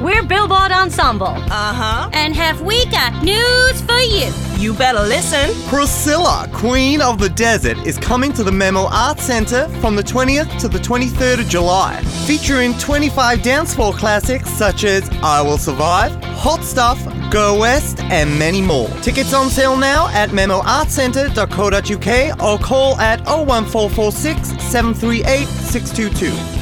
We're 0.00 0.22
Billboard 0.22 0.70
Ensemble. 0.70 1.26
Uh 1.26 1.74
huh. 1.74 2.08
And 2.12 2.34
have 2.36 2.60
we 2.62 2.84
got 2.86 3.20
news 3.24 3.80
for 3.82 3.98
you? 3.98 4.30
You 4.56 4.72
better 4.74 5.00
listen. 5.00 5.50
Priscilla, 5.68 6.48
Queen 6.52 7.00
of 7.00 7.18
the 7.18 7.28
Desert, 7.28 7.76
is 7.84 7.98
coming 7.98 8.32
to 8.34 8.44
the 8.44 8.52
Memo 8.52 8.86
Arts 8.92 9.24
Centre 9.24 9.68
from 9.80 9.96
the 9.96 10.02
20th 10.02 10.60
to 10.60 10.68
the 10.68 10.78
23rd 10.78 11.40
of 11.40 11.48
July, 11.48 12.00
featuring 12.26 12.74
25 12.78 13.42
dance 13.42 13.74
floor 13.74 13.92
classics 13.92 14.48
such 14.50 14.84
as 14.84 15.10
I 15.22 15.42
Will 15.42 15.58
Survive, 15.58 16.12
Hot 16.36 16.62
Stuff, 16.62 17.02
Go 17.32 17.58
West, 17.58 17.98
and 18.04 18.38
many 18.38 18.62
more. 18.62 18.88
Tickets 19.02 19.34
on 19.34 19.50
sale 19.50 19.76
now 19.76 20.06
at 20.08 20.30
memoartcentre.co.uk 20.30 22.40
or 22.42 22.58
call 22.64 22.96
at 23.00 23.18
01446 23.26 24.48
738 24.62 25.46
622. 25.46 26.57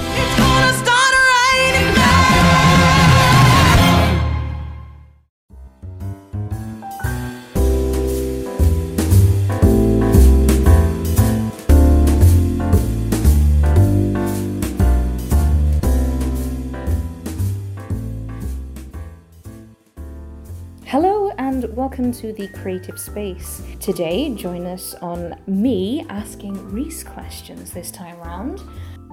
Welcome 21.97 22.13
to 22.21 22.33
the 22.35 22.49
Creative 22.49 23.01
Space. 23.01 23.63
Today, 23.81 24.35
join 24.35 24.67
us 24.67 24.95
on 24.97 25.35
me 25.47 26.05
asking 26.11 26.53
Rhys 26.71 27.03
questions 27.03 27.73
this 27.73 27.91
time 27.91 28.19
round. 28.19 28.61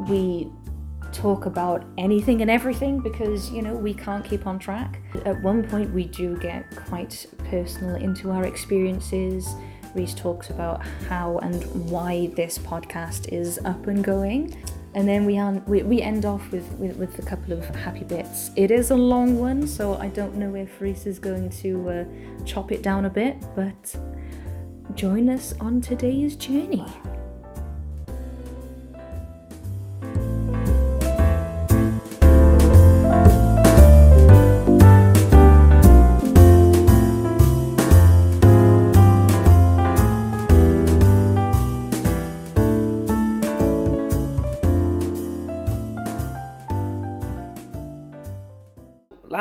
We 0.10 0.52
talk 1.14 1.46
about 1.46 1.86
anything 1.98 2.42
and 2.42 2.52
everything 2.52 3.00
because, 3.00 3.50
you 3.52 3.62
know, 3.62 3.74
we 3.74 3.94
can't 3.94 4.26
keep 4.26 4.46
on 4.46 4.60
track. 4.60 5.00
At 5.24 5.42
one 5.42 5.64
point, 5.66 5.94
we 5.94 6.08
do 6.08 6.36
get 6.40 6.76
quite 6.76 7.26
personal 7.50 7.96
into 7.96 8.32
our 8.32 8.44
experiences. 8.44 9.56
Rhys 9.96 10.14
talks 10.14 10.50
about 10.50 10.86
how 11.08 11.38
and 11.38 11.64
why 11.90 12.34
this 12.36 12.58
podcast 12.58 13.32
is 13.32 13.60
up 13.64 13.88
and 13.88 14.04
going. 14.04 14.62
And 14.96 15.08
then 15.08 15.26
we, 15.26 15.38
un- 15.38 15.64
we, 15.66 15.82
we 15.84 16.02
end 16.02 16.26
off 16.26 16.52
with, 16.52 16.70
with, 16.74 16.96
with 16.98 17.18
a 17.20 17.24
couple 17.24 17.54
of 17.54 17.66
happy 17.76 18.04
bits. 18.04 18.52
It 18.56 18.70
is 18.70 18.92
a 18.92 18.96
long 18.96 19.40
one, 19.40 19.68
so 19.68 19.96
I 19.96 20.08
don't 20.08 20.36
know 20.36 20.56
if 20.56 20.80
Rhys 20.80 21.08
is 21.08 21.18
going 21.20 21.50
to 21.50 21.90
uh, 21.90 22.06
chop 22.46 22.72
it 22.72 22.84
down 22.84 23.06
a 23.06 23.10
bit, 23.10 23.38
but 23.56 23.96
join 24.94 25.30
us 25.30 25.56
on 25.60 25.82
today's 25.82 26.36
journey. 26.36 26.86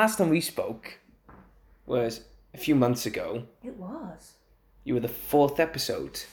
Last 0.03 0.17
time 0.17 0.27
we 0.27 0.41
spoke 0.41 0.99
was 1.85 2.25
a 2.53 2.57
few 2.57 2.75
months 2.75 3.05
ago. 3.05 3.43
It 3.63 3.77
was. 3.77 4.33
You 4.83 4.95
were 4.95 4.99
the 4.99 5.07
fourth 5.07 5.61
episode. 5.61 6.25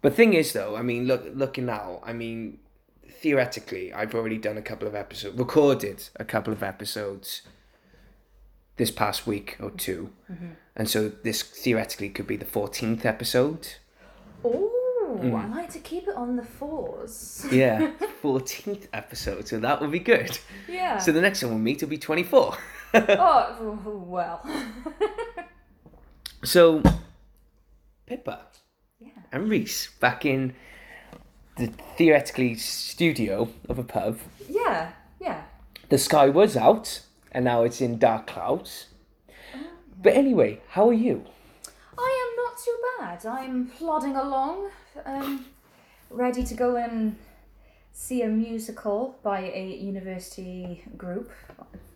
But 0.00 0.14
thing 0.14 0.32
is, 0.32 0.54
though, 0.54 0.76
I 0.76 0.80
mean, 0.80 1.06
look, 1.06 1.22
looking 1.34 1.66
now, 1.66 2.00
I 2.02 2.14
mean, 2.14 2.58
theoretically, 3.06 3.92
I've 3.92 4.14
already 4.14 4.38
done 4.38 4.56
a 4.56 4.62
couple 4.62 4.88
of 4.88 4.94
episodes, 4.94 5.36
recorded 5.36 6.08
a 6.16 6.24
couple 6.24 6.54
of 6.54 6.62
episodes 6.62 7.42
this 8.78 8.90
past 8.90 9.26
week 9.26 9.58
or 9.60 9.70
2 9.72 10.10
mm-hmm. 10.32 10.46
and 10.74 10.88
so 10.88 11.10
this 11.22 11.42
theoretically 11.42 12.08
could 12.08 12.26
be 12.26 12.38
the 12.38 12.46
fourteenth 12.46 13.04
episode. 13.04 13.74
Oh, 15.12 15.34
I 15.36 15.46
like 15.48 15.70
to 15.72 15.78
keep 15.80 16.06
it 16.08 16.14
on 16.14 16.36
the 16.36 16.44
fours. 16.44 17.46
Yeah, 17.52 17.90
fourteenth 18.22 18.86
episode. 18.92 19.48
So 19.48 19.58
that 19.60 19.80
would 19.80 19.90
be 19.90 19.98
good. 19.98 20.38
Yeah. 20.68 20.98
So 20.98 21.10
the 21.12 21.20
next 21.20 21.42
one 21.42 21.52
we'll 21.52 21.60
meet 21.60 21.80
will 21.82 21.88
be 21.88 21.98
twenty-four. 21.98 22.56
oh, 22.94 23.78
well. 24.06 24.44
So, 26.42 26.82
Pippa 28.06 28.40
Yeah. 28.98 29.08
and 29.30 29.50
Rhys 29.50 29.90
back 30.00 30.24
in 30.24 30.54
the 31.56 31.66
theoretically 31.98 32.54
studio 32.54 33.50
of 33.68 33.78
a 33.78 33.84
pub. 33.84 34.18
yeah, 34.48 34.92
yeah. 35.20 35.42
The 35.90 35.98
sky 35.98 36.30
was 36.30 36.56
out, 36.56 37.02
and 37.32 37.44
now 37.44 37.62
it's 37.64 37.80
in 37.82 37.98
dark 37.98 38.26
clouds. 38.26 38.86
Oh, 39.54 39.58
but 40.02 40.14
anyway, 40.14 40.60
how 40.70 40.88
are 40.88 40.94
you? 40.94 41.26
I 42.60 43.02
am 43.02 43.08
not 43.08 43.20
too 43.20 43.30
bad. 43.30 43.38
I'm 43.38 43.66
plodding 43.66 44.16
along, 44.16 44.70
um, 45.06 45.46
ready 46.10 46.42
to 46.44 46.54
go 46.54 46.76
and 46.76 47.16
see 47.92 48.22
a 48.22 48.28
musical 48.28 49.18
by 49.22 49.40
a 49.40 49.76
university 49.76 50.84
group 50.96 51.30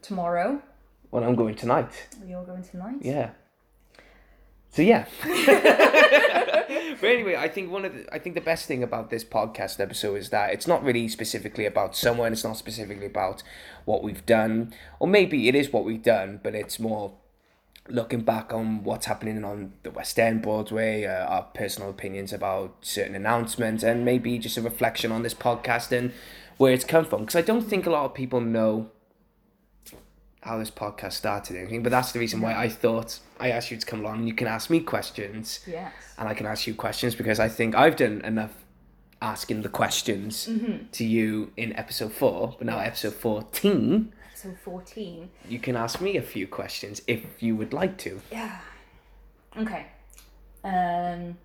tomorrow. 0.03 0.63
Well, 1.11 1.25
I'm 1.25 1.35
going 1.35 1.55
tonight. 1.55 1.91
You're 2.27 2.45
going 2.45 2.63
tonight? 2.63 2.97
Yeah. 3.01 3.31
So 4.71 4.83
yeah. 4.83 5.07
but 5.25 7.05
anyway, 7.05 7.37
I 7.37 7.49
think 7.49 7.71
one 7.71 7.85
of 7.85 7.95
the 7.95 8.13
I 8.13 8.19
think 8.19 8.35
the 8.35 8.41
best 8.41 8.67
thing 8.67 8.83
about 8.83 9.11
this 9.11 9.25
podcast 9.25 9.81
episode 9.81 10.17
is 10.17 10.31
that 10.31 10.53
it's 10.53 10.67
not 10.67 10.83
really 10.83 11.09
specifically 11.09 11.67
about 11.67 11.95
someone. 11.95 12.33
It's 12.33 12.45
not 12.45 12.57
specifically 12.57 13.07
about 13.07 13.43
what 13.85 14.03
we've 14.03 14.25
done, 14.27 14.75
or 14.99 15.09
maybe 15.09 15.49
it 15.49 15.55
is 15.55 15.73
what 15.73 15.85
we've 15.85 16.03
done, 16.03 16.41
but 16.43 16.55
it's 16.55 16.81
more 16.81 17.13
looking 17.89 18.23
back 18.23 18.53
on 18.53 18.83
what's 18.85 19.07
happening 19.07 19.45
on 19.45 19.73
the 19.83 19.91
West 19.91 20.19
End, 20.19 20.41
Broadway, 20.43 21.05
uh, 21.05 21.27
our 21.27 21.43
personal 21.55 21.91
opinions 21.91 22.33
about 22.33 22.75
certain 22.81 23.15
announcements, 23.15 23.83
and 23.83 24.05
maybe 24.05 24.39
just 24.39 24.57
a 24.57 24.63
reflection 24.63 25.13
on 25.13 25.23
this 25.23 25.35
podcast 25.35 25.93
and 25.93 26.13
where 26.57 26.73
it's 26.73 26.85
come 26.85 27.05
from. 27.05 27.21
Because 27.23 27.37
I 27.37 27.43
don't 27.43 27.63
think 27.63 27.87
a 27.87 27.91
lot 27.91 28.05
of 28.07 28.15
people 28.15 28.41
know 28.41 28.91
how 30.43 30.59
this 30.59 30.71
podcast 30.71 31.13
started 31.13 31.57
anything, 31.57 31.83
but 31.83 31.91
that's 31.91 32.13
the 32.13 32.19
reason 32.19 32.41
why 32.41 32.55
I 32.55 32.69
thought 32.69 33.19
I 33.41 33.51
asked 33.51 33.71
you 33.71 33.77
to 33.79 33.87
come 33.87 34.01
along 34.01 34.19
and 34.21 34.29
you 34.29 34.35
can 34.35 34.47
ask 34.47 34.69
me 34.69 34.81
questions 34.81 35.61
Yes. 35.67 35.93
and 36.19 36.29
I 36.29 36.35
can 36.35 36.45
ask 36.47 36.67
you 36.67 36.75
questions 36.75 37.15
because 37.15 37.41
I 37.41 37.49
think 37.49 37.75
I've 37.75 37.97
done 37.97 38.21
enough 38.23 38.53
asking 39.23 39.63
the 39.63 39.71
questions 39.71 40.49
to 40.93 41.05
you 41.05 41.51
in 41.57 41.75
episode 41.77 42.13
four, 42.13 42.57
but 42.59 42.67
now 42.67 42.79
episode 42.79 43.15
14, 43.15 44.13
So 44.45 44.55
14. 44.63 45.31
you 45.49 45.59
can 45.59 45.75
ask 45.75 46.03
me 46.03 46.19
a 46.19 46.23
few 46.23 46.47
questions 46.47 47.01
if 47.07 47.43
you 47.43 47.57
would 47.57 47.73
like 47.73 47.97
to. 47.99 48.21
Yeah. 48.31 48.59
Okay. 49.57 49.87
Um. 50.63 51.39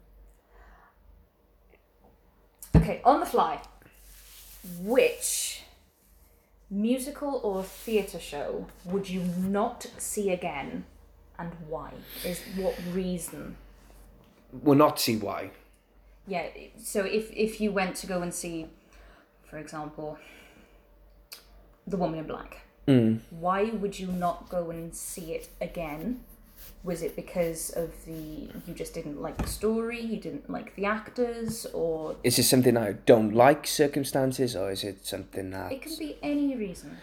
Okay, 2.76 3.00
on 3.06 3.22
the 3.22 3.26
fly. 3.26 3.62
Which 4.82 5.64
musical 6.70 7.40
or 7.42 7.64
theatre 7.64 8.20
show 8.20 8.68
would 8.84 9.10
you 9.10 9.22
not 9.38 9.88
see 9.98 10.32
again 10.32 10.84
and 11.38 11.54
why? 11.70 11.94
Is 12.26 12.42
what 12.58 12.78
reason? 12.92 13.56
Will 14.52 14.76
not 14.76 15.00
see 15.00 15.16
why. 15.16 15.52
Yeah, 16.28 16.48
so 16.78 17.06
if 17.06 17.32
if 17.32 17.62
you 17.62 17.72
went 17.72 17.96
to 17.96 18.08
go 18.08 18.22
and 18.22 18.34
see, 18.34 18.68
for 19.50 19.58
example, 19.58 20.18
The 21.88 21.96
Woman 21.96 22.20
in 22.20 22.28
Black, 22.28 22.66
why 23.30 23.66
would 23.66 24.00
you 24.00 24.08
not 24.08 24.50
go 24.50 24.70
and 24.70 24.96
see 24.96 25.34
it 25.34 25.50
again? 25.62 26.22
Was 26.84 27.02
it 27.02 27.16
because 27.16 27.72
of 27.72 28.06
the 28.06 28.50
you 28.66 28.74
just 28.74 28.94
didn't 28.94 29.22
like 29.22 29.38
the 29.38 29.48
story, 29.48 30.00
you 30.00 30.18
didn't 30.18 30.50
like 30.50 30.76
the 30.76 30.86
actors, 30.86 31.66
or 31.74 32.16
Is 32.24 32.40
it 32.40 32.44
something 32.44 32.78
I 32.78 32.94
don't 33.06 33.34
like 33.34 33.68
circumstances 33.68 34.56
or 34.56 34.72
is 34.72 34.84
it 34.84 35.06
something 35.06 35.52
that. 35.52 35.72
it 35.72 35.82
can 35.82 35.98
be 35.98 36.18
any 36.24 36.56
reason? 36.56 36.98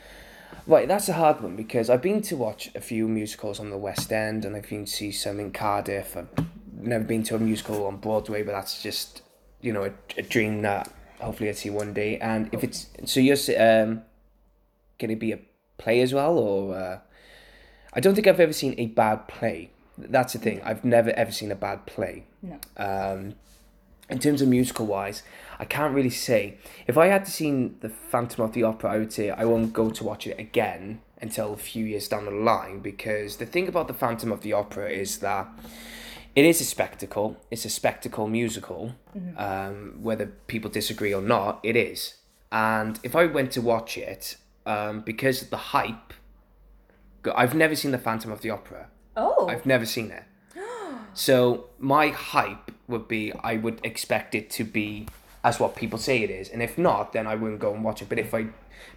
Right, 0.67 0.89
that's 0.89 1.09
a 1.09 1.13
hard 1.13 1.41
one 1.43 1.57
because 1.57 1.91
I've 1.91 2.03
been 2.03 2.23
to 2.23 2.37
watch 2.37 2.71
a 2.75 2.81
few 2.81 3.07
musicals 3.07 3.61
on 3.61 3.71
the 3.71 3.77
West 3.77 4.13
End 4.13 4.45
and 4.45 4.57
I've 4.57 4.69
been 4.69 4.87
to 4.87 4.91
see 4.91 5.13
some 5.13 5.39
in 5.39 5.53
Cardiff. 5.53 6.17
I've 6.17 6.29
never 6.73 7.05
been 7.05 7.23
to 7.25 7.37
a 7.37 7.39
musical 7.39 7.87
on 7.87 7.99
Broadway, 7.99 8.43
but 8.43 8.53
that's 8.53 8.83
just, 8.83 9.23
you 9.61 9.73
know, 9.73 9.85
a, 9.85 9.93
a 10.17 10.23
dream 10.23 10.63
that 10.63 10.91
hopefully 11.21 11.51
I'd 11.51 11.57
see 11.57 11.71
one 11.71 11.93
day. 11.93 12.19
And 12.19 12.49
if 12.53 12.65
it's. 12.65 12.89
So 13.05 13.21
you're. 13.21 13.37
Um, 13.59 14.03
can 14.99 15.11
it 15.11 15.21
be 15.21 15.33
a 15.33 15.39
play 15.79 16.01
as 16.01 16.15
well? 16.15 16.39
Or. 16.39 16.75
Uh, 16.75 16.99
I 17.97 18.01
don't 18.01 18.15
think 18.15 18.27
I've 18.27 18.41
ever 18.41 18.53
seen 18.53 18.75
a 18.77 18.87
bad 18.87 19.27
play. 19.27 19.71
That's 19.97 20.35
the 20.35 20.39
thing. 20.39 20.61
I've 20.63 20.85
never 20.85 21.11
ever 21.13 21.33
seen 21.33 21.51
a 21.51 21.55
bad 21.55 21.87
play. 21.87 22.25
No. 22.43 22.59
Um, 22.77 23.37
in 24.11 24.19
terms 24.19 24.43
of 24.43 24.49
musical 24.49 24.85
wise, 24.85 25.23
I 25.59 25.65
can't 25.65 25.95
really 25.95 26.11
say. 26.11 26.59
If 26.87 26.99
I 26.99 27.07
had 27.07 27.25
to 27.25 27.31
see 27.31 27.73
the 27.81 27.89
Phantom 27.89 28.45
of 28.45 28.53
the 28.53 28.63
Opera, 28.65 28.93
I 28.93 28.99
would 28.99 29.15
say 29.15 29.31
I 29.31 29.47
won't 29.47 29.73
go 29.73 29.89
to 29.91 30.05
watch 30.05 30.27
it 30.27 30.39
again 30.39 31.01
until 31.23 31.55
a 31.55 31.57
few 31.57 31.87
years 31.87 32.07
down 32.07 32.27
the 32.27 32.31
line 32.31 32.81
because 32.81 33.39
the 33.39 33.47
thing 33.47 33.67
about 33.67 33.89
the 33.89 33.95
Phantom 33.95 34.31
of 34.31 34.43
the 34.43 34.53
Opera 34.53 34.91
is 34.91 35.21
that 35.21 35.49
it 36.37 36.45
is 36.45 36.61
a 36.61 36.65
spectacle. 36.65 37.39
It's 37.51 37.65
a 37.65 37.71
spectacle 37.71 38.29
musical. 38.29 38.93
Um, 39.39 39.95
whether 40.03 40.27
people 40.47 40.71
disagree 40.71 41.15
or 41.15 41.23
not, 41.23 41.61
it 41.63 41.77
is. 41.77 42.17
And 42.53 43.01
if 43.03 43.17
I 43.17 43.25
went 43.25 43.53
to 43.53 43.63
watch 43.63 43.97
it, 43.97 44.37
um, 44.67 45.01
because 45.01 45.43
of 45.43 45.51
the 45.51 45.57
hype. 45.57 46.13
I've 47.35 47.55
never 47.55 47.75
seen 47.75 47.91
the 47.91 47.99
Phantom 47.99 48.31
of 48.31 48.41
the 48.43 48.51
Opera. 48.51 48.89
Oh. 49.17 49.49
I've 49.49 49.67
never 49.67 49.87
seen 49.87 50.11
it. 50.11 50.25
So 51.15 51.71
my 51.79 52.09
hype 52.09 52.71
would 52.89 53.09
be 53.09 53.33
I 53.43 53.57
would 53.57 53.81
expect 53.83 54.35
it 54.35 54.51
to 54.51 54.65
be 54.65 55.09
as 55.43 55.59
what 55.59 55.75
people 55.75 55.99
say 55.99 56.23
it 56.23 56.29
is, 56.29 56.51
and 56.51 56.63
if 56.63 56.77
not, 56.77 57.15
then 57.15 57.27
I 57.27 57.37
wouldn't 57.37 57.59
go 57.59 57.73
and 57.73 57.83
watch 57.83 58.03
it. 58.03 58.11
But 58.11 58.19
if 58.19 58.35
I, 58.35 58.49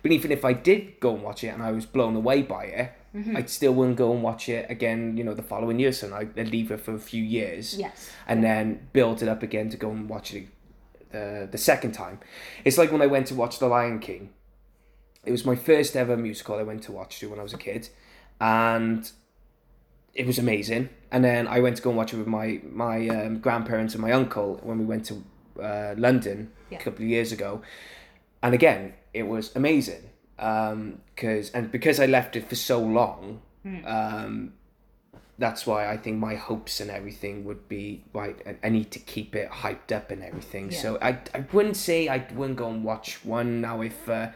but 0.04 0.12
even 0.12 0.30
if 0.30 0.44
I 0.44 0.52
did 0.52 1.00
go 1.00 1.14
and 1.14 1.24
watch 1.24 1.46
it 1.46 1.48
and 1.48 1.64
I 1.64 1.72
was 1.72 1.86
blown 1.86 2.18
away 2.18 2.42
by 2.42 2.66
it, 2.66 2.92
Mm-hmm. 3.16 3.38
I 3.38 3.44
still 3.46 3.74
wouldn't 3.74 3.98
go 3.98 4.14
and 4.14 4.22
watch 4.22 4.50
it 4.50 4.70
again. 4.70 5.18
You 5.18 5.24
know, 5.24 5.34
the 5.34 5.44
following 5.44 5.80
year, 5.80 5.92
so 5.92 6.14
I'd 6.14 6.36
leave 6.50 6.72
it 6.72 6.82
for 6.82 6.94
a 6.94 7.00
few 7.00 7.24
years. 7.24 7.78
Yes. 7.78 8.12
And 8.28 8.44
then 8.44 8.88
build 8.94 9.22
it 9.24 9.28
up 9.28 9.42
again 9.42 9.70
to 9.70 9.78
go 9.78 9.90
and 9.90 10.08
watch 10.08 10.34
it 10.34 10.48
the 11.12 11.48
the 11.52 11.58
second 11.58 11.94
time. 11.94 12.20
It's 12.64 12.78
like 12.78 12.92
when 12.92 13.02
I 13.02 13.08
went 13.08 13.28
to 13.28 13.36
watch 13.36 13.60
The 13.60 13.68
Lion 13.68 14.00
King. 14.00 14.30
It 15.30 15.32
was 15.32 15.46
my 15.46 15.56
first 15.56 15.96
ever 15.96 16.18
musical 16.18 16.56
I 16.56 16.64
went 16.64 16.82
to 16.86 16.92
watch 16.92 17.20
to 17.20 17.30
when 17.30 17.40
I 17.40 17.44
was 17.44 17.54
a 17.54 17.58
kid, 17.60 17.90
and 18.42 19.08
it 20.16 20.26
was 20.26 20.40
amazing. 20.40 20.90
And 21.12 21.24
then 21.24 21.48
I 21.48 21.60
went 21.60 21.78
to 21.78 21.84
go 21.84 21.92
and 21.92 21.98
watch 21.98 22.14
it 22.14 22.18
with 22.18 22.26
my 22.26 22.60
my 22.64 23.08
um, 23.10 23.38
grandparents 23.38 23.94
and 23.94 24.02
my 24.02 24.12
uncle 24.12 24.60
when 24.64 24.80
we 24.80 24.86
went 24.86 25.06
to 25.06 25.24
uh, 25.62 25.94
London 25.96 26.52
Yeah. 26.72 26.80
a 26.80 26.82
couple 26.82 27.04
of 27.06 27.10
years 27.10 27.32
ago, 27.32 27.62
and 28.42 28.56
again 28.56 28.94
it 29.14 29.28
was 29.28 29.56
amazing. 29.56 30.04
Um, 30.40 30.80
cause 31.16 31.52
and 31.54 31.72
because 31.72 32.00
I 32.00 32.08
left 32.08 32.36
it 32.36 32.50
for 32.50 32.56
so 32.56 32.80
long, 32.80 33.42
um, 33.86 34.54
that's 35.38 35.68
why 35.68 35.92
I 35.94 35.98
think 35.98 36.18
my 36.18 36.36
hopes 36.50 36.80
and 36.82 36.90
everything 36.90 37.46
would 37.46 37.70
be 37.70 38.04
right. 38.14 38.38
I, 38.64 38.70
need 38.70 38.90
to 38.98 39.00
keep 39.14 39.36
it 39.36 39.48
hyped 39.64 39.92
up 39.98 40.10
and 40.10 40.24
everything. 40.24 40.72
So 40.72 40.98
I 41.10 41.12
I 41.38 41.46
wouldn't 41.54 41.78
say 41.78 42.08
I 42.08 42.18
wouldn't 42.34 42.58
go 42.58 42.68
and 42.74 42.84
watch 42.84 43.24
one 43.24 43.62
now 43.62 43.82
if. 43.82 44.10
Uh, 44.10 44.30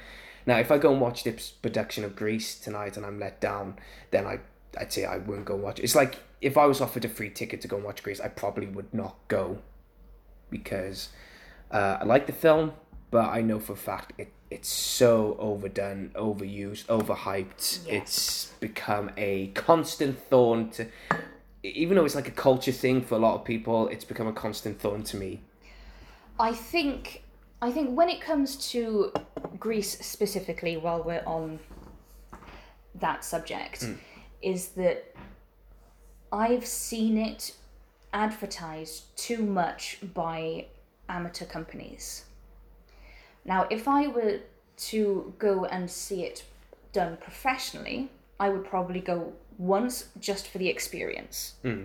now, 0.45 0.57
if 0.59 0.71
I 0.71 0.77
go 0.77 0.91
and 0.91 1.01
watch 1.01 1.23
this 1.23 1.49
production 1.49 2.03
of 2.03 2.15
Grease 2.15 2.59
tonight 2.59 2.97
and 2.97 3.05
I'm 3.05 3.19
let 3.19 3.39
down, 3.39 3.77
then 4.11 4.25
I, 4.25 4.39
I'd 4.77 4.91
say 4.91 5.05
I 5.05 5.17
wouldn't 5.17 5.45
go 5.45 5.55
watch. 5.55 5.79
It's 5.79 5.95
like 5.95 6.19
if 6.41 6.57
I 6.57 6.65
was 6.65 6.81
offered 6.81 7.05
a 7.05 7.09
free 7.09 7.29
ticket 7.29 7.61
to 7.61 7.67
go 7.67 7.77
and 7.77 7.85
watch 7.85 8.03
Grease, 8.03 8.19
I 8.19 8.27
probably 8.27 8.67
would 8.67 8.93
not 8.93 9.15
go 9.27 9.59
because 10.49 11.09
uh, 11.71 11.97
I 12.01 12.03
like 12.03 12.27
the 12.27 12.33
film, 12.33 12.73
but 13.09 13.25
I 13.25 13.41
know 13.41 13.59
for 13.59 13.73
a 13.73 13.77
fact 13.77 14.13
it, 14.17 14.31
it's 14.51 14.69
so 14.69 15.35
overdone, 15.39 16.11
overused, 16.15 16.85
overhyped. 16.85 17.87
It's 17.87 18.47
become 18.59 19.11
a 19.17 19.47
constant 19.47 20.19
thorn 20.29 20.69
to. 20.71 20.87
Even 21.63 21.95
though 21.95 22.03
it's 22.03 22.15
like 22.15 22.27
a 22.27 22.31
culture 22.31 22.73
thing 22.73 23.01
for 23.01 23.15
a 23.15 23.19
lot 23.19 23.35
of 23.35 23.45
people, 23.45 23.87
it's 23.87 24.03
become 24.03 24.27
a 24.27 24.33
constant 24.33 24.81
thorn 24.81 25.03
to 25.03 25.15
me. 25.15 25.41
I 26.37 26.51
think 26.51 27.22
I 27.63 27.71
think 27.71 27.95
when 27.97 28.09
it 28.09 28.19
comes 28.19 28.57
to 28.71 29.13
Grease 29.57 29.97
specifically, 30.05 30.75
while 30.75 31.01
we're 31.01 31.23
on 31.25 31.59
that 32.95 33.23
subject, 33.23 33.83
hmm. 33.85 33.93
is 34.41 34.67
that 34.79 35.15
I've 36.29 36.65
seen 36.65 37.17
it 37.17 37.55
advertised 38.11 39.15
too 39.15 39.37
much 39.37 39.99
by 40.13 40.65
amateur 41.07 41.45
companies. 41.45 42.25
Now, 43.45 43.65
if 43.69 43.87
I 43.87 44.07
were 44.07 44.39
to 44.89 45.33
go 45.39 45.63
and 45.63 45.89
see 45.89 46.25
it 46.25 46.43
done 46.91 47.15
professionally, 47.15 48.09
I 48.41 48.49
would 48.49 48.65
probably 48.65 48.99
go 48.99 49.31
once 49.57 50.09
just 50.19 50.49
for 50.49 50.57
the 50.57 50.67
experience. 50.67 51.53
Hmm. 51.61 51.83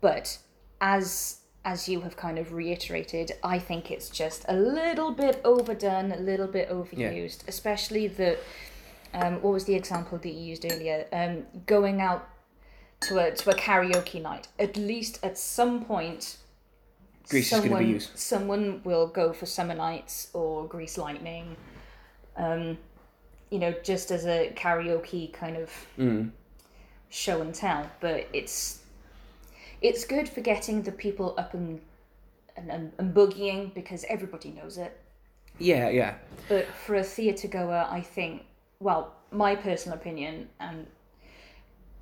But 0.00 0.38
as 0.80 1.39
as 1.64 1.88
you 1.88 2.00
have 2.00 2.16
kind 2.16 2.38
of 2.38 2.52
reiterated, 2.52 3.32
I 3.44 3.58
think 3.58 3.90
it's 3.90 4.08
just 4.08 4.44
a 4.48 4.54
little 4.56 5.10
bit 5.12 5.40
overdone, 5.44 6.12
a 6.12 6.16
little 6.16 6.46
bit 6.46 6.70
overused, 6.70 7.46
especially 7.48 8.06
the 8.08 8.38
um, 9.12 9.42
what 9.42 9.52
was 9.52 9.64
the 9.64 9.74
example 9.74 10.18
that 10.18 10.28
you 10.30 10.40
used 10.40 10.64
earlier? 10.64 11.06
Um, 11.12 11.44
going 11.66 12.00
out 12.00 12.28
to 13.00 13.18
a 13.18 13.30
to 13.32 13.50
a 13.50 13.54
karaoke 13.54 14.22
night. 14.22 14.48
At 14.58 14.76
least 14.76 15.18
at 15.22 15.36
some 15.36 15.84
point, 15.84 16.36
Grease 17.28 17.52
is 17.52 17.58
going 17.60 17.70
to 17.72 17.78
be 17.78 17.84
used. 17.86 18.16
someone 18.18 18.80
will 18.84 19.06
go 19.06 19.32
for 19.32 19.46
Summer 19.46 19.74
Nights 19.74 20.28
or 20.32 20.66
Grease 20.66 20.96
Lightning. 20.96 21.56
Um, 22.36 22.78
you 23.50 23.58
know, 23.58 23.74
just 23.82 24.10
as 24.10 24.26
a 24.26 24.52
karaoke 24.56 25.32
kind 25.32 25.56
of 25.56 25.70
Mm. 25.98 26.30
show 27.08 27.40
and 27.42 27.54
tell. 27.54 27.90
But 28.00 28.28
it's 28.32 28.79
it's 29.80 30.04
good 30.04 30.28
for 30.28 30.40
getting 30.40 30.82
the 30.82 30.92
people 30.92 31.34
up 31.38 31.54
and 31.54 31.80
and, 32.56 32.70
and, 32.70 32.92
and 32.98 33.14
boogieing 33.14 33.72
because 33.74 34.04
everybody 34.08 34.50
knows 34.50 34.76
it. 34.76 34.98
Yeah, 35.58 35.88
yeah. 35.88 36.14
But 36.48 36.66
for 36.66 36.96
a 36.96 37.02
theatre 37.02 37.48
goer, 37.48 37.86
I 37.88 38.00
think, 38.00 38.44
well, 38.80 39.14
my 39.30 39.54
personal 39.54 39.96
opinion, 39.96 40.48
and 40.58 40.86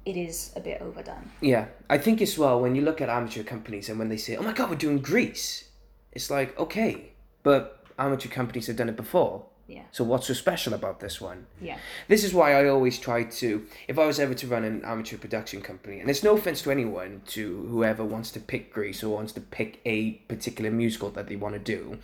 it 0.04 0.16
is 0.16 0.52
a 0.56 0.60
bit 0.60 0.80
overdone. 0.80 1.30
Yeah, 1.40 1.66
I 1.90 1.98
think 1.98 2.22
as 2.22 2.38
well 2.38 2.60
when 2.60 2.74
you 2.74 2.82
look 2.82 3.00
at 3.00 3.08
amateur 3.08 3.42
companies 3.42 3.88
and 3.88 3.98
when 3.98 4.08
they 4.08 4.16
say, 4.16 4.36
"Oh 4.36 4.42
my 4.42 4.52
God, 4.52 4.70
we're 4.70 4.76
doing 4.76 4.98
Grease," 4.98 5.68
it's 6.12 6.30
like 6.30 6.58
okay, 6.58 7.12
but 7.42 7.84
amateur 7.98 8.28
companies 8.28 8.68
have 8.68 8.76
done 8.76 8.88
it 8.88 8.96
before. 8.96 9.44
Yeah. 9.68 9.82
So 9.92 10.02
what's 10.02 10.26
so 10.26 10.32
special 10.32 10.72
about 10.72 10.98
this 11.00 11.20
one? 11.20 11.44
Yeah. 11.60 11.76
This 12.08 12.24
is 12.24 12.32
why 12.32 12.54
I 12.54 12.68
always 12.68 12.98
try 12.98 13.24
to, 13.24 13.66
if 13.86 13.98
I 13.98 14.06
was 14.06 14.18
ever 14.18 14.32
to 14.32 14.46
run 14.46 14.64
an 14.64 14.82
amateur 14.82 15.18
production 15.18 15.60
company, 15.60 16.00
and 16.00 16.08
it's 16.08 16.22
no 16.22 16.34
offense 16.34 16.62
to 16.62 16.70
anyone, 16.70 17.20
to 17.28 17.66
whoever 17.70 18.02
wants 18.02 18.30
to 18.32 18.40
pick 18.40 18.72
Grease 18.72 19.04
or 19.04 19.14
wants 19.14 19.32
to 19.34 19.42
pick 19.42 19.80
a 19.84 20.12
particular 20.26 20.70
musical 20.70 21.10
that 21.10 21.28
they 21.28 21.36
want 21.36 21.54
to 21.54 21.58
do, 21.60 21.98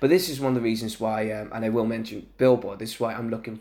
but 0.00 0.10
this 0.10 0.28
is 0.28 0.40
one 0.40 0.50
of 0.50 0.54
the 0.56 0.60
reasons 0.60 0.98
why, 0.98 1.30
um, 1.30 1.50
and 1.54 1.64
I 1.64 1.68
will 1.68 1.86
mention 1.86 2.26
Billboard. 2.36 2.80
This 2.80 2.94
is 2.94 3.00
why 3.00 3.14
I'm 3.14 3.30
looking, 3.30 3.60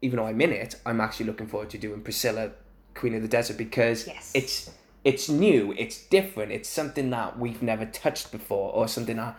even 0.00 0.16
though 0.16 0.26
I'm 0.26 0.40
in 0.40 0.52
it, 0.52 0.76
I'm 0.86 1.00
actually 1.02 1.26
looking 1.26 1.46
forward 1.46 1.68
to 1.70 1.78
doing 1.78 2.00
Priscilla, 2.00 2.52
Queen 2.94 3.14
of 3.14 3.20
the 3.22 3.28
Desert, 3.28 3.58
because 3.58 4.06
Yes. 4.06 4.30
it's 4.34 4.70
it's 5.04 5.28
new, 5.28 5.74
it's 5.76 5.98
different, 6.06 6.50
it's 6.52 6.70
something 6.70 7.10
that 7.10 7.38
we've 7.38 7.60
never 7.62 7.84
touched 7.84 8.32
before, 8.32 8.72
or 8.72 8.88
something 8.88 9.16
that. 9.18 9.36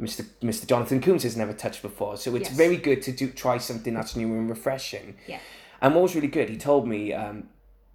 Mr. 0.00 0.24
Mr. 0.42 0.66
Jonathan 0.66 1.00
Coombs 1.00 1.22
has 1.22 1.36
never 1.36 1.52
touched 1.52 1.82
before, 1.82 2.16
so 2.16 2.34
it's 2.34 2.48
Yes. 2.48 2.56
very 2.56 2.76
good 2.76 3.00
to 3.02 3.12
do 3.12 3.30
try 3.30 3.58
something 3.58 3.94
that's 3.94 4.16
new 4.16 4.26
and 4.26 4.48
refreshing. 4.50 5.16
Yeah. 5.26 5.38
And 5.80 5.94
what 5.94 6.02
was 6.02 6.14
really 6.14 6.28
good, 6.28 6.48
he 6.48 6.56
told 6.56 6.88
me, 6.88 7.12
um, 7.12 7.48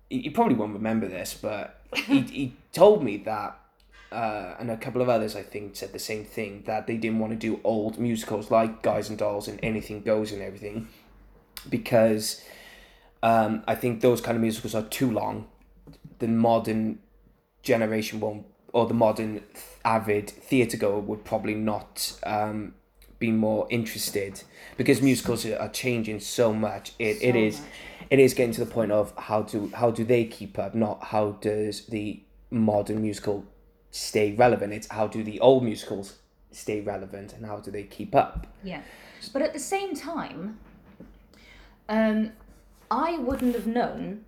you 0.10 0.20
you 0.22 0.32
probably 0.32 0.56
won't 0.56 0.74
remember 0.74 1.08
this, 1.08 1.34
but 1.34 1.82
he, 1.94 2.22
he 2.40 2.54
told 2.72 3.04
me 3.04 3.18
that, 3.18 3.60
uh, 4.12 4.56
and 4.60 4.72
a 4.72 4.78
couple 4.78 5.02
of 5.02 5.10
others 5.10 5.36
I 5.36 5.44
think 5.44 5.76
said 5.76 5.92
the 5.92 6.00
same 6.00 6.24
thing, 6.24 6.64
that 6.66 6.88
they 6.88 6.96
didn't 6.98 7.20
want 7.20 7.32
to 7.34 7.38
do 7.38 7.60
old 7.64 8.00
musicals 8.00 8.50
like 8.50 8.82
Guys 8.82 9.10
and 9.10 9.18
Dolls 9.18 9.48
and 9.48 9.60
Anything 9.62 10.02
Goes 10.02 10.32
and 10.32 10.42
everything, 10.42 10.88
because 11.70 12.42
um, 13.24 13.64
I 13.68 13.76
think 13.76 14.02
those 14.02 14.22
kind 14.22 14.36
of 14.36 14.42
musicals 14.42 14.74
are 14.74 14.84
too 14.84 15.12
long. 15.12 15.48
The 16.20 16.28
modern 16.28 17.00
generation 17.62 18.20
won't, 18.20 18.46
or 18.74 18.88
the 18.88 18.94
modern 18.94 19.44
avid 19.86 20.30
theatre 20.30 20.78
goer 20.78 21.00
would 21.00 21.24
probably 21.26 21.56
not 21.56 22.20
um, 22.24 22.74
be 23.20 23.32
more 23.32 23.68
interested 23.70 24.44
because 24.78 25.02
musicals 25.02 25.46
are, 25.46 25.70
changing 25.70 26.20
so 26.20 26.54
much. 26.54 26.94
It, 27.00 27.18
it 27.22 27.34
So 27.34 27.40
is, 27.40 27.60
much. 27.60 27.70
it 28.10 28.20
is 28.20 28.34
getting 28.34 28.54
to 28.54 28.64
the 28.64 28.72
point 28.72 28.92
of 28.92 29.14
how 29.18 29.42
do 29.44 29.72
how 29.74 29.92
do 29.92 30.04
they 30.04 30.26
keep 30.26 30.58
up, 30.58 30.74
not 30.76 31.04
how 31.06 31.32
does 31.42 31.86
the 31.88 32.22
modern 32.50 33.02
musical 33.02 33.46
stay 33.92 34.32
relevant. 34.34 34.74
It's 34.74 34.88
how 34.88 35.08
do 35.08 35.24
the 35.24 35.40
old 35.40 35.64
musicals 35.64 36.18
stay 36.52 36.82
relevant 36.82 37.34
and 37.34 37.46
how 37.46 37.58
do 37.58 37.72
they 37.72 37.84
keep 37.84 38.16
up. 38.16 38.48
Yeah. 38.64 38.82
But 39.34 39.42
at 39.42 39.54
the 39.54 39.60
same 39.60 39.96
time, 39.96 40.58
um, 41.90 42.32
I 42.90 43.18
wouldn't 43.18 43.54
have 43.56 43.68
known 43.68 44.26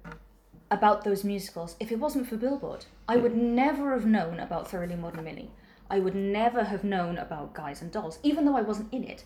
about 0.72 1.04
those 1.04 1.24
musicals 1.24 1.76
if 1.80 1.92
it 1.92 2.00
wasn't 2.00 2.28
for 2.28 2.38
Billboard. 2.38 2.86
I 3.08 3.18
would 3.18 3.36
never 3.36 3.92
have 3.92 4.06
known 4.06 4.40
about 4.40 4.70
Thoroughly 4.70 4.96
Modern 4.96 5.26
Millie. 5.26 5.52
I 5.90 6.00
would 6.00 6.16
never 6.16 6.64
have 6.64 6.84
known 6.84 7.18
about 7.18 7.54
Guys 7.54 7.82
and 7.82 7.92
Dolls. 7.92 8.18
Even 8.24 8.46
though 8.46 8.56
I 8.56 8.62
wasn't 8.62 8.94
in 8.94 9.04
it, 9.04 9.24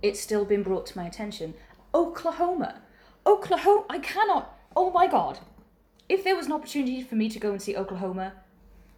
it's 0.00 0.20
still 0.20 0.44
been 0.44 0.62
brought 0.62 0.86
to 0.86 0.96
my 0.96 1.06
attention. 1.06 1.54
Oklahoma. 1.92 2.80
Oklahoma. 3.26 3.84
I 3.90 3.98
cannot. 3.98 4.56
Oh 4.76 4.90
my 4.90 5.08
god. 5.08 5.40
If 6.08 6.24
there 6.24 6.36
was 6.36 6.46
an 6.46 6.52
opportunity 6.52 7.02
for 7.02 7.16
me 7.16 7.28
to 7.28 7.38
go 7.40 7.50
and 7.50 7.60
see 7.60 7.76
Oklahoma, 7.76 8.32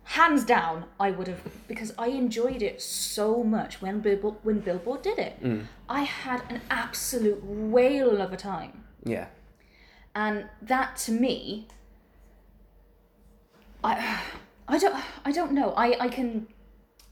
hands 0.05 0.45
down, 0.45 0.85
I 1.01 1.11
would 1.11 1.29
have 1.29 1.41
because 1.67 1.93
I 1.99 2.09
enjoyed 2.09 2.63
it 2.63 2.83
so 2.83 3.43
much 3.43 3.81
when 3.81 4.01
Billboard 4.01 4.37
when 4.43 4.61
Billboard 4.61 5.03
did 5.03 5.19
it. 5.19 5.43
Mm. 5.43 5.67
I 5.89 6.03
had 6.03 6.43
an 6.51 6.61
absolute 6.71 7.43
whale 7.45 8.21
of 8.21 8.33
a 8.33 8.37
time, 8.37 8.85
Yeah. 9.05 9.27
And 10.15 10.49
that 10.63 10.97
to 10.97 11.13
me, 11.13 11.67
I 13.83 14.21
I 14.69 14.79
don't 14.79 14.97
I 15.25 15.33
don't 15.33 15.53
know. 15.53 15.71
I 15.77 15.97
I 16.01 16.09
can. 16.09 16.47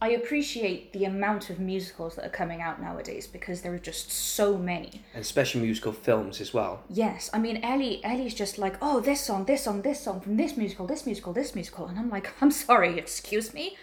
I 0.01 0.09
appreciate 0.09 0.93
the 0.93 1.05
amount 1.05 1.49
of 1.49 1.61
musicals 1.61 2.17
that 2.17 2.25
are 2.27 2.37
coming 2.41 2.61
out 2.61 2.83
nowadays 2.83 3.29
because 3.29 3.61
there 3.63 3.73
are 3.73 3.79
just 3.79 4.11
so 4.11 4.59
many. 4.59 5.01
And 5.15 5.25
special 5.25 5.61
musical 5.61 5.93
films 5.93 6.41
as 6.41 6.53
well. 6.53 6.83
Yes, 6.91 7.31
I 7.33 7.39
mean 7.39 7.59
Ellie. 7.63 8.01
Ellie's 8.05 8.35
just 8.35 8.59
like, 8.59 8.77
oh, 8.83 8.99
this 9.01 9.21
song, 9.21 9.45
this 9.45 9.63
song, 9.63 9.83
this 9.83 10.01
song 10.01 10.21
from 10.21 10.37
this 10.37 10.57
musical, 10.57 10.89
this 10.89 11.07
musical, 11.07 11.33
this 11.33 11.55
musical, 11.55 11.87
and 11.87 11.99
I'm 12.01 12.11
like, 12.11 12.33
I'm 12.43 12.51
sorry, 12.51 12.99
excuse 12.99 13.55
me. 13.55 13.77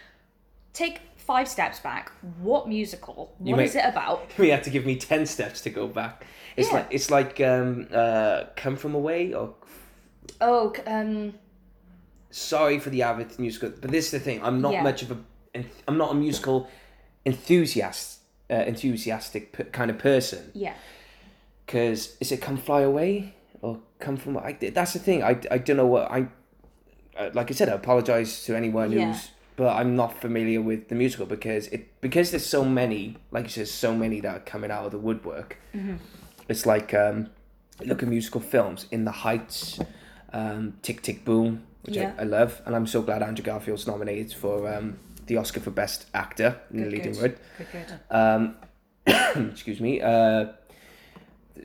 Take 0.73 0.99
five 1.15 1.47
steps 1.47 1.79
back. 1.79 2.11
What 2.41 2.67
musical? 2.67 3.33
What 3.37 3.57
may- 3.57 3.63
is 3.65 3.75
it 3.75 3.85
about? 3.85 4.29
We 4.37 4.49
had 4.49 4.63
to 4.65 4.69
give 4.69 4.85
me 4.85 4.97
ten 4.97 5.25
steps 5.25 5.61
to 5.61 5.69
go 5.69 5.87
back. 5.87 6.25
It's 6.59 6.69
Yeah. 6.69 6.75
like 6.77 6.87
it's 6.91 7.09
like 7.09 7.41
um, 7.41 7.87
uh, 7.93 8.43
come 8.55 8.75
from 8.75 8.93
away 8.95 9.33
or 9.33 9.53
Oh, 10.41 10.73
um, 10.85 11.33
sorry 12.29 12.79
for 12.79 12.89
the 12.89 13.01
avid 13.03 13.37
musical, 13.39 13.69
but 13.81 13.91
this 13.91 14.05
is 14.05 14.11
the 14.11 14.19
thing. 14.19 14.41
I'm 14.43 14.61
not 14.61 14.73
Yeah. 14.73 14.83
much 14.83 15.01
of 15.03 15.11
a. 15.11 15.17
I'm 15.87 15.97
not 15.97 16.11
a 16.11 16.15
musical 16.15 16.67
enthusiast, 17.25 18.19
uh, 18.49 18.55
enthusiastic 18.67 19.51
p- 19.53 19.63
kind 19.65 19.89
of 19.91 19.97
person. 19.97 20.51
yeah. 20.53 20.73
Because 21.65 22.15
is 22.19 22.31
it 22.31 22.41
"Come 22.41 22.57
Fly 22.57 22.81
Away" 22.81 23.33
or 23.61 23.79
"Come 23.99 24.17
From"? 24.17 24.37
I, 24.37 24.53
that's 24.53 24.93
the 24.93 24.99
thing. 24.99 25.23
I, 25.23 25.39
I 25.51 25.57
don't 25.59 25.77
know 25.77 25.85
what 25.87 26.09
I. 26.11 26.27
Uh, 27.17 27.29
like 27.33 27.51
I 27.51 27.53
said, 27.53 27.69
I 27.69 27.73
apologize 27.73 28.43
to 28.45 28.55
anyone 28.55 28.91
Yeah. 28.91 29.11
who's. 29.13 29.29
But 29.55 29.75
I'm 29.75 29.93
not 29.95 30.19
familiar 30.21 30.61
with 30.61 30.87
the 30.87 30.95
musical 30.95 31.25
because 31.25 31.67
it 31.67 31.99
because 32.01 32.31
there's 32.31 32.45
so 32.45 32.63
many, 32.63 33.17
like 33.31 33.43
you 33.43 33.49
said, 33.49 33.67
so 33.67 33.93
many 33.93 34.21
that 34.21 34.33
are 34.37 34.39
coming 34.39 34.71
out 34.71 34.85
of 34.85 34.91
the 34.91 34.97
woodwork. 34.97 35.57
Mm-hmm. 35.75 35.95
It's 36.49 36.65
like 36.65 36.93
um, 36.93 37.29
look 37.85 38.03
at 38.03 38.09
musical 38.09 38.41
films, 38.41 38.87
In 38.91 39.05
the 39.05 39.11
Heights, 39.11 39.79
um, 40.33 40.73
Tick 40.81 41.01
Tick 41.01 41.23
Boom, 41.23 41.63
which 41.83 41.95
Yeah. 41.95 42.13
I, 42.17 42.21
I 42.21 42.25
love, 42.25 42.61
and 42.65 42.75
I'm 42.75 42.87
so 42.87 43.01
glad 43.01 43.21
Andrew 43.23 43.45
Garfield's 43.45 43.87
nominated 43.87 44.33
for 44.33 44.67
um, 44.73 44.97
the 45.27 45.37
Oscar 45.37 45.59
for 45.59 45.71
Best 45.71 46.07
Actor 46.13 46.59
in 46.73 46.81
the 46.81 46.89
leading 46.89 47.13
role. 47.13 47.29
Good, 47.57 47.67
good. 47.71 47.99
Um, 48.09 48.55
excuse 49.51 49.79
me. 49.79 50.01
Uh, 50.01 50.47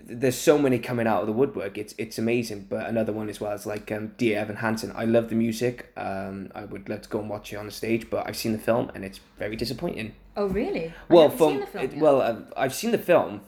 there's 0.07 0.37
so 0.37 0.59
many 0.59 0.79
coming 0.79 1.07
out 1.07 1.21
of 1.21 1.27
the 1.27 1.33
woodwork. 1.33 1.79
It's 1.79 1.95
it's 1.99 2.19
amazing. 2.19 2.67
But 2.69 2.87
another 2.87 3.13
one 3.13 3.29
as 3.29 3.41
well 3.41 3.53
is 3.53 3.65
like 3.65 3.91
um, 3.93 4.13
Dear 4.19 4.39
Evan 4.39 4.57
Hansen. 4.57 4.93
I 4.95 5.05
love 5.05 5.29
the 5.29 5.35
music. 5.35 5.93
Um, 5.97 6.51
I 6.55 6.65
would 6.65 6.89
love 6.89 7.03
to 7.03 7.09
go 7.09 7.21
and 7.21 7.31
watch 7.31 7.53
it 7.53 7.57
on 7.57 7.67
the 7.67 7.73
stage, 7.73 8.11
but 8.11 8.27
I've 8.27 8.37
seen 8.37 8.53
the 8.53 8.59
film 8.59 8.91
and 8.95 9.05
it's 9.05 9.21
very 9.39 9.57
disappointing. 9.57 10.15
Oh, 10.37 10.47
really? 10.47 10.93
Well, 11.09 11.31
from 11.31 11.51
seen 11.53 11.61
the 11.61 11.67
film 11.67 11.85
it, 11.85 11.97
well, 11.97 12.21
uh, 12.21 12.37
I've 12.57 12.75
seen 12.75 12.91
the 12.91 12.99
film, 12.99 13.41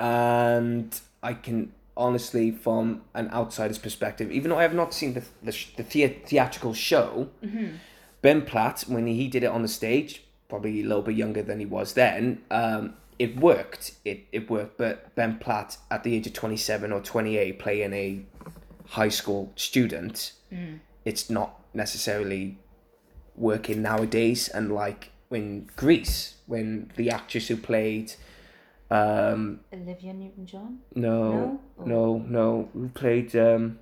and 0.00 0.98
I 1.22 1.34
can 1.34 1.72
honestly, 1.96 2.50
from 2.50 3.02
an 3.14 3.28
outsider's 3.30 3.78
perspective, 3.78 4.30
even 4.32 4.50
though 4.50 4.58
I 4.58 4.62
have 4.62 4.74
not 4.74 4.94
seen 4.94 5.12
the 5.14 5.22
the, 5.42 5.52
sh- 5.52 5.72
the 5.76 5.82
theatrical 5.84 6.74
show, 6.74 7.28
Mm-hmm. 7.44 7.76
Ben 8.22 8.42
Platt 8.42 8.84
when 8.86 9.06
he 9.06 9.28
did 9.28 9.42
it 9.44 9.46
on 9.46 9.62
the 9.62 9.68
stage, 9.68 10.22
probably 10.48 10.80
a 10.82 10.84
little 10.84 11.02
bit 11.02 11.16
younger 11.16 11.42
than 11.42 11.58
he 11.58 11.64
was 11.66 11.94
then. 11.94 12.42
Um, 12.50 12.94
it 13.18 13.36
worked. 13.36 13.92
It 14.04 14.26
it 14.32 14.50
worked. 14.50 14.76
But 14.78 15.14
Ben 15.14 15.38
Platt, 15.38 15.78
at 15.90 16.04
the 16.04 16.14
age 16.16 16.26
of 16.26 16.32
twenty 16.34 16.56
seven 16.58 16.92
or 16.92 17.00
twenty 17.00 17.36
eight, 17.38 17.58
playing 17.58 17.92
a 17.94 18.20
high 18.88 19.08
school 19.10 19.52
student, 19.56 20.32
Mm. 20.52 20.80
it's 21.04 21.30
not 21.30 21.60
necessarily 21.74 22.58
working 23.36 23.82
nowadays. 23.82 24.48
And 24.48 24.72
like 24.72 25.10
when 25.28 25.68
Grease, 25.76 26.34
when 26.46 26.90
the 26.96 27.08
actress 27.10 27.48
who 27.48 27.56
played, 27.56 28.12
um, 28.90 29.60
Olivia 29.72 30.12
Newton-John. 30.12 30.78
no, 30.94 31.32
No? 31.32 31.60
no, 31.86 32.18
no, 32.28 32.68
who 32.72 32.88
played, 32.88 33.34
um, 33.36 33.78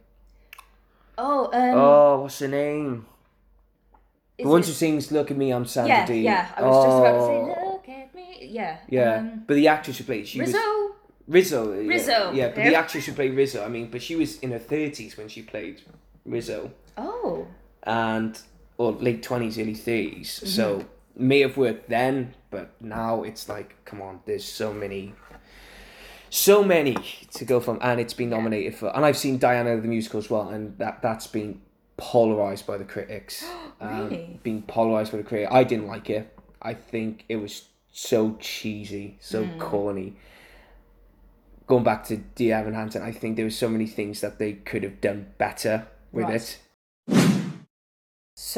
Oh, 1.17 1.47
um, 1.53 1.75
oh, 1.79 2.21
what's 2.23 2.39
her 2.39 2.49
name? 2.49 3.07
The 4.39 4.45
one 4.47 4.63
who 4.63 4.71
sings 4.71 5.11
"Look 5.11 5.33
at 5.33 5.37
Me, 5.37 5.51
I'm 5.51 5.65
Sandra 5.65 6.15
Yeah, 6.15 6.23
yeah. 6.23 6.49
I 6.57 6.63
was 6.63 6.85
just 6.85 6.99
about 6.99 7.13
to 7.13 7.19
Oh, 7.19 7.27
say, 7.57 7.65
look 7.73 7.89
at 7.89 8.15
me. 8.15 8.49
Yeah. 8.53 8.77
Yeah, 8.89 9.15
Um, 9.19 9.43
but 9.47 9.55
the 9.55 9.67
actress 9.67 9.99
who 9.99 10.05
played 10.05 10.29
she 10.29 10.39
Rizzo. 10.39 10.59
was 10.59 10.93
Rizzo. 11.27 11.73
yeah, 11.73 11.89
Rizzo, 11.89 12.33
Yeah, 12.33 12.47
but 12.49 12.55
there. 12.57 12.71
the 12.71 12.77
actress 12.77 13.07
who 13.07 13.13
played 13.15 13.35
Rizzo, 13.35 13.65
I 13.65 13.69
mean, 13.69 13.91
but 13.91 14.01
she 14.01 14.15
was 14.15 14.39
in 14.39 14.53
her 14.53 14.61
thirties 14.61 15.17
when 15.17 15.29
she 15.29 15.43
played 15.43 15.83
Rizzo, 16.25 16.71
Oh. 16.97 17.49
and 17.83 18.39
or 18.77 18.93
late 18.93 19.25
twenties, 19.25 19.59
early 19.59 19.75
30s 19.75 20.21
Mm-hmm. 20.21 20.47
So 20.47 20.85
may 21.17 21.41
have 21.41 21.57
worked 21.57 21.89
then, 21.89 22.35
but 22.51 22.71
now 22.81 23.23
it's 23.23 23.49
like, 23.49 23.77
come 23.85 24.01
on, 24.03 24.21
there's 24.27 24.45
so 24.45 24.73
many, 24.73 25.15
so 26.31 26.63
many 26.63 26.95
to 27.35 27.45
go 27.45 27.61
from, 27.61 27.79
and 27.81 28.01
it's 28.01 28.15
been 28.15 28.31
nominated 28.31 28.75
for. 28.75 28.95
And 28.95 29.05
I've 29.05 29.17
seen 29.17 29.39
Diana 29.39 29.81
the 29.81 29.89
musical 29.89 30.19
as 30.19 30.29
well, 30.31 30.49
and 30.49 30.77
that 30.79 31.03
that's 31.03 31.27
been 31.27 31.61
polarized 31.97 32.67
by 32.67 32.79
the 32.79 32.85
critics. 32.85 33.45
Really? 33.81 34.25
Um, 34.25 34.39
being 34.43 34.63
polarized 34.63 35.13
by 35.13 35.19
the 35.19 35.25
critics. 35.25 35.53
I 35.53 35.63
didn't 35.63 35.87
like 35.87 36.11
it. 36.11 36.37
I 36.61 36.75
think 36.75 37.25
it 37.29 37.37
was 37.37 37.69
so 37.93 38.37
cheesy, 38.41 39.19
so 39.21 39.45
Hmm. 39.45 39.59
corny. 39.61 40.17
Going 41.69 41.85
back 41.85 42.05
to 42.07 42.17
Dear 42.17 42.57
Evan 42.57 42.75
Hansen, 42.75 43.03
I 43.03 43.13
think 43.13 43.37
there 43.37 43.45
were 43.45 43.51
so 43.51 43.69
many 43.69 43.87
things 43.87 44.21
that 44.21 44.39
they 44.41 44.55
could 44.55 44.83
have 44.83 45.01
done 45.01 45.27
better 45.39 45.87
with 46.11 46.25
Right. 46.25 46.35
it. 46.37 46.59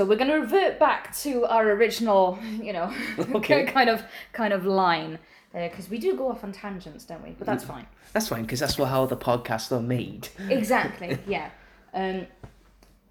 So 0.00 0.06
we're 0.06 0.16
going 0.16 0.30
to 0.30 0.40
revert 0.40 0.78
back 0.78 1.14
to 1.18 1.44
our 1.44 1.72
original, 1.72 2.38
you 2.62 2.72
know, 2.72 2.90
Okay. 3.34 3.64
kind 3.76 3.90
of 3.90 4.02
kind 4.32 4.54
of 4.54 4.64
line 4.64 5.18
because 5.52 5.90
we 5.90 5.98
do 5.98 6.16
go 6.16 6.30
off 6.30 6.42
on 6.42 6.52
tangents, 6.52 7.04
don't 7.04 7.22
we? 7.22 7.32
But 7.32 7.46
that's 7.46 7.64
fine. 7.64 7.86
That's 8.14 8.26
fine 8.26 8.44
because 8.44 8.60
that's 8.60 8.78
what 8.78 8.88
how 8.88 9.04
the 9.04 9.18
podcasts 9.18 9.70
are 9.72 9.82
made. 9.82 10.30
Exactly. 10.48 11.18
yeah. 11.26 11.50
Um, 11.92 12.28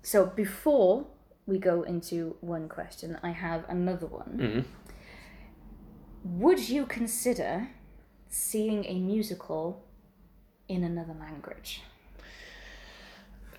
so 0.01 0.25
before 0.25 1.05
we 1.46 1.60
go 1.60 1.84
into 1.84 2.36
one 2.41 2.67
question, 2.67 3.19
I 3.22 3.34
have 3.34 3.65
another 3.69 4.08
one. 4.08 4.65
Mm-hmm. 6.25 6.39
Would 6.41 6.69
you 6.69 6.88
consider 6.88 7.67
seeing 8.29 8.84
a 8.86 8.96
musical 8.98 9.86
in 10.67 10.84
another 10.84 11.13
language? 11.13 11.84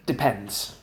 Depends. 0.05 0.75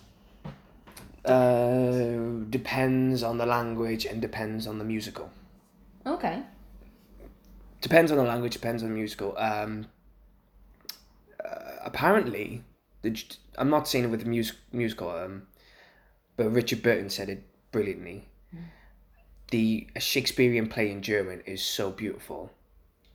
Uh, 1.28 2.46
depends 2.50 3.24
on 3.24 3.38
the 3.38 3.46
language 3.46 4.06
and 4.06 4.22
depends 4.22 4.68
on 4.68 4.80
the 4.80 4.86
musical. 4.86 5.30
Okay. 6.06 6.42
Depends 7.82 8.12
on 8.12 8.18
the 8.18 8.24
language. 8.24 8.54
Depends 8.54 8.82
on 8.84 8.90
the 8.90 8.96
musical. 8.96 9.38
Um, 9.38 9.88
uh, 11.44 11.76
apparently, 11.84 12.64
the, 13.02 13.24
I'm 13.58 13.70
not 13.70 13.88
saying 13.88 14.06
it 14.06 14.08
with 14.08 14.24
the 14.24 14.30
mus- 14.30 14.54
musical, 14.72 15.12
um, 15.12 15.44
but 16.36 16.52
Richard 16.52 16.82
Burton 16.82 17.10
said 17.10 17.30
it 17.30 17.44
brilliantly. 17.72 18.28
The 19.52 19.88
a 19.96 20.00
Shakespearean 20.02 20.68
play 20.68 20.92
in 20.92 21.02
German 21.02 21.42
is 21.46 21.64
so 21.64 21.90
beautiful. 21.90 22.52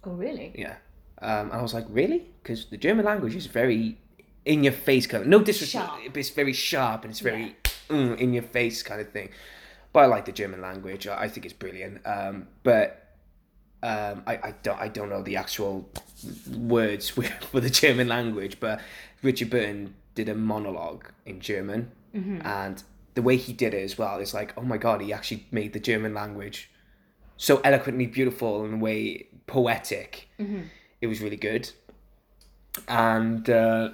Oh, 0.05 0.13
really? 0.13 0.55
Yeah. 0.57 0.77
Um, 1.21 1.51
and 1.51 1.53
I 1.53 1.63
was 1.63 1.75
like, 1.75 1.85
really? 1.89 2.27
Because 2.43 2.67
the 2.67 2.79
German 2.79 3.05
language 3.05 3.37
is 3.37 3.47
very 3.47 3.99
in 4.45 4.65
your 4.65 4.73
face 4.73 5.07
kind 5.07 5.23
of. 5.23 5.29
No 5.29 5.43
disrespect, 5.43 5.91
but 6.07 6.17
it's 6.17 6.31
very 6.31 6.53
sharp 6.53 7.03
and 7.03 7.11
it's 7.11 7.21
very 7.21 7.57
mm, 7.89 8.19
in 8.19 8.33
your 8.33 8.43
face 8.43 8.83
kind 8.83 9.01
of 9.01 9.11
thing. 9.11 9.31
But 9.93 10.01
I 10.01 10.07
like 10.07 10.25
the 10.25 10.33
German 10.33 10.61
language. 10.61 11.07
I 11.07 11.23
I 11.25 11.29
think 11.29 11.45
it's 11.45 11.55
brilliant. 11.55 12.01
Um, 12.07 12.49
but 12.63 13.15
um, 13.83 14.23
I, 14.27 14.35
I 14.37 14.55
don't 14.63 14.81
I 14.81 14.89
don't 14.89 15.09
know 15.09 15.23
the 15.23 15.37
actual 15.37 15.89
words 16.57 17.09
for 17.51 17.61
the 17.61 17.71
German 17.71 18.09
language. 18.09 18.59
But 18.61 18.81
Richard 19.23 19.51
Burton 19.51 19.95
did 20.15 20.29
a 20.29 20.35
monologue 20.35 21.07
in 21.27 21.41
German, 21.41 21.91
and 22.45 22.83
the 23.15 23.23
way 23.23 23.37
he 23.37 23.53
did 23.53 23.75
it 23.75 23.83
as 23.83 23.99
well 23.99 24.19
is 24.19 24.33
like, 24.35 24.55
oh 24.57 24.63
my 24.63 24.79
god, 24.79 25.01
he 25.01 25.13
actually 25.13 25.47
made 25.51 25.73
the 25.73 25.81
German 25.81 26.15
language 26.15 26.71
so 27.37 27.61
eloquently 27.65 28.07
beautiful 28.07 28.65
and 28.65 28.81
way 28.81 29.27
poetic. 29.47 30.29
It 31.01 31.07
was 31.09 31.21
really 31.21 31.37
good. 31.37 31.71
And 32.89 33.49
uh, 33.51 33.91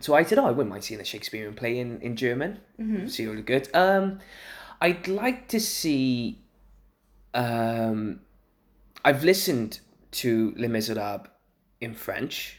so 0.00 0.14
I 0.14 0.24
said, 0.24 0.38
oh, 0.38 0.46
I 0.46 0.50
wouldn't 0.50 0.70
mind 0.70 0.84
seeing 0.84 1.00
a 1.00 1.04
Shakespearean 1.04 1.54
play 1.54 1.78
in, 1.78 2.00
in 2.00 2.16
German. 2.16 2.60
See, 3.08 3.26
really 3.26 3.42
good. 3.42 3.68
Um, 3.74 4.20
I'd 4.80 5.08
like 5.08 5.48
to 5.48 5.60
see. 5.60 6.38
Um, 7.32 8.20
I've 9.04 9.24
listened 9.24 9.80
to 10.12 10.54
Les 10.56 10.68
Miserables 10.68 11.28
in 11.80 11.94
French. 11.94 12.58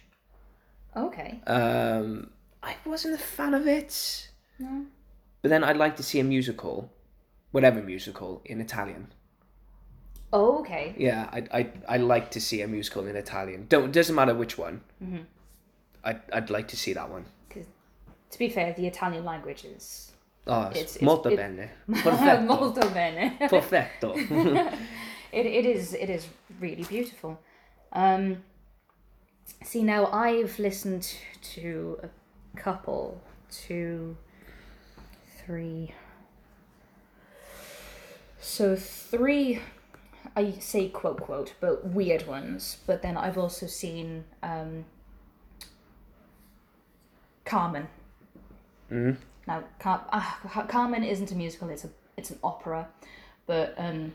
Okay. 0.95 1.41
Um, 1.47 2.29
I 2.63 2.75
wasn't 2.85 3.15
a 3.15 3.17
fan 3.17 3.53
of 3.53 3.67
it. 3.67 4.29
No. 4.59 4.85
But 5.41 5.49
then 5.49 5.63
I'd 5.63 5.77
like 5.77 5.95
to 5.97 6.03
see 6.03 6.19
a 6.19 6.23
musical, 6.23 6.91
whatever 7.51 7.81
musical, 7.81 8.41
in 8.45 8.61
Italian. 8.61 9.11
Oh, 10.33 10.59
okay. 10.59 10.95
Yeah, 10.97 11.29
I 11.31 11.43
I 11.59 11.69
I 11.87 11.97
like 11.97 12.31
to 12.31 12.41
see 12.41 12.61
a 12.61 12.67
musical 12.67 13.05
in 13.07 13.15
Italian. 13.15 13.67
Don't 13.69 13.91
doesn't 13.91 14.15
matter 14.15 14.33
which 14.33 14.57
one. 14.57 14.81
Mm-hmm. 15.03 15.23
I'd 16.05 16.21
I'd 16.31 16.49
like 16.49 16.67
to 16.69 16.77
see 16.77 16.93
that 16.93 17.09
one. 17.09 17.25
Because 17.47 17.67
to 18.31 18.39
be 18.39 18.49
fair, 18.49 18.73
the 18.73 18.87
Italian 18.87 19.25
language 19.25 19.65
is 19.65 20.11
Oh, 20.47 20.67
It's- 20.69 20.95
it's- 20.95 21.01
molto 21.01 21.29
it- 21.29 21.37
bene. 21.37 21.69
Perfetto. 21.89 22.41
molto 22.45 22.89
bene. 22.91 23.35
Perfetto. 23.49 24.13
it, 25.31 25.45
it 25.45 25.65
is 25.65 25.93
it 25.93 26.09
is 26.09 26.27
really 26.59 26.83
beautiful. 26.83 27.39
Um, 27.93 28.43
see 29.63 29.83
now 29.83 30.05
I've 30.11 30.59
listened 30.59 31.11
to 31.55 31.99
a 32.03 32.09
couple, 32.59 33.19
two, 33.49 34.15
three. 35.45 35.93
So 38.39 38.75
three, 38.75 39.59
I 40.35 40.51
say 40.59 40.89
quote 40.89 41.21
quote, 41.21 41.53
but 41.59 41.87
weird 41.87 42.27
ones. 42.27 42.77
But 42.85 43.01
then 43.01 43.17
I've 43.17 43.37
also 43.37 43.65
seen 43.65 44.25
um, 44.43 44.85
Carmen. 47.45 47.87
Mm. 48.91 49.17
Now, 49.47 49.63
Car- 49.79 50.05
uh, 50.11 50.63
Carmen 50.67 51.03
isn't 51.03 51.31
a 51.31 51.35
musical; 51.35 51.69
it's 51.69 51.85
a 51.85 51.89
it's 52.17 52.31
an 52.31 52.39
opera, 52.43 52.87
but 53.45 53.75
um, 53.77 54.13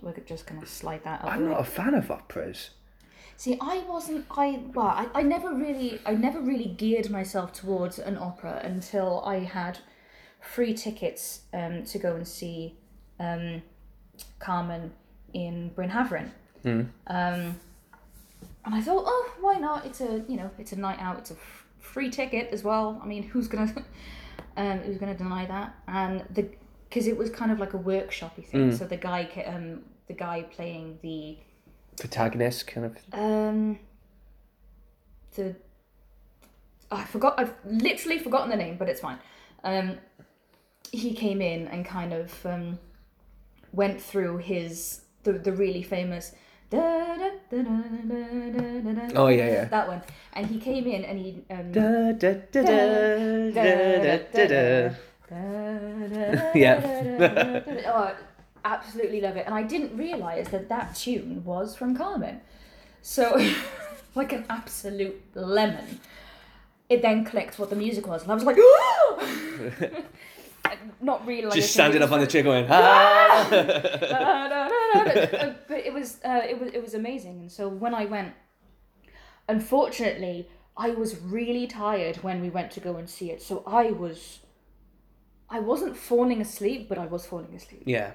we're 0.00 0.12
just 0.26 0.46
gonna 0.46 0.66
slide 0.66 1.04
that 1.04 1.22
up. 1.22 1.30
I'm 1.30 1.48
not 1.48 1.60
a 1.60 1.64
fan 1.64 1.94
of 1.94 2.10
operas. 2.10 2.70
See, 3.36 3.58
I 3.60 3.84
wasn't. 3.88 4.26
I 4.30 4.60
well, 4.72 4.86
I, 4.86 5.08
I 5.14 5.22
never 5.22 5.52
really, 5.52 6.00
I 6.06 6.14
never 6.14 6.40
really 6.40 6.66
geared 6.66 7.10
myself 7.10 7.52
towards 7.52 7.98
an 7.98 8.16
opera 8.16 8.60
until 8.62 9.22
I 9.24 9.40
had 9.40 9.78
free 10.40 10.74
tickets 10.74 11.40
um, 11.52 11.84
to 11.84 11.98
go 11.98 12.14
and 12.14 12.26
see 12.26 12.76
um, 13.18 13.62
Carmen 14.38 14.92
in 15.32 15.70
Bryn 15.70 15.90
Hafren. 15.90 16.30
Um, 17.08 17.60
and 18.64 18.74
I 18.74 18.80
thought, 18.80 19.04
oh, 19.06 19.32
why 19.40 19.54
not? 19.54 19.84
It's 19.84 20.00
a 20.00 20.24
you 20.28 20.36
know, 20.36 20.50
it's 20.58 20.72
a 20.72 20.78
night 20.78 21.00
out. 21.00 21.18
It's 21.18 21.32
a 21.32 21.36
free 21.84 22.10
ticket 22.10 22.48
as 22.52 22.64
well. 22.64 23.00
I 23.02 23.06
mean, 23.06 23.22
who's 23.22 23.46
gonna 23.48 23.72
um, 24.56 24.78
who's 24.80 24.98
gonna 24.98 25.16
deny 25.16 25.46
that? 25.46 25.74
And 25.86 26.24
the 26.30 26.48
because 26.88 27.06
it 27.06 27.16
was 27.16 27.30
kind 27.30 27.50
of 27.50 27.58
like 27.58 27.74
a 27.74 27.78
workshoppy 27.78 28.44
thing. 28.44 28.74
So 28.76 28.84
the 28.84 28.96
guy, 28.96 29.28
um, 29.46 29.82
the 30.06 30.14
guy 30.14 30.42
playing 30.42 30.98
the 31.02 31.36
Protagonist 31.98 32.66
kind 32.66 32.86
of. 32.86 32.96
um 33.12 33.78
the 35.34 35.54
I 36.90 37.04
forgot 37.04 37.34
I've 37.38 37.54
literally 37.64 38.18
forgotten 38.18 38.50
the 38.50 38.56
name, 38.56 38.76
but 38.76 38.88
it's 38.88 39.00
fine. 39.00 39.18
Um 39.64 39.98
he 40.92 41.12
came 41.14 41.40
in 41.42 41.66
and 41.68 41.84
kind 41.84 42.12
of 42.12 42.46
um 42.46 42.78
went 43.72 44.00
through 44.00 44.38
his 44.38 45.00
the 45.24 45.32
the 45.32 45.52
really 45.52 45.82
famous 45.82 46.32
Oh 49.16 49.28
yeah, 49.28 49.46
yeah. 49.46 49.64
That 49.66 49.88
one. 49.88 50.02
And 50.32 50.46
he 50.46 50.58
came 50.58 50.86
in 50.86 51.04
and 51.04 51.18
he 51.18 51.42
Yeah. 56.54 57.62
Oh, 57.86 58.14
absolutely 58.64 59.20
love 59.20 59.36
it. 59.36 59.46
And 59.46 59.54
I 59.54 59.62
didn't 59.62 59.96
realize 59.96 60.48
that 60.48 60.68
that 60.68 60.96
tune 60.96 61.44
was 61.44 61.76
from 61.76 61.96
Carmen. 61.96 62.40
So 63.02 63.36
like 64.14 64.32
an 64.32 64.44
absolute 64.48 65.20
lemon. 65.34 66.00
It 66.88 67.02
then 67.02 67.24
clicked 67.24 67.58
what 67.58 67.70
the 67.70 67.76
music 67.76 68.06
was 68.06 68.22
and 68.22 68.32
I 68.32 68.34
was 68.34 68.44
like 68.44 68.56
not 71.00 71.26
realising. 71.26 71.60
Just 71.60 71.72
standing 71.72 72.02
up 72.02 72.12
on 72.12 72.20
the 72.20 72.26
chair 72.26 72.42
going, 72.42 72.66
ah! 72.70 73.46
but, 73.50 75.68
but 75.68 75.78
it 75.78 75.92
was 75.92 76.20
uh, 76.24 76.42
it 76.48 76.60
was 76.60 76.72
it 76.72 76.82
was 76.82 76.94
amazing. 76.94 77.40
And 77.40 77.52
so 77.52 77.68
when 77.68 77.94
I 77.94 78.04
went, 78.04 78.32
unfortunately, 79.48 80.48
I 80.76 80.90
was 80.90 81.20
really 81.20 81.66
tired 81.66 82.16
when 82.16 82.40
we 82.40 82.50
went 82.50 82.70
to 82.72 82.80
go 82.80 82.96
and 82.96 83.08
see 83.08 83.30
it. 83.30 83.42
So 83.42 83.62
I 83.66 83.90
was, 83.90 84.40
I 85.48 85.60
wasn't 85.60 85.96
falling 85.96 86.40
asleep, 86.40 86.88
but 86.88 86.98
I 86.98 87.06
was 87.06 87.24
falling 87.24 87.54
asleep. 87.54 87.82
Yeah. 87.86 88.12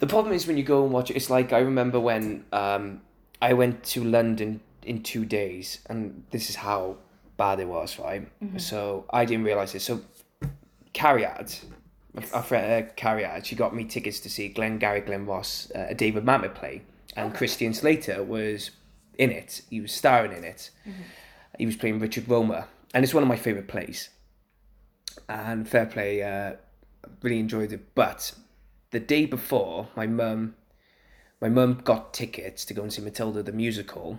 The 0.00 0.06
problem 0.06 0.34
is 0.34 0.46
when 0.46 0.56
you 0.56 0.62
go 0.62 0.84
and 0.84 0.92
watch 0.92 1.10
it, 1.10 1.16
it's 1.16 1.28
like 1.28 1.52
I 1.52 1.58
remember 1.58 2.00
when 2.00 2.44
um, 2.52 3.02
I 3.42 3.52
went 3.52 3.82
to 3.84 4.04
London 4.04 4.60
in 4.82 5.02
two 5.02 5.24
days, 5.24 5.80
and 5.86 6.24
this 6.30 6.48
is 6.48 6.56
how 6.56 6.96
bad 7.36 7.60
it 7.60 7.68
was, 7.68 7.98
right? 7.98 8.28
So 8.58 9.04
I 9.10 9.24
didn't 9.24 9.44
realise 9.44 9.74
it 9.74 9.80
So 9.80 10.00
Carriad, 10.92 11.54
our 12.32 12.42
friend 12.42 12.86
uh, 12.86 12.92
Carriad, 12.96 13.46
she 13.46 13.56
got 13.56 13.74
me 13.74 13.84
tickets 13.84 14.20
to 14.20 14.30
see 14.30 14.48
Glengarry 14.48 15.00
Glen 15.00 15.26
Ross, 15.26 15.70
uh, 15.74 15.86
a 15.88 15.94
David 15.94 16.24
Mamet 16.24 16.54
play, 16.54 16.82
and 17.16 17.34
Christian 17.34 17.74
Slater 17.74 18.22
was 18.22 18.70
in 19.16 19.30
it. 19.30 19.62
He 19.70 19.80
was 19.80 19.92
starring 19.92 20.32
in 20.32 20.44
it. 20.44 20.70
He 21.58 21.66
was 21.66 21.76
playing 21.76 21.98
Richard 21.98 22.28
Roma, 22.28 22.68
and 22.94 23.04
it's 23.04 23.14
one 23.14 23.22
of 23.22 23.28
my 23.28 23.36
favourite 23.36 23.68
plays. 23.68 24.10
And 25.28 25.68
fair 25.68 25.86
play, 25.86 26.22
uh, 26.22 26.54
really 27.22 27.40
enjoyed 27.40 27.72
it. 27.72 27.94
But 27.94 28.32
the 28.90 29.00
day 29.00 29.26
before, 29.26 29.88
my 29.96 30.06
mum, 30.06 30.54
my 31.40 31.48
mum 31.48 31.80
got 31.84 32.14
tickets 32.14 32.64
to 32.66 32.74
go 32.74 32.82
and 32.82 32.92
see 32.92 33.02
Matilda 33.02 33.42
the 33.42 33.52
musical. 33.52 34.18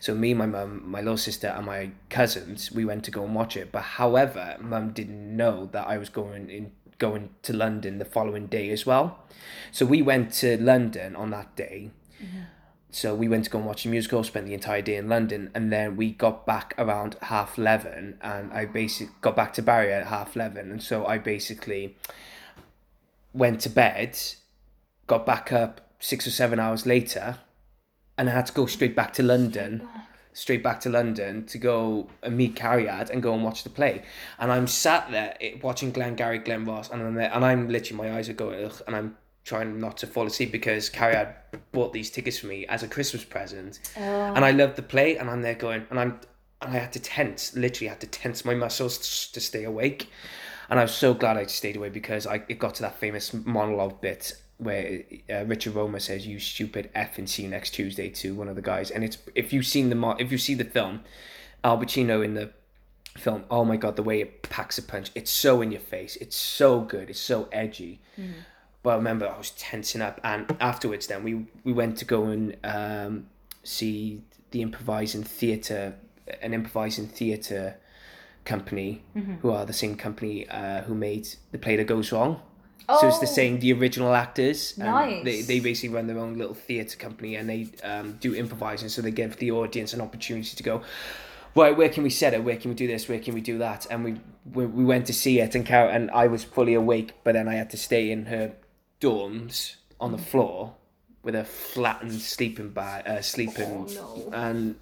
So 0.00 0.14
me, 0.14 0.34
my 0.34 0.46
mum, 0.46 0.82
my 0.84 1.00
little 1.00 1.16
sister, 1.16 1.48
and 1.48 1.66
my 1.66 1.90
cousins, 2.10 2.72
we 2.72 2.84
went 2.84 3.04
to 3.04 3.10
go 3.10 3.24
and 3.24 3.34
watch 3.34 3.56
it. 3.56 3.70
But 3.70 3.82
however, 3.82 4.56
mum 4.60 4.92
didn't 4.92 5.36
know 5.36 5.66
that 5.72 5.86
I 5.86 5.98
was 5.98 6.08
going 6.08 6.50
in 6.50 6.72
going 6.98 7.30
to 7.42 7.52
London 7.52 7.98
the 7.98 8.04
following 8.04 8.46
day 8.46 8.70
as 8.70 8.86
well. 8.86 9.18
So 9.72 9.84
we 9.84 10.02
went 10.02 10.32
to 10.34 10.56
London 10.62 11.16
on 11.16 11.30
that 11.30 11.56
day. 11.56 11.90
So 12.94 13.14
we 13.14 13.26
went 13.26 13.44
to 13.44 13.50
go 13.50 13.58
and 13.58 13.66
watch 13.66 13.84
the 13.84 13.88
musical, 13.88 14.22
spent 14.22 14.46
the 14.46 14.54
entire 14.54 14.82
day 14.82 14.96
in 14.96 15.08
London, 15.08 15.50
and 15.54 15.72
then 15.72 15.96
we 15.96 16.12
got 16.12 16.44
back 16.44 16.74
around 16.76 17.16
half 17.22 17.58
eleven, 17.58 18.18
and 18.20 18.52
I 18.52 18.66
basically 18.66 19.14
got 19.22 19.34
back 19.34 19.54
to 19.54 19.62
Barry 19.62 19.92
at 19.92 20.08
half 20.08 20.36
eleven, 20.36 20.70
and 20.70 20.82
so 20.82 21.06
I 21.06 21.16
basically 21.16 21.96
went 23.32 23.60
to 23.62 23.70
bed, 23.70 24.18
got 25.06 25.24
back 25.24 25.50
up 25.52 25.80
six 26.00 26.26
or 26.26 26.30
seven 26.30 26.60
hours 26.60 26.84
later, 26.84 27.38
and 28.18 28.28
I 28.28 28.32
had 28.32 28.46
to 28.46 28.52
go 28.52 28.66
straight 28.66 28.94
back 28.94 29.12
to 29.14 29.22
London, 29.22 29.86
straight 30.32 30.62
back 30.62 30.80
to 30.80 30.90
London 30.90 31.44
to 31.46 31.58
go 31.58 32.08
and 32.22 32.36
meet 32.36 32.56
Carriad 32.56 33.10
and 33.10 33.22
go 33.22 33.34
and 33.34 33.44
watch 33.44 33.64
the 33.64 33.70
play. 33.70 34.02
And 34.38 34.50
I'm 34.52 34.66
sat 34.66 35.10
there 35.10 35.36
watching 35.62 35.92
Glengarry, 35.92 36.38
Glen 36.38 36.64
Ross, 36.64 36.90
and 36.90 37.02
I'm 37.02 37.14
there, 37.14 37.32
and 37.32 37.44
I'm 37.44 37.68
literally 37.68 38.02
my 38.02 38.16
eyes 38.16 38.28
are 38.28 38.34
going, 38.34 38.64
Ugh, 38.64 38.82
and 38.86 38.96
I'm 38.96 39.16
trying 39.44 39.80
not 39.80 39.96
to 39.98 40.06
fall 40.06 40.26
asleep 40.26 40.52
because 40.52 40.88
Carriad 40.88 41.34
bought 41.72 41.92
these 41.92 42.10
tickets 42.10 42.38
for 42.38 42.46
me 42.46 42.66
as 42.66 42.82
a 42.82 42.88
Christmas 42.88 43.24
present, 43.24 43.80
oh. 43.96 44.00
and 44.00 44.44
I 44.44 44.50
loved 44.50 44.76
the 44.76 44.82
play, 44.82 45.16
and 45.16 45.28
I'm 45.28 45.42
there 45.42 45.54
going, 45.54 45.86
and 45.90 45.98
I'm. 45.98 46.20
And 46.60 46.76
I 46.76 46.78
had 46.78 46.92
to 46.92 47.00
tense, 47.00 47.56
literally 47.56 47.88
had 47.88 47.98
to 48.02 48.06
tense 48.06 48.44
my 48.44 48.54
muscles 48.54 49.28
to 49.32 49.40
stay 49.40 49.64
awake. 49.64 50.08
And 50.70 50.78
I 50.78 50.84
was 50.84 50.94
so 50.94 51.12
glad 51.12 51.36
I 51.36 51.46
stayed 51.46 51.76
away 51.76 51.88
because 51.88 52.24
I 52.24 52.44
it 52.48 52.60
got 52.60 52.76
to 52.76 52.82
that 52.82 53.00
famous 53.00 53.34
monologue 53.34 54.00
bit 54.00 54.32
where 54.58 55.02
uh, 55.30 55.44
Richard 55.44 55.74
Roma 55.74 56.00
says, 56.00 56.26
"You 56.26 56.38
stupid 56.38 56.90
f 56.94 57.18
and 57.18 57.28
see 57.28 57.42
you 57.42 57.48
next 57.48 57.70
Tuesday" 57.70 58.08
to 58.10 58.34
one 58.34 58.48
of 58.48 58.56
the 58.56 58.62
guys. 58.62 58.90
And 58.90 59.02
it's 59.04 59.18
if 59.34 59.52
you've 59.52 59.66
seen 59.66 59.88
the 59.88 59.94
mo- 59.96 60.16
if 60.18 60.30
you 60.30 60.38
see 60.38 60.54
the 60.54 60.64
film, 60.64 61.00
Al 61.64 61.78
Pacino 61.78 62.24
in 62.24 62.34
the 62.34 62.50
film, 63.16 63.44
oh 63.50 63.64
my 63.64 63.76
god, 63.76 63.96
the 63.96 64.02
way 64.02 64.20
it 64.20 64.42
packs 64.42 64.78
a 64.78 64.82
punch, 64.82 65.10
it's 65.14 65.30
so 65.30 65.60
in 65.60 65.70
your 65.70 65.80
face, 65.80 66.16
it's 66.16 66.36
so 66.36 66.80
good, 66.80 67.10
it's 67.10 67.20
so 67.20 67.48
edgy. 67.52 68.00
But 68.82 68.90
I 68.90 68.96
remember 68.96 69.28
I 69.28 69.36
was 69.38 69.50
tensing 69.50 70.00
up, 70.02 70.20
and 70.24 70.56
afterwards, 70.60 71.06
then 71.06 71.22
we 71.22 71.46
we 71.64 71.72
went 71.72 71.98
to 71.98 72.04
go 72.04 72.24
and 72.24 72.56
um, 72.64 73.26
see 73.62 74.22
the 74.50 74.60
improvising 74.62 75.22
theatre, 75.24 75.94
an 76.40 76.52
improvising 76.54 77.06
theatre 77.06 77.76
company, 78.44 79.02
who 79.40 79.50
are 79.50 79.64
the 79.64 79.72
same 79.72 79.96
company 79.96 80.48
uh, 80.48 80.82
who 80.82 80.94
made 80.94 81.28
the 81.52 81.58
play 81.58 81.76
that 81.76 81.86
goes 81.86 82.10
wrong. 82.12 82.40
So 82.88 83.08
it's 83.08 83.18
the 83.18 83.26
Oh. 83.26 83.30
same, 83.40 83.60
the 83.60 83.72
original 83.72 84.14
actors. 84.14 84.76
Nice. 84.76 85.24
They, 85.24 85.42
they 85.42 85.60
basically 85.60 85.94
run 85.94 86.06
their 86.06 86.18
own 86.18 86.36
little 86.38 86.54
theatre 86.54 86.96
company 86.96 87.36
and 87.36 87.48
they 87.48 87.68
um, 87.84 88.18
do 88.20 88.34
improvising. 88.34 88.88
So 88.88 89.02
they 89.02 89.10
give 89.10 89.36
the 89.38 89.50
audience 89.52 89.92
an 89.94 90.00
opportunity 90.00 90.56
to 90.56 90.62
go, 90.62 90.82
right, 91.54 91.76
where 91.76 91.88
can 91.88 92.02
we 92.02 92.10
set 92.10 92.34
it? 92.34 92.42
Where 92.44 92.56
can 92.56 92.70
we 92.70 92.74
do 92.74 92.86
this? 92.86 93.08
Where 93.08 93.18
can 93.20 93.34
we 93.34 93.40
do 93.40 93.58
that? 93.58 93.86
And 93.90 94.04
we 94.04 94.20
we, 94.52 94.66
we 94.66 94.84
went 94.84 95.06
to 95.06 95.12
see 95.12 95.38
it 95.40 95.54
and 95.54 95.64
Car- 95.64 95.88
and 95.88 96.10
I 96.10 96.26
was 96.26 96.42
fully 96.42 96.74
awake, 96.74 97.12
but 97.22 97.32
then 97.34 97.46
I 97.48 97.54
had 97.54 97.70
to 97.70 97.76
stay 97.76 98.10
in 98.10 98.26
her 98.26 98.52
dorms 99.00 99.76
on 100.00 100.12
the 100.12 100.18
floor 100.18 100.74
with 101.22 101.34
a 101.36 101.44
flattened 101.44 102.20
sleeping 102.20 102.70
bag, 102.70 103.06
uh, 103.06 103.20
sleeping, 103.22 103.86
Oh, 103.88 104.28
no. 104.28 104.30
and 104.32 104.74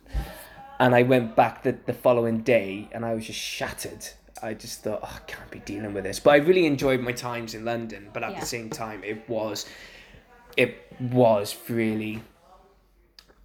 and 0.79 0.95
I 0.95 1.03
went 1.03 1.37
back 1.37 1.63
the, 1.63 1.73
the 1.85 1.93
following 1.93 2.41
day 2.41 2.89
and 2.93 3.05
I 3.05 3.13
was 3.15 3.27
just 3.27 3.39
shattered. 3.39 4.07
I 4.43 4.55
just 4.55 4.83
thought, 4.83 5.01
oh, 5.03 5.13
I 5.17 5.21
can't 5.31 5.51
be 5.51 5.59
dealing 5.61 5.93
with 5.95 6.05
this. 6.05 6.19
But 6.21 6.31
I 6.31 6.37
really 6.37 6.67
enjoyed 6.67 7.01
my 7.01 7.13
times 7.13 7.55
in 7.55 7.65
London. 7.65 8.09
But 8.13 8.23
at 8.23 8.33
Yeah. 8.33 8.41
the 8.41 8.47
same 8.47 8.71
time, 8.71 9.03
it 9.05 9.29
was, 9.29 9.67
it 10.57 10.93
was 11.01 11.57
really. 11.69 12.23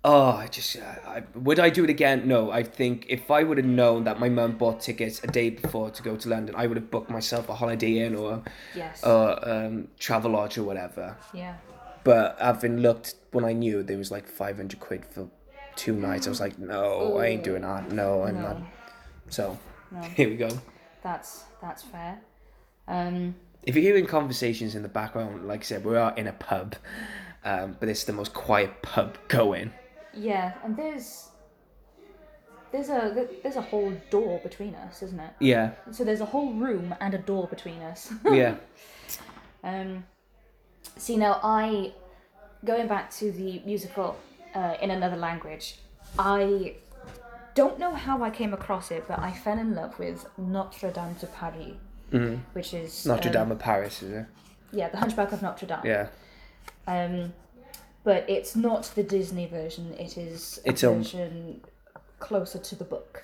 Oh, 0.08 0.34
I 0.34 0.46
just 0.48 0.78
I, 0.78 1.00
I, 1.08 1.24
would 1.40 1.60
I 1.60 1.72
do 1.72 1.84
it 1.84 1.90
again? 1.90 2.28
No, 2.28 2.52
I 2.52 2.62
think 2.62 3.08
if 3.10 3.32
I 3.32 3.42
would 3.42 3.58
have 3.58 3.66
known 3.66 4.04
that 4.04 4.20
my 4.20 4.30
mum 4.30 4.52
bought 4.56 4.80
tickets 4.80 5.20
a 5.24 5.28
day 5.28 5.50
before 5.50 5.90
to 5.90 6.04
go 6.04 6.16
to 6.16 6.30
London, 6.30 6.54
I 6.56 6.68
would 6.68 6.78
have 6.78 6.92
booked 6.92 7.10
myself 7.10 7.50
a 7.50 7.56
holiday 7.56 8.06
inn 8.06 8.16
or 8.16 8.44
Yes. 8.76 9.04
or 9.04 9.50
um, 9.50 9.88
Travelodge 10.00 10.60
or 10.60 10.64
whatever. 10.64 11.18
yeah. 11.34 11.56
But 12.04 12.38
having 12.40 12.78
looked 12.82 13.16
when 13.32 13.46
I 13.46 13.54
knew 13.54 13.82
there 13.82 13.98
was 13.98 14.12
like 14.12 14.28
five 14.28 14.58
hundred 14.58 14.80
quid 14.80 15.04
for 15.08 15.28
two 15.76 15.94
nights, 15.96 16.28
I 16.28 16.30
was 16.30 16.40
like, 16.40 16.60
no, 16.60 17.18
I 17.18 17.26
ain't 17.26 17.44
doing 17.44 17.64
that. 17.64 17.92
No, 17.92 18.24
I'm 18.26 18.40
not. 18.40 18.60
No. 18.60 18.66
So 19.30 19.58
here 20.14 20.30
we 20.30 20.36
go. 20.36 20.50
That's 21.06 21.44
that's 21.62 21.84
fair. 21.84 22.20
Um, 22.88 23.36
If 23.64 23.76
you're 23.76 23.84
hearing 23.84 24.08
conversations 24.08 24.74
in 24.74 24.82
the 24.82 24.90
background, 24.90 25.48
like 25.48 25.60
I 25.62 25.64
said, 25.64 25.86
we 25.86 25.96
are 25.96 26.12
in 26.18 26.26
a 26.26 26.34
pub, 26.34 26.76
um, 27.44 27.78
but 27.80 27.90
it's 27.90 28.06
the 28.06 28.14
most 28.14 28.34
quiet 28.34 28.82
pub 28.82 29.18
going. 29.28 29.72
yeah, 30.16 30.54
and 30.64 30.76
there's 30.76 31.30
there's 32.72 32.90
a 32.90 33.28
there's 33.44 33.56
a 33.56 33.62
whole 33.62 33.94
door 34.10 34.40
between 34.40 34.74
us, 34.74 35.04
isn't 35.04 35.20
it? 35.20 35.34
Yeah, 35.40 35.72
So 35.92 36.04
there's 36.04 36.22
a 36.22 36.26
whole 36.26 36.54
room 36.54 36.96
and 37.00 37.14
a 37.14 37.20
door 37.20 37.46
between 37.48 37.82
us. 37.92 38.12
yeah, 38.26 38.56
Um, 39.64 40.06
see 40.98 41.18
now, 41.18 41.40
I 41.44 41.94
going 42.66 42.88
back 42.88 43.12
to 43.20 43.32
the 43.32 43.62
musical 43.64 44.18
uh, 44.56 44.74
in 44.82 44.90
another 44.90 45.18
language. 45.18 45.78
I 46.18 46.76
don't 47.56 47.80
know 47.80 47.94
how 47.94 48.22
I 48.24 48.30
came 48.30 48.54
across 48.54 48.92
it, 48.92 49.06
but 49.08 49.18
I 49.20 49.32
fell 49.32 49.58
in 49.58 49.74
love 49.76 49.98
with 49.98 50.26
Notre 50.38 50.92
Dame 50.92 51.16
de 51.20 51.26
Paris, 51.28 51.74
which 52.54 52.74
is 52.74 53.06
Notre 53.06 53.30
um, 53.30 53.34
Dame 53.34 53.52
of 53.54 53.60
Paris, 53.60 54.04
is 54.04 54.12
it? 54.12 54.26
Yeah, 54.72 54.90
the 54.90 54.98
Hunchback 54.98 55.32
of 55.32 55.42
Notre 55.42 55.66
Dame. 55.66 55.80
Yeah, 55.84 56.08
Um, 56.88 57.34
but 58.04 58.30
it's 58.30 58.56
not 58.56 58.92
the 58.96 59.04
Disney 59.04 59.48
version. 59.48 59.94
It 59.98 60.18
is 60.18 60.60
a 60.66 60.70
Its 60.70 60.84
own- 60.84 60.98
version 60.98 61.62
closer 62.20 62.60
to 62.60 62.76
the 62.76 62.84
book. 62.84 63.24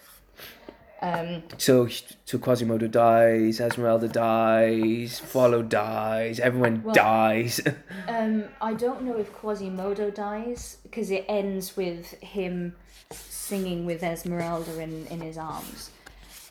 Um, 1.04 1.44
So, 1.58 1.88
so 1.88 2.38
Quasimodo 2.38 2.88
dies, 2.90 3.60
Esmeralda 3.60 4.08
dies, 4.08 5.20
Frollo 5.20 5.62
dies, 5.64 6.40
everyone 6.40 6.84
Well- 6.84 6.94
dies. 6.94 7.60
um, 8.08 8.46
I 8.62 8.74
don't 8.76 9.02
know 9.04 9.18
if 9.18 9.34
Quasimodo 9.34 10.10
dies 10.14 10.78
because 10.84 11.10
it 11.12 11.26
ends 11.28 11.76
with 11.76 12.12
him 12.22 12.76
singing 13.16 13.86
with 13.86 14.04
Esmeralda 14.04 14.80
in, 14.80 15.08
in 15.08 15.22
his 15.22 15.38
arms, 15.38 15.92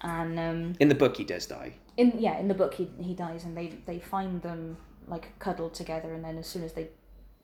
and 0.02 0.38
um, 0.38 0.74
In 0.80 0.88
the 0.88 0.94
book, 0.94 1.16
he 1.16 1.24
does 1.24 1.46
die. 1.46 1.72
in 1.96 2.12
yeah 2.18 2.38
in 2.38 2.48
the 2.48 2.54
book 2.54 2.74
he, 2.74 2.88
he 3.00 3.14
dies 3.14 3.44
and 3.44 3.56
they 3.56 3.68
they 3.86 3.98
find 3.98 4.40
them 4.42 4.76
like 5.08 5.26
cuddled 5.38 5.74
together 5.74 6.14
and 6.14 6.24
then 6.24 6.38
as 6.38 6.46
soon 6.46 6.62
as 6.64 6.72
they 6.72 6.88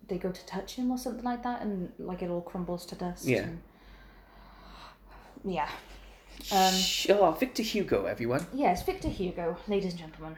they 0.09 0.19
go 0.19 0.31
to 0.31 0.47
touch 0.47 0.77
him 0.77 0.91
or 0.91 0.97
something 0.99 1.25
like 1.25 1.43
that 1.43 1.61
and 1.63 1.93
like 1.99 2.23
it 2.23 2.31
all 2.31 2.41
crumbles 2.41 2.87
to 2.87 2.95
dust 2.95 3.25
Yeah. 3.25 3.43
and- 3.43 3.61
yeah 5.45 5.69
um 6.53 6.75
oh, 7.11 7.31
Victor 7.39 7.63
Hugo, 7.63 8.05
everyone. 8.07 8.47
yes 8.55 8.85
victor 8.85 9.09
hugo 9.09 9.57
ladies 9.69 9.93
and 9.93 10.01
gentlemen 10.01 10.37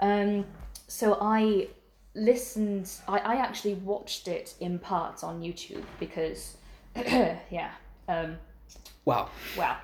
um 0.00 0.44
so 0.88 1.18
i 1.20 1.68
listened 2.14 2.90
i 3.08 3.18
i 3.18 3.34
actually 3.36 3.74
watched 3.74 4.28
it 4.28 4.54
in 4.60 4.78
parts 4.78 5.22
on 5.22 5.40
youtube 5.42 5.84
because 6.00 6.56
yeah 6.96 7.72
um 8.08 8.38
Wow. 9.06 9.30
well, 9.56 9.76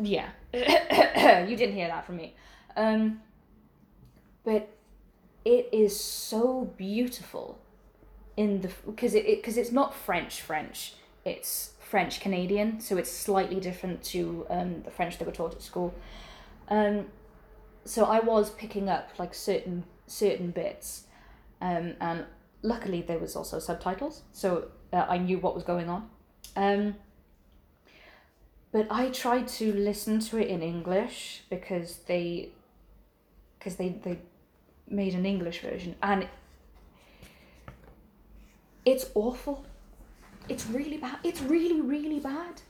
yeah, 0.00 0.28
you 0.54 1.56
didn't 1.56 1.74
hear 1.74 1.88
that 1.88 2.06
from 2.06 2.16
me. 2.16 2.36
Um, 2.76 3.20
but 4.44 4.68
it 5.44 5.68
is 5.72 5.98
so 5.98 6.72
beautiful 6.76 7.58
in 8.36 8.60
the 8.60 8.70
because 8.86 9.14
it 9.14 9.26
because 9.26 9.56
it's 9.56 9.72
not 9.72 9.94
French 9.94 10.40
French. 10.40 10.94
It's 11.24 11.72
French 11.80 12.20
Canadian, 12.20 12.80
so 12.80 12.96
it's 12.96 13.10
slightly 13.10 13.58
different 13.58 14.04
to 14.04 14.46
um, 14.50 14.82
the 14.82 14.90
French 14.92 15.18
that 15.18 15.24
were 15.24 15.32
taught 15.32 15.54
at 15.54 15.62
school. 15.62 15.92
Um, 16.68 17.06
so 17.84 18.04
I 18.04 18.20
was 18.20 18.50
picking 18.50 18.88
up 18.88 19.10
like 19.18 19.34
certain 19.34 19.82
certain 20.06 20.52
bits, 20.52 21.04
um, 21.60 21.94
and 22.00 22.24
luckily 22.62 23.02
there 23.02 23.18
was 23.18 23.34
also 23.34 23.58
subtitles, 23.58 24.22
so 24.32 24.68
uh, 24.92 25.06
I 25.08 25.18
knew 25.18 25.38
what 25.38 25.56
was 25.56 25.64
going 25.64 25.88
on. 25.88 26.08
Um, 26.56 26.96
but 28.72 28.86
I 28.90 29.10
tried 29.10 29.48
to 29.60 29.72
listen 29.72 30.20
to 30.20 30.38
it 30.38 30.48
in 30.48 30.62
English 30.62 31.42
because 31.50 31.98
they 32.08 32.50
because 33.58 33.76
they 33.76 33.90
they 34.02 34.18
made 34.88 35.14
an 35.14 35.26
English 35.26 35.60
version 35.60 35.94
and 36.02 36.28
it's 38.84 39.10
awful. 39.14 39.64
It's 40.48 40.66
really 40.66 40.96
bad. 40.96 41.18
It's 41.24 41.40
really 41.42 41.80
really 41.80 42.20
bad. 42.20 42.62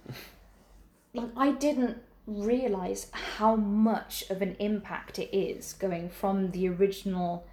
like 1.14 1.30
I 1.36 1.52
didn't 1.52 1.98
realize 2.26 3.08
how 3.12 3.54
much 3.54 4.24
of 4.30 4.42
an 4.42 4.56
impact 4.58 5.18
it 5.18 5.36
is 5.36 5.74
going 5.74 6.08
from 6.08 6.50
the 6.50 6.68
original 6.68 7.46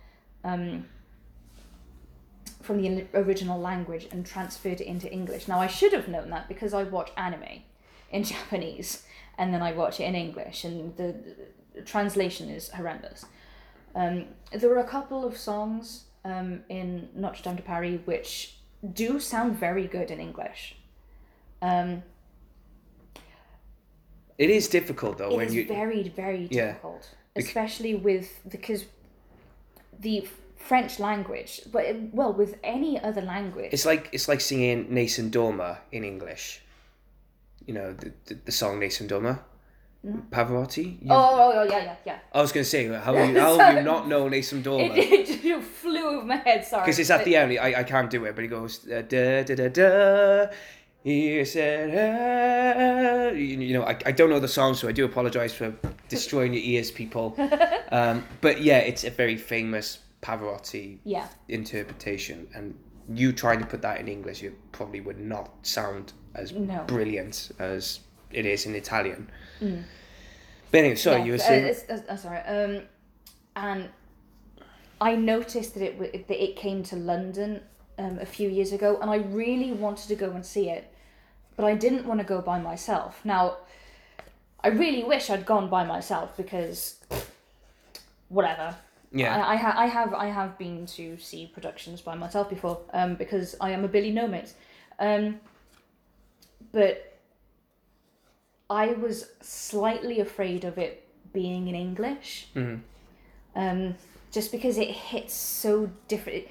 um 0.43 0.85
from 2.63 2.81
the 2.81 3.05
original 3.13 3.59
language 3.59 4.07
and 4.11 4.25
transferred 4.25 4.79
it 4.81 4.87
into 4.87 5.11
English. 5.11 5.47
Now 5.47 5.59
I 5.59 5.67
should 5.67 5.93
have 5.93 6.07
known 6.07 6.29
that 6.31 6.47
because 6.47 6.73
I 6.73 6.83
watch 6.83 7.11
anime 7.17 7.61
in 8.11 8.23
Japanese 8.33 9.03
and 9.37 9.53
then 9.53 9.61
I 9.61 9.71
watch 9.73 9.99
it 9.99 10.05
in 10.05 10.15
English 10.15 10.63
and 10.63 10.95
the, 10.97 11.09
the 11.75 11.81
translation 11.81 12.49
is 12.49 12.69
horrendous. 12.69 13.25
Um, 13.95 14.25
there 14.51 14.69
were 14.69 14.79
a 14.79 14.87
couple 14.87 15.23
of 15.25 15.37
songs 15.37 16.05
um, 16.25 16.61
in 16.69 17.09
Notre 17.13 17.43
Dame 17.43 17.57
de 17.57 17.61
Paris 17.61 17.99
which 18.05 18.55
do 18.93 19.19
sound 19.19 19.55
very 19.57 19.87
good 19.87 20.09
in 20.09 20.19
English. 20.19 20.75
Um, 21.61 22.03
It 24.37 24.49
is 24.49 24.67
difficult 24.67 25.17
though 25.19 25.31
it 25.31 25.37
when 25.37 25.47
is 25.47 25.53
you. 25.55 25.67
very 25.67 26.03
very 26.09 26.47
difficult, 26.47 26.51
Yeah. 26.57 26.67
difficult, 26.73 27.15
especially 27.35 27.95
with 27.95 28.39
because 28.49 28.85
the 29.99 30.27
French 30.63 30.99
language, 30.99 31.61
but 31.71 31.85
well 32.11 32.33
with 32.33 32.57
any 32.63 32.99
other 32.99 33.21
language. 33.21 33.69
It's 33.71 33.85
like 33.85 34.09
it's 34.11 34.27
like 34.27 34.41
singing 34.41 34.93
Nessun 34.93 35.29
Dorma 35.31 35.77
in 35.91 36.03
English. 36.03 36.61
You 37.67 37.73
know 37.73 37.93
the 37.93 38.13
the, 38.25 38.33
the 38.45 38.51
song 38.51 38.79
Nessun 38.79 39.07
Dorma. 39.07 39.39
Pavarotti. 40.31 40.85
You- 41.01 41.07
Mm. 41.07 41.11
oh, 41.11 41.29
oh, 41.39 41.51
oh, 41.59 41.63
yeah, 41.63 41.83
yeah, 41.83 41.95
yeah. 42.05 42.19
I 42.33 42.41
was 42.41 42.51
going 42.51 42.65
to 42.65 42.69
say 42.69 42.87
how 42.87 43.13
you, 43.13 43.39
how 43.45 43.57
have 43.57 43.75
you 43.77 43.83
not 43.83 44.07
know 44.09 44.27
Nessun 44.27 44.61
Dorma? 44.61 44.91
It, 44.97 45.29
it 45.29 45.41
just 45.41 45.65
flew 45.81 46.05
over 46.17 46.25
my 46.25 46.35
head. 46.35 46.65
Sorry. 46.65 46.83
Because 46.83 46.99
it's 46.99 47.09
at 47.09 47.23
the 47.23 47.37
end. 47.37 47.57
I, 47.57 47.79
I 47.79 47.83
can't 47.83 48.09
do 48.09 48.25
it, 48.25 48.35
but 48.35 48.41
he 48.41 48.49
goes 48.49 48.85
uh, 48.89 49.01
da 49.07 49.43
da 49.43 49.55
da 49.55 49.67
da. 49.69 50.47
He 51.05 51.43
said, 51.45 51.89
ah. 51.95 53.35
you, 53.35 53.59
you 53.59 53.73
know, 53.73 53.83
I, 53.83 53.97
I 54.05 54.11
don't 54.11 54.29
know 54.29 54.39
the 54.39 54.47
song, 54.47 54.73
so 54.73 54.87
I 54.87 54.93
do 54.93 55.03
apologize 55.05 55.53
for 55.53 55.73
destroying 56.09 56.53
your 56.53 56.63
ears, 56.63 56.91
people. 56.91 57.35
Um, 57.91 58.23
but 58.41 58.61
yeah, 58.61 58.79
it's 58.79 59.03
a 59.03 59.09
very 59.09 59.35
famous 59.37 59.99
Pavarotti 60.23 60.97
Yeah. 61.03 61.27
interpretation, 61.49 62.47
and 62.55 62.75
you 63.09 63.33
trying 63.33 63.59
to 63.59 63.65
put 63.65 63.81
that 63.81 63.99
in 63.99 64.07
English, 64.07 64.41
it 64.43 64.53
probably 64.71 65.01
would 65.01 65.19
not 65.19 65.51
sound 65.61 66.13
as 66.33 66.51
No. 66.53 66.83
brilliant 66.85 67.51
as 67.59 67.99
it 68.31 68.45
is 68.45 68.65
in 68.65 68.73
Italian. 68.75 69.29
But 69.59 70.77
anyway, 70.79 70.95
sorry, 70.95 71.19
Yeah, 71.19 71.25
you 71.25 71.31
were 71.33 71.37
uh, 71.37 71.49
saying. 71.49 71.65
it's- 71.65 71.89
uh, 72.09 72.11
uh, 72.13 72.17
sorry. 72.17 72.39
Um, 72.39 72.83
and 73.55 73.89
I 75.01 75.15
noticed 75.15 75.73
that 75.75 75.83
it 75.83 76.27
that 76.29 76.43
it 76.43 76.55
came 76.55 76.81
to 76.83 76.95
London 76.95 77.61
um, 77.99 78.17
a 78.19 78.25
few 78.25 78.49
years 78.49 78.71
ago, 78.71 78.97
and 79.01 79.11
I 79.11 79.17
really 79.17 79.71
wanted 79.71 80.07
to 80.07 80.15
go 80.15 80.31
and 80.31 80.43
see 80.45 80.69
it, 80.69 80.85
but 81.55 81.65
I 81.65 81.75
didn't 81.75 82.05
want 82.07 82.19
to 82.21 82.25
go 82.25 82.41
by 82.41 82.57
myself. 82.59 83.23
Now, 83.23 83.57
I 84.63 84.69
really 84.69 85.03
wish 85.03 85.29
I'd 85.29 85.45
gone 85.45 85.69
by 85.69 85.83
myself 85.83 86.35
because 86.37 86.95
whatever. 88.29 88.75
Yeah. 89.13 89.35
I, 89.35 89.53
I, 89.53 89.55
ha- 89.57 89.75
I 89.77 89.85
have 89.85 90.13
I 90.13 90.27
have 90.27 90.57
been 90.57 90.85
to 90.87 91.17
see 91.17 91.51
productions 91.53 92.01
by 92.01 92.15
myself 92.15 92.49
before 92.49 92.81
um, 92.93 93.15
because 93.15 93.55
I 93.61 93.71
am 93.71 93.83
a 93.83 93.87
Billy 93.87 94.11
Nomate. 94.11 94.53
Um, 94.99 95.39
but 96.71 97.19
I 98.69 98.87
was 98.87 99.29
slightly 99.41 100.19
afraid 100.19 100.63
of 100.65 100.77
it 100.79 101.07
being 101.31 101.67
in 101.67 101.75
English. 101.75 102.47
Um, 103.55 103.95
just 104.31 104.51
because 104.51 104.77
it 104.79 104.89
hits 104.89 105.33
so 105.33 105.91
different. 106.07 106.45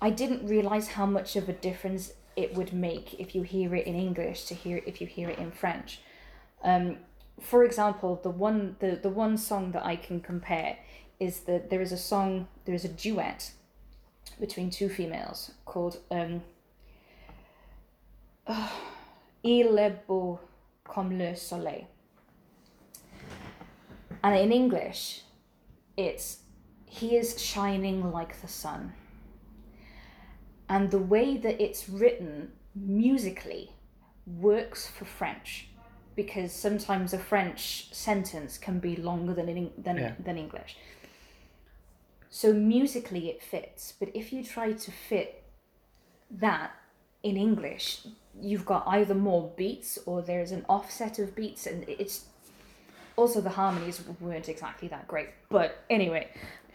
I 0.00 0.10
didn't 0.10 0.48
realize 0.48 0.88
how 0.88 1.04
much 1.04 1.36
of 1.36 1.48
a 1.48 1.52
difference 1.52 2.12
it 2.36 2.54
would 2.54 2.72
make 2.72 3.20
if 3.20 3.34
you 3.34 3.42
hear 3.42 3.74
it 3.74 3.86
in 3.86 3.94
English 3.94 4.44
to 4.46 4.54
hear 4.54 4.80
if 4.86 5.00
you 5.00 5.06
hear 5.06 5.28
it 5.28 5.38
in 5.38 5.50
French. 5.50 6.00
Um, 6.64 6.96
for 7.40 7.64
example, 7.64 8.18
the 8.22 8.30
one 8.30 8.76
the, 8.78 8.98
the 9.02 9.10
one 9.10 9.36
song 9.36 9.72
that 9.72 9.84
I 9.84 9.96
can 9.96 10.20
compare 10.20 10.78
is 11.20 11.40
that 11.40 11.70
there 11.70 11.80
is 11.80 11.92
a 11.92 11.96
song 11.98 12.46
there 12.64 12.74
is 12.74 12.84
a 12.84 12.88
duet 12.88 13.52
between 14.40 14.70
two 14.70 14.88
females 14.88 15.52
called 15.64 15.98
um, 16.10 16.42
Il 19.44 19.78
est 19.78 20.06
beau 20.06 20.38
comme 20.84 21.18
le 21.18 21.34
soleil. 21.36 21.86
And 24.22 24.34
in 24.36 24.52
English, 24.52 25.22
it's 25.96 26.38
he 26.86 27.16
is 27.16 27.40
shining 27.40 28.10
like 28.10 28.40
the 28.40 28.48
sun. 28.48 28.92
And 30.68 30.90
the 30.90 30.98
way 30.98 31.36
that 31.36 31.62
it's 31.62 31.88
written 31.88 32.52
musically 32.74 33.70
works 34.26 34.88
for 34.88 35.04
French 35.04 35.68
because 36.14 36.52
sometimes 36.52 37.12
a 37.14 37.18
French 37.18 37.88
sentence 37.94 38.58
can 38.58 38.80
be 38.80 38.96
longer 38.96 39.32
than 39.34 39.48
in, 39.48 39.70
than, 39.78 39.96
Yeah. 39.96 40.12
than 40.18 40.36
English. 40.36 40.76
So 42.30 42.52
musically 42.52 43.28
it 43.30 43.42
fits, 43.42 43.94
but 43.98 44.10
if 44.14 44.32
you 44.32 44.44
try 44.44 44.72
to 44.72 44.90
fit 44.90 45.42
that 46.30 46.72
in 47.22 47.36
English, 47.36 48.06
you've 48.40 48.66
got 48.66 48.84
either 48.86 49.14
more 49.14 49.50
beats 49.56 49.98
or 50.06 50.22
there's 50.22 50.52
an 50.52 50.64
offset 50.68 51.18
of 51.18 51.34
beats, 51.34 51.66
and 51.66 51.84
it's 51.88 52.26
also 53.16 53.40
the 53.40 53.50
harmonies 53.50 54.02
weren't 54.20 54.48
exactly 54.48 54.88
that 54.88 55.08
great. 55.08 55.30
But 55.48 55.78
anyway, 55.90 56.28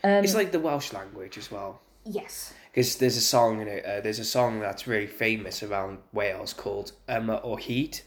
um, 0.03 0.23
it's 0.23 0.33
like 0.35 0.51
the 0.51 0.59
Welsh 0.59 0.91
language 0.91 1.37
as 1.37 1.51
well. 1.51 1.79
yes, 2.03 2.53
because 2.71 2.97
there's 2.97 3.15
a 3.17 3.21
song 3.21 3.61
in 3.61 3.67
it. 3.67 3.85
Uh, 3.85 4.01
there's 4.01 4.19
a 4.19 4.25
song 4.25 4.59
that's 4.59 4.81
very 4.81 5.07
famous 5.07 5.61
around 5.61 5.99
Wales 6.13 6.51
called 6.53 6.91
Yma 7.07 7.41
o 7.43 7.55
Hyd, 7.57 8.01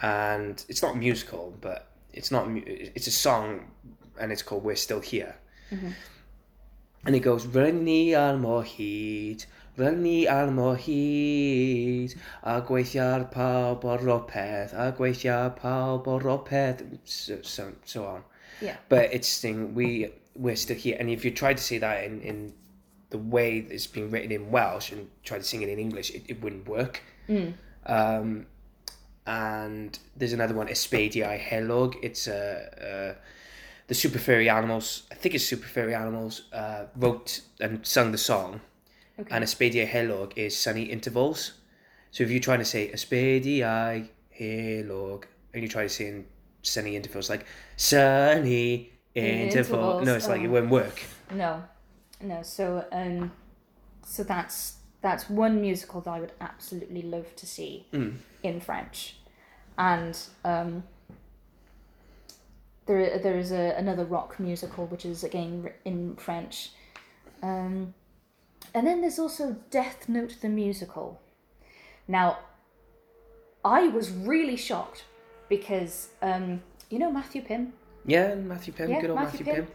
and 0.00 0.64
it's 0.68 0.82
not 0.82 0.96
musical, 0.96 1.54
but 1.60 1.90
it's 2.14 2.30
not. 2.30 2.48
mu- 2.50 2.62
It's 2.66 3.06
a 3.06 3.12
song, 3.12 3.70
and 4.18 4.32
it's 4.32 4.42
called 4.42 4.64
"We're 4.64 4.74
Still 4.76 5.00
Here," 5.00 5.36
and 7.04 7.14
it 7.16 7.20
goes 7.20 7.46
"Rynni 7.46 8.12
al 8.12 8.38
mohid, 8.38 9.44
rynni 9.78 10.26
al 10.26 10.48
mohid, 10.50 12.14
a 12.42 12.60
gweithio 12.62 13.06
ar 13.14 13.24
pawb 13.24 13.84
o'r 13.84 14.00
ropeth, 14.00 14.72
a 14.72 14.92
gweithio 14.92 15.36
ar 15.44 15.50
pawb 15.50 16.06
o'r 16.06 16.20
ropeth," 16.22 16.82
so, 17.04 17.38
so, 17.42 17.72
so 17.84 18.04
on. 18.06 18.22
yeah, 18.60 18.76
But 18.88 19.12
it's 19.12 19.28
saying 19.28 19.74
we 19.74 20.12
we're 20.34 20.56
still 20.56 20.76
here, 20.76 20.96
and 20.98 21.10
if 21.10 21.24
you 21.24 21.30
try 21.30 21.54
to 21.54 21.62
say 21.62 21.78
that 21.78 22.04
in 22.04 22.20
in 22.22 22.52
the 23.10 23.18
way 23.18 23.60
that 23.60 23.72
it's 23.74 23.86
been 23.86 24.10
written 24.10 24.32
in 24.32 24.50
Welsh 24.50 24.90
and 24.92 25.08
try 25.22 25.36
to 25.38 25.44
sing 25.44 25.60
it 25.62 25.68
in 25.68 25.78
English, 25.78 26.10
it, 26.14 26.22
it 26.28 26.40
wouldn't 26.42 26.66
work. 26.66 27.02
Um, 27.84 28.46
and 29.26 29.98
there's 30.16 30.32
another 30.32 30.54
one, 30.54 30.68
Ysbeidiau 30.68 31.38
Heulog. 31.38 31.96
It's 32.02 32.26
a. 32.26 33.14
Uh, 33.18 33.20
the 33.88 33.94
Super 33.94 34.18
Furry 34.18 34.48
Animals, 34.48 35.04
I 35.10 35.14
think 35.14 35.34
it's 35.34 35.46
Super 35.46 35.66
Furry 35.66 35.94
Animals, 35.94 36.42
uh, 36.52 36.86
wrote 36.96 37.40
and 37.60 37.86
sung 37.86 38.12
the 38.12 38.18
song. 38.18 38.60
And 39.30 39.44
Ysbeidiau 39.44 39.88
Heulog 39.88 40.32
is 40.36 40.56
sunny 40.56 40.84
intervals. 40.84 41.52
So 42.10 42.24
if 42.24 42.30
you're 42.30 42.40
trying 42.40 42.58
to 42.58 42.64
say 42.64 42.90
Ysbeidiau 42.90 44.08
Heulog 44.38 45.24
and 45.52 45.62
you 45.62 45.68
try 45.68 45.82
to 45.82 45.88
sing 45.88 46.26
sunny 46.62 46.96
intervals 46.96 47.28
like 47.28 47.46
sunny 47.76 48.92
interval, 49.14 50.00
intervals, 50.00 50.06
no, 50.06 50.14
it's 50.14 50.28
like 50.28 50.40
oh. 50.40 50.44
it 50.44 50.48
won't 50.48 50.70
work. 50.70 51.02
No, 51.30 51.62
no. 52.20 52.42
So 52.42 52.84
um, 52.90 53.32
so 54.04 54.24
that's 54.24 54.76
that's 55.02 55.28
one 55.28 55.60
musical 55.60 56.00
that 56.00 56.10
I 56.10 56.20
would 56.20 56.32
absolutely 56.40 57.02
love 57.02 57.34
to 57.36 57.46
see 57.46 57.86
in 58.42 58.60
French, 58.60 59.16
and 59.78 60.18
um, 60.44 60.84
there 62.86 63.18
there 63.18 63.38
is 63.38 63.52
a, 63.52 63.74
another 63.76 64.04
rock 64.04 64.40
musical 64.40 64.86
which 64.86 65.04
is 65.04 65.24
again 65.24 65.70
in 65.84 66.16
French, 66.16 66.70
um, 67.42 67.94
and 68.74 68.86
then 68.86 69.00
there's 69.00 69.18
also 69.18 69.56
Death 69.70 70.08
Note 70.08 70.36
the 70.40 70.48
musical. 70.48 71.20
Now, 72.08 72.38
I 73.64 73.88
was 73.88 74.10
really 74.10 74.56
shocked 74.56 75.04
because 75.48 76.08
um, 76.22 76.62
you 76.90 76.98
know 76.98 77.10
Matthew 77.10 77.42
Pym. 77.42 77.72
Yeah, 78.04 78.34
Matthew 78.34 78.72
Pym, 78.72 78.90
Yeah, 78.90 79.00
good 79.00 79.10
old 79.10 79.20
Matthew 79.20 79.40
Matthew, 79.40 79.54
Pym. 79.54 79.66
Pym. 79.66 79.74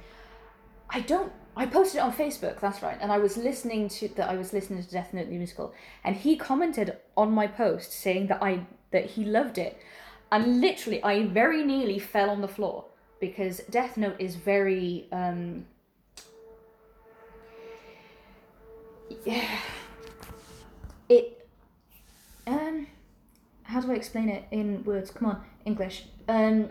I 0.90 1.00
don't. 1.02 1.32
I 1.56 1.66
posted 1.66 2.00
it 2.00 2.02
on 2.02 2.14
Facebook. 2.14 2.60
That's 2.60 2.84
right, 2.84 2.98
and 3.00 3.12
I 3.12 3.18
was 3.20 3.38
listening 3.38 3.88
to 3.90 4.10
that. 4.10 4.30
I 4.30 4.36
was 4.36 4.52
listening 4.52 4.84
to 4.84 4.90
Death 4.90 5.14
Note 5.14 5.30
the 5.30 5.38
musical, 5.38 5.74
and 6.04 6.16
he 6.16 6.36
commented 6.36 6.98
on 7.16 7.32
my 7.32 7.48
post 7.48 7.94
saying 7.94 8.28
that 8.28 8.44
I 8.44 8.68
that 8.92 9.06
he 9.06 9.24
loved 9.24 9.58
it, 9.58 9.82
and 10.30 10.60
literally, 10.60 11.02
I 11.04 11.26
very 11.26 11.64
nearly 11.64 12.00
fell 12.00 12.30
on 12.30 12.42
the 12.42 12.48
floor 12.50 12.86
because 13.20 13.60
Death 13.70 13.98
Note 13.98 14.16
is 14.20 14.36
very. 14.36 15.08
um 15.12 15.66
Yeah. 19.26 19.60
It. 21.10 21.48
Um. 22.46 22.88
How 23.64 23.82
do 23.82 23.92
I 23.92 23.96
explain 23.96 24.30
it 24.30 24.46
in 24.52 24.84
words? 24.84 25.12
Come 25.12 25.30
on, 25.30 25.44
English. 25.66 26.06
Um. 26.28 26.70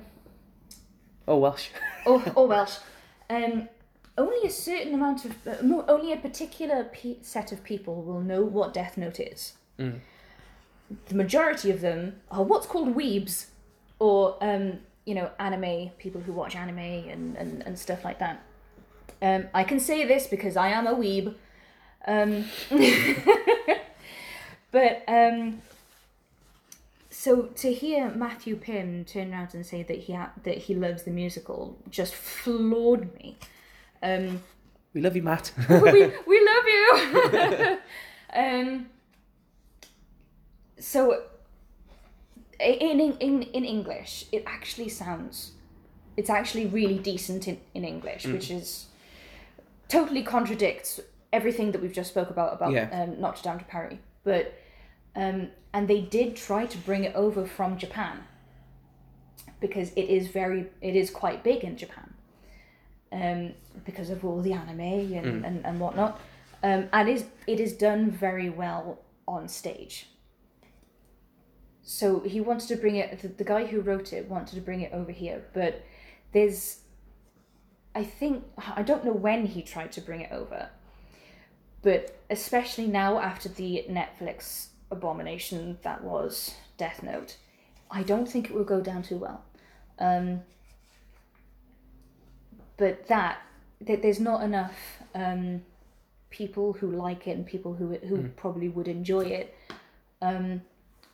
Oh, 1.29 1.39
Welsh. 1.39 1.69
or, 2.07 2.23
or 2.35 2.47
Welsh. 2.47 2.79
Um, 3.29 3.69
only 4.17 4.47
a 4.47 4.51
certain 4.51 4.95
amount 4.95 5.25
of, 5.25 5.33
uh, 5.47 5.57
no, 5.63 5.85
only 5.89 6.13
a 6.13 6.17
particular 6.17 6.85
pe- 6.85 7.21
set 7.23 7.53
of 7.53 7.63
people 7.65 8.03
will 8.03 8.21
know 8.21 8.43
what 8.43 8.73
Death 8.73 8.97
Note 8.97 9.19
is. 9.21 9.55
The 11.09 11.15
majority 11.15 11.71
of 11.71 11.81
them 11.81 12.21
are 12.31 12.45
what's 12.45 12.67
called 12.67 12.95
weebs, 12.95 13.47
or 13.99 14.39
um, 14.41 14.79
you 15.07 15.15
know, 15.15 15.31
anime 15.39 15.91
people 15.99 16.21
who 16.21 16.33
watch 16.33 16.55
anime 16.55 16.79
and, 16.79 17.37
and, 17.37 17.63
and 17.63 17.79
stuff 17.79 18.05
like 18.05 18.19
that. 18.19 18.43
Um, 19.23 19.45
I 19.55 19.65
can 19.65 19.81
say 19.81 20.05
this 20.05 20.27
because 20.27 20.57
I 20.57 20.69
am 20.69 20.87
a 20.87 20.95
weeb. 20.95 21.35
Um, 22.07 22.45
but 24.71 25.03
um, 25.09 25.63
so 27.09 27.43
to 27.43 27.73
hear 27.73 28.11
Matthew 28.11 28.57
Pym 28.57 29.05
turn 29.05 29.33
around 29.33 29.55
and 29.55 29.65
say 29.65 29.83
that 29.85 29.97
he 29.97 30.13
ha- 30.13 30.33
that 30.43 30.59
he 30.59 30.75
loves 30.75 31.05
the 31.05 31.11
musical 31.11 31.79
just 31.91 32.15
floored 32.15 33.15
me. 33.15 33.37
Um, 34.03 34.43
We 34.93 35.01
love 35.01 35.17
you, 35.17 35.23
Matt. 35.23 35.51
we 35.69 36.13
we 36.27 36.49
love 36.51 36.67
you. 36.67 37.79
um, 38.35 38.87
so 40.79 41.23
in, 42.61 43.01
in 43.01 43.43
in 43.43 43.65
English, 43.65 44.27
it 44.33 44.43
actually 44.47 44.89
sounds, 44.89 45.53
it's 46.17 46.31
actually 46.31 46.67
really 46.67 46.99
decent 46.99 47.49
in 47.49 47.59
in 47.75 47.85
English, 47.85 48.27
which 48.27 48.51
is 48.51 48.87
totally 49.89 50.23
contradicts 50.23 51.01
everything 51.33 51.73
that 51.73 51.81
we've 51.83 51.93
just 51.93 52.11
spoke 52.11 52.31
about 52.31 52.55
about 52.55 52.73
Yeah. 52.73 52.89
um, 52.93 53.21
Notre 53.21 53.43
Dame 53.43 53.59
de 53.59 53.65
Paris, 53.65 53.99
but 54.25 54.53
um, 55.15 55.49
and 55.73 55.89
they 55.89 56.01
did 56.01 56.37
try 56.37 56.67
to 56.67 56.79
bring 56.79 57.05
it 57.05 57.15
over 57.15 57.47
from 57.47 57.77
Japan 57.79 58.25
because 59.61 59.93
it 59.93 60.09
is 60.09 60.29
very 60.29 60.67
it 60.81 60.97
is 60.97 61.11
quite 61.11 61.43
big 61.43 61.65
in 61.65 61.77
Japan 61.77 62.15
um, 63.13 63.53
because 63.85 64.11
of 64.11 64.25
all 64.25 64.41
the 64.43 64.53
anime 64.53 64.81
and, 64.81 65.45
and, 65.45 65.65
and 65.67 65.81
whatnot. 65.81 66.21
Um, 66.63 66.89
and 66.93 67.09
is 67.09 67.25
it 67.47 67.61
is 67.61 67.73
done 67.75 68.11
very 68.11 68.51
well 68.51 68.99
on 69.29 69.49
stage. 69.49 70.09
So 71.89 72.19
he 72.19 72.41
wanted 72.41 72.67
to 72.69 72.77
bring 72.77 72.97
it. 72.97 73.23
The, 73.23 73.29
the 73.29 73.45
guy 73.45 73.65
who 73.65 73.81
wrote 73.81 74.13
it 74.13 74.29
wanted 74.29 74.57
to 74.57 74.61
bring 74.61 74.81
it 74.81 74.93
over 74.93 75.13
here, 75.13 75.45
but 75.55 75.85
there's, 76.33 76.81
I 77.95 78.03
think 78.03 78.45
I 78.59 78.83
don't 78.83 79.05
know 79.05 79.13
when 79.13 79.47
he 79.47 79.63
tried 79.63 79.93
to 79.93 80.01
bring 80.01 80.21
it 80.21 80.33
over, 80.33 80.69
but 81.83 82.19
especially 82.29 82.89
now 82.89 83.21
after 83.21 83.49
the 83.49 83.87
Netflix 83.89 84.67
abomination 84.91 85.79
that 85.83 86.03
was 86.03 86.57
Death 86.77 87.05
Note, 87.05 87.37
I 87.89 88.03
don't 88.03 88.29
think 88.29 88.51
it 88.51 88.55
will 88.55 88.65
go 88.65 88.81
down 88.81 89.05
too 89.05 89.19
well. 89.19 89.45
Um, 90.01 90.41
but 92.77 93.07
that, 93.07 93.43
that 93.83 94.03
there's 94.03 94.19
not 94.19 94.43
enough 94.43 94.75
um, 95.15 95.63
people 96.31 96.73
who 96.73 96.91
like 96.91 97.29
it 97.29 97.37
and 97.37 97.47
people 97.47 97.75
who 97.75 97.95
who 97.99 98.29
probably 98.31 98.69
would 98.69 98.89
enjoy 98.89 99.23
it 99.23 99.55
um, 100.21 100.63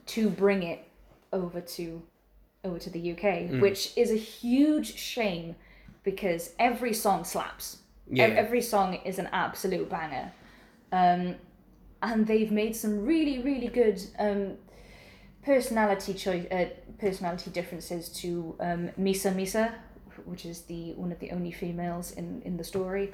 to 0.06 0.28
bring 0.28 0.62
it 0.62 0.88
over 1.32 1.60
to 1.60 2.02
over 2.64 2.78
to 2.78 2.90
the 2.90 3.12
UK, 3.12 3.60
which 3.60 3.92
is 3.96 4.10
a 4.10 4.16
huge 4.16 4.96
shame 4.96 5.56
because 6.04 6.54
every 6.58 6.92
song 6.92 7.24
slaps. 7.24 7.78
Yeah. 8.10 8.24
Every 8.24 8.60
song 8.60 8.94
is 9.04 9.18
an 9.18 9.28
absolute 9.32 9.88
banger. 9.88 10.32
Um, 10.92 11.36
and 12.02 12.26
they've 12.26 12.50
made 12.50 12.76
some 12.76 13.04
really, 13.04 13.40
really 13.40 13.68
good 13.68 14.00
um, 14.18 14.58
personality 15.44 16.14
choice, 16.14 16.46
uh, 16.50 16.66
personality 16.98 17.50
differences 17.50 18.08
to 18.08 18.56
um, 18.60 18.90
Misa 18.98 19.34
Misa, 19.34 19.72
which 20.24 20.44
is 20.44 20.62
the 20.62 20.92
one 20.94 21.12
of 21.12 21.18
the 21.20 21.30
only 21.30 21.52
females 21.52 22.12
in, 22.12 22.42
in 22.42 22.56
the 22.56 22.64
story. 22.64 23.12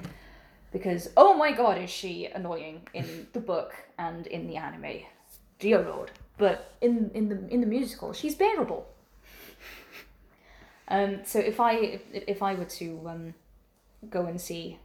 Because 0.71 1.09
oh 1.17 1.33
my 1.33 1.51
god, 1.51 1.81
is 1.81 1.89
she 1.89 2.25
annoying 2.25 2.81
in 2.93 3.27
the 3.33 3.39
book 3.39 3.73
and 3.97 4.27
in 4.27 4.47
the 4.47 4.57
anime, 4.57 5.01
dear 5.59 5.81
lord! 5.81 6.11
But 6.39 6.73
in 6.81 7.11
in 7.13 7.29
the 7.29 7.37
in 7.53 7.61
the 7.61 7.67
musical, 7.67 8.13
she's 8.13 8.33
bearable. 8.33 8.87
Um, 10.87 11.19
so 11.23 11.37
if 11.37 11.59
I 11.59 11.73
if, 11.75 12.01
if 12.13 12.41
I 12.41 12.55
were 12.55 12.65
to 12.81 13.01
um, 13.05 13.33
go 14.09 14.25
and 14.25 14.41
see 14.41 14.79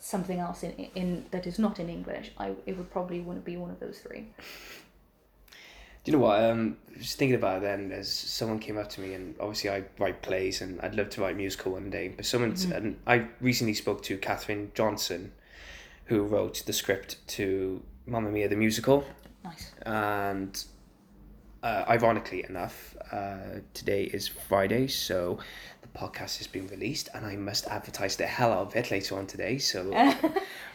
something 0.00 0.38
else 0.40 0.62
in, 0.64 0.72
in 0.94 1.26
that 1.30 1.46
is 1.46 1.58
not 1.58 1.78
in 1.78 1.88
English, 1.88 2.32
I 2.38 2.54
it 2.66 2.76
would 2.76 2.90
probably 2.90 3.20
want 3.20 3.38
to 3.38 3.44
be 3.44 3.56
one 3.56 3.70
of 3.70 3.78
those 3.78 3.98
three. 4.00 4.26
Do 6.04 6.12
you 6.12 6.18
know 6.18 6.24
what? 6.24 6.42
Um, 6.42 6.78
just 6.98 7.18
thinking 7.18 7.34
about 7.34 7.58
it 7.58 7.62
then, 7.62 7.92
as 7.92 8.10
someone 8.10 8.58
came 8.58 8.78
up 8.78 8.88
to 8.90 9.00
me, 9.00 9.14
and 9.14 9.34
obviously 9.38 9.70
I 9.70 9.84
write 9.98 10.22
plays, 10.22 10.62
and 10.62 10.80
I'd 10.80 10.94
love 10.94 11.10
to 11.10 11.20
write 11.20 11.36
musical 11.36 11.72
one 11.72 11.90
day. 11.90 12.08
But 12.08 12.24
someone, 12.24 12.56
and 12.72 12.96
I 13.06 13.26
recently 13.40 13.74
spoke 13.74 14.02
to 14.04 14.16
Catherine 14.16 14.72
Johnson, 14.74 15.32
who 16.06 16.22
wrote 16.22 16.62
the 16.66 16.72
script 16.72 17.16
to 17.36 17.82
Mamma 18.06 18.30
Mia 18.30 18.48
the 18.48 18.56
musical, 18.56 19.04
Nice. 19.44 19.72
and 19.82 20.64
uh, 21.62 21.84
ironically 21.88 22.44
enough, 22.48 22.96
uh, 23.12 23.60
today 23.74 24.04
is 24.04 24.28
Friday, 24.28 24.86
so 24.86 25.38
the 25.82 25.88
podcast 25.88 26.38
has 26.38 26.46
been 26.46 26.66
released, 26.68 27.08
and 27.14 27.26
I 27.26 27.36
must 27.36 27.66
advertise 27.66 28.16
the 28.16 28.26
hell 28.26 28.52
out 28.52 28.68
of 28.68 28.76
it 28.76 28.90
later 28.90 29.16
on 29.16 29.26
today. 29.26 29.58
So 29.58 29.92
uh, 29.94 30.22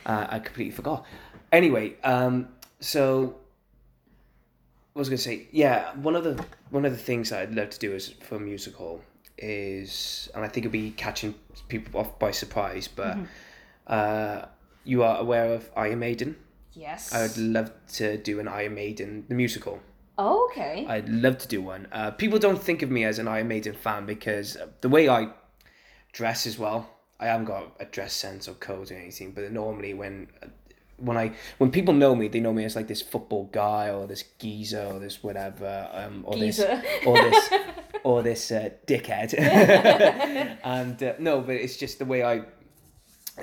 I 0.05 0.39
completely 0.39 0.71
forgot. 0.71 1.05
Anyway, 1.51 1.95
um, 2.03 2.49
so 2.79 3.35
I 4.95 4.99
was 4.99 5.09
gonna 5.09 5.17
say, 5.17 5.47
yeah, 5.51 5.95
one 5.95 6.15
of 6.15 6.23
the 6.23 6.43
one 6.69 6.85
of 6.85 6.91
the 6.91 6.97
things 6.97 7.31
I'd 7.31 7.55
love 7.55 7.69
to 7.69 7.79
do 7.79 7.93
is 7.93 8.09
for 8.09 8.35
a 8.35 8.39
musical 8.39 9.01
is, 9.37 10.29
and 10.35 10.43
I 10.43 10.47
think 10.47 10.65
it'd 10.65 10.71
be 10.71 10.91
catching 10.91 11.35
people 11.67 11.99
off 11.99 12.19
by 12.19 12.31
surprise, 12.31 12.87
but 12.87 13.17
uh, 13.87 14.45
you 14.83 15.03
are 15.03 15.17
aware 15.17 15.53
of 15.53 15.69
Iron 15.75 15.99
Maiden. 15.99 16.35
Yes. 16.73 17.13
I 17.13 17.21
would 17.21 17.37
love 17.37 17.71
to 17.93 18.17
do 18.17 18.39
an 18.39 18.47
Iron 18.47 18.75
Maiden 18.75 19.25
the 19.29 19.35
musical. 19.35 19.79
Oh, 20.17 20.49
okay. 20.51 20.85
I'd 20.87 21.09
love 21.09 21.37
to 21.39 21.47
do 21.47 21.61
one. 21.61 21.87
Uh, 21.91 22.11
people 22.11 22.39
don't 22.39 22.61
think 22.61 22.81
of 22.81 22.91
me 22.91 23.03
as 23.03 23.19
an 23.19 23.27
Iron 23.27 23.47
Maiden 23.47 23.73
fan 23.73 24.05
because 24.05 24.57
the 24.81 24.89
way 24.89 25.09
I 25.09 25.29
dress 26.11 26.45
as 26.45 26.57
well. 26.57 26.89
I 27.19 27.27
haven't 27.27 27.45
got 27.45 27.75
a 27.79 27.85
dress 27.85 28.13
sense 28.13 28.47
or 28.47 28.53
code 28.53 28.91
or 28.91 28.95
anything, 28.95 29.31
but 29.31 29.51
normally 29.51 29.93
when 29.93 30.27
when 30.97 31.17
I 31.17 31.33
when 31.57 31.71
people 31.71 31.93
know 31.93 32.15
me, 32.15 32.27
they 32.27 32.39
know 32.39 32.53
me 32.53 32.65
as 32.65 32.75
like 32.75 32.87
this 32.87 33.01
football 33.01 33.49
guy 33.51 33.89
or 33.89 34.07
this 34.07 34.23
geezer 34.39 34.83
or 34.93 34.99
this 34.99 35.23
whatever, 35.23 35.89
um, 35.91 36.23
or 36.25 36.35
Geezer. 36.35 36.81
this 36.81 37.05
or 37.05 37.17
this 37.17 37.49
or 38.03 38.23
this 38.23 38.51
uh, 38.51 38.69
dickhead. 38.87 39.33
and 40.63 41.01
uh, 41.01 41.13
no, 41.19 41.41
but 41.41 41.55
it's 41.55 41.77
just 41.77 41.99
the 41.99 42.05
way 42.05 42.23
I 42.23 42.43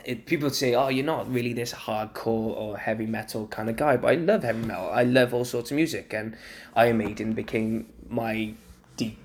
it, 0.04 0.26
people 0.26 0.50
say, 0.50 0.74
"Oh, 0.74 0.88
you're 0.88 1.04
not 1.04 1.30
really 1.32 1.52
this 1.52 1.72
hardcore 1.72 2.26
or 2.56 2.76
heavy 2.78 3.06
metal 3.06 3.46
kind 3.48 3.68
of 3.68 3.76
guy," 3.76 3.96
but 3.96 4.08
I 4.08 4.14
love 4.14 4.42
heavy 4.44 4.64
metal. 4.64 4.88
I 4.90 5.02
love 5.04 5.34
all 5.34 5.44
sorts 5.44 5.70
of 5.70 5.76
music, 5.76 6.12
and 6.14 6.36
Iron 6.76 6.98
Maiden 6.98 7.32
became 7.32 7.92
my 8.08 8.54
deep 8.96 9.18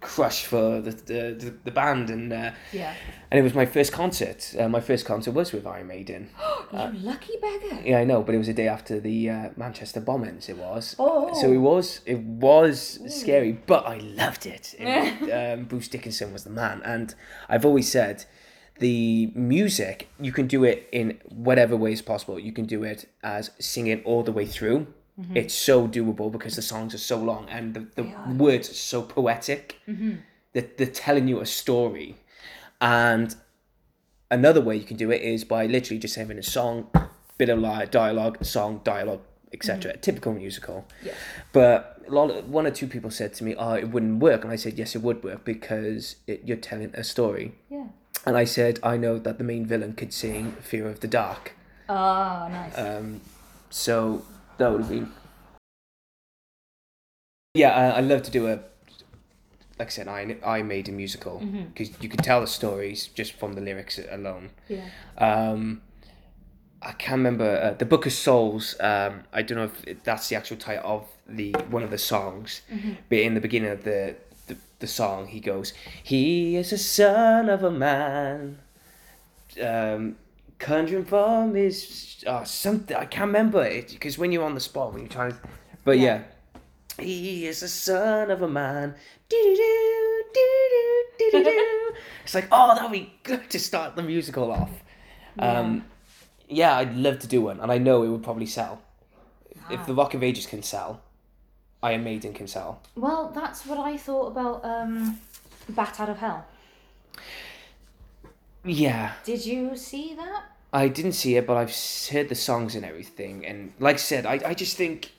crush 0.00 0.44
for 0.44 0.80
the 0.80 0.90
the, 0.92 1.54
the, 1.64 1.70
band, 1.70 2.10
and 2.10 2.32
uh, 2.32 2.50
Yeah. 2.72 2.94
and 3.30 3.40
it 3.40 3.42
was 3.42 3.54
my 3.54 3.66
first 3.66 3.92
concert. 3.92 4.54
Uh, 4.58 4.68
my 4.68 4.80
first 4.80 5.04
concert 5.06 5.32
was 5.32 5.52
with 5.52 5.66
Iron 5.66 5.86
Maiden. 5.88 6.28
you 6.72 6.78
lucky 7.00 7.32
beggar. 7.40 7.80
Yeah, 7.82 7.98
I 7.98 8.04
know, 8.04 8.22
but 8.22 8.34
it 8.34 8.38
was 8.38 8.48
a 8.48 8.54
day 8.54 8.68
after 8.68 9.00
the 9.00 9.30
uh, 9.30 9.48
Manchester 9.56 10.00
bombings. 10.00 10.48
It 10.48 10.58
was. 10.58 10.94
Oh. 10.98 11.32
So 11.40 11.50
it 11.52 11.56
was 11.56 12.00
it 12.06 12.18
was 12.18 13.00
scary, 13.08 13.52
but 13.52 13.86
I 13.86 13.98
loved 13.98 14.46
it. 14.46 14.74
It- 14.78 15.30
um, 15.58 15.64
Bruce 15.64 15.88
Dickinson 15.88 16.32
was 16.32 16.44
the 16.44 16.50
man, 16.50 16.82
and 16.84 17.14
I've 17.48 17.64
always 17.64 17.90
said 17.90 18.26
the 18.78 19.32
music 19.34 20.08
you 20.20 20.32
can 20.32 20.46
do 20.46 20.64
it 20.64 20.88
in 20.92 21.18
whatever 21.24 21.76
ways 21.76 22.02
possible. 22.02 22.38
You 22.38 22.52
can 22.52 22.66
do 22.66 22.84
it 22.84 23.08
as 23.22 23.50
sing 23.58 23.86
it 23.86 24.02
all 24.04 24.22
the 24.22 24.32
way 24.32 24.46
through. 24.46 24.86
Mm-hmm. 25.20 25.36
It's 25.36 25.54
so 25.54 25.88
doable 25.88 26.30
because 26.30 26.56
the 26.56 26.62
songs 26.62 26.94
are 26.94 26.98
so 26.98 27.16
long 27.16 27.48
and 27.48 27.72
the, 27.72 27.86
the 27.94 28.12
words 28.36 28.70
are 28.70 28.74
so 28.74 29.02
poetic. 29.02 29.80
Mm-hmm. 29.88 30.16
That 30.52 30.78
they're 30.78 30.86
telling 30.86 31.28
you 31.28 31.40
a 31.40 31.46
story, 31.46 32.16
and 32.80 33.36
another 34.30 34.62
way 34.62 34.76
you 34.76 34.84
can 34.84 34.96
do 34.96 35.10
it 35.10 35.20
is 35.20 35.44
by 35.44 35.66
literally 35.66 35.98
just 35.98 36.16
having 36.16 36.38
a 36.38 36.42
song, 36.42 36.90
bit 37.36 37.50
of 37.50 37.58
li- 37.58 37.84
dialogue, 37.90 38.42
song, 38.42 38.80
dialogue, 38.82 39.20
etc. 39.52 39.92
Mm-hmm. 39.92 40.00
Typical 40.00 40.32
musical. 40.32 40.86
Yeah. 41.02 41.12
But 41.52 42.02
a 42.08 42.10
lot 42.10 42.30
of, 42.30 42.48
one 42.48 42.66
or 42.66 42.70
two 42.70 42.86
people 42.86 43.10
said 43.10 43.34
to 43.34 43.44
me, 43.44 43.54
"Oh, 43.54 43.74
it 43.74 43.90
wouldn't 43.90 44.20
work," 44.20 44.44
and 44.44 44.52
I 44.52 44.56
said, 44.56 44.78
"Yes, 44.78 44.94
it 44.94 45.02
would 45.02 45.22
work 45.22 45.44
because 45.44 46.16
it, 46.26 46.42
you're 46.46 46.56
telling 46.56 46.90
a 46.94 47.04
story." 47.04 47.54
Yeah. 47.68 47.88
And 48.26 48.36
I 48.36 48.44
said, 48.44 48.78
"I 48.82 48.96
know 48.96 49.18
that 49.18 49.38
the 49.38 49.44
main 49.44 49.66
villain 49.66 49.92
could 49.94 50.12
sing 50.12 50.52
"Fear 50.60 50.88
of 50.88 51.00
the 51.00 51.06
Dark," 51.08 51.52
Ah, 51.88 52.48
nice. 52.50 52.76
um, 52.76 53.20
so 53.70 54.24
that 54.58 54.70
would 54.72 54.80
have 54.80 54.90
been." 54.90 55.12
Yeah, 57.54 57.70
I, 57.74 57.98
I 57.98 58.00
love 58.00 58.22
to 58.24 58.30
do 58.30 58.46
a. 58.48 58.60
Like 59.78 59.88
I 59.88 59.90
said, 59.90 60.08
I 60.08 60.36
I 60.44 60.62
made 60.62 60.88
a 60.88 60.92
musical 60.92 61.38
because 61.72 61.90
you 62.02 62.08
can 62.08 62.18
tell 62.22 62.40
the 62.40 62.46
stories 62.46 63.08
just 63.08 63.32
from 63.34 63.52
the 63.54 63.60
lyrics 63.60 64.00
alone. 64.10 64.50
yeah. 64.68 64.88
Um, 65.18 65.82
I 66.82 66.92
can't 66.92 67.18
remember 67.18 67.56
uh, 67.62 67.74
the 67.76 67.84
Book 67.84 68.06
of 68.06 68.12
Souls. 68.12 68.76
Um, 68.80 69.24
I 69.32 69.42
don't 69.42 69.58
know 69.58 69.70
if 69.86 70.02
that's 70.04 70.28
the 70.28 70.36
actual 70.36 70.56
title 70.56 70.84
of 70.90 71.08
the 71.28 71.52
one 71.70 71.82
of 71.82 71.90
the 71.90 71.98
songs, 71.98 72.62
but 73.08 73.18
in 73.18 73.34
the 73.34 73.40
beginning 73.40 73.70
of 73.70 73.84
the, 73.84 74.16
the 74.78 74.86
the 74.86 74.92
song, 74.92 75.26
he 75.28 75.40
goes, 75.40 75.72
"He 76.02 76.56
is 76.56 76.72
a 76.72 76.78
son 76.78 77.48
of 77.48 77.62
a 77.62 77.70
man." 77.70 78.58
Um, 79.62 80.16
conjuring 80.58 81.04
from 81.04 81.54
his 81.54 82.24
uh, 82.26 82.44
something 82.44 82.96
I 82.96 83.04
can't 83.04 83.28
remember 83.28 83.62
it 83.62 83.90
because 83.90 84.18
when 84.18 84.32
you're 84.32 84.44
on 84.44 84.54
the 84.54 84.60
spot 84.60 84.92
when 84.92 85.02
you're 85.02 85.10
trying 85.10 85.32
to, 85.32 85.38
but 85.84 85.98
yeah, 85.98 86.22
he 86.98 87.46
is 87.46 87.62
a 87.62 87.68
son 87.68 88.30
of 88.30 88.42
a 88.42 88.48
man. 88.48 88.94
It's 92.26 92.34
like, 92.34 92.48
oh, 92.50 92.74
that'd 92.74 92.90
be 92.90 93.12
good 93.22 93.48
to 93.50 93.60
start 93.60 93.94
the 93.94 94.02
musical 94.02 94.50
off. 94.50 94.70
Um, 95.38 95.84
yeah, 96.48 96.76
I'd 96.76 96.96
love 96.96 97.20
to 97.20 97.28
do 97.28 97.42
one, 97.42 97.60
and 97.60 97.70
I 97.70 97.78
know 97.78 98.02
it 98.02 98.08
would 98.08 98.24
probably 98.24 98.46
sell. 98.46 98.82
If 99.70 99.86
the 99.86 99.94
Rock 99.94 100.12
of 100.14 100.24
Ages 100.24 100.46
can 100.46 100.62
sell, 100.62 101.00
Iron 101.82 102.04
Maiden 102.04 102.32
can 102.32 102.46
sell. 102.48 102.80
Well, 102.94 103.30
that's 103.34 103.66
what 103.66 103.78
I 103.78 103.96
thought 103.96 104.28
about 104.28 104.64
um, 104.64 105.18
Bat 105.68 106.00
Out 106.00 106.08
of 106.10 106.18
Hell. 106.18 106.46
Yeah, 108.64 109.12
Did 109.24 109.46
you 109.46 109.76
see 109.76 110.14
that? 110.14 110.44
I 110.72 110.88
didn't 110.88 111.12
see 111.12 111.36
it, 111.36 111.46
but 111.46 111.56
I've 111.56 111.74
heard 112.10 112.28
the 112.28 112.34
songs 112.34 112.74
and 112.74 112.84
everything. 112.84 113.46
And 113.46 113.72
like 113.78 113.94
I 113.94 113.98
said, 113.98 114.26
I, 114.26 114.40
I 114.44 114.54
just 114.54 114.76
think, 114.76 115.12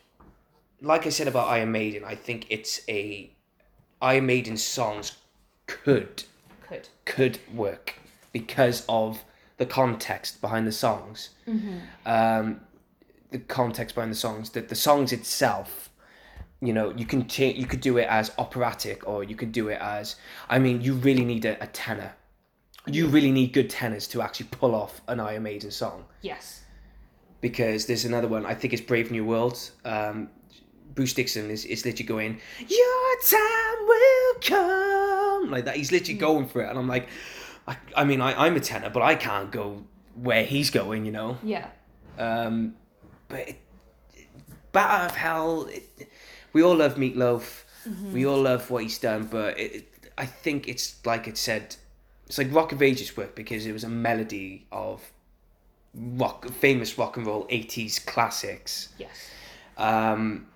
like 0.81 1.05
I 1.05 1.09
said 1.09 1.27
about 1.27 1.47
Iron 1.47 1.71
Maiden, 1.71 2.03
I 2.03 2.15
think 2.15 2.45
it's 2.49 2.81
a 2.89 3.31
Iron 4.01 4.25
Maiden 4.25 4.57
songs 4.57 5.13
could 5.65 6.25
Could. 6.67 6.89
could 7.05 7.39
work 7.53 7.95
because 8.33 8.85
of 8.89 9.23
the 9.57 9.65
context 9.65 10.41
behind 10.41 10.67
the 10.67 10.71
songs. 10.73 11.29
Um, 12.05 12.59
the 13.31 13.39
context 13.39 13.95
behind 13.95 14.11
the 14.11 14.15
songs, 14.17 14.49
that 14.51 14.67
the 14.69 14.75
songs 14.75 15.11
itself, 15.13 15.89
you 16.61 16.73
know, 16.73 16.91
you 16.95 17.05
can 17.05 17.27
cha- 17.27 17.43
you 17.55 17.65
could 17.65 17.81
do 17.81 17.97
it 17.97 18.07
as 18.09 18.31
operatic 18.37 19.07
or 19.07 19.23
you 19.23 19.35
could 19.35 19.51
do 19.51 19.67
it 19.69 19.79
as. 19.81 20.15
I 20.49 20.59
mean, 20.59 20.81
you 20.81 20.93
really 20.95 21.23
need 21.25 21.45
a, 21.45 21.61
a 21.63 21.67
tenor. 21.67 22.13
You 22.85 23.07
really 23.07 23.31
need 23.31 23.53
good 23.53 23.69
tenors 23.69 24.07
to 24.09 24.21
actually 24.21 24.47
pull 24.51 24.73
off 24.73 25.01
an 25.07 25.19
Iron 25.19 25.43
Maiden 25.43 25.71
song 25.71 26.05
Yes. 26.21 26.63
because 27.41 27.85
there's 27.85 28.05
another 28.05 28.27
one. 28.29 28.45
I 28.45 28.53
think 28.53 28.73
it's 28.73 28.81
Brave 28.81 29.11
New 29.11 29.25
World. 29.25 29.59
Um, 29.85 30.29
Bruce 30.95 31.13
Dickinson 31.13 31.51
is, 31.51 31.65
is 31.65 31.85
literally 31.85 32.05
going, 32.05 32.39
Your 32.67 33.15
time 33.29 33.87
will 33.87 34.33
come. 34.41 35.51
Like 35.51 35.65
that. 35.65 35.75
He's 35.75 35.91
literally 35.91 36.17
going 36.17 36.47
for 36.47 36.61
it. 36.61 36.69
And 36.69 36.79
I'm 36.79 36.87
like, 36.87 37.07
I, 37.67 37.75
I 37.95 38.03
mean, 38.05 38.21
I, 38.21 38.45
I'm 38.45 38.55
a 38.55 38.59
tenor, 38.61 38.89
but 38.89 39.03
I 39.03 39.15
can't 39.15 39.51
go 39.51 39.83
where 40.15 40.43
he's 40.45 40.69
going, 40.71 41.05
you 41.05 41.11
know? 41.11 41.37
Yeah. 41.43 41.67
Um, 42.17 42.75
but 43.27 43.49
it, 43.49 43.57
Bat 44.71 44.89
Out 45.01 45.09
of 45.11 45.15
Hell, 45.17 45.65
it, 45.65 46.09
we 46.53 46.61
all 46.63 46.75
love 46.75 46.95
Meatloaf. 46.95 47.63
We 48.11 48.25
all 48.25 48.41
love 48.41 48.69
what 48.69 48.83
he's 48.83 48.99
done, 48.99 49.27
but 49.31 49.57
it, 49.57 49.75
it, 49.75 50.11
I 50.17 50.25
think 50.25 50.67
it's 50.67 50.97
like 51.05 51.25
it 51.27 51.37
said, 51.37 51.75
it's 52.25 52.37
like 52.37 52.53
Rock 52.53 52.73
of 52.73 52.81
Ages 52.81 53.15
work 53.15 53.33
because 53.33 53.65
it 53.65 53.71
was 53.71 53.85
a 53.85 53.89
melody 53.89 54.67
of 54.73 55.01
rock, 55.93 56.49
famous 56.49 56.97
rock 56.97 57.15
and 57.15 57.25
roll 57.25 57.47
80s 57.47 58.05
classics. 58.05 58.89
Yes. 58.97 59.29
Um, 59.77 60.47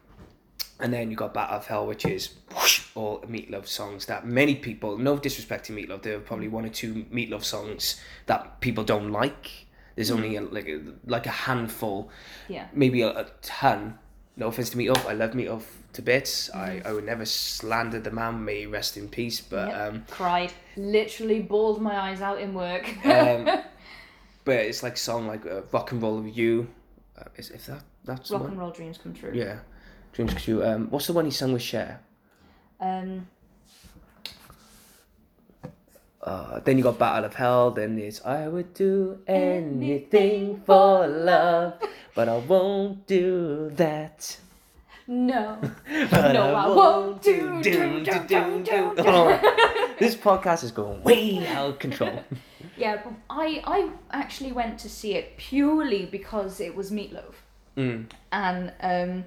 and 0.82 0.92
then 0.92 1.10
you 1.12 1.16
got 1.16 1.34
Bat 1.34 1.50
Out 1.52 1.56
of 1.58 1.68
Hell, 1.68 1.88
which 1.88 2.06
is 2.06 2.32
whoosh, 2.54 2.82
all 2.96 3.20
Meatloaf 3.22 3.68
songs 3.68 4.08
that 4.08 4.26
many 4.26 4.56
people, 4.56 4.98
no 4.98 5.16
disrespect 5.18 5.68
to 5.68 5.74
Meatloaf, 5.74 6.02
there 6.02 6.18
are 6.18 6.20
probably 6.20 6.48
one 6.50 6.66
or 6.66 6.70
two 6.70 7.06
Meatloaf 7.14 7.44
songs 7.46 8.02
that 8.26 8.60
people 8.60 8.84
don't 8.84 9.12
like. 9.12 9.68
There's 9.96 10.12
only 10.12 10.36
a, 10.36 10.42
like 10.42 10.68
a, 10.68 10.82
like 11.06 11.28
a 11.28 11.32
handful, 11.32 12.10
Yeah. 12.50 12.68
maybe 12.74 13.04
a, 13.04 13.10
a 13.10 13.28
ton. 13.42 14.00
No 14.38 14.48
offense 14.48 14.70
to 14.72 14.78
Meatloaf, 14.78 15.06
I 15.06 15.14
love 15.14 15.32
Meatloaf 15.32 15.64
to 15.94 16.02
bits. 16.02 16.50
I, 16.54 16.82
I 16.86 16.94
would 16.94 17.06
never 17.06 17.26
slander 17.26 18.00
the 18.00 18.12
man, 18.12 18.44
may 18.46 18.62
he 18.62 18.66
rest 18.66 18.96
in 18.98 19.10
peace. 19.10 19.42
But 19.42 19.68
Yep. 19.70 19.94
um, 19.94 20.06
Cried. 20.10 20.54
Literally 20.78 21.42
bawled 21.42 21.82
my 21.82 21.96
eyes 21.98 22.22
out 22.22 22.40
in 22.40 22.54
work. 22.54 22.88
um, 23.06 23.46
but 24.46 24.56
it's 24.56 24.84
like 24.84 24.98
song 24.98 25.28
like 25.28 25.46
uh, 25.46 25.62
Rock 25.72 25.92
and 25.92 26.02
Roll 26.02 26.22
with 26.22 26.36
You. 26.38 26.68
Uh, 27.18 27.26
is 27.36 27.52
if 27.52 27.66
that 27.68 27.84
that's 28.06 28.32
Rock 28.32 28.44
and 28.48 28.58
roll 28.58 28.72
dreams 28.72 28.98
come 28.98 29.14
true. 29.14 29.32
Yeah, 29.34 29.60
Dreams 30.14 30.32
Come 30.34 30.42
True. 30.42 30.66
Um, 30.66 30.88
what's 30.90 31.08
the 31.08 31.14
one 31.14 31.26
he 31.26 31.32
sang 31.32 31.54
with 31.54 31.62
Cher? 31.62 32.00
Um. 32.80 33.28
Uh, 36.24 36.60
then 36.60 36.78
you 36.78 36.84
got 36.84 37.00
Bat 37.00 37.16
Out 37.18 37.24
of 37.26 37.34
Hell. 37.36 37.72
Then 37.72 37.98
it's 37.98 38.24
I 38.26 38.48
would 38.48 38.74
do 38.74 39.20
anything 39.28 40.62
for 40.66 41.08
love, 41.08 41.74
but 42.16 42.30
I 42.30 42.38
won't 42.38 43.08
do 43.08 43.72
that. 43.76 44.38
No. 45.08 45.58
But 46.12 46.32
No, 46.34 46.54
I 46.56 46.68
won't 46.68 47.22
do- 47.22 47.62
do- 47.62 48.04
do- 48.04 48.04
do- 48.04 48.64
do- 48.64 48.64
do-. 48.64 48.94
Oh, 49.00 49.96
This 50.00 50.16
podcast 50.16 50.64
is 50.64 50.72
going 50.72 51.04
way 51.04 51.46
out 51.48 51.70
of 51.72 51.80
control. 51.80 52.24
Yeah, 52.78 53.02
but 53.04 53.14
I 53.30 53.62
I 53.66 53.90
actually 54.12 54.54
went 54.54 54.80
to 54.80 54.90
see 54.90 55.14
it 55.16 55.38
purely 55.38 56.06
because 56.06 56.60
it 56.60 56.74
was 56.76 56.90
Meatloaf, 56.90 57.36
Mm. 57.78 58.06
and 58.32 58.74
um, 58.82 59.24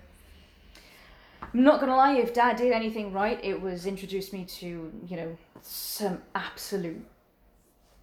I'm 1.54 1.62
not 1.62 1.78
gonna 1.78 1.96
lie. 1.96 2.14
If 2.14 2.34
Dad 2.34 2.56
did 2.56 2.72
anything 2.72 3.12
right, 3.12 3.38
it 3.42 3.60
was 3.60 3.86
introduce 3.86 4.32
me 4.32 4.44
to 4.44 4.92
you 5.06 5.16
know 5.16 5.38
some 5.62 6.20
absolute 6.34 7.04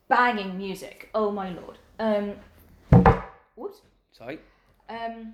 banging 0.08 0.58
music. 0.58 1.10
Oh 1.14 1.32
my 1.32 1.50
lord. 1.50 1.78
Um. 2.00 2.36
Whoops. 3.56 3.82
Sorry. 4.14 4.40
Um, 4.90 5.34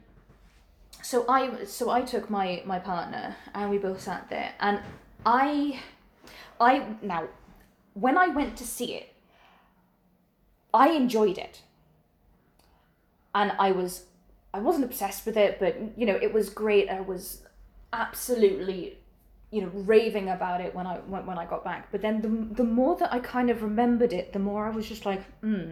so 1.04 1.26
I 1.30 1.64
so 1.66 1.92
I 1.92 2.02
took 2.02 2.30
my 2.30 2.64
my 2.66 2.80
partner 2.80 3.36
and 3.54 3.70
we 3.70 3.78
both 3.78 4.02
sat 4.02 4.30
there 4.30 4.52
and 4.60 4.82
I 5.26 5.80
I 6.60 6.86
now 7.02 7.28
when 7.94 8.18
I 8.18 8.28
went 8.28 8.58
to 8.58 8.66
see 8.66 8.94
it 8.96 9.14
I 10.74 10.90
enjoyed 10.90 11.38
it 11.38 11.62
and 13.34 13.54
I 13.60 13.72
was 13.72 14.06
I 14.54 14.60
wasn't 14.60 14.86
obsessed 14.86 15.26
with 15.26 15.38
it 15.38 15.60
but 15.60 15.78
you 15.98 16.06
know 16.06 16.20
it 16.22 16.34
was 16.34 16.50
great 16.50 16.90
I 16.90 17.02
was 17.02 17.44
absolutely 17.94 18.98
you 19.52 19.62
know 19.62 19.70
raving 19.74 20.30
about 20.30 20.62
it 20.62 20.76
when 20.76 20.86
I 20.86 20.98
when, 20.98 21.26
when 21.26 21.38
I 21.38 21.46
got 21.46 21.64
back. 21.64 21.92
But 21.92 22.02
then 22.02 22.22
the 22.22 22.56
the 22.56 22.64
more 22.64 22.96
that 22.98 23.14
I 23.14 23.20
kind 23.20 23.50
of 23.50 23.64
remembered 23.64 24.14
it 24.14 24.34
the 24.34 24.40
more 24.40 24.68
I 24.68 24.70
was 24.70 24.88
just 24.88 25.06
like 25.06 25.24
hmm 25.42 25.72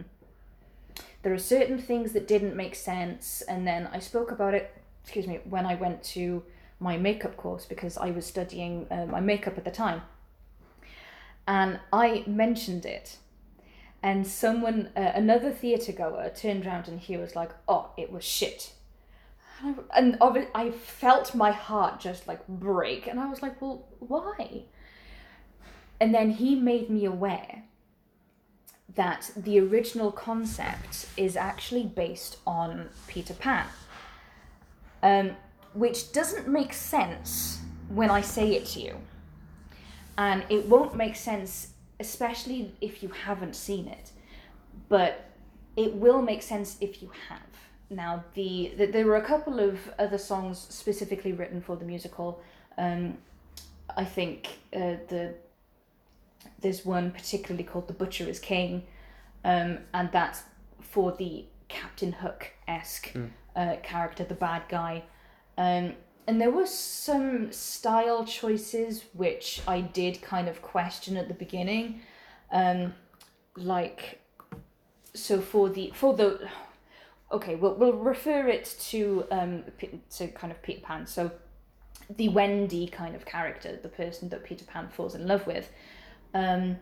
there 1.22 1.34
are 1.34 1.38
certain 1.38 1.78
things 1.78 2.12
that 2.12 2.28
didn't 2.28 2.54
make 2.54 2.74
sense. 2.74 3.42
And 3.42 3.66
then 3.66 3.88
i 3.92 3.98
spoke 3.98 4.30
about 4.30 4.54
it 4.54 4.72
excuse 5.02 5.26
me 5.26 5.40
when 5.44 5.66
i 5.66 5.74
went 5.74 6.02
to 6.02 6.42
my 6.80 6.96
makeup 6.96 7.36
course 7.36 7.64
because 7.64 7.96
i 7.96 8.10
was 8.10 8.26
studying 8.26 8.86
uh, 8.90 9.06
my 9.06 9.20
makeup 9.20 9.58
at 9.58 9.64
the 9.64 9.70
time. 9.70 10.02
And 11.46 11.80
i 11.92 12.24
mentioned 12.26 12.86
it. 12.86 13.18
And 14.02 14.26
someone, 14.26 14.90
uh, 14.96 15.12
another 15.14 15.50
theatre 15.50 15.92
goer, 15.92 16.30
turned 16.34 16.64
around 16.66 16.86
and 16.86 17.00
he 17.00 17.16
was 17.16 17.34
like, 17.34 17.50
"Oh, 17.66 17.90
it 17.96 18.12
was 18.12 18.22
shit." 18.24 18.72
And 19.94 20.18
I- 20.20 20.48
I 20.54 20.70
felt 20.70 21.34
my 21.34 21.50
heart 21.50 22.00
just 22.00 22.28
like 22.28 22.46
break, 22.46 23.06
and 23.06 23.18
I 23.18 23.28
was 23.28 23.42
like, 23.42 23.60
"Well, 23.60 23.86
why?" 23.98 24.64
And 25.98 26.14
then 26.14 26.32
he 26.32 26.54
made 26.54 26.90
me 26.90 27.04
aware 27.04 27.64
that 28.94 29.30
the 29.36 29.58
original 29.60 30.12
concept 30.12 31.06
is 31.16 31.36
actually 31.36 31.84
based 31.84 32.38
on 32.46 32.90
Peter 33.06 33.34
Pan, 33.34 33.66
um, 35.02 35.36
which 35.74 36.12
doesn't 36.12 36.48
make 36.48 36.72
sense 36.72 37.60
when 37.88 38.10
I 38.10 38.20
say 38.20 38.54
it 38.54 38.66
to 38.66 38.80
you. 38.80 39.00
And 40.18 40.44
it 40.48 40.66
won't 40.66 40.96
make 40.96 41.16
sense, 41.16 41.74
especially 42.00 42.74
if 42.80 43.02
you 43.02 43.10
haven't 43.10 43.54
seen 43.54 43.86
it. 43.86 44.12
But 44.88 45.24
it 45.76 45.94
will 45.94 46.22
make 46.22 46.42
sense 46.42 46.78
if 46.80 47.02
you 47.02 47.10
have. 47.28 47.65
Now, 47.88 48.24
the, 48.34 48.72
the 48.76 48.86
there 48.86 49.06
were 49.06 49.16
a 49.16 49.24
couple 49.24 49.60
of 49.60 49.78
other 49.98 50.18
songs 50.18 50.58
specifically 50.58 51.32
written 51.32 51.60
for 51.60 51.76
the 51.76 51.84
musical. 51.84 52.40
Um, 52.76 53.18
I 53.96 54.04
think 54.04 54.58
uh, 54.74 54.96
the 55.08 55.34
there's 56.60 56.84
one 56.84 57.12
particularly 57.12 57.64
called 57.64 57.86
"The 57.86 57.94
Butcher 57.94 58.24
is 58.24 58.40
King," 58.40 58.82
um, 59.44 59.78
and 59.94 60.10
that's 60.10 60.42
for 60.80 61.12
the 61.12 61.44
Captain 61.68 62.12
Hook 62.12 62.50
esque 62.66 63.12
uh, 63.54 63.76
character, 63.82 64.24
the 64.24 64.34
bad 64.34 64.62
guy. 64.68 65.04
Um, 65.56 65.94
and 66.26 66.40
there 66.40 66.50
were 66.50 66.66
some 66.66 67.52
style 67.52 68.24
choices 68.24 69.04
which 69.12 69.62
I 69.66 69.80
did 69.80 70.22
kind 70.22 70.48
of 70.48 70.60
question 70.60 71.16
at 71.16 71.28
the 71.28 71.34
beginning, 71.34 72.00
um, 72.50 72.94
like 73.56 74.20
so 75.14 75.40
for 75.40 75.68
the 75.68 75.92
for 75.94 76.14
the 76.14 76.48
okay 77.32 77.56
we'll, 77.56 77.74
we'll 77.74 77.92
refer 77.92 78.48
it 78.48 78.76
to 78.78 79.26
um 79.30 79.64
to 80.10 80.28
kind 80.28 80.52
of 80.52 80.62
Peter 80.62 80.80
Pan. 80.80 81.06
So 81.06 81.30
the 82.08 82.28
Wendy 82.28 82.86
kind 82.86 83.16
of 83.16 83.24
character, 83.24 83.78
the 83.82 83.88
person 83.88 84.28
that 84.28 84.44
Peter 84.44 84.64
Pan 84.64 84.88
falls 84.88 85.14
in 85.14 85.26
love 85.26 85.46
with, 85.46 85.70
um, 86.34 86.76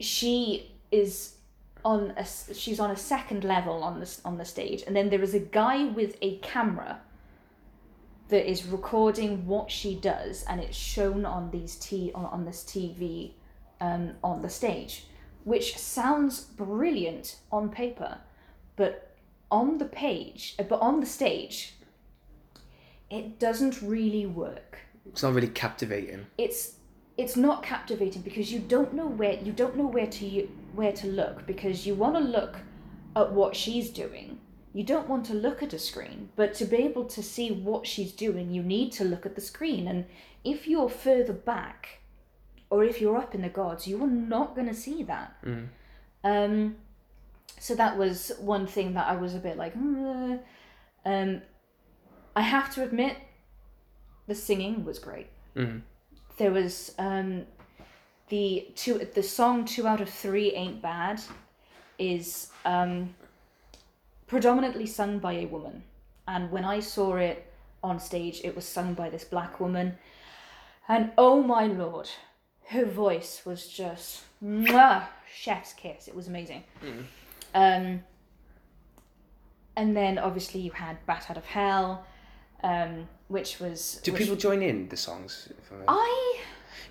she 0.00 0.72
is 0.90 1.36
on 1.84 2.12
a 2.16 2.24
she's 2.24 2.78
on 2.78 2.90
a 2.90 2.96
second 2.96 3.44
level 3.44 3.82
on 3.82 4.00
this 4.00 4.20
on 4.24 4.38
the 4.38 4.44
stage, 4.44 4.82
and 4.86 4.94
then 4.94 5.10
there 5.10 5.22
is 5.22 5.34
a 5.34 5.40
guy 5.40 5.84
with 5.84 6.16
a 6.22 6.36
camera 6.38 7.00
that 8.28 8.48
is 8.48 8.64
recording 8.66 9.46
what 9.46 9.70
she 9.70 9.94
does, 9.94 10.44
and 10.48 10.60
it's 10.60 10.76
shown 10.76 11.24
on 11.24 11.50
these 11.50 11.76
t 11.76 12.12
on, 12.14 12.26
on 12.26 12.44
this 12.44 12.62
TV 12.64 13.32
um, 13.80 14.12
on 14.22 14.42
the 14.42 14.48
stage, 14.48 15.06
which 15.44 15.76
sounds 15.76 16.40
brilliant 16.40 17.36
on 17.50 17.68
paper, 17.68 18.18
but 18.82 19.14
on 19.48 19.78
the 19.78 19.84
page, 19.84 20.56
uh, 20.58 20.64
but 20.64 20.80
on 20.80 20.98
the 20.98 21.06
stage, 21.06 21.74
it 23.10 23.38
doesn't 23.38 23.80
really 23.80 24.26
work. 24.26 24.80
It's 25.06 25.22
not 25.22 25.34
really 25.34 25.54
captivating. 25.64 26.26
it's 26.36 26.78
it's 27.16 27.36
not 27.36 27.62
captivating 27.62 28.22
because 28.22 28.50
you 28.52 28.58
don't 28.58 28.92
know 28.92 29.06
where 29.06 29.34
you 29.34 29.52
don't 29.52 29.76
know 29.76 29.86
where 29.86 30.08
to 30.08 30.48
where 30.74 30.90
to 31.00 31.06
look 31.06 31.46
because 31.46 31.86
you 31.86 31.94
want 31.94 32.16
to 32.16 32.20
look 32.38 32.56
at 33.14 33.30
what 33.30 33.54
she's 33.54 33.88
doing. 33.90 34.40
You 34.74 34.82
don't 34.82 35.08
want 35.08 35.26
to 35.26 35.34
look 35.34 35.62
at 35.62 35.72
a 35.72 35.78
screen 35.78 36.30
but 36.34 36.54
to 36.54 36.64
be 36.64 36.78
able 36.78 37.04
to 37.16 37.22
see 37.22 37.52
what 37.52 37.86
she's 37.86 38.12
doing 38.26 38.50
you 38.50 38.62
need 38.64 38.90
to 38.98 39.04
look 39.04 39.24
at 39.26 39.36
the 39.36 39.46
screen. 39.52 39.86
And 39.86 40.06
if 40.42 40.66
you're 40.66 40.88
further 40.88 41.34
back 41.34 42.00
or 42.70 42.82
if 42.82 43.00
you're 43.00 43.18
up 43.24 43.34
in 43.36 43.42
the 43.42 43.56
gods 43.60 43.86
you 43.86 44.02
are 44.02 44.14
not 44.34 44.56
going 44.56 44.70
to 44.74 44.80
see 44.86 45.04
that. 45.04 45.36
Um 46.24 46.76
so 47.62 47.74
that 47.76 47.96
was 47.96 48.32
one 48.40 48.66
thing 48.66 48.94
that 48.94 49.06
i 49.06 49.14
was 49.14 49.34
a 49.34 49.38
bit 49.38 49.56
like 49.56 49.72
"Hmm, 49.74 50.04
uh." 50.04 50.36
um 51.04 51.42
i 52.34 52.42
have 52.42 52.74
to 52.74 52.82
admit 52.82 53.16
the 54.26 54.34
singing 54.34 54.84
was 54.84 54.98
great. 54.98 55.28
There 56.38 56.50
was 56.50 56.94
um 56.98 57.44
the 58.28 58.68
two 58.74 58.94
the 59.14 59.22
song 59.22 59.64
two 59.64 59.86
out 59.86 60.00
of 60.00 60.08
three 60.08 60.52
ain't 60.52 60.80
bad 60.80 61.20
is 61.98 62.50
um 62.64 63.14
predominantly 64.26 64.86
sung 64.86 65.18
by 65.18 65.34
a 65.34 65.46
woman. 65.46 65.82
And 66.26 66.50
when 66.50 66.64
i 66.64 66.80
saw 66.80 67.16
it 67.16 67.52
on 67.82 67.98
stage 68.00 68.40
it 68.44 68.54
was 68.56 68.64
sung 68.64 68.94
by 68.94 69.10
this 69.10 69.24
black 69.24 69.60
woman. 69.60 69.98
And 70.88 71.12
oh 71.18 71.42
my 71.42 71.66
lord 71.66 72.08
her 72.68 72.86
voice 72.86 73.42
was 73.44 73.68
just 73.68 74.22
mwah, 74.42 75.04
chef's 75.32 75.72
kiss. 75.74 76.08
It 76.08 76.14
was 76.14 76.28
amazing 76.28 76.64
um 77.54 78.02
and 79.76 79.96
then 79.96 80.18
obviously 80.18 80.60
you 80.60 80.70
had 80.70 81.04
bat 81.06 81.26
out 81.30 81.36
of 81.36 81.44
hell 81.46 82.04
um 82.62 83.08
which 83.28 83.58
was 83.60 84.00
Do 84.04 84.12
which- 84.12 84.20
people 84.22 84.36
join 84.36 84.62
in 84.62 84.88
the 84.88 84.96
songs? 84.96 85.48
For- 85.62 85.82
i 85.88 86.38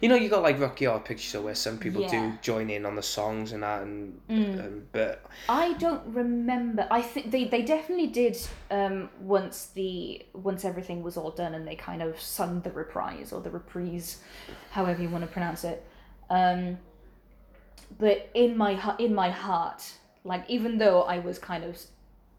You 0.01 0.09
know, 0.09 0.15
you 0.15 0.29
got 0.29 0.41
like 0.41 0.59
Rocky 0.59 0.85
Horror 0.85 0.99
Picture 0.99 1.23
Show 1.31 1.41
where 1.43 1.53
some 1.53 1.77
people 1.77 2.07
do 2.07 2.33
join 2.41 2.71
in 2.71 2.87
on 2.87 2.95
the 2.95 3.03
songs 3.03 3.51
and 3.51 3.61
that, 3.61 3.83
and 3.83 4.19
Mm. 4.27 4.59
um, 4.65 4.87
but 4.91 5.23
I 5.47 5.73
don't 5.73 6.01
remember. 6.07 6.87
I 6.89 7.03
think 7.03 7.29
they, 7.29 7.43
they 7.45 7.61
definitely 7.61 8.07
did 8.07 8.35
um, 8.71 9.09
once 9.19 9.67
the 9.75 10.25
once 10.33 10.65
everything 10.65 11.03
was 11.03 11.17
all 11.17 11.29
done 11.29 11.53
and 11.53 11.67
they 11.67 11.75
kind 11.75 12.01
of 12.01 12.19
sung 12.19 12.61
the 12.61 12.71
reprise 12.71 13.31
or 13.31 13.41
the 13.41 13.51
reprise, 13.51 14.21
however 14.71 15.03
you 15.03 15.09
want 15.09 15.23
to 15.23 15.29
pronounce 15.31 15.63
it. 15.63 15.85
Um, 16.31 16.79
but 17.99 18.27
in 18.33 18.57
my 18.57 18.95
in 18.97 19.13
my 19.13 19.29
heart, 19.29 19.83
like 20.23 20.49
even 20.49 20.77
though 20.77 21.03
I 21.03 21.19
was 21.19 21.39
kind 21.39 21.63
of 21.63 21.77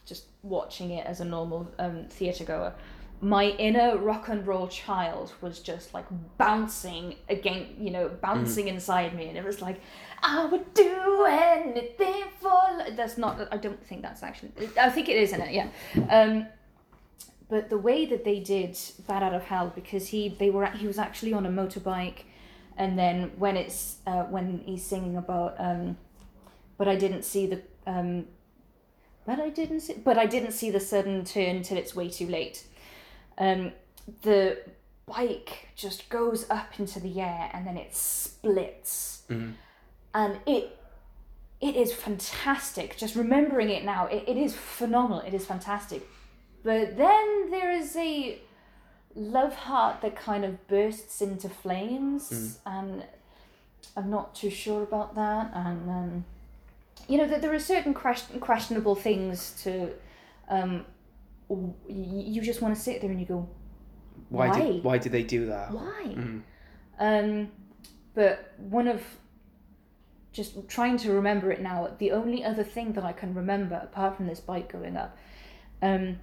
just 0.05 0.27
watching 0.43 0.91
it 0.91 1.07
as 1.07 1.21
a 1.21 1.25
normal 1.25 1.71
um, 1.79 2.07
theatre 2.09 2.45
goer, 2.45 2.75
my 3.21 3.51
inner 3.51 3.97
rock 3.99 4.29
and 4.29 4.45
roll 4.47 4.67
child 4.67 5.33
was 5.41 5.61
just 5.61 5.95
like 5.95 6.07
bouncing 6.39 7.15
again, 7.29 7.69
you 7.79 7.91
know, 7.91 8.09
bouncing 8.09 8.69
inside 8.69 9.15
me, 9.15 9.29
and 9.29 9.39
it 9.39 9.45
was 9.45 9.63
like, 9.63 9.81
I 10.23 10.45
would 10.47 10.75
do 10.75 11.27
anything 11.29 12.25
for. 12.41 12.49
lo-" 12.49 12.95
That's 12.97 13.17
not. 13.19 13.49
I 13.53 13.57
don't 13.57 13.85
think 13.87 14.03
that's 14.03 14.23
actually. 14.23 14.51
I 14.81 14.91
think 14.91 15.09
it 15.09 15.17
is 15.17 15.33
in 15.33 15.41
it. 15.41 15.53
Yeah. 15.53 15.69
Um, 16.11 16.47
but 17.49 17.71
the 17.71 17.79
way 17.79 18.07
that 18.07 18.25
they 18.25 18.41
did 18.41 18.79
"Bat 19.07 19.23
Out 19.23 19.35
of 19.35 19.45
Hell" 19.45 19.73
because 19.75 20.09
he 20.09 20.29
they 20.29 20.51
were 20.51 20.67
he 20.67 20.87
was 20.87 20.99
actually 20.99 21.33
on 21.33 21.47
a 21.47 21.51
motorbike, 21.51 22.23
and 22.77 22.99
then 22.99 23.31
when 23.37 23.57
it's 23.57 23.99
uh, 24.07 24.25
when 24.25 24.63
he's 24.67 24.85
singing 24.85 25.17
about 25.17 25.55
um, 25.59 25.97
but 26.77 26.89
I 26.89 26.97
didn't 26.97 27.23
see 27.23 27.47
the 27.47 27.63
um, 27.87 28.27
but 29.27 29.39
I 29.41 29.51
didn't 29.51 29.81
see 29.81 29.95
but 29.95 30.19
I 30.19 30.27
didn't 30.27 30.53
see 30.53 30.71
the 30.71 30.81
sudden 30.81 31.25
turn 31.25 31.63
till 31.63 31.79
it's 31.79 31.95
way 31.95 32.09
too 32.09 32.27
late. 32.27 32.65
Um, 33.39 33.73
the 34.23 34.59
bike 35.07 35.69
just 35.77 36.09
goes 36.09 36.49
up 36.51 36.79
into 36.79 37.01
the 37.01 37.21
air 37.21 37.51
and 37.53 37.67
then 37.67 37.77
it 37.77 37.95
splits, 37.95 39.23
and 40.15 40.39
it 40.47 40.79
it 41.61 41.77
is 41.77 41.93
fantastic. 41.93 42.97
Just 42.97 43.15
remembering 43.15 43.69
it 43.71 43.85
now, 43.85 44.07
it, 44.07 44.25
it 44.27 44.37
is 44.37 44.55
phenomenal. 44.55 45.21
It 45.21 45.33
is 45.35 45.47
fantastic. 45.47 46.03
But 46.65 46.97
then 46.97 47.51
there 47.51 47.71
is 47.71 47.97
a 47.97 48.39
love 49.15 49.55
heart 49.55 50.01
that 50.03 50.17
kind 50.17 50.45
of 50.45 50.67
bursts 50.69 51.21
into 51.21 51.49
flames, 51.49 52.59
and 52.67 53.05
I'm 53.97 54.11
not 54.11 54.35
too 54.35 54.51
sure 54.51 54.83
about 54.83 55.15
that. 55.15 55.53
And 55.55 55.89
um, 55.91 56.25
you 57.09 57.19
know 57.19 57.27
that 57.27 57.43
there 57.43 57.53
are 57.53 57.59
certain 57.59 57.95
question, 57.95 58.41
questionable 58.41 58.95
things 58.95 59.61
to. 59.63 59.93
Um, 60.49 60.87
you 61.89 62.41
just 62.41 62.63
want 62.63 62.75
to 62.75 62.81
sit 62.81 63.01
there 63.03 63.11
and 63.11 63.21
you 63.21 63.27
go, 63.27 63.49
why, 64.31 64.49
Why? 64.49 64.59
did 64.61 64.85
why 64.85 64.99
did 64.99 65.13
they 65.13 65.23
do 65.23 65.47
that? 65.47 65.71
why? 65.71 66.17
Um, 66.99 67.51
but 68.15 68.55
one 68.59 68.89
of 68.89 69.03
just 70.33 70.67
trying 70.69 70.97
to 70.99 71.13
remember 71.13 71.53
it 71.53 71.61
now. 71.61 71.91
The 71.99 72.13
only 72.13 72.43
other 72.43 72.65
thing 72.65 72.93
that 72.95 73.05
I 73.05 73.13
can 73.13 73.35
remember, 73.35 73.77
apart 73.83 74.17
from 74.17 74.27
this 74.27 74.41
bike 74.41 74.73
going 74.73 74.97
up, 74.97 75.17
um, 75.83 76.19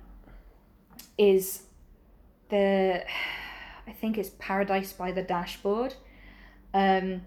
is 1.18 1.64
the 2.50 3.04
I 3.88 3.92
think 3.92 4.18
it's 4.18 4.32
Paradise 4.40 4.94
by 4.94 5.12
the 5.12 5.24
Dashboard. 5.24 5.96
Um, 6.74 7.22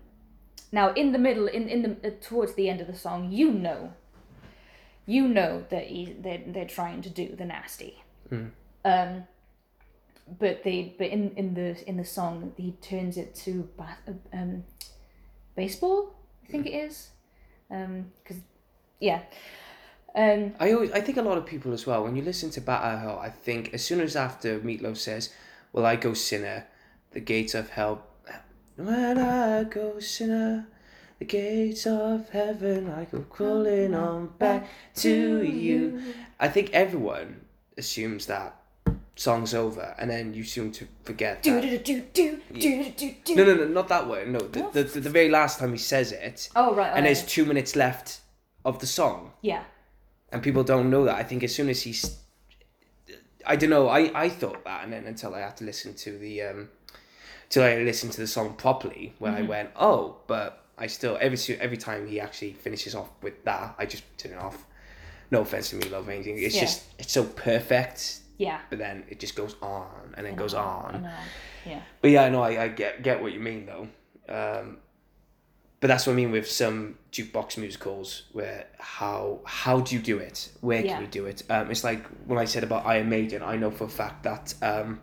now 0.72 0.92
in 0.94 1.12
the 1.12 1.18
middle, 1.18 1.46
in 1.46 1.68
in 1.68 1.82
the 1.82 2.08
uh, 2.08 2.10
towards 2.20 2.54
the 2.54 2.68
end 2.68 2.80
of 2.80 2.86
the 2.86 2.96
song, 2.96 3.30
you 3.30 3.52
know, 3.52 3.92
you 5.06 5.28
know 5.28 5.64
that 5.70 5.86
he, 5.86 6.16
they're 6.18 6.42
they're 6.46 6.66
trying 6.66 7.02
to 7.02 7.10
do 7.10 7.36
the 7.36 7.44
nasty. 7.44 8.02
Um, 8.84 9.24
but 10.38 10.62
they 10.64 10.94
but 10.98 11.08
in 11.08 11.30
in 11.36 11.54
the 11.54 11.88
in 11.88 11.96
the 11.96 12.04
song 12.04 12.52
he 12.56 12.72
turns 12.80 13.16
it 13.16 13.34
to 13.34 13.68
ba- 13.76 13.98
um 14.32 14.64
baseball 15.56 16.14
i 16.44 16.50
think 16.50 16.66
it 16.66 16.70
is 16.70 17.10
um 17.70 18.06
because 18.22 18.40
yeah 19.00 19.22
um 20.14 20.52
I 20.60 20.72
always, 20.72 20.92
I 20.92 21.00
think 21.00 21.18
a 21.18 21.22
lot 21.22 21.38
of 21.38 21.46
people 21.46 21.72
as 21.72 21.86
well. 21.86 22.04
When 22.04 22.14
you 22.16 22.22
listen 22.22 22.50
to 22.50 22.60
Bat 22.60 23.00
Hell, 23.00 23.18
I 23.18 23.30
think 23.30 23.72
as 23.72 23.82
soon 23.82 23.98
as 23.98 24.14
after 24.14 24.60
Meatloaf 24.60 24.98
says, 24.98 25.30
"Well, 25.72 25.86
I 25.86 25.96
go 25.96 26.12
sinner, 26.12 26.66
the 27.12 27.20
gates 27.20 27.54
of 27.54 27.70
hell." 27.70 28.06
When 28.76 29.18
I 29.18 29.64
go 29.64 30.00
sinner, 30.00 30.66
the 31.18 31.24
gates 31.24 31.86
of 31.86 32.30
heaven, 32.30 32.90
I 32.90 33.04
go 33.04 33.20
crawling 33.28 33.94
on 33.94 34.28
back 34.38 34.68
to 34.96 35.42
you. 35.42 36.02
I 36.40 36.48
think 36.48 36.70
everyone 36.72 37.42
assumes 37.76 38.26
that 38.26 38.56
song's 39.14 39.54
over, 39.54 39.94
and 39.98 40.10
then 40.10 40.34
you 40.34 40.42
seem 40.42 40.72
to 40.72 40.86
forget. 41.04 41.42
Do 41.42 41.60
that. 41.60 41.84
do 41.84 42.00
do 42.00 42.04
do 42.14 42.40
do 42.58 42.90
do 42.96 43.14
do. 43.24 43.36
No, 43.36 43.44
no, 43.44 43.54
no, 43.54 43.68
not 43.68 43.88
that 43.88 44.08
way. 44.08 44.24
No, 44.26 44.40
the, 44.40 44.68
the, 44.72 44.82
the, 44.84 45.00
the 45.00 45.10
very 45.10 45.28
last 45.28 45.58
time 45.58 45.72
he 45.72 45.78
says 45.78 46.12
it, 46.12 46.48
Oh 46.56 46.74
right. 46.74 46.88
and 46.88 46.98
okay. 46.98 47.06
there's 47.06 47.24
two 47.24 47.44
minutes 47.44 47.76
left 47.76 48.20
of 48.64 48.78
the 48.78 48.86
song, 48.86 49.32
yeah. 49.42 49.64
and 50.32 50.42
people 50.42 50.64
don't 50.64 50.90
know 50.90 51.04
that. 51.04 51.16
I 51.16 51.24
think 51.24 51.42
as 51.42 51.54
soon 51.54 51.68
as 51.68 51.82
he's, 51.82 52.18
I 53.46 53.56
don't 53.56 53.70
know. 53.70 53.88
I, 53.88 54.10
I 54.14 54.28
thought 54.28 54.64
that, 54.64 54.84
and 54.84 54.92
then 54.92 55.04
until 55.04 55.34
I 55.34 55.40
had 55.40 55.56
to 55.58 55.64
listen 55.64 55.94
to 55.94 56.16
the, 56.16 56.42
um, 56.42 56.68
till 57.52 57.62
I 57.64 57.76
listened 57.76 58.12
to 58.14 58.20
the 58.22 58.26
song 58.26 58.54
properly, 58.54 59.12
when 59.18 59.34
I 59.34 59.42
went, 59.42 59.68
oh, 59.76 60.16
but 60.26 60.64
I 60.78 60.86
still 60.88 61.16
every 61.20 61.38
every 61.60 61.76
time 61.76 62.08
he 62.08 62.18
actually 62.18 62.54
finishes 62.54 62.94
off 62.94 63.10
with 63.22 63.44
that, 63.44 63.74
I 63.78 63.84
just 63.86 64.04
turn 64.18 64.32
it 64.32 64.38
off. 64.38 64.64
No 65.30 65.42
offense 65.42 65.68
to 65.70 65.76
Meatloaf 65.76 66.06
or 66.08 66.10
anything. 66.10 66.38
It's 66.38 66.54
Yeah. 66.56 66.62
just 66.62 66.84
it's 66.98 67.12
so 67.12 67.24
perfect, 67.24 68.20
Yeah. 68.38 68.58
but 68.70 68.78
then 68.78 69.04
it 69.08 69.20
just 69.20 69.36
goes 69.36 69.54
on 69.62 70.14
and 70.16 70.26
then 70.26 70.34
goes 70.34 70.54
on. 70.54 71.08
Yeah. 71.66 71.80
But 72.00 72.10
yeah, 72.10 72.28
no, 72.30 72.42
I, 72.42 72.64
I 72.64 72.68
get 72.68 73.02
get 73.02 73.22
what 73.22 73.32
you 73.32 73.40
mean 73.40 73.66
though. 73.66 73.86
Um, 74.38 74.78
but 75.80 75.88
that's 75.88 76.06
what 76.06 76.12
I 76.14 76.16
mean 76.16 76.30
with 76.30 76.48
some 76.50 76.96
jukebox 77.12 77.58
musicals 77.58 78.22
where 78.32 78.66
how 78.78 79.40
how 79.44 79.80
do 79.80 79.94
you 79.96 80.00
do 80.02 80.18
it? 80.18 80.48
Where 80.62 80.82
Yeah. 80.84 80.92
can 80.94 81.02
you 81.02 81.08
do 81.08 81.26
it? 81.26 81.42
Um, 81.50 81.70
it's 81.70 81.84
like 81.84 82.02
when 82.26 82.38
I 82.38 82.46
said 82.46 82.62
about 82.64 82.86
Iron 82.86 83.08
Maiden, 83.10 83.42
I 83.42 83.56
know 83.56 83.70
for 83.70 83.84
a 83.84 83.88
fact 84.02 84.22
that 84.22 84.54
um, 84.62 85.00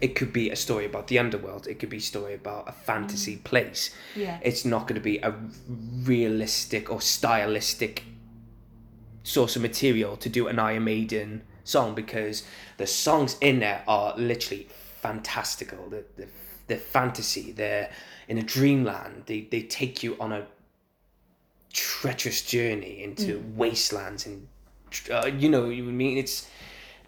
it 0.00 0.14
could 0.16 0.32
be 0.32 0.50
a 0.50 0.56
story 0.56 0.84
about 0.86 1.06
the 1.08 1.18
underworld. 1.18 1.66
It 1.66 1.78
could 1.78 1.90
be 1.90 1.98
a 1.98 2.00
story 2.00 2.34
about 2.34 2.68
a 2.68 2.72
fantasy 2.72 3.36
place. 3.36 3.94
Yeah. 4.16 4.38
It's 4.42 4.64
not 4.64 4.82
going 4.88 4.96
to 4.96 5.00
be 5.04 5.18
a 5.18 5.34
realistic 6.04 6.90
or 6.90 7.00
stylistic 7.00 8.04
source 9.22 9.54
of 9.56 9.62
material 9.62 10.16
to 10.16 10.28
do 10.28 10.48
an 10.48 10.58
Iron 10.58 10.84
Maiden 10.84 11.42
song 11.64 11.94
because 11.94 12.42
the 12.78 12.86
songs 12.86 13.36
in 13.40 13.60
there 13.60 13.84
are 13.86 14.14
literally 14.16 14.66
fantastical. 15.00 15.88
The 15.88 16.04
the, 16.16 16.26
the 16.66 16.76
fantasy, 16.76 17.52
they're 17.52 17.90
in 18.28 18.38
a 18.38 18.42
dreamland. 18.42 19.24
They 19.26 19.42
they 19.42 19.62
take 19.62 20.02
you 20.02 20.16
on 20.18 20.32
a 20.32 20.46
treacherous 21.72 22.42
journey 22.42 23.02
into 23.02 23.38
Mm. 23.38 23.54
wastelands 23.56 24.26
and 24.26 24.46
uh, 25.10 25.26
you 25.38 25.48
know 25.48 25.70
you 25.70 25.82
mean 25.84 26.18
it's 26.18 26.46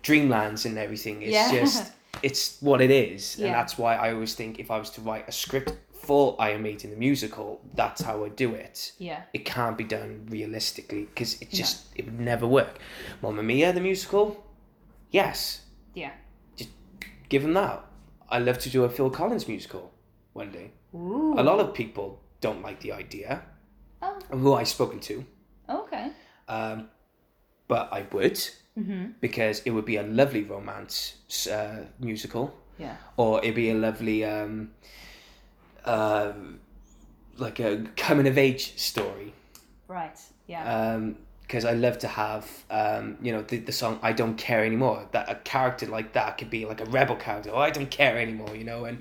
dreamlands 0.03 0.64
and 0.64 0.78
everything. 0.78 1.22
It's 1.22 1.32
Yeah. 1.32 1.51
just 1.53 1.93
it's 2.22 2.58
what 2.60 2.80
it 2.80 2.90
is, 2.90 3.36
Yeah. 3.38 3.46
and 3.46 3.54
that's 3.54 3.76
why 3.78 3.96
I 3.96 4.12
always 4.12 4.34
think 4.34 4.58
if 4.58 4.70
I 4.70 4.78
was 4.78 4.90
to 4.90 5.00
write 5.00 5.28
a 5.28 5.32
script 5.32 5.72
for 5.92 6.36
i 6.38 6.50
Iron 6.50 6.62
Maiden 6.62 6.90
the 6.90 6.96
musical, 6.96 7.60
that's 7.74 8.02
how 8.02 8.24
I 8.24 8.28
do 8.28 8.54
it 8.54 8.92
Yeah. 8.98 9.22
it 9.32 9.44
can't 9.46 9.76
be 9.78 9.84
done 9.84 10.26
realistically 10.30 11.04
because 11.06 11.40
it 11.40 11.50
just 11.50 11.86
it 11.96 12.04
would 12.04 12.20
never 12.20 12.46
work. 12.46 12.78
Mamma 13.22 13.42
Mia 13.42 13.72
the 13.72 13.80
musical, 13.80 14.44
yes, 15.10 15.62
Yeah. 15.94 16.12
Just 16.56 16.70
give 17.28 17.42
them 17.42 17.54
that. 17.54 17.84
I 18.28 18.38
love 18.38 18.58
to 18.58 18.70
do 18.70 18.84
a 18.84 18.90
Phil 18.90 19.10
Collins 19.10 19.46
musical 19.48 19.92
one 20.34 20.50
day. 20.50 20.72
Ooh. 20.94 21.34
A 21.38 21.42
lot 21.42 21.58
of 21.60 21.72
people 21.74 22.20
don't 22.40 22.62
like 22.62 22.80
the 22.80 22.92
idea, 22.92 23.42
Oh. 24.02 24.18
who 24.30 24.52
I've 24.54 24.68
spoken 24.68 25.00
to, 25.00 25.24
Okay. 25.68 26.10
um, 26.48 26.90
but 27.68 27.88
I 27.92 28.02
would 28.12 28.38
Mm-hmm. 28.79 29.12
because 29.20 29.61
it 29.64 29.70
would 29.70 29.85
be 29.85 29.97
a 29.97 30.03
lovely 30.03 30.43
romance 30.43 31.14
uh, 31.49 31.85
musical, 32.01 32.53
Yeah. 32.77 32.97
or 33.16 33.39
it'd 33.43 33.55
be 33.55 33.70
a 33.70 33.75
lovely 33.75 34.25
um, 34.25 34.70
uh, 35.85 36.33
like 37.37 37.61
a 37.61 37.85
coming 37.97 38.27
of 38.27 38.39
age 38.39 38.77
story. 38.79 39.33
Right. 39.87 40.18
Yeah. 40.47 40.99
because 41.43 41.64
I 41.64 41.72
love 41.72 41.99
to 42.01 42.09
have 42.09 42.51
um, 42.70 43.16
you 43.22 43.33
know 43.33 43.43
the, 43.43 43.59
the 43.59 43.72
song 43.72 43.99
I 44.03 44.12
don't 44.12 44.37
care 44.37 44.64
anymore 44.64 45.07
that 45.12 45.31
a 45.31 45.37
character 45.37 45.87
like 45.87 46.12
that 46.14 46.37
could 46.39 46.51
be 46.51 46.64
like 46.66 46.81
a 46.81 46.87
rebel 46.87 47.16
character 47.16 47.51
oh 47.53 47.59
I 47.59 47.70
don't 47.70 47.91
care 47.91 48.18
anymore 48.18 48.55
you 48.57 48.64
know 48.64 48.85
and 48.87 48.97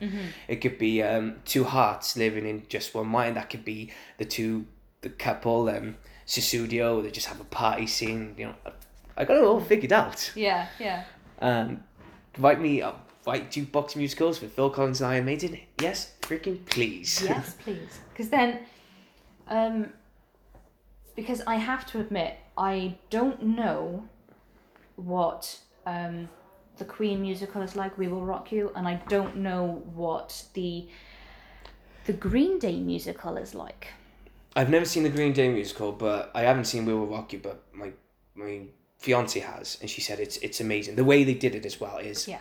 it 0.47 0.57
could 0.57 0.77
be 0.77 1.01
um, 1.01 1.37
two 1.45 1.63
hearts 1.63 2.15
living 2.17 2.45
in 2.45 2.63
just 2.69 2.93
one 2.93 3.07
mind 3.07 3.35
that 3.37 3.49
could 3.49 3.65
be 3.65 3.91
the 4.19 4.25
two 4.25 4.65
the 5.01 5.09
couple 5.09 5.69
um, 5.69 5.95
Sussudio 6.27 7.01
they 7.03 7.11
just 7.11 7.27
have 7.27 7.39
a 7.41 7.45
party 7.45 7.87
scene 7.87 8.35
you 8.37 8.45
know 8.47 8.55
I 9.17 9.25
got 9.25 9.37
it 9.37 9.43
all 9.43 9.59
figured 9.59 9.93
out 9.93 10.31
yeah. 10.35 10.67
Yeah. 10.79 11.03
um, 11.41 11.83
write 12.37 12.59
me 12.59 12.81
up 12.81 13.09
write 13.25 13.51
jukebox 13.51 13.95
musicals 13.95 14.41
with 14.41 14.53
Phil 14.53 14.69
Collins 14.69 15.01
and 15.01 15.11
Iron 15.11 15.25
Maiden 15.25 15.59
yes 15.81 16.13
freaking 16.21 16.65
please 16.65 17.21
Yes, 17.29 17.55
please. 17.63 17.99
Because 18.09 18.29
then, 18.29 18.59
um, 19.47 19.89
because 21.15 21.41
I 21.45 21.55
have 21.55 21.85
to 21.91 21.99
admit, 21.99 22.37
I 22.57 22.95
don't 23.09 23.41
know 23.43 24.07
what 24.95 25.59
um, 25.85 26.29
the 26.77 26.85
Queen 26.85 27.21
musical 27.21 27.61
is 27.61 27.75
like. 27.75 27.97
We 27.97 28.07
Will 28.07 28.25
Rock 28.25 28.51
You, 28.51 28.71
and 28.75 28.87
I 28.87 28.95
don't 29.09 29.37
know 29.37 29.83
what 29.93 30.43
the 30.53 30.87
the 32.05 32.13
Green 32.13 32.59
Day 32.59 32.79
musical 32.79 33.37
is 33.37 33.53
like. 33.55 33.87
I've 34.55 34.69
never 34.69 34.85
seen 34.85 35.03
the 35.03 35.09
Green 35.09 35.33
Day 35.33 35.49
musical, 35.49 35.91
but 35.91 36.31
I 36.35 36.41
haven't 36.41 36.65
seen 36.65 36.85
We 36.85 36.93
Will 36.93 37.07
Rock 37.07 37.33
You. 37.33 37.39
But 37.39 37.63
my 37.73 37.91
my 38.35 38.61
fiance 39.03 39.39
has, 39.41 39.77
and 39.81 39.89
she 39.89 39.99
said 40.01 40.17
it's 40.25 40.37
it's 40.37 40.61
amazing. 40.61 40.95
The 40.95 41.03
way 41.03 41.23
they 41.25 41.33
did 41.45 41.53
it 41.55 41.65
as 41.65 41.79
well 41.83 41.97
is 41.97 42.25
Yeah. 42.27 42.39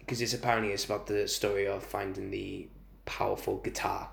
because 0.00 0.20
it's 0.20 0.34
apparently 0.34 0.72
it's 0.72 0.84
about 0.84 1.06
the 1.06 1.28
story 1.28 1.66
of 1.68 1.84
finding 1.84 2.30
the 2.32 2.68
powerful 3.06 3.56
guitar, 3.58 4.08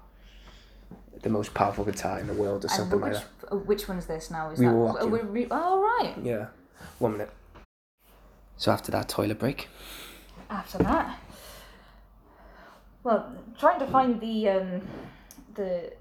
the 1.23 1.29
most 1.29 1.53
powerful 1.55 1.83
guitar 1.83 2.19
in 2.19 2.27
the 2.27 2.33
world, 2.43 2.65
or 2.65 2.69
something 2.69 3.01
which, 3.01 3.13
like 3.13 3.23
that. 3.41 3.51
uh, 3.51 3.55
which 3.69 3.87
one 3.87 3.97
is 3.97 4.05
this 4.05 4.29
now? 4.29 4.51
Is 4.51 4.59
We 4.59 4.65
that? 4.67 4.73
Rock 4.73 5.01
uh, 5.01 5.07
we- 5.07 5.29
we- 5.35 5.47
oh 5.49 5.81
right. 5.81 6.13
Yeah, 6.23 6.47
one 6.99 7.13
minute. 7.13 7.31
So 8.57 8.71
after 8.71 8.91
that 8.91 9.09
toilet 9.09 9.39
break, 9.39 9.67
after 10.49 10.77
that. 10.79 11.17
Well, 13.03 13.33
trying 13.57 13.79
to 13.79 13.87
find 13.87 14.21
the 14.21 14.49
um, 14.49 14.81
the 15.55 15.93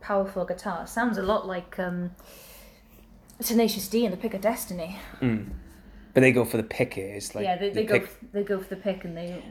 powerful 0.00 0.44
guitar 0.44 0.86
sounds 0.86 1.16
a 1.16 1.22
lot 1.22 1.46
like 1.46 1.78
um, 1.78 2.10
Tenacious 3.42 3.88
D 3.88 4.04
and 4.04 4.12
the 4.12 4.16
Pick 4.16 4.34
of 4.34 4.40
Destiny. 4.40 4.96
but 5.20 6.20
they 6.20 6.32
go 6.32 6.44
for 6.44 6.56
the 6.56 6.62
pick. 6.62 6.96
It 6.98 7.16
is 7.16 7.34
like 7.34 7.44
yeah, 7.44 7.56
they, 7.56 7.68
the 7.70 7.74
they 7.74 7.84
go 7.84 7.94
pick- 7.94 8.02
f- 8.04 8.18
they 8.32 8.42
go 8.44 8.58
for 8.60 8.68
the 8.68 8.76
pick 8.76 9.04
and 9.04 9.16
they 9.16 9.42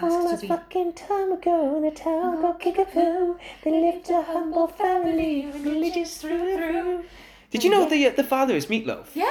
All 0.00 0.08
ask 0.12 0.24
to 0.24 0.30
that 0.30 0.40
be. 0.42 0.48
fucking 0.48 0.92
time 0.94 1.32
ago 1.32 1.76
in 1.76 1.82
the 1.82 1.90
town 1.90 2.40
called 2.40 2.60
Kickapoo, 2.60 3.36
they 3.64 3.70
lived 3.70 4.08
a 4.10 4.22
humble 4.22 4.68
family, 4.68 5.46
religious 5.62 6.16
through 6.18 6.56
and 6.56 6.58
through. 6.74 7.04
Did 7.50 7.64
you 7.64 7.70
know 7.70 7.88
the 7.88 8.06
uh, 8.06 8.10
the 8.10 8.24
father 8.24 8.54
is 8.54 8.66
Meatloaf? 8.66 9.06
Yeah. 9.14 9.30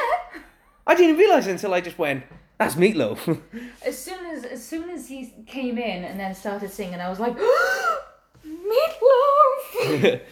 I 0.86 0.96
didn't 0.96 1.18
realise 1.18 1.48
until 1.48 1.74
I 1.74 1.80
just 1.82 1.98
went, 1.98 2.24
that's 2.58 2.76
Meatloaf. 2.76 3.42
As 3.86 3.98
soon 3.98 4.26
as 4.26 4.44
as 4.46 4.62
soon 4.66 4.90
as 4.90 5.08
he 5.08 5.34
came 5.48 5.78
in 5.78 6.04
and 6.04 6.20
then 6.20 6.36
started 6.36 6.70
singing, 6.72 7.00
I 7.00 7.10
was 7.10 7.20
like, 7.20 7.38
Meatloaf. 8.48 10.22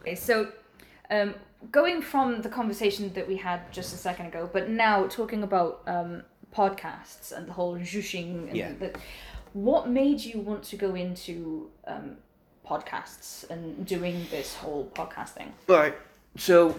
Okay, 0.00 0.16
so 0.16 0.48
um, 1.10 1.34
going 1.70 2.02
from 2.02 2.42
the 2.42 2.48
conversation 2.48 3.12
that 3.14 3.26
we 3.28 3.36
had 3.36 3.70
just 3.72 3.94
a 3.94 3.96
second 3.96 4.26
ago, 4.26 4.48
but 4.52 4.68
now 4.68 5.06
talking 5.06 5.42
about 5.42 5.82
um, 5.86 6.22
podcasts 6.54 7.32
and 7.32 7.46
the 7.48 7.52
whole 7.52 7.78
zhushing, 7.78 8.48
and 8.48 8.56
Yeah. 8.56 8.72
the, 8.78 8.92
what 9.52 9.88
made 9.88 10.20
you 10.20 10.40
want 10.40 10.64
to 10.64 10.76
go 10.76 10.94
into 10.94 11.70
um, 11.86 12.16
podcasts 12.66 13.48
and 13.50 13.86
doing 13.86 14.26
this 14.30 14.54
whole 14.56 14.90
podcast 14.94 15.30
thing? 15.30 15.52
right. 15.68 15.94
So, 16.36 16.74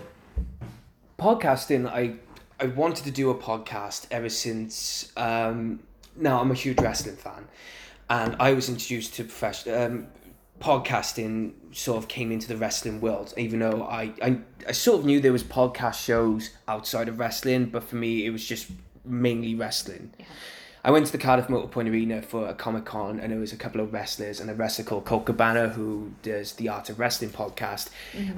podcasting, 1.20 1.88
I 1.88 2.16
I 2.60 2.68
wanted 2.68 3.04
to 3.06 3.12
do 3.12 3.30
a 3.30 3.36
podcast 3.36 4.08
ever 4.12 4.30
since. 4.30 5.12
Um, 5.18 5.80
now 6.16 6.40
I'm 6.42 6.52
a 6.52 6.56
huge 6.56 6.80
wrestling 6.82 7.16
fan, 7.16 7.48
and 8.10 8.36
I 8.40 8.54
was 8.54 8.70
introduced 8.70 9.14
to 9.16 9.24
professional 9.24 9.82
um, 9.82 10.08
podcasting. 10.64 11.54
Sort 11.72 11.98
of 11.98 12.08
came 12.08 12.32
into 12.32 12.48
the 12.48 12.56
wrestling 12.56 13.02
world, 13.02 13.34
even 13.36 13.60
though 13.60 13.82
I, 13.84 14.12
I 14.22 14.38
I 14.68 14.72
sort 14.74 15.00
of 15.00 15.06
knew 15.06 15.20
there 15.20 15.32
was 15.32 15.44
podcast 15.44 16.04
shows 16.06 16.52
outside 16.68 17.08
of 17.10 17.18
wrestling, 17.20 17.66
but 17.66 17.84
for 17.84 17.96
me 17.96 18.26
it 18.28 18.30
was 18.30 18.46
just 18.46 18.68
mainly 19.04 19.56
wrestling. 19.56 20.14
I 20.86 20.92
went 20.92 21.06
to 21.08 21.12
the 21.14 21.18
Cardiff 21.18 21.50
Motor 21.50 21.68
Point 21.70 21.88
Arena 21.90 22.22
for 22.22 22.48
a 22.48 22.54
Comic 22.54 22.86
Con, 22.86 23.20
and 23.20 23.32
there 23.32 23.40
was 23.40 23.54
a 23.54 23.56
couple 23.56 23.82
of 23.82 23.92
wrestlers 23.94 24.40
and 24.40 24.50
a 24.52 24.54
wrestler 24.54 24.84
called 24.86 25.06
Colt 25.06 25.26
Cabana 25.26 25.70
who 25.70 26.12
does 26.22 26.54
the 26.54 26.70
Art 26.70 26.90
of 26.90 27.00
Wrestling 27.00 27.32
podcast. 27.32 27.90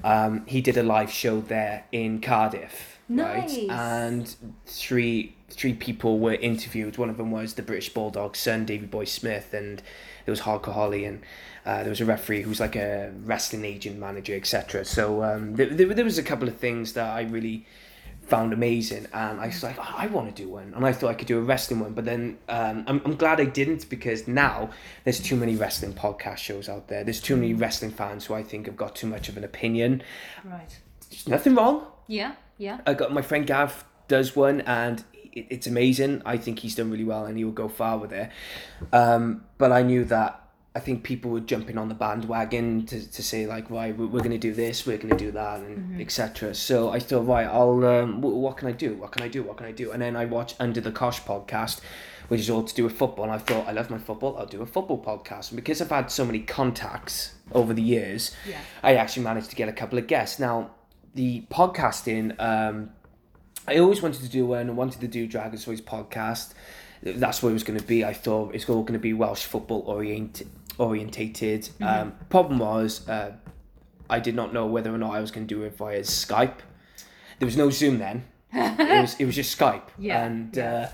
Um, 0.04 0.46
he 0.46 0.62
did 0.62 0.78
a 0.78 0.84
live 0.84 1.12
show 1.12 1.42
there 1.42 1.86
in 1.92 2.22
Cardiff, 2.22 3.00
Nice. 3.10 3.58
right? 3.58 3.70
And 3.70 4.34
three 4.66 5.36
three 5.50 5.74
people 5.74 6.20
were 6.20 6.36
interviewed. 6.36 6.98
One 6.98 7.10
of 7.10 7.18
them 7.18 7.32
was 7.32 7.56
the 7.56 7.62
British 7.64 7.90
Bulldog 7.94 8.36
son, 8.38 8.66
Davy 8.66 8.86
Boy 8.86 9.06
Smith, 9.06 9.54
and 9.54 9.82
there 10.26 10.32
was 10.32 10.42
Hardcore 10.42 10.74
Holly, 10.74 11.06
and 11.06 11.22
uh, 11.66 11.82
there 11.82 11.90
was 11.90 12.02
a 12.02 12.06
referee 12.06 12.42
who's 12.42 12.60
like 12.60 12.76
a 12.76 13.12
wrestling 13.24 13.66
agent 13.66 14.00
manager, 14.00 14.36
etc. 14.36 14.86
So 14.86 15.24
um, 15.24 15.56
there, 15.56 15.68
there, 15.68 15.88
there 15.94 16.06
was 16.06 16.18
a 16.18 16.24
couple 16.24 16.48
of 16.48 16.58
things 16.58 16.94
that 16.94 17.10
I 17.10 17.22
really 17.22 17.66
found 18.28 18.54
amazing, 18.54 19.08
and 19.14 19.40
I 19.40 19.48
was 19.48 19.62
like, 19.64 19.78
oh, 19.80 19.94
I 19.96 20.08
want 20.08 20.36
to 20.36 20.44
do 20.44 20.50
one, 20.50 20.74
and 20.76 20.86
I 20.86 20.92
thought 20.92 21.10
I 21.10 21.14
could 21.14 21.28
do 21.28 21.38
a 21.38 21.42
wrestling 21.42 21.80
one, 21.80 21.94
but 21.94 22.06
then 22.06 22.40
um, 22.50 22.84
I'm, 22.88 23.02
I'm 23.06 23.16
glad 23.16 23.40
I 23.40 23.46
didn't 23.46 23.88
because 23.90 24.28
now 24.28 24.72
there's 25.04 25.20
too 25.20 25.36
many 25.36 25.56
wrestling 25.56 25.94
podcast 25.94 26.38
shows 26.38 26.68
out 26.68 26.88
there. 26.88 27.04
There's 27.04 27.22
too 27.22 27.36
many 27.36 27.54
wrestling 27.54 27.92
fans 27.92 28.26
who 28.26 28.34
I 28.34 28.42
think 28.42 28.66
have 28.66 28.76
got 28.76 28.96
too 28.96 29.08
much 29.08 29.30
of 29.30 29.38
an 29.38 29.44
opinion. 29.44 30.02
Right. 30.44 30.76
There's 31.10 31.28
nothing 31.28 31.56
wrong. 31.56 31.86
Yeah. 32.08 32.34
Yeah. 32.58 32.80
I 32.86 32.94
got 32.94 33.14
my 33.14 33.22
friend 33.22 33.46
Gav 33.46 33.86
does 34.08 34.36
one, 34.36 34.62
and 34.62 35.04
it, 35.34 35.48
it's 35.50 35.68
amazing. 35.68 36.22
I 36.26 36.38
think 36.38 36.60
he's 36.60 36.76
done 36.76 36.90
really 36.90 37.04
well, 37.04 37.26
and 37.26 37.38
he 37.38 37.44
will 37.44 37.52
go 37.52 37.68
far 37.68 37.98
with 37.98 38.12
it. 38.12 38.32
Um, 38.92 39.45
but 39.58 39.72
I 39.72 39.82
knew 39.84 40.04
that 40.06 40.42
I 40.76 40.80
think 40.82 41.04
people 41.04 41.32
were 41.32 41.40
jumping 41.40 41.78
on 41.78 41.88
the 41.88 41.96
bandwagon 41.96 42.86
to, 42.88 43.12
to 43.12 43.24
say 43.24 43.48
like, 43.48 43.70
right, 43.72 43.98
we're, 43.98 44.08
going 44.08 44.32
to 44.32 44.38
do 44.38 44.54
this, 44.54 44.86
we're 44.86 44.98
going 44.98 45.10
to 45.10 45.16
do 45.18 45.32
that, 45.32 45.62
and 45.62 46.02
etc. 46.02 46.54
So 46.54 46.90
I 46.90 47.00
thought, 47.00 47.22
right, 47.28 47.48
I'll 47.48 47.86
um, 47.86 48.22
wh- 48.22 48.36
what 48.36 48.58
can 48.58 48.68
I 48.68 48.74
do? 48.74 48.96
What 48.96 49.14
can 49.14 49.24
I 49.24 49.30
do? 49.30 49.42
What 49.44 49.56
can 49.56 49.66
I 49.68 49.72
do? 49.72 49.92
And 49.94 50.02
then 50.02 50.18
I 50.18 50.26
watched 50.26 50.58
Under 50.60 50.82
the 50.82 50.92
Cosh 50.92 51.22
podcast, 51.22 51.80
which 52.28 52.42
is 52.42 52.50
all 52.50 52.64
to 52.64 52.76
do 52.76 52.84
with 52.84 52.98
football. 52.98 53.24
And 53.24 53.34
I 53.34 53.38
thought, 53.38 53.66
I 53.68 53.72
love 53.72 53.90
my 53.90 53.98
football. 54.00 54.38
I'll 54.38 54.46
do 54.48 54.62
a 54.62 54.66
football 54.66 55.02
podcast. 55.02 55.52
And 55.52 55.56
because 55.56 55.82
I've 55.82 55.90
had 55.90 56.12
so 56.12 56.26
many 56.26 56.40
contacts 56.40 57.36
over 57.54 57.74
the 57.74 57.82
years, 57.82 58.36
Yeah. 58.46 58.58
I 58.84 58.96
actually 58.96 59.24
managed 59.24 59.52
to 59.52 59.56
get 59.56 59.70
a 59.70 59.74
couple 59.74 59.98
of 59.98 60.08
guests. 60.08 60.40
Now, 60.40 60.72
the 61.14 61.46
podcasting. 61.50 62.36
Um, 62.42 62.90
I 63.66 63.78
always 63.78 64.02
wanted 64.02 64.22
to 64.24 64.30
do 64.30 64.46
one. 64.46 64.70
I 64.70 64.74
wanted 64.74 65.00
to 65.02 65.08
do 65.08 65.26
Dragon's 65.26 65.64
Voice 65.64 65.80
podcast. 65.82 66.54
That's 67.06 67.42
what 67.42 67.50
it 67.50 67.54
was 67.54 67.64
going 67.64 67.80
to 67.80 67.86
be. 67.86 68.04
I 68.04 68.14
thought 68.14 68.54
it's 68.56 68.68
all 68.68 68.82
going 68.82 68.94
to 68.94 69.00
be 69.00 69.14
Welsh 69.14 69.44
football 69.46 69.84
oriented. 69.88 70.50
Orientated. 70.78 71.70
Um, 71.82 72.14
problem 72.30 72.60
was, 72.60 73.08
uh, 73.08 73.34
I 74.10 74.20
did 74.20 74.36
not 74.36 74.54
know 74.54 74.66
whether 74.66 74.94
or 74.94 74.98
not 74.98 75.14
I 75.16 75.22
was 75.22 75.32
going 75.32 75.48
to 75.48 75.56
do 75.56 75.64
it 75.64 75.78
via 75.78 76.02
Skype. 76.02 76.58
There 77.40 77.46
was 77.46 77.56
no 77.58 77.70
Zoom 77.70 78.00
then. 78.00 78.26
it 78.54 79.02
was 79.02 79.16
it 79.20 79.26
was 79.26 79.36
just 79.36 79.58
Skype. 79.58 79.84
Yeah, 79.98 80.26
And 80.26 80.58
uh, 80.58 80.88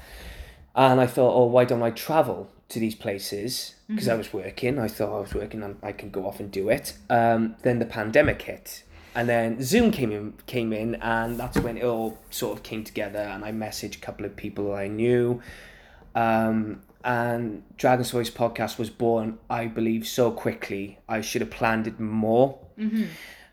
and 0.75 0.99
I 1.01 1.07
thought, 1.07 1.33
oh, 1.35 1.45
why 1.45 1.65
don't 1.65 1.81
I 1.83 1.91
travel 1.91 2.49
to 2.69 2.79
these 2.79 2.95
places? 2.95 3.75
Because 3.87 4.05
Mm-hmm. 4.05 4.13
I 4.13 4.17
was 4.17 4.33
working. 4.33 4.79
I 4.79 4.87
thought 4.87 5.15
I 5.17 5.19
was 5.21 5.33
working 5.33 5.63
and 5.63 5.77
I 5.83 5.91
can 5.91 6.09
go 6.11 6.25
off 6.27 6.39
and 6.39 6.49
do 6.51 6.69
it. 6.69 6.93
Um, 7.09 7.55
then 7.63 7.79
the 7.79 7.85
pandemic 7.85 8.41
hit. 8.43 8.83
And 9.13 9.27
then 9.27 9.61
Zoom 9.61 9.91
came 9.91 10.11
in, 10.13 10.33
came 10.45 10.71
in, 10.71 10.95
and 10.95 11.37
that's 11.37 11.57
when 11.59 11.77
it 11.77 11.83
all 11.83 12.17
sort 12.29 12.57
of 12.57 12.63
came 12.63 12.85
together. 12.85 13.19
And 13.19 13.43
I 13.43 13.51
messaged 13.51 13.95
a 13.97 13.99
couple 13.99 14.25
of 14.25 14.37
people 14.37 14.73
I 14.73 14.87
knew, 14.87 15.41
um, 16.15 16.81
and 17.03 17.63
Dragon's 17.77 18.11
Voice 18.11 18.29
podcast 18.29 18.77
was 18.77 18.89
born. 18.89 19.39
I 19.49 19.65
believe 19.67 20.07
so 20.07 20.31
quickly. 20.31 20.99
I 21.09 21.21
should 21.21 21.41
have 21.41 21.49
planned 21.51 21.87
it 21.87 21.99
more, 21.99 22.59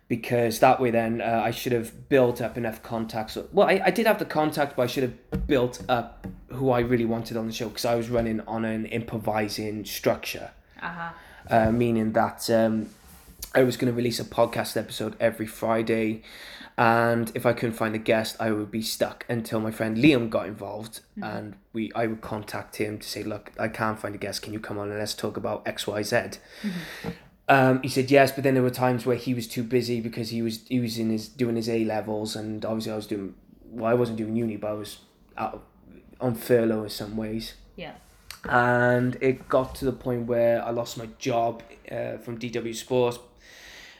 because 0.09 0.59
that 0.61 0.81
way 0.81 0.91
then 0.91 1.21
uh, 1.21 1.43
I 1.45 1.51
should 1.51 1.73
have 1.73 2.09
built 2.09 2.41
up 2.41 2.57
enough 2.57 2.83
contacts. 2.83 3.37
Well, 3.53 3.69
I, 3.69 3.81
I 3.87 3.91
did 3.91 4.07
have 4.07 4.19
the 4.19 4.25
contact, 4.25 4.77
but 4.77 4.83
I 4.83 4.87
should 4.87 5.03
have 5.03 5.47
built 5.47 5.83
up 5.89 6.27
who 6.49 6.71
I 6.71 6.81
really 6.81 7.05
wanted 7.05 7.37
on 7.37 7.47
the 7.47 7.53
show 7.53 7.69
because 7.69 7.85
I 7.85 7.95
was 7.95 8.09
running 8.09 8.41
on 8.47 8.65
an 8.65 8.87
improvising 8.87 9.85
structure 9.85 10.51
Uh-huh. 10.83 11.11
uh, 11.51 11.71
meaning 11.73 12.13
that 12.13 12.49
um, 12.51 12.89
I 13.55 13.63
was 13.65 13.77
going 13.77 13.93
to 13.93 13.97
release 13.97 14.19
a 14.19 14.25
podcast 14.25 14.77
episode 14.79 15.15
every 15.21 15.47
Friday, 15.47 16.23
and 16.79 17.31
if 17.35 17.45
I 17.45 17.53
couldn't 17.53 17.75
find 17.75 17.95
a 17.95 17.99
guest, 17.99 18.37
I 18.39 18.53
would 18.53 18.71
be 18.71 18.83
stuck 18.83 19.27
until 19.29 19.59
my 19.61 19.71
friend 19.73 19.97
Liam 19.97 20.31
got 20.31 20.47
involved, 20.47 21.01
and 21.21 21.57
we 21.73 21.91
I 21.95 22.07
would 22.07 22.21
contact 22.21 22.77
him 22.77 22.99
to 22.99 23.07
say, 23.09 23.23
look, 23.25 23.51
I 23.59 23.69
can't 23.69 23.99
find 23.99 24.15
a 24.15 24.19
guest. 24.19 24.43
Can 24.43 24.53
you 24.53 24.61
come 24.61 24.79
on 24.79 24.89
and 24.91 24.99
let's 24.99 25.15
talk 25.15 25.37
about 25.37 25.67
X 25.67 25.87
Y 25.87 26.03
Z? 26.03 26.17
Um, 27.49 27.81
he 27.83 27.89
said 27.89 28.11
yes, 28.11 28.31
but 28.31 28.45
then 28.45 28.55
there 28.55 28.63
were 28.63 28.71
times 28.71 29.07
where 29.07 29.17
he 29.17 29.33
was 29.33 29.49
too 29.49 29.63
busy 29.63 30.01
because 30.01 30.29
he 30.31 30.41
was 30.43 30.67
he 30.69 30.81
was 30.81 30.99
in 30.99 31.11
his 31.11 31.29
doing 31.29 31.57
his 31.57 31.69
A 31.69 31.85
levels, 31.85 32.37
and 32.37 32.65
obviously 32.65 32.93
I 32.93 32.97
was 32.97 33.07
doing 33.07 33.35
well. 33.71 33.91
I 33.91 33.95
wasn't 33.95 34.19
doing 34.19 34.37
uni, 34.37 34.57
but 34.57 34.69
I 34.69 34.75
was 34.75 34.99
out 35.37 35.65
on 36.21 36.35
furlough 36.35 36.83
in 36.83 36.89
some 36.91 37.17
ways 37.17 37.55
Yeah. 37.77 37.93
and 38.45 39.17
it 39.21 39.49
got 39.49 39.77
to 39.77 39.85
the 39.85 39.93
point 39.93 40.27
where 40.27 40.61
I 40.65 40.71
lost 40.71 40.99
my 40.99 41.09
job 41.19 41.63
uh, 41.93 42.19
from 42.19 42.39
DW 42.39 42.75
Sports, 42.75 43.19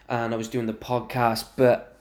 and 0.09 0.35
I 0.35 0.37
was 0.37 0.49
doing 0.49 0.67
the 0.67 0.73
podcast. 0.75 1.47
But 1.57 1.98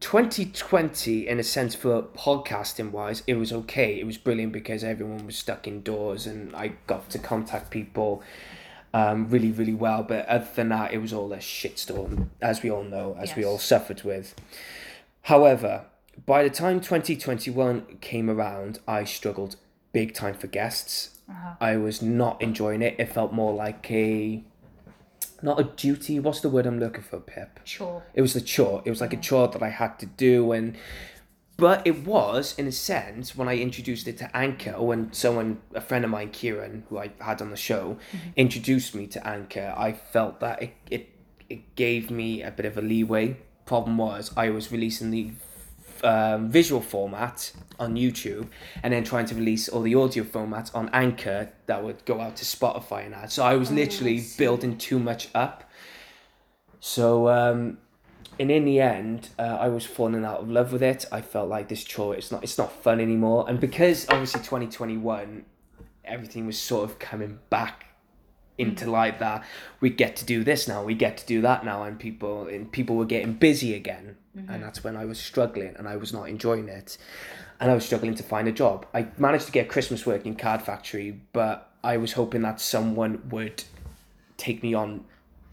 2020, 0.00 1.26
in 1.26 1.38
a 1.38 1.42
sense, 1.42 1.74
for 1.74 2.02
podcasting 2.02 2.90
wise, 2.90 3.22
it 3.26 3.34
was 3.34 3.52
okay. 3.52 3.98
It 3.98 4.04
was 4.04 4.18
brilliant 4.18 4.52
because 4.52 4.84
everyone 4.84 5.26
was 5.26 5.36
stuck 5.36 5.66
indoors, 5.66 6.26
and 6.26 6.54
I 6.54 6.72
got 6.86 7.10
to 7.10 7.18
contact 7.18 7.70
people 7.70 8.22
um, 8.92 9.28
really, 9.28 9.50
really 9.50 9.74
well. 9.74 10.02
But 10.02 10.26
other 10.26 10.48
than 10.54 10.68
that, 10.70 10.92
it 10.92 10.98
was 10.98 11.12
all 11.12 11.32
a 11.32 11.38
shitstorm, 11.38 12.28
as 12.40 12.62
we 12.62 12.70
all 12.70 12.84
know, 12.84 13.16
as 13.18 13.34
we 13.36 13.44
all 13.44 13.58
suffered 13.58 14.02
with. 14.02 14.34
However, 15.22 15.86
by 16.24 16.42
the 16.42 16.50
time 16.50 16.80
2021 16.80 17.98
came 18.00 18.30
around, 18.30 18.78
I 18.86 19.04
struggled 19.04 19.56
big 19.92 20.14
time 20.14 20.34
for 20.34 20.46
guests. 20.46 21.18
I 21.60 21.76
was 21.76 22.00
not 22.00 22.40
enjoying 22.40 22.82
it. 22.82 22.94
It 22.98 23.12
felt 23.12 23.32
more 23.32 23.52
like 23.52 23.90
a 23.90 24.44
not 25.42 25.60
a 25.60 25.64
duty. 25.64 26.18
What's 26.20 26.40
the 26.40 26.48
word 26.48 26.66
I'm 26.66 26.78
looking 26.78 27.02
for, 27.02 27.20
Pip? 27.20 27.60
Sure. 27.64 28.02
It 28.14 28.22
was 28.22 28.34
the 28.34 28.40
chore. 28.40 28.82
It 28.84 28.90
was 28.90 29.00
like 29.00 29.12
a 29.12 29.16
mm. 29.16 29.22
chore 29.22 29.48
that 29.48 29.62
I 29.62 29.70
had 29.70 29.98
to 30.00 30.06
do, 30.06 30.52
and 30.52 30.76
but 31.56 31.86
it 31.86 32.04
was 32.04 32.54
in 32.58 32.66
a 32.66 32.72
sense 32.72 33.34
when 33.34 33.48
I 33.48 33.56
introduced 33.56 34.06
it 34.06 34.18
to 34.18 34.36
Anchor. 34.36 34.72
or 34.72 34.88
When 34.88 35.12
someone, 35.12 35.60
a 35.74 35.80
friend 35.80 36.04
of 36.04 36.10
mine, 36.10 36.30
Kieran, 36.30 36.84
who 36.88 36.98
I 36.98 37.12
had 37.20 37.40
on 37.40 37.50
the 37.50 37.56
show, 37.56 37.98
mm-hmm. 38.12 38.28
introduced 38.36 38.94
me 38.94 39.06
to 39.08 39.26
Anchor, 39.26 39.74
I 39.76 39.92
felt 39.92 40.40
that 40.40 40.62
it 40.62 40.74
it 40.90 41.08
it 41.48 41.74
gave 41.76 42.10
me 42.10 42.42
a 42.42 42.50
bit 42.50 42.66
of 42.66 42.76
a 42.76 42.82
leeway. 42.82 43.36
Problem 43.64 43.98
was, 43.98 44.32
I 44.36 44.50
was 44.50 44.70
releasing 44.70 45.10
the 45.10 45.32
um, 46.04 46.48
visual 46.48 46.80
format 46.80 47.52
on 47.78 47.94
YouTube 47.94 48.48
and 48.82 48.92
then 48.92 49.04
trying 49.04 49.26
to 49.26 49.34
release 49.34 49.68
all 49.68 49.82
the 49.82 49.94
audio 49.94 50.24
formats 50.24 50.74
on 50.74 50.88
Anchor 50.92 51.50
that 51.66 51.82
would 51.82 52.04
go 52.04 52.20
out 52.20 52.36
to 52.36 52.44
Spotify 52.44 53.04
and 53.04 53.14
that. 53.14 53.32
So 53.32 53.44
I 53.44 53.54
was 53.56 53.70
literally 53.70 54.24
building 54.36 54.78
too 54.78 54.98
much 54.98 55.28
up. 55.34 55.70
So, 56.80 57.28
um, 57.28 57.78
and 58.38 58.50
in 58.50 58.64
the 58.64 58.80
end, 58.80 59.30
uh, 59.38 59.42
I 59.60 59.68
was 59.68 59.86
falling 59.86 60.24
out 60.24 60.40
of 60.40 60.50
love 60.50 60.72
with 60.72 60.82
it. 60.82 61.06
I 61.10 61.20
felt 61.22 61.48
like 61.48 61.68
this 61.68 61.84
chore, 61.84 62.14
it's 62.14 62.30
not, 62.30 62.42
it's 62.42 62.58
not 62.58 62.70
fun 62.70 63.00
anymore. 63.00 63.46
And 63.48 63.58
because 63.58 64.06
obviously 64.08 64.40
2021, 64.40 65.44
everything 66.04 66.46
was 66.46 66.58
sort 66.58 66.84
of 66.88 66.98
coming 66.98 67.38
back 67.50 67.85
into 68.58 68.90
like 68.90 69.18
that 69.18 69.44
we 69.80 69.90
get 69.90 70.16
to 70.16 70.24
do 70.24 70.42
this 70.42 70.66
now, 70.66 70.82
we 70.82 70.94
get 70.94 71.16
to 71.18 71.26
do 71.26 71.40
that 71.42 71.64
now, 71.64 71.82
and 71.82 71.98
people 71.98 72.46
and 72.48 72.70
people 72.72 72.96
were 72.96 73.04
getting 73.04 73.34
busy 73.34 73.74
again, 73.74 74.16
and 74.48 74.62
that's 74.62 74.82
when 74.84 74.96
I 74.96 75.04
was 75.04 75.18
struggling 75.18 75.74
and 75.76 75.88
I 75.88 75.96
was 75.96 76.12
not 76.12 76.28
enjoying 76.28 76.68
it, 76.68 76.98
and 77.60 77.70
I 77.70 77.74
was 77.74 77.84
struggling 77.84 78.14
to 78.14 78.22
find 78.22 78.48
a 78.48 78.52
job. 78.52 78.86
I 78.94 79.08
managed 79.18 79.46
to 79.46 79.52
get 79.52 79.68
Christmas 79.68 80.06
work 80.06 80.24
in 80.26 80.34
Card 80.36 80.62
Factory, 80.62 81.20
but 81.32 81.70
I 81.84 81.96
was 81.98 82.12
hoping 82.12 82.42
that 82.42 82.60
someone 82.60 83.28
would 83.30 83.64
take 84.36 84.62
me 84.62 84.74
on 84.74 85.04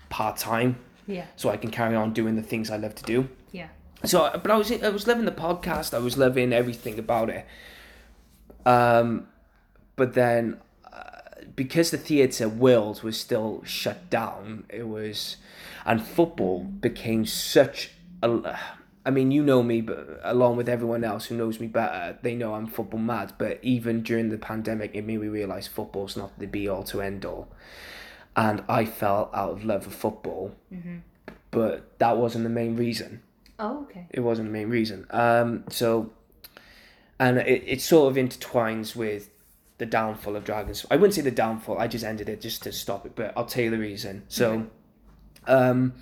part 0.10 0.38
time 0.38 0.78
Yeah. 1.08 1.26
so 1.36 1.50
I 1.50 1.58
can 1.58 1.72
carry 1.72 1.96
on 1.96 2.14
doing 2.14 2.36
the 2.36 2.42
things 2.44 2.70
I 2.70 2.78
love 2.78 2.96
to 2.96 3.04
do. 3.04 3.30
Yeah. 3.52 3.68
So, 4.06 4.30
but 4.42 4.52
I 4.52 4.58
was 4.58 4.72
I 4.72 4.90
was 4.90 5.08
loving 5.08 5.26
the 5.26 5.32
podcast. 5.32 5.94
I 5.94 6.00
was 6.00 6.18
loving 6.18 6.52
everything 6.54 7.00
about 7.00 7.30
it. 7.30 7.46
Um, 8.66 9.28
but 9.96 10.14
then, 10.14 10.56
uh, 10.56 10.63
because 11.56 11.92
the 11.92 11.98
theatre 11.98 12.50
world 12.50 13.04
was 13.04 13.20
still 13.20 13.62
shut 13.66 14.10
down, 14.10 14.66
it 14.70 14.88
was, 14.88 15.38
and 15.86 16.02
football 16.02 16.60
became 16.64 17.26
such 17.26 17.92
a. 18.22 18.58
I 19.06 19.10
mean, 19.10 19.32
you 19.32 19.44
know 19.44 19.62
me, 19.64 19.82
but 19.82 20.22
along 20.24 20.56
with 20.56 20.70
everyone 20.70 21.04
else 21.04 21.26
who 21.26 21.36
knows 21.36 21.60
me 21.60 21.68
better, 21.68 22.18
they 22.22 22.36
know 22.36 22.54
I'm 22.54 22.68
football 22.68 23.02
mad. 23.02 23.34
But 23.38 23.60
even 23.62 24.02
during 24.02 24.30
the 24.30 24.38
pandemic, 24.38 24.92
it 24.94 25.06
made 25.06 25.20
me 25.20 25.28
realise 25.28 25.68
football's 25.68 26.16
not 26.16 26.40
the 26.40 26.46
be 26.48 26.70
all 26.70 26.84
to 26.86 27.02
end 27.02 27.26
all. 27.26 27.50
And 28.36 28.64
I 28.70 28.86
fell 28.86 29.30
out 29.34 29.50
of 29.52 29.66
love 29.66 29.86
with 29.86 29.96
football, 29.96 30.56
but 31.52 32.00
that 32.00 32.18
wasn't 32.18 32.46
the 32.46 32.50
main 32.50 32.76
reason 32.78 33.22
Oh, 33.60 33.84
okay. 33.84 34.08
it 34.10 34.22
wasn't 34.22 34.48
the 34.48 34.54
main 34.54 34.70
reason. 34.70 35.06
Um, 35.12 35.66
so, 35.70 36.12
and 37.20 37.38
it, 37.38 37.64
it 37.68 37.82
sort 37.82 38.10
of 38.10 38.18
intertwines 38.18 38.96
with 38.96 39.30
the 39.78 39.86
downfall 39.86 40.36
of 40.36 40.44
Dragons. 40.44 40.86
I 40.92 40.96
wouldn't 40.96 41.14
say 41.16 41.22
the 41.22 41.32
downfall. 41.32 41.78
I 41.80 41.88
just 41.88 42.06
ended 42.06 42.30
it 42.30 42.42
just 42.42 42.64
to 42.64 42.72
stop 42.72 43.06
it, 43.06 43.14
but 43.16 43.34
I'll 43.36 43.46
tell 43.46 43.64
you 43.64 43.70
the 43.72 43.78
reason. 43.78 44.24
So, 44.28 44.68
um, 45.48 45.94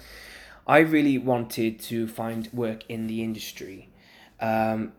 I 0.67 0.79
really 0.79 1.17
wanted 1.17 1.79
to 1.81 2.07
find 2.07 2.49
work 2.53 2.83
in 2.89 3.07
the 3.07 3.23
industry. 3.23 3.89
Um, 4.39 4.93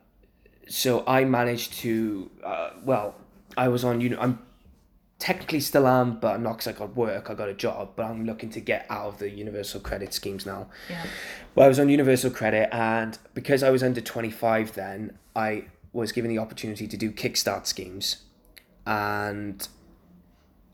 so 0.69 1.05
I 1.07 1.25
managed 1.25 1.75
to. 1.81 2.31
Uh, 2.43 2.71
well, 2.85 3.15
I 3.57 3.69
was 3.69 3.85
on. 3.85 4.01
You 4.01 4.11
know, 4.11 4.19
I'm 4.21 4.39
technically 5.19 5.61
still 5.61 5.87
am, 5.87 6.19
but 6.19 6.35
I'm 6.35 6.43
not 6.43 6.55
because 6.55 6.67
I 6.69 6.73
got 6.73 6.97
work. 6.97 7.31
I 7.31 7.35
got 7.35 7.49
a 7.49 7.55
job, 7.55 7.91
but 7.95 8.07
I'm 8.07 8.27
looking 8.27 8.51
to 8.51 8.61
get 8.61 8.87
out 8.91 9.07
of 9.07 9.19
the 9.19 9.31
universal 9.31 9.81
credit 9.81 10.13
schemes 10.13 10.45
now. 10.45 10.69
Yeah. 10.91 11.07
Well, 11.55 11.67
I 11.67 11.69
was 11.69 11.79
on 11.79 11.89
universal 11.89 12.31
credit, 12.31 12.75
and 12.75 13.17
because 13.35 13.63
I 13.63 13.71
was 13.71 13.83
under 13.83 14.01
25 14.01 14.75
then, 14.75 15.17
I 15.37 15.67
was 15.93 16.11
given 16.11 16.29
the 16.29 16.39
opportunity 16.39 16.89
to 16.89 16.97
do 16.97 17.13
kickstart 17.13 17.67
schemes. 17.67 18.23
And 18.87 19.67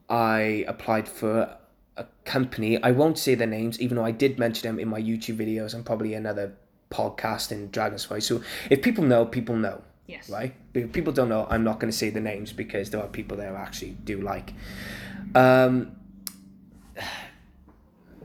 I 0.08 0.64
applied 0.66 1.08
for 1.08 1.56
a 1.96 2.06
company. 2.24 2.82
I 2.82 2.92
won't 2.92 3.18
say 3.18 3.34
their 3.34 3.46
names, 3.46 3.80
even 3.80 3.96
though 3.96 4.04
I 4.04 4.12
did 4.12 4.38
mention 4.38 4.68
them 4.68 4.78
in 4.78 4.88
my 4.88 5.00
YouTube 5.00 5.36
videos 5.36 5.74
and 5.74 5.84
probably 5.84 6.14
another 6.14 6.54
podcast 6.90 7.52
in 7.52 7.70
Dragon's 7.70 8.08
So 8.24 8.42
if 8.70 8.82
people 8.82 9.04
know, 9.04 9.26
people 9.26 9.56
know. 9.56 9.82
Yes. 10.06 10.30
Right? 10.30 10.54
If 10.72 10.92
people 10.92 11.12
don't 11.12 11.28
know, 11.28 11.46
I'm 11.50 11.64
not 11.64 11.80
going 11.80 11.90
to 11.90 11.96
say 11.96 12.08
the 12.08 12.20
names 12.20 12.52
because 12.52 12.90
there 12.90 13.02
are 13.02 13.08
people 13.08 13.36
there 13.36 13.50
who 13.50 13.56
actually 13.56 13.90
do 14.04 14.22
like. 14.22 14.54
Um, 15.34 15.96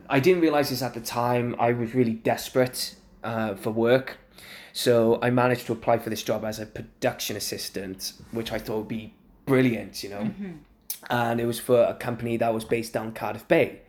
I 0.09 0.21
didn't 0.21 0.41
realize 0.41 0.69
this 0.69 0.81
at 0.81 0.93
the 0.93 1.01
time. 1.01 1.55
I 1.59 1.73
was 1.73 1.93
really 1.93 2.13
desperate 2.13 2.95
uh, 3.23 3.55
for 3.55 3.71
work. 3.71 4.17
So 4.71 5.19
I 5.21 5.29
managed 5.29 5.67
to 5.67 5.73
apply 5.73 5.99
for 5.99 6.09
this 6.09 6.23
job 6.23 6.45
as 6.45 6.59
a 6.59 6.65
production 6.65 7.35
assistant, 7.35 8.13
which 8.31 8.51
I 8.51 8.59
thought 8.59 8.77
would 8.77 8.87
be 8.87 9.13
brilliant, 9.45 10.03
you 10.03 10.09
know. 10.09 10.31
And 11.09 11.39
it 11.39 11.45
was 11.45 11.59
for 11.59 11.83
a 11.83 11.93
company 11.93 12.37
that 12.37 12.53
was 12.53 12.65
based 12.65 12.93
down 12.93 13.13
Cardiff 13.13 13.47
Bay. 13.47 13.81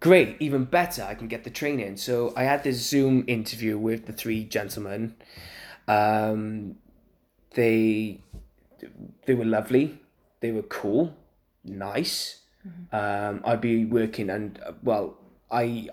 Great, 0.00 0.36
even 0.38 0.64
better, 0.64 1.02
I 1.02 1.14
can 1.14 1.28
get 1.28 1.44
the 1.44 1.50
training. 1.50 1.96
So 1.96 2.32
I 2.36 2.44
had 2.44 2.62
this 2.62 2.76
Zoom 2.88 3.24
interview 3.26 3.78
with 3.78 4.06
the 4.06 4.12
three 4.12 4.44
gentlemen. 4.44 5.14
Um, 5.88 6.76
they 7.54 8.20
they 9.26 9.34
were 9.34 9.44
lovely, 9.44 10.00
they 10.40 10.52
were 10.52 10.62
cool, 10.62 11.16
nice. 11.64 12.40
Um, 12.92 13.42
I'd 13.44 13.60
be 13.60 13.84
working 13.84 14.30
and 14.30 14.58
uh, 14.64 14.72
well, 14.82 15.18
I 15.50 15.88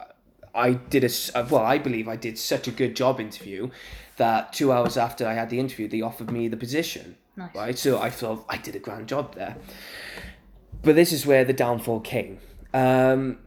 I 0.54 0.74
did 0.74 1.04
a 1.04 1.10
uh, 1.36 1.48
well, 1.50 1.64
I 1.64 1.78
believe 1.78 2.08
I 2.08 2.16
did 2.16 2.38
such 2.38 2.68
a 2.68 2.72
good 2.72 2.96
job 2.96 3.20
interview 3.20 3.70
that 4.18 4.54
two 4.54 4.72
hours 4.72 4.98
after 4.98 5.28
I 5.28 5.34
had 5.34 5.50
the 5.50 5.60
interview, 5.60 5.88
they 5.88 6.02
offered 6.02 6.32
me 6.32 6.48
the 6.48 6.58
position. 6.58 7.18
Nice. 7.36 7.56
Right, 7.56 7.78
so 7.78 8.00
I 8.00 8.10
thought 8.10 8.46
I 8.50 8.58
did 8.58 8.76
a 8.76 8.80
grand 8.80 9.08
job 9.08 9.36
there. 9.36 9.56
But 10.84 10.96
this 10.96 11.12
is 11.12 11.26
where 11.26 11.46
the 11.46 11.54
downfall 11.54 12.02
came. 12.02 12.40
Um, 12.74 13.40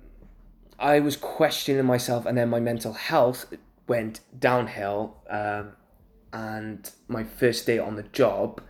I 0.79 1.01
was 1.01 1.17
questioning 1.17 1.85
myself, 1.85 2.27
and 2.27 2.37
then 2.37 2.49
my 2.49 2.61
mental 2.61 2.93
health 2.93 3.47
went 3.87 4.21
downhill. 4.39 5.17
Um, 5.29 5.73
and 6.33 6.91
my 7.09 7.25
first 7.25 7.67
day 7.67 7.79
on 7.79 7.97
the 7.97 8.03
job, 8.03 8.63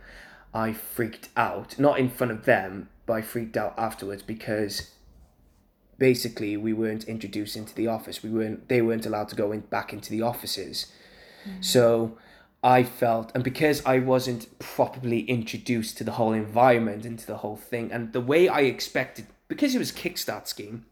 I 0.53 0.73
freaked 0.73 1.29
out. 1.35 1.79
Not 1.79 1.99
in 1.99 2.09
front 2.09 2.31
of 2.31 2.45
them, 2.45 2.89
but 3.05 3.13
I 3.13 3.21
freaked 3.21 3.57
out 3.57 3.73
afterwards 3.77 4.21
because 4.21 4.91
basically 5.97 6.57
we 6.57 6.73
weren't 6.73 7.05
introduced 7.05 7.55
into 7.55 7.73
the 7.73 7.87
office. 7.87 8.21
We 8.21 8.29
weren't. 8.29 8.67
They 8.67 8.81
weren't 8.81 9.05
allowed 9.05 9.29
to 9.29 9.35
go 9.35 9.51
in 9.51 9.61
back 9.61 9.93
into 9.93 10.11
the 10.11 10.21
offices. 10.21 10.91
So 11.61 12.17
I 12.65 12.81
felt, 12.81 13.31
and 13.35 13.43
because 13.43 13.85
I 13.85 13.99
wasn't 13.99 14.57
properly 14.57 15.19
introduced 15.19 15.99
to 15.99 16.03
the 16.03 16.13
whole 16.13 16.33
environment 16.33 17.05
and 17.05 17.19
to 17.19 17.27
the 17.27 17.37
whole 17.37 17.57
thing, 17.57 17.91
and 17.91 18.11
the 18.11 18.19
way 18.19 18.47
I 18.47 18.61
expected, 18.61 19.27
because 19.47 19.75
it 19.75 19.77
was 19.77 19.91
a 19.91 19.93
Kickstart 19.93 20.47
scheme, 20.47 20.83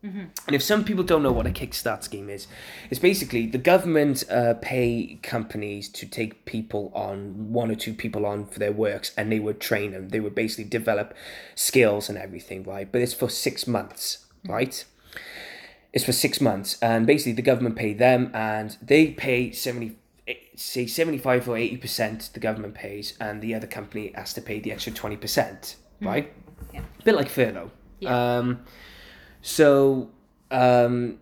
and 0.45 0.55
if 0.55 0.61
some 0.61 0.85
people 0.85 1.03
don't 1.03 1.23
know 1.23 1.31
what 1.31 1.47
a 1.47 1.49
Kickstart 1.49 2.03
scheme 2.03 2.29
is, 2.29 2.45
it's 2.91 2.99
basically 2.99 3.47
the 3.47 3.57
government 3.57 4.23
uh, 4.29 4.53
pay 4.61 5.17
companies 5.23 5.89
to 5.89 6.05
take 6.05 6.45
people 6.45 6.91
on, 6.93 7.51
one 7.51 7.71
or 7.71 7.75
two 7.75 7.95
people 7.95 8.27
on 8.27 8.45
for 8.45 8.59
their 8.59 8.71
works, 8.71 9.11
and 9.17 9.31
they 9.31 9.39
would 9.39 9.59
train 9.59 9.93
them. 9.93 10.09
They 10.09 10.19
would 10.19 10.35
basically 10.35 10.65
develop 10.65 11.15
skills 11.55 12.07
and 12.07 12.19
everything, 12.19 12.61
right? 12.65 12.89
But 12.91 13.01
it's 13.01 13.15
for 13.15 13.29
six 13.29 13.65
months, 13.65 14.27
right? 14.47 14.85
it's 15.91 16.03
for 16.03 16.11
six 16.11 16.41
months 16.41 16.79
and 16.81 17.05
basically 17.05 17.33
the 17.33 17.43
government 17.43 17.75
pay 17.75 17.93
them 17.93 18.31
and 18.33 18.77
they 18.81 19.11
pay 19.11 19.51
70 19.51 19.95
say 20.55 20.85
75 20.85 21.49
or 21.49 21.57
80 21.57 21.77
percent 21.77 22.29
the 22.33 22.39
government 22.39 22.73
pays 22.75 23.15
and 23.19 23.41
the 23.41 23.53
other 23.55 23.67
company 23.67 24.11
has 24.15 24.33
to 24.33 24.41
pay 24.41 24.59
the 24.59 24.71
extra 24.71 24.91
20 24.91 25.17
percent 25.17 25.75
right? 26.01 26.31
Yeah. 26.73 26.81
a 26.99 27.03
bit 27.03 27.15
like 27.15 27.29
furlough. 27.29 27.71
Yeah. 27.99 28.37
um 28.37 28.61
so 29.41 30.09
um 30.51 31.19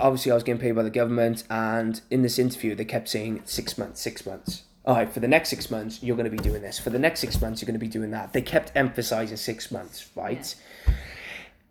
obviously 0.00 0.32
i 0.32 0.34
was 0.34 0.42
getting 0.42 0.60
paid 0.60 0.72
by 0.72 0.82
the 0.82 0.90
government 0.90 1.44
and 1.50 2.00
in 2.10 2.22
this 2.22 2.38
interview 2.38 2.74
they 2.74 2.84
kept 2.84 3.08
saying 3.08 3.42
six 3.44 3.76
months 3.78 4.00
six 4.00 4.24
months. 4.26 4.62
All 4.84 4.94
right 4.96 5.12
for 5.12 5.20
the 5.20 5.28
next 5.28 5.50
six 5.50 5.70
months 5.70 6.02
you're 6.02 6.16
going 6.16 6.30
to 6.30 6.36
be 6.36 6.42
doing 6.42 6.62
this. 6.62 6.78
For 6.78 6.90
the 6.90 6.98
next 6.98 7.20
six 7.20 7.40
months 7.40 7.60
you're 7.60 7.66
going 7.66 7.78
to 7.78 7.84
be 7.84 7.88
doing 7.88 8.10
that. 8.12 8.32
They 8.32 8.42
kept 8.42 8.72
emphasizing 8.74 9.36
six 9.36 9.70
months 9.70 10.08
right? 10.16 10.54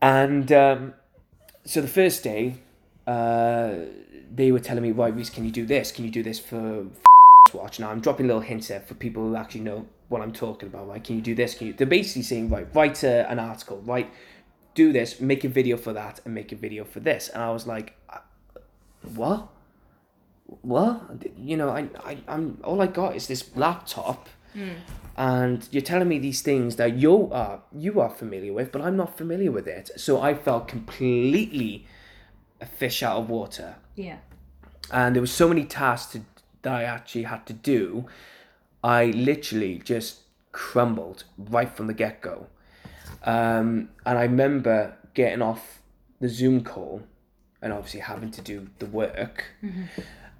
And 0.02 0.52
um 0.52 0.94
so 1.66 1.82
the 1.82 1.88
first 1.88 2.24
day, 2.24 2.56
uh, 3.06 3.74
they 4.32 4.52
were 4.52 4.60
telling 4.60 4.84
me, 4.84 4.92
right, 4.92 5.16
Rhys, 5.16 5.30
can 5.30 5.46
you 5.46 5.52
do 5.52 5.66
this? 5.66 5.92
Can 5.92 6.06
you 6.06 6.12
do 6.12 6.24
this 6.24 6.40
for 6.40 6.86
watch? 7.54 7.80
Now 7.80 7.90
I'm 7.90 8.00
dropping 8.00 8.28
little 8.28 8.42
hints 8.42 8.68
there 8.68 8.82
for 8.82 8.94
people 8.94 9.24
who 9.24 9.36
actually 9.36 9.62
know 9.62 9.88
what 10.08 10.22
I'm 10.22 10.32
talking 10.32 10.68
about. 10.68 10.88
Right? 10.88 11.04
Can 11.04 11.16
you 11.16 11.22
do 11.22 11.36
this? 11.36 11.56
Can 11.56 11.68
you? 11.68 11.74
They're 11.74 11.88
basically 11.88 12.24
saying, 12.24 12.50
right, 12.50 12.68
write 12.74 13.04
a, 13.04 13.30
an 13.30 13.40
article, 13.40 13.82
right, 13.86 14.12
do 14.76 14.94
this, 14.94 15.20
make 15.20 15.44
a 15.44 15.50
video 15.50 15.78
for 15.78 15.94
that, 15.94 16.22
and 16.26 16.34
make 16.34 16.52
a 16.52 16.56
video 16.56 16.84
for 16.84 17.00
this. 17.00 17.30
And 17.30 17.42
I 17.42 17.52
was 17.52 17.66
like, 17.68 17.96
what? 19.16 19.50
What? 20.62 21.28
You 21.38 21.58
know, 21.58 21.70
I, 21.70 21.90
I, 22.04 22.18
I'm 22.28 22.60
all 22.64 22.82
I 22.82 22.88
got 22.88 23.16
is 23.16 23.28
this 23.28 23.56
laptop 23.56 24.30
hmm. 24.54 24.70
and 25.16 25.68
you're 25.72 25.84
telling 25.84 26.08
me 26.08 26.18
these 26.18 26.42
things 26.42 26.76
that 26.78 26.98
you 26.98 27.30
are 27.32 27.62
you 27.72 28.00
are 28.00 28.10
familiar 28.10 28.54
with, 28.54 28.72
but 28.72 28.82
I'm 28.82 28.98
not 28.98 29.18
familiar 29.18 29.52
with 29.52 29.68
it. 29.68 29.92
So 29.98 30.22
I 30.22 30.34
felt 30.34 30.68
completely 30.68 31.86
a 32.62 32.66
fish 32.66 33.04
out 33.04 33.18
of 33.18 33.30
water, 33.30 33.76
Yeah. 33.96 34.18
and 34.92 35.16
there 35.16 35.22
were 35.22 35.28
so 35.28 35.48
many 35.48 35.64
tasks 35.66 36.14
to, 36.14 36.22
that 36.62 36.74
I 36.74 36.84
actually 36.84 37.24
had 37.24 37.46
to 37.48 37.54
do. 37.54 38.06
I 38.84 39.06
literally 39.08 39.80
just 39.80 40.22
crumbled 40.52 41.24
right 41.38 41.70
from 41.70 41.88
the 41.88 41.94
get 41.94 42.22
go, 42.22 42.48
um, 43.24 43.90
and 44.06 44.18
I 44.18 44.24
remember 44.24 44.96
getting 45.14 45.42
off 45.42 45.82
the 46.20 46.30
Zoom 46.30 46.64
call, 46.64 47.04
and 47.62 47.74
obviously 47.74 48.00
having 48.02 48.32
to 48.32 48.42
do 48.42 48.68
the 48.80 48.86
work 48.86 49.46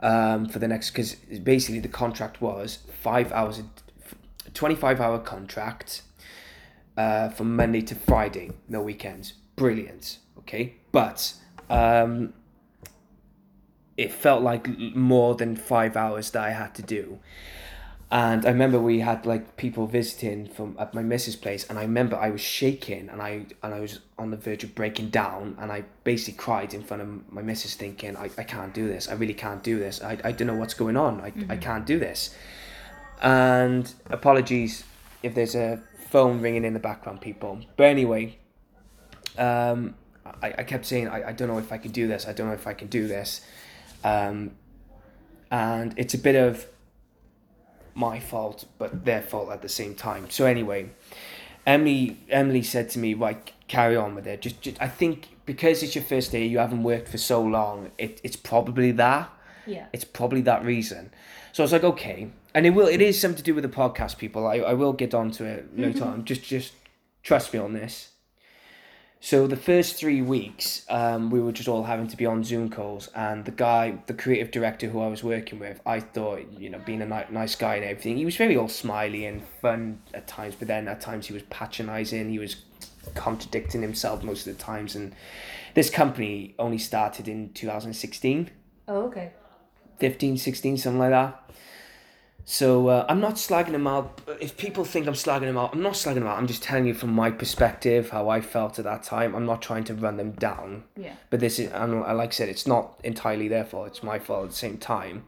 um, 0.02 0.48
for 0.48 0.60
the 0.60 0.68
next 0.68 0.92
because 0.92 1.16
basically 1.16 1.80
the 1.82 1.88
contract 1.90 2.42
was 2.42 2.80
five 3.02 3.32
hours, 3.34 3.60
a, 3.60 3.66
25 4.54 5.00
hour 5.02 5.20
contract 5.20 6.02
uh, 6.98 7.30
from 7.30 7.56
Monday 7.56 7.82
to 7.82 7.96
Friday, 7.96 8.52
no 8.68 8.82
weekends. 8.82 9.34
Brilliant. 9.56 10.20
Okay, 10.40 10.76
but 10.92 11.34
um, 11.70 12.34
it 13.98 14.12
felt 14.12 14.42
like 14.42 14.68
more 14.96 15.36
than 15.36 15.56
five 15.56 15.98
hours 15.98 16.32
that 16.32 16.44
I 16.44 16.52
had 16.52 16.74
to 16.76 16.82
do. 16.82 17.20
And 18.12 18.44
I 18.44 18.50
remember 18.50 18.80
we 18.80 19.02
had 19.02 19.28
like 19.28 19.56
people 19.56 19.86
visiting 19.86 20.48
from 20.48 20.76
at 20.80 20.96
my 20.96 21.04
missus' 21.04 21.36
place, 21.36 21.70
and 21.70 21.78
I 21.78 21.84
remember 21.84 22.16
I 22.16 22.32
was 22.32 22.42
shaking 22.42 23.08
and 23.08 23.22
I 23.22 23.46
and 23.62 23.72
I 23.74 23.80
was 23.80 24.00
on 24.18 24.32
the 24.32 24.38
verge 24.38 24.64
of 24.64 24.74
breaking 24.74 25.10
down, 25.10 25.56
and 25.60 25.72
I 25.72 25.84
basically 26.04 26.38
cried 26.38 26.74
in 26.74 26.82
front 26.82 27.04
of 27.04 27.32
my 27.32 27.44
missus, 27.44 27.76
thinking, 27.76 28.18
I, 28.18 28.32
I 28.36 28.44
can't 28.44 28.74
do 28.74 28.88
this. 28.88 29.08
I 29.08 29.14
really 29.14 29.36
can't 29.36 29.62
do 29.62 29.78
this. 29.78 30.02
I, 30.02 30.18
I 30.24 30.32
don't 30.32 30.48
know 30.48 30.56
what's 30.56 30.74
going 30.74 30.98
on. 30.98 31.22
I, 31.22 31.32
I 31.50 31.58
can't 31.58 31.86
do 31.86 32.00
this. 32.00 32.36
And 33.22 33.94
apologies 34.10 34.86
if 35.22 35.36
there's 35.36 35.54
a 35.54 35.84
phone 36.10 36.42
ringing 36.42 36.66
in 36.66 36.74
the 36.74 36.80
background, 36.80 37.22
people. 37.22 37.60
But 37.78 37.88
anyway, 37.88 38.40
um, 39.38 39.94
I, 40.42 40.54
I 40.60 40.64
kept 40.64 40.86
saying, 40.86 41.08
I, 41.08 41.30
I 41.30 41.32
don't 41.32 41.48
know 41.48 41.58
if 41.58 41.72
I 41.72 41.78
can 41.78 41.92
do 41.92 42.08
this. 42.08 42.28
I 42.28 42.34
don't 42.34 42.48
know 42.48 42.54
if 42.54 42.68
I 42.68 42.74
can 42.74 42.88
do 42.88 43.08
this. 43.08 43.42
Um, 44.04 44.52
and 45.52 45.94
it's 45.98 46.14
a 46.14 46.18
bit 46.18 46.36
of 46.36 46.66
my 47.96 48.20
fault, 48.20 48.66
but 48.78 49.06
their 49.06 49.22
fault 49.22 49.52
at 49.52 49.62
the 49.62 49.70
same 49.70 49.96
time. 49.96 50.30
So 50.30 50.46
anyway, 50.46 50.90
Emily 51.66 52.18
Emily 52.30 52.64
said 52.64 52.90
to 52.92 53.00
me, 53.00 53.14
"Right, 53.14 53.52
carry 53.68 53.96
on 53.96 54.16
with 54.16 54.26
it. 54.28 54.42
Just, 54.42 54.62
just 54.62 54.82
I 54.82 54.88
think 54.88 55.30
because 55.46 55.84
it's 55.84 55.96
your 55.96 56.04
first 56.04 56.32
day, 56.32 56.46
you 56.46 56.60
haven't 56.60 56.84
worked 56.84 57.10
for 57.10 57.18
so 57.18 57.42
long. 57.42 57.92
It, 57.98 58.22
it's 58.24 58.36
probably 58.36 58.92
that. 58.94 59.30
Yeah. 59.66 59.88
It's 59.92 60.06
probably 60.06 60.42
that 60.42 60.64
reason." 60.64 61.12
So 61.52 61.64
I 61.64 61.66
was 61.66 61.72
like, 61.72 61.84
"Okay," 61.84 62.30
and 62.54 62.66
it 62.66 62.72
will. 62.72 62.88
It 62.88 63.02
is 63.02 63.20
something 63.20 63.38
to 63.38 63.44
do 63.44 63.56
with 63.56 63.64
the 63.64 63.70
podcast, 63.70 64.18
people. 64.18 64.48
I, 64.48 64.58
I 64.58 64.74
will 64.74 64.94
get 64.94 65.14
onto 65.14 65.44
it 65.44 65.78
later 65.78 66.06
on. 66.06 66.26
Just 66.26 66.44
just 66.44 66.74
trust 67.24 67.54
me 67.54 67.60
on 67.60 67.74
this. 67.74 68.10
So 69.22 69.48
the 69.48 69.58
first 69.58 69.98
three 69.98 70.22
weeks, 70.22 70.86
um, 70.90 71.30
we 71.30 71.42
were 71.42 71.52
just 71.52 71.68
all 71.68 71.84
having 71.84 72.08
to 72.08 72.16
be 72.16 72.26
on 72.26 72.42
Zoom 72.42 72.70
calls, 72.70 73.10
and 73.14 73.44
the 73.44 73.52
guy, 73.52 74.00
the 74.06 74.14
creative 74.14 74.50
director 74.50 74.88
who 74.88 75.02
I 75.02 75.08
was 75.08 75.24
working 75.26 75.60
with, 75.60 75.82
I 75.86 76.00
thought, 76.00 76.50
you 76.58 76.70
know, 76.70 76.80
being 76.86 77.02
a 77.02 77.06
ni- 77.06 77.26
nice 77.30 77.54
guy 77.56 77.76
and 77.76 77.84
everything, 77.84 78.16
he 78.16 78.24
was 78.24 78.38
very 78.38 78.56
all 78.56 78.70
smiley 78.70 79.26
and 79.26 79.44
fun 79.62 80.02
at 80.14 80.26
times, 80.26 80.56
but 80.58 80.70
then 80.70 80.88
at 80.88 81.02
times 81.02 81.28
he 81.28 81.34
was 81.34 81.44
patronising, 81.44 82.30
he 82.30 82.40
was 82.40 82.58
contradicting 83.14 83.82
himself 83.82 84.24
most 84.24 84.48
of 84.48 84.58
the 84.58 84.64
times, 84.64 84.96
and 84.96 85.14
this 85.74 85.90
company 85.90 86.56
only 86.58 86.78
started 86.78 87.28
in 87.28 87.52
2016. 87.52 88.50
Oh, 88.88 89.02
okay. 89.02 89.34
15, 90.00 90.38
16, 90.38 90.78
something 90.78 90.98
like 90.98 91.12
that. 91.12 91.49
So 92.46 92.88
uh, 92.88 93.06
I'm 93.08 93.20
not 93.20 93.36
slagging 93.36 93.74
him 93.74 93.86
out. 93.86 94.22
If 94.42 94.58
people 94.58 94.84
think 94.84 95.06
I'm 95.08 95.14
slagging 95.14 95.44
him 95.44 95.58
out, 95.58 95.74
I'm 95.74 95.84
not 95.84 95.94
slagging 95.94 96.18
him 96.18 96.28
out. 96.28 96.38
I'm 96.40 96.48
just 96.48 96.64
telling 96.64 96.88
you 96.88 96.96
from 96.96 97.12
my 97.14 97.30
perspective 97.30 98.10
how 98.10 98.30
I 98.30 98.42
felt 98.42 98.80
at 98.80 98.86
that 98.86 99.04
time. 99.04 99.36
I'm 99.36 99.46
not 99.46 99.62
trying 99.62 99.84
to 99.86 99.94
run 99.94 100.18
them 100.18 100.32
down. 100.32 100.84
Yeah. 100.98 101.14
But 101.30 101.42
this 101.42 101.60
is, 101.60 101.72
and 101.72 102.02
like 102.02 102.30
I 102.30 102.32
said, 102.32 102.50
it's 102.50 102.66
not 102.66 103.00
entirely 103.04 103.48
their 103.48 103.66
fault. 103.66 103.88
It's 103.88 104.02
my 104.02 104.18
fault 104.18 104.46
at 104.46 104.50
the 104.52 104.56
same 104.56 104.78
time. 104.78 105.26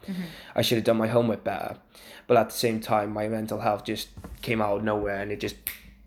I 0.55 0.63
should 0.63 0.77
have 0.77 0.85
done 0.85 0.97
my 0.97 1.07
homework 1.07 1.43
better. 1.43 1.77
But 2.25 2.37
at 2.37 2.49
the 2.49 2.55
same 2.57 2.79
time, 2.79 3.13
my 3.13 3.27
mental 3.27 3.59
health 3.59 3.83
just 3.85 4.09
came 4.41 4.59
out 4.61 4.77
of 4.77 4.83
nowhere 4.83 5.21
and 5.21 5.31
it 5.31 5.39
just 5.39 5.57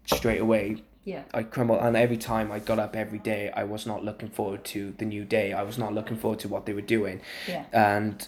straight 0.07 0.41
away 0.41 0.83
Yeah. 1.05 1.23
I 1.33 1.43
crumbled, 1.45 1.81
and 1.81 1.97
every 1.97 2.17
time 2.17 2.51
I 2.51 2.59
got 2.59 2.79
up 2.79 2.97
every 2.97 3.19
day, 3.19 3.51
I 3.55 3.65
was 3.65 3.87
not 3.87 4.05
looking 4.05 4.31
forward 4.31 4.65
to 4.67 4.95
the 4.99 5.05
new 5.05 5.25
day. 5.25 5.53
I 5.53 5.63
was 5.63 5.77
not 5.79 5.93
looking 5.95 6.17
forward 6.17 6.41
to 6.41 6.49
what 6.49 6.65
they 6.67 6.73
were 6.73 6.81
doing, 6.97 7.21
Yeah. 7.47 7.65
and 7.73 8.27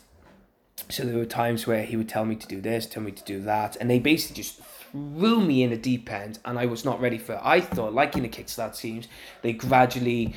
so 0.88 1.04
there 1.04 1.16
were 1.16 1.24
times 1.24 1.66
where 1.66 1.82
he 1.82 1.96
would 1.96 2.08
tell 2.08 2.24
me 2.24 2.36
to 2.36 2.46
do 2.46 2.60
this, 2.60 2.86
tell 2.86 3.02
me 3.02 3.12
to 3.12 3.24
do 3.24 3.40
that, 3.42 3.76
and 3.76 3.90
they 3.90 3.98
basically 3.98 4.36
just 4.36 4.60
threw 4.92 5.40
me 5.40 5.62
in 5.62 5.70
the 5.70 5.76
deep 5.76 6.10
end, 6.10 6.38
and 6.44 6.58
I 6.58 6.66
was 6.66 6.84
not 6.84 7.00
ready 7.00 7.18
for 7.18 7.34
it. 7.34 7.40
I 7.42 7.60
thought, 7.60 7.92
like 7.92 8.16
in 8.16 8.22
the 8.22 8.28
Kickstart 8.28 8.78
teams, 8.78 9.08
they 9.42 9.52
gradually 9.52 10.34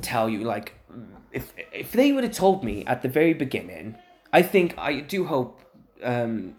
tell 0.00 0.28
you 0.28 0.44
like, 0.44 0.74
if 1.32 1.52
if 1.72 1.92
they 1.92 2.12
would 2.12 2.24
have 2.24 2.32
told 2.32 2.64
me 2.64 2.84
at 2.86 3.02
the 3.02 3.08
very 3.08 3.34
beginning, 3.34 3.96
I 4.32 4.42
think 4.42 4.74
I 4.78 5.00
do 5.00 5.26
hope 5.26 5.60
um, 6.02 6.54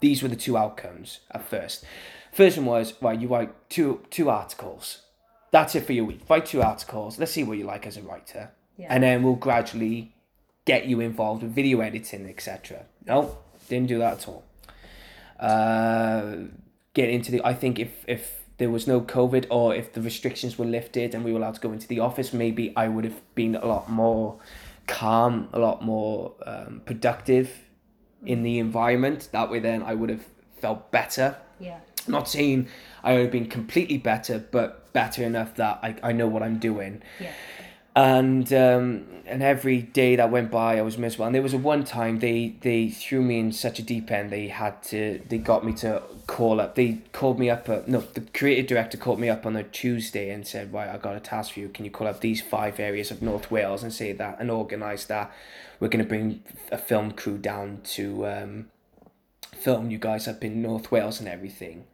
these 0.00 0.22
were 0.22 0.28
the 0.28 0.36
two 0.36 0.56
outcomes 0.56 1.20
at 1.30 1.48
first. 1.48 1.84
First 2.32 2.56
one 2.56 2.66
was 2.66 2.94
right, 3.00 3.18
you 3.18 3.28
write 3.28 3.52
two 3.70 4.00
two 4.10 4.28
articles. 4.28 5.02
That's 5.50 5.74
it 5.74 5.84
for 5.84 5.92
your 5.92 6.06
week. 6.06 6.20
Write 6.28 6.46
two 6.46 6.62
articles. 6.62 7.18
Let's 7.18 7.32
see 7.32 7.44
what 7.44 7.58
you 7.58 7.64
like 7.64 7.86
as 7.86 7.96
a 7.96 8.02
writer, 8.02 8.50
and 8.88 9.02
then 9.02 9.22
we'll 9.22 9.34
gradually 9.34 10.14
get 10.64 10.86
you 10.86 11.00
involved 11.00 11.42
with 11.42 11.54
video 11.54 11.80
editing, 11.80 12.28
etc. 12.28 12.84
No, 13.06 13.38
didn't 13.68 13.88
do 13.88 13.98
that 13.98 14.14
at 14.14 14.28
all. 14.28 14.44
Uh, 15.38 16.36
get 16.94 17.08
into 17.08 17.32
the. 17.32 17.44
I 17.44 17.54
think 17.54 17.78
if 17.78 18.04
if 18.06 18.42
there 18.58 18.70
was 18.70 18.86
no 18.86 19.00
COVID 19.00 19.46
or 19.50 19.74
if 19.74 19.92
the 19.92 20.00
restrictions 20.00 20.58
were 20.58 20.64
lifted 20.64 21.14
and 21.14 21.24
we 21.24 21.32
were 21.32 21.38
allowed 21.38 21.54
to 21.54 21.60
go 21.60 21.72
into 21.72 21.88
the 21.88 22.00
office, 22.00 22.32
maybe 22.32 22.72
I 22.76 22.88
would 22.88 23.04
have 23.04 23.20
been 23.34 23.56
a 23.56 23.66
lot 23.66 23.90
more 23.90 24.38
calm, 24.86 25.48
a 25.52 25.58
lot 25.58 25.82
more 25.82 26.34
um, 26.46 26.82
productive 26.84 27.50
in 28.24 28.42
the 28.42 28.58
environment. 28.58 29.28
That 29.32 29.50
way, 29.50 29.58
then 29.58 29.82
I 29.82 29.94
would 29.94 30.10
have 30.10 30.24
felt 30.58 30.92
better. 30.92 31.36
Yeah. 31.58 31.80
Not 32.06 32.28
saying 32.28 32.68
I 33.02 33.14
would 33.14 33.22
have 33.22 33.30
been 33.32 33.48
completely 33.48 33.98
better, 33.98 34.38
but 34.38 34.92
better 34.92 35.24
enough 35.24 35.54
that 35.56 35.78
I, 35.82 35.96
I 36.02 36.12
know 36.12 36.26
what 36.26 36.42
I'm 36.42 36.58
doing 36.58 37.02
Yeah. 37.18 37.32
And 37.94 38.50
um, 38.52 39.06
and 39.26 39.42
every 39.42 39.82
day 39.82 40.16
that 40.16 40.30
went 40.30 40.50
by, 40.50 40.78
I 40.78 40.82
was 40.82 40.96
miserable. 40.96 41.26
And 41.26 41.34
there 41.34 41.42
was 41.42 41.52
a 41.52 41.58
one 41.58 41.84
time 41.84 42.20
they 42.20 42.56
they 42.62 42.88
threw 42.88 43.22
me 43.22 43.38
in 43.38 43.52
such 43.52 43.78
a 43.78 43.82
deep 43.82 44.10
end. 44.10 44.30
They 44.30 44.48
had 44.48 44.82
to 44.84 45.20
they 45.28 45.38
got 45.38 45.64
me 45.64 45.74
to 45.74 46.02
call 46.26 46.60
up. 46.60 46.74
They 46.74 47.02
called 47.12 47.38
me 47.38 47.50
up. 47.50 47.68
Uh, 47.68 47.80
no, 47.86 48.00
the 48.00 48.22
creative 48.22 48.66
director 48.66 48.96
called 48.96 49.20
me 49.20 49.28
up 49.28 49.44
on 49.44 49.56
a 49.56 49.62
Tuesday 49.62 50.30
and 50.30 50.46
said, 50.46 50.72
"Right, 50.72 50.88
I 50.88 50.96
got 50.96 51.16
a 51.16 51.20
task 51.20 51.52
for 51.52 51.60
you. 51.60 51.68
Can 51.68 51.84
you 51.84 51.90
call 51.90 52.06
up 52.06 52.20
these 52.20 52.40
five 52.40 52.80
areas 52.80 53.10
of 53.10 53.20
North 53.20 53.50
Wales 53.50 53.82
and 53.82 53.92
say 53.92 54.12
that 54.12 54.38
and 54.40 54.50
organise 54.50 55.04
that? 55.06 55.30
We're 55.78 55.88
gonna 55.88 56.04
bring 56.04 56.42
a 56.70 56.78
film 56.78 57.12
crew 57.12 57.36
down 57.36 57.80
to 57.84 58.26
um, 58.26 58.66
film 59.54 59.90
you 59.90 59.98
guys 59.98 60.26
up 60.26 60.42
in 60.42 60.62
North 60.62 60.90
Wales 60.90 61.20
and 61.20 61.28
everything." 61.28 61.84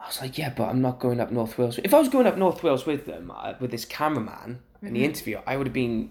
I 0.00 0.08
was 0.08 0.20
like, 0.20 0.36
yeah, 0.36 0.52
but 0.54 0.64
I'm 0.64 0.82
not 0.82 0.98
going 0.98 1.18
up 1.18 1.32
North 1.32 1.56
Wales. 1.56 1.78
If 1.82 1.94
I 1.94 1.98
was 1.98 2.10
going 2.10 2.26
up 2.26 2.36
North 2.36 2.62
Wales 2.62 2.84
with 2.84 3.06
them, 3.06 3.32
uh, 3.34 3.54
with 3.58 3.70
this 3.70 3.86
cameraman 3.86 4.58
in 4.86 4.94
the 4.94 5.04
interview, 5.04 5.38
I 5.46 5.56
would 5.56 5.66
have 5.66 5.74
been 5.74 6.10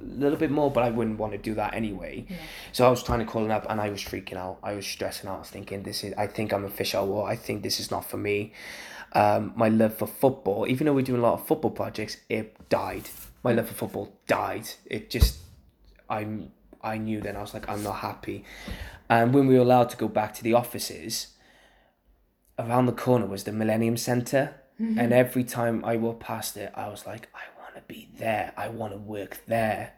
a 0.00 0.04
little 0.04 0.38
bit 0.38 0.50
more, 0.50 0.70
but 0.70 0.84
I 0.84 0.90
wouldn't 0.90 1.18
want 1.18 1.32
to 1.32 1.38
do 1.38 1.54
that 1.54 1.74
anyway. 1.74 2.26
So 2.72 2.86
I 2.86 2.90
was 2.90 3.02
trying 3.02 3.18
to 3.20 3.24
call 3.24 3.44
him 3.44 3.50
up, 3.50 3.66
and 3.68 3.80
I 3.80 3.90
was 3.90 4.02
freaking 4.02 4.36
out. 4.36 4.58
I 4.62 4.74
was 4.74 4.86
stressing 4.86 5.28
out. 5.28 5.36
I 5.36 5.38
was 5.40 5.50
thinking, 5.50 5.82
this 5.82 6.04
is. 6.04 6.14
I 6.16 6.26
think 6.26 6.52
I'm 6.52 6.64
a 6.64 6.70
fish 6.70 6.94
out 6.94 7.04
of 7.04 7.08
water. 7.08 7.30
I 7.30 7.36
think 7.36 7.62
this 7.62 7.80
is 7.80 7.90
not 7.90 8.08
for 8.08 8.16
me. 8.16 8.52
Um, 9.12 9.52
my 9.56 9.68
love 9.68 9.94
for 9.96 10.06
football, 10.06 10.66
even 10.68 10.86
though 10.86 10.92
we're 10.92 11.02
doing 11.02 11.20
a 11.20 11.22
lot 11.22 11.34
of 11.34 11.46
football 11.46 11.70
projects, 11.70 12.18
it 12.28 12.68
died. 12.68 13.08
My 13.42 13.52
love 13.52 13.68
for 13.68 13.74
football 13.74 14.12
died. 14.26 14.68
It 14.86 15.10
just, 15.10 15.38
I'm. 16.08 16.52
I 16.80 16.96
knew 16.98 17.20
then. 17.20 17.36
I 17.36 17.40
was 17.40 17.54
like, 17.54 17.68
I'm 17.68 17.82
not 17.82 17.96
happy. 17.96 18.44
And 19.10 19.34
when 19.34 19.46
we 19.48 19.54
were 19.54 19.62
allowed 19.62 19.90
to 19.90 19.96
go 19.96 20.06
back 20.06 20.32
to 20.34 20.44
the 20.44 20.54
offices, 20.54 21.28
around 22.58 22.86
the 22.86 22.92
corner 22.92 23.26
was 23.26 23.44
the 23.44 23.52
Millennium 23.52 23.96
Center. 23.96 24.54
And 24.98 25.12
every 25.12 25.42
time 25.42 25.84
I 25.84 25.96
walked 25.96 26.20
past 26.20 26.56
it, 26.56 26.70
I 26.76 26.86
was 26.88 27.04
like, 27.04 27.28
I 27.34 27.40
be 27.88 28.08
there. 28.18 28.52
I 28.56 28.68
want 28.68 28.92
to 28.92 28.98
work 28.98 29.40
there. 29.46 29.94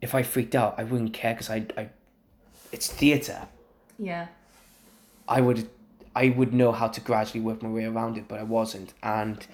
If 0.00 0.14
I 0.14 0.22
freaked 0.22 0.54
out, 0.54 0.74
I 0.78 0.84
wouldn't 0.84 1.12
care 1.12 1.32
because 1.32 1.48
I, 1.48 1.64
I, 1.76 1.88
it's 2.72 2.88
theater. 2.88 3.46
Yeah. 3.98 4.26
I 5.28 5.40
would, 5.40 5.68
I 6.14 6.28
would 6.30 6.52
know 6.52 6.72
how 6.72 6.88
to 6.88 7.00
gradually 7.00 7.40
work 7.40 7.62
my 7.62 7.68
way 7.68 7.84
around 7.84 8.18
it, 8.18 8.26
but 8.28 8.40
I 8.40 8.42
wasn't. 8.42 8.92
And 9.02 9.46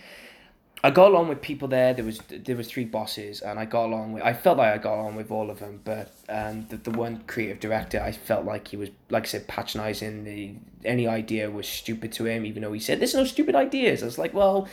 I 0.82 0.90
got 0.90 1.08
along 1.08 1.28
with 1.28 1.42
people 1.42 1.68
there. 1.68 1.92
There 1.92 2.04
was 2.04 2.20
there 2.30 2.56
was 2.56 2.66
three 2.66 2.86
bosses, 2.86 3.42
and 3.42 3.58
I 3.58 3.66
got 3.66 3.84
along 3.84 4.14
with. 4.14 4.22
I 4.22 4.32
felt 4.32 4.56
like 4.56 4.72
I 4.72 4.78
got 4.78 4.94
along 4.94 5.16
with 5.16 5.30
all 5.30 5.50
of 5.50 5.58
them, 5.58 5.80
but 5.84 6.10
um, 6.30 6.66
the 6.70 6.78
the 6.78 6.90
one 6.90 7.22
creative 7.26 7.60
director, 7.60 8.00
I 8.00 8.12
felt 8.12 8.46
like 8.46 8.68
he 8.68 8.78
was, 8.78 8.88
like 9.10 9.24
I 9.24 9.26
said, 9.26 9.46
patronising. 9.46 10.24
The 10.24 10.54
any 10.84 11.06
idea 11.06 11.50
was 11.50 11.68
stupid 11.68 12.12
to 12.12 12.24
him, 12.24 12.46
even 12.46 12.62
though 12.62 12.72
he 12.72 12.80
said 12.80 12.98
there's 12.98 13.14
no 13.14 13.24
stupid 13.24 13.54
ideas. 13.54 14.02
I 14.02 14.06
was 14.06 14.16
like, 14.16 14.32
well, 14.32 14.66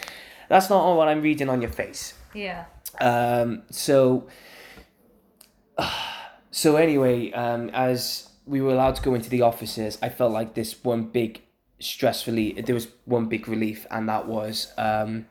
that's 0.48 0.70
not 0.70 0.96
what 0.96 1.10
I'm 1.10 1.22
reading 1.22 1.50
on 1.50 1.62
your 1.62 1.72
face. 1.72 2.14
Yeah. 2.34 2.66
Um, 3.00 3.64
so, 3.70 4.28
so 6.52 6.76
anyway, 6.76 7.32
um, 7.32 7.70
as 7.70 8.30
we 8.46 8.62
were 8.62 8.72
allowed 8.72 8.96
to 8.96 9.02
go 9.02 9.14
into 9.14 9.30
the 9.30 9.42
offices, 9.42 9.98
I 10.02 10.10
felt 10.10 10.32
like 10.32 10.54
this 10.54 10.84
one 10.84 11.04
big 11.04 11.42
stress 11.80 12.26
relief. 12.28 12.66
There 12.66 12.76
was 12.76 12.88
one 13.06 13.26
big 13.26 13.48
relief, 13.48 13.86
and 13.92 14.08
that 14.10 14.28
was 14.28 14.74
um, 14.78 15.28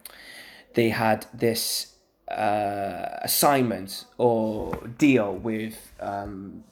they 0.74 0.90
had 0.90 1.26
this 1.32 1.94
uh, 2.30 3.18
assignment 3.22 4.04
or 4.18 4.88
deal 4.98 5.34
with 5.34 5.92
um, 6.00 6.64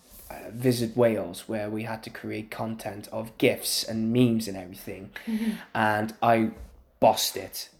Visit 0.50 0.96
Wales, 0.96 1.48
where 1.48 1.70
we 1.70 1.84
had 1.84 2.02
to 2.04 2.10
create 2.10 2.50
content 2.50 3.08
of 3.12 3.36
gifs 3.38 3.84
and 3.84 4.12
memes 4.12 4.48
and 4.48 4.56
everything, 4.56 5.10
and 5.74 6.14
I 6.22 6.50
bossed 7.00 7.36
it. 7.36 7.70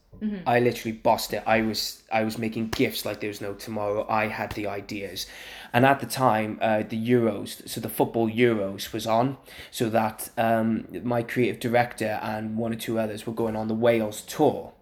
I 0.46 0.60
literally 0.60 0.96
bossed 0.96 1.32
it. 1.32 1.42
I 1.46 1.62
was 1.62 2.02
I 2.12 2.24
was 2.24 2.38
making 2.38 2.68
gifts 2.68 3.04
like 3.04 3.20
there 3.20 3.28
was 3.28 3.40
no 3.40 3.54
tomorrow. 3.54 4.06
I 4.08 4.28
had 4.28 4.52
the 4.52 4.66
ideas, 4.66 5.26
and 5.72 5.84
at 5.84 6.00
the 6.00 6.06
time, 6.06 6.58
uh, 6.60 6.82
the 6.88 6.96
Euros, 6.96 7.68
so 7.68 7.80
the 7.80 7.88
football 7.88 8.30
Euros 8.30 8.92
was 8.92 9.06
on, 9.06 9.36
so 9.70 9.88
that 9.90 10.30
um, 10.38 10.86
my 11.02 11.22
creative 11.22 11.60
director 11.60 12.18
and 12.22 12.56
one 12.56 12.72
or 12.72 12.76
two 12.76 12.98
others 12.98 13.26
were 13.26 13.34
going 13.34 13.56
on 13.56 13.68
the 13.68 13.74
Wales 13.74 14.22
tour, 14.22 14.72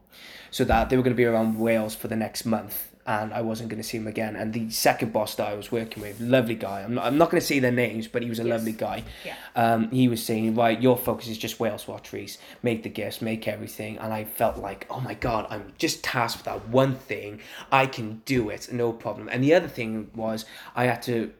so 0.50 0.64
that 0.64 0.90
they 0.90 0.96
were 0.96 1.02
going 1.02 1.14
to 1.14 1.16
be 1.16 1.24
around 1.24 1.58
Wales 1.58 1.94
for 1.94 2.08
the 2.08 2.16
next 2.16 2.44
month. 2.44 2.91
And 3.04 3.34
I 3.34 3.40
wasn't 3.40 3.68
going 3.68 3.82
to 3.82 3.88
see 3.88 3.98
him 3.98 4.06
again. 4.06 4.36
And 4.36 4.52
the 4.52 4.70
second 4.70 5.12
boss 5.12 5.34
that 5.34 5.48
I 5.48 5.54
was 5.54 5.72
working 5.72 6.02
with, 6.02 6.20
lovely 6.20 6.54
guy. 6.54 6.82
I'm 6.82 6.94
not, 6.94 7.04
I'm 7.04 7.18
not 7.18 7.30
going 7.30 7.40
to 7.40 7.46
say 7.46 7.58
their 7.58 7.72
names, 7.72 8.06
but 8.06 8.22
he 8.22 8.28
was 8.28 8.38
a 8.38 8.44
lovely 8.44 8.70
guy. 8.70 9.02
Yeah. 9.24 9.34
Um, 9.56 9.90
he 9.90 10.06
was 10.06 10.24
saying, 10.24 10.54
right, 10.54 10.80
your 10.80 10.96
focus 10.96 11.26
is 11.26 11.36
just 11.36 11.58
Wales 11.58 11.88
Watch 11.88 12.12
Rhys. 12.12 12.38
Make 12.62 12.84
the 12.84 12.88
gifts, 12.88 13.20
make 13.20 13.48
everything. 13.48 13.98
And 13.98 14.12
I 14.12 14.22
felt 14.22 14.58
like, 14.58 14.86
oh 14.88 15.00
my 15.00 15.14
God, 15.14 15.46
I'm 15.50 15.72
just 15.78 16.04
tasked 16.04 16.38
with 16.38 16.44
that 16.44 16.68
one 16.68 16.94
thing. 16.94 17.40
I 17.72 17.86
can 17.86 18.22
do 18.24 18.50
it, 18.50 18.72
no 18.72 18.92
problem. 18.92 19.28
And 19.28 19.42
the 19.42 19.54
other 19.54 19.68
thing 19.68 20.10
was, 20.14 20.44
I 20.76 20.84
had 20.84 21.02
to 21.02 21.32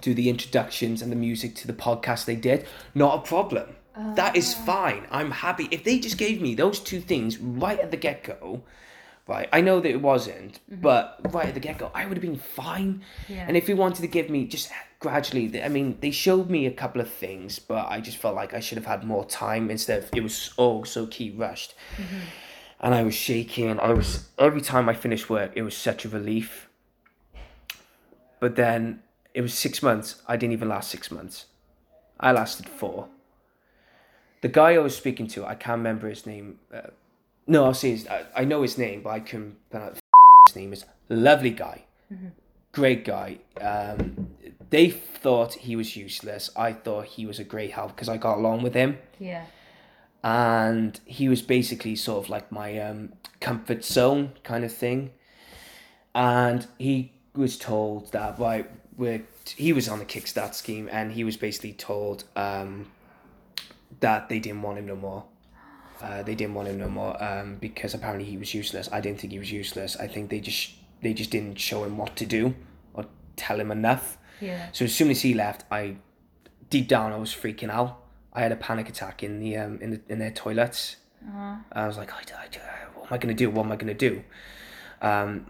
do 0.00 0.14
the 0.14 0.28
introductions 0.28 1.02
and 1.02 1.12
the 1.12 1.16
music 1.16 1.54
to 1.56 1.66
the 1.66 1.72
podcast 1.72 2.24
they 2.24 2.36
did. 2.36 2.66
Not 2.94 3.18
a 3.18 3.22
problem. 3.22 3.76
That 4.14 4.34
is 4.34 4.54
fine. 4.54 5.06
I'm 5.10 5.30
happy. 5.30 5.68
If 5.70 5.84
they 5.84 5.98
just 5.98 6.16
gave 6.16 6.40
me 6.40 6.54
those 6.54 6.80
two 6.80 7.00
things 7.00 7.38
right 7.38 7.78
at 7.78 7.90
the 7.90 7.98
get 7.98 8.24
go, 8.24 8.62
right? 9.30 9.48
I 9.52 9.60
know 9.60 9.78
that 9.80 9.88
it 9.88 10.02
wasn't, 10.02 10.58
but 10.68 11.20
right 11.32 11.46
at 11.46 11.54
the 11.54 11.60
get 11.60 11.78
go, 11.78 11.90
I 11.94 12.04
would 12.04 12.16
have 12.16 12.22
been 12.22 12.36
fine. 12.36 13.02
Yeah. 13.28 13.44
And 13.46 13.56
if 13.56 13.68
he 13.68 13.74
wanted 13.74 14.02
to 14.02 14.08
give 14.08 14.28
me 14.28 14.44
just 14.44 14.70
gradually, 14.98 15.62
I 15.62 15.68
mean, 15.68 15.96
they 16.00 16.10
showed 16.10 16.50
me 16.50 16.66
a 16.66 16.72
couple 16.72 17.00
of 17.00 17.08
things, 17.08 17.60
but 17.60 17.86
I 17.88 18.00
just 18.00 18.16
felt 18.16 18.34
like 18.34 18.52
I 18.52 18.60
should 18.60 18.76
have 18.76 18.86
had 18.86 19.04
more 19.04 19.24
time 19.24 19.70
instead 19.70 20.02
of 20.02 20.10
it 20.14 20.22
was 20.22 20.52
all 20.56 20.84
so 20.84 21.06
key 21.06 21.30
rushed. 21.30 21.74
And 22.80 22.94
I 22.94 23.02
was 23.04 23.14
shaking. 23.14 23.78
I 23.78 23.92
was 23.92 24.28
every 24.38 24.62
time 24.62 24.88
I 24.88 24.94
finished 24.94 25.30
work, 25.30 25.52
it 25.54 25.62
was 25.62 25.76
such 25.76 26.04
a 26.04 26.08
relief. 26.08 26.68
But 28.40 28.56
then 28.56 29.02
it 29.32 29.42
was 29.42 29.54
six 29.54 29.82
months. 29.82 30.22
I 30.26 30.36
didn't 30.36 30.54
even 30.54 30.68
last 30.68 30.90
six 30.90 31.10
months. 31.10 31.46
I 32.18 32.32
lasted 32.32 32.68
four. 32.68 33.08
The 34.40 34.48
guy 34.48 34.74
I 34.74 34.78
was 34.78 34.96
speaking 34.96 35.26
to, 35.28 35.44
I 35.44 35.54
can't 35.54 35.78
remember 35.78 36.08
his 36.08 36.26
name. 36.26 36.58
Uh, 36.74 36.88
no, 37.50 37.64
I'll 37.66 37.74
say 37.74 37.90
his, 37.90 38.06
I, 38.08 38.24
I 38.36 38.44
know 38.44 38.62
his 38.62 38.78
name, 38.78 39.02
but 39.02 39.10
I 39.10 39.20
can 39.20 39.56
pronounce 39.70 40.00
his 40.48 40.56
name. 40.56 40.72
Is 40.72 40.84
lovely 41.08 41.50
guy, 41.50 41.84
great 42.72 43.04
guy. 43.04 43.38
Um, 43.60 44.28
they 44.70 44.88
thought 44.90 45.54
he 45.54 45.74
was 45.76 45.96
useless. 45.96 46.50
I 46.56 46.72
thought 46.72 47.04
he 47.06 47.26
was 47.26 47.38
a 47.38 47.44
great 47.44 47.72
help 47.72 47.94
because 47.94 48.08
I 48.08 48.16
got 48.16 48.38
along 48.38 48.62
with 48.62 48.74
him 48.74 48.98
Yeah. 49.18 49.44
and 50.22 50.98
he 51.04 51.28
was 51.28 51.42
basically 51.42 51.96
sort 51.96 52.24
of 52.24 52.30
like 52.30 52.52
my 52.52 52.78
um, 52.78 53.12
comfort 53.40 53.84
zone 53.84 54.32
kind 54.44 54.64
of 54.64 54.72
thing. 54.72 55.10
And 56.14 56.66
he 56.78 57.12
was 57.34 57.56
told 57.58 58.12
that 58.12 58.38
right, 58.38 58.68
we're 58.96 59.22
he 59.56 59.72
was 59.72 59.88
on 59.88 59.98
the 59.98 60.04
Kickstart 60.04 60.54
scheme, 60.54 60.88
and 60.92 61.12
he 61.12 61.24
was 61.24 61.36
basically 61.36 61.72
told 61.72 62.24
um, 62.36 62.86
that 64.00 64.28
they 64.28 64.38
didn't 64.38 64.62
want 64.62 64.78
him 64.78 64.86
no 64.86 64.96
more. 64.96 65.24
Uh, 66.02 66.22
they 66.22 66.34
didn't 66.34 66.54
want 66.54 66.68
him 66.68 66.78
no 66.78 66.88
more 66.88 67.22
um, 67.22 67.56
because 67.56 67.94
apparently 67.94 68.24
he 68.24 68.36
was 68.36 68.54
useless. 68.54 68.88
I 68.90 69.00
didn't 69.00 69.20
think 69.20 69.32
he 69.32 69.38
was 69.38 69.52
useless. 69.52 69.96
I 69.96 70.06
think 70.06 70.30
they 70.30 70.40
just 70.40 70.72
they 71.02 71.12
just 71.14 71.30
didn't 71.30 71.58
show 71.58 71.84
him 71.84 71.96
what 71.96 72.16
to 72.16 72.26
do 72.26 72.54
or 72.94 73.04
tell 73.36 73.60
him 73.60 73.70
enough. 73.70 74.18
Yeah. 74.40 74.68
So 74.72 74.84
as 74.86 74.94
soon 74.94 75.10
as 75.10 75.22
he 75.22 75.34
left, 75.34 75.64
I 75.70 75.96
deep 76.70 76.88
down 76.88 77.12
I 77.12 77.16
was 77.16 77.34
freaking 77.34 77.70
out. 77.70 77.98
I 78.32 78.40
had 78.42 78.52
a 78.52 78.56
panic 78.56 78.88
attack 78.88 79.22
in 79.22 79.40
the 79.40 79.56
um 79.56 79.78
in 79.82 79.90
the 79.90 80.00
in 80.08 80.18
their 80.18 80.30
toilets. 80.30 80.96
I 81.72 81.86
was 81.86 81.98
like, 81.98 82.12
I, 82.12 82.18
I, 82.18 82.46
what 82.94 83.08
am 83.08 83.14
I 83.14 83.18
gonna 83.18 83.34
do? 83.34 83.50
What 83.50 83.66
am 83.66 83.72
I 83.72 83.76
gonna 83.76 83.92
do? 83.94 84.22
Um, 85.02 85.46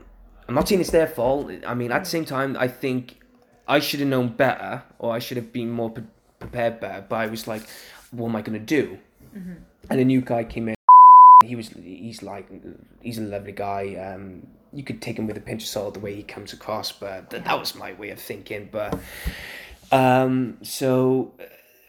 I'm 0.48 0.54
not 0.54 0.68
saying 0.68 0.80
it's 0.80 0.90
their 0.90 1.06
fault. 1.06 1.50
I 1.64 1.74
mean, 1.74 1.92
at 1.92 2.02
the 2.02 2.10
same 2.10 2.24
time, 2.24 2.56
I 2.58 2.66
think 2.66 3.20
I 3.68 3.78
should 3.78 4.00
have 4.00 4.08
known 4.08 4.28
better, 4.30 4.82
or 4.98 5.12
I 5.14 5.20
should 5.20 5.36
have 5.36 5.52
been 5.52 5.70
more 5.70 5.90
pre- 5.90 6.04
prepared 6.40 6.80
better. 6.80 7.04
But 7.08 7.16
I 7.16 7.26
was 7.26 7.46
like, 7.46 7.62
what 8.10 8.28
am 8.30 8.36
I 8.36 8.42
gonna 8.42 8.58
do? 8.58 8.98
And 9.88 10.00
a 10.00 10.04
new 10.04 10.20
guy 10.20 10.44
came 10.44 10.68
in. 10.68 10.74
He 11.44 11.56
was 11.56 11.68
he's 11.68 12.22
like 12.22 12.48
he's 13.00 13.18
a 13.18 13.22
lovely 13.22 13.52
guy. 13.52 13.94
Um, 13.94 14.46
you 14.72 14.84
could 14.84 15.02
take 15.02 15.18
him 15.18 15.26
with 15.26 15.36
a 15.36 15.40
pinch 15.40 15.62
of 15.62 15.68
salt 15.68 15.94
the 15.94 16.00
way 16.00 16.14
he 16.14 16.22
comes 16.22 16.52
across, 16.52 16.92
but 16.92 17.30
th- 17.30 17.44
that 17.44 17.58
was 17.58 17.74
my 17.74 17.92
way 17.94 18.10
of 18.10 18.20
thinking. 18.20 18.68
But 18.70 18.98
um, 19.90 20.58
so 20.62 21.32
uh, 21.40 21.44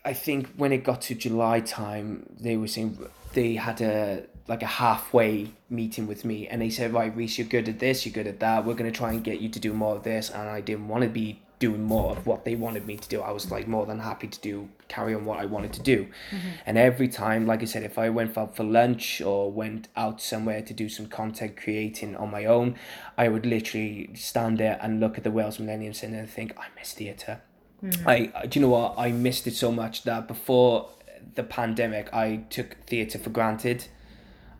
I 0.05 0.13
think 0.13 0.49
when 0.55 0.71
it 0.71 0.83
got 0.83 1.01
to 1.03 1.15
July 1.15 1.59
time, 1.59 2.25
they 2.39 2.57
were 2.57 2.67
saying 2.67 2.97
they 3.33 3.55
had 3.55 3.81
a 3.81 4.23
like 4.47 4.63
a 4.63 4.67
halfway 4.67 5.51
meeting 5.69 6.07
with 6.07 6.25
me, 6.25 6.47
and 6.47 6.61
they 6.61 6.69
said, 6.69 6.93
"Right, 6.93 7.15
Rhys, 7.15 7.37
you're 7.37 7.47
good 7.47 7.69
at 7.69 7.79
this, 7.79 8.05
you're 8.05 8.13
good 8.13 8.27
at 8.27 8.39
that. 8.39 8.65
We're 8.65 8.73
gonna 8.73 8.91
try 8.91 9.11
and 9.11 9.23
get 9.23 9.41
you 9.41 9.49
to 9.49 9.59
do 9.59 9.73
more 9.73 9.97
of 9.97 10.03
this." 10.03 10.29
And 10.29 10.49
I 10.49 10.61
didn't 10.61 10.87
want 10.87 11.03
to 11.03 11.09
be 11.09 11.41
doing 11.61 11.83
more 11.83 12.11
of 12.11 12.25
what 12.25 12.43
they 12.43 12.55
wanted 12.55 12.87
me 12.87 12.97
to 12.97 13.07
do. 13.07 13.21
I 13.21 13.31
was 13.31 13.51
like 13.51 13.67
more 13.67 13.85
than 13.85 13.99
happy 13.99 14.27
to 14.27 14.39
do 14.41 14.67
carry 14.87 15.13
on 15.13 15.23
what 15.25 15.39
I 15.39 15.45
wanted 15.45 15.71
to 15.73 15.81
do. 15.81 16.07
Mm-hmm. 16.31 16.49
And 16.65 16.77
every 16.77 17.07
time, 17.07 17.45
like 17.45 17.61
I 17.61 17.65
said, 17.65 17.83
if 17.83 17.97
I 17.99 18.09
went 18.09 18.35
out 18.35 18.55
for 18.57 18.63
lunch 18.63 19.21
or 19.21 19.51
went 19.51 19.87
out 19.95 20.19
somewhere 20.19 20.63
to 20.63 20.73
do 20.73 20.89
some 20.89 21.05
content 21.05 21.55
creating 21.55 22.15
on 22.17 22.31
my 22.31 22.45
own, 22.45 22.75
I 23.15 23.29
would 23.29 23.45
literally 23.45 24.09
stand 24.15 24.57
there 24.57 24.79
and 24.81 24.99
look 24.99 25.19
at 25.19 25.23
the 25.23 25.31
Wales 25.31 25.59
Millennium 25.59 25.93
Centre 25.93 26.17
and 26.17 26.29
think, 26.29 26.57
I 26.57 26.65
miss 26.75 26.93
theatre. 26.93 27.41
Mm-hmm. 27.83 28.09
I, 28.09 28.31
I- 28.35 28.47
do 28.47 28.59
you 28.59 28.65
know 28.65 28.71
what? 28.71 28.95
I 28.97 29.11
missed 29.11 29.45
it 29.45 29.53
so 29.53 29.71
much 29.71 30.03
that 30.03 30.27
before 30.27 30.89
the 31.35 31.43
pandemic, 31.43 32.11
I 32.11 32.37
took 32.49 32.75
theatre 32.87 33.19
for 33.19 33.29
granted. 33.29 33.85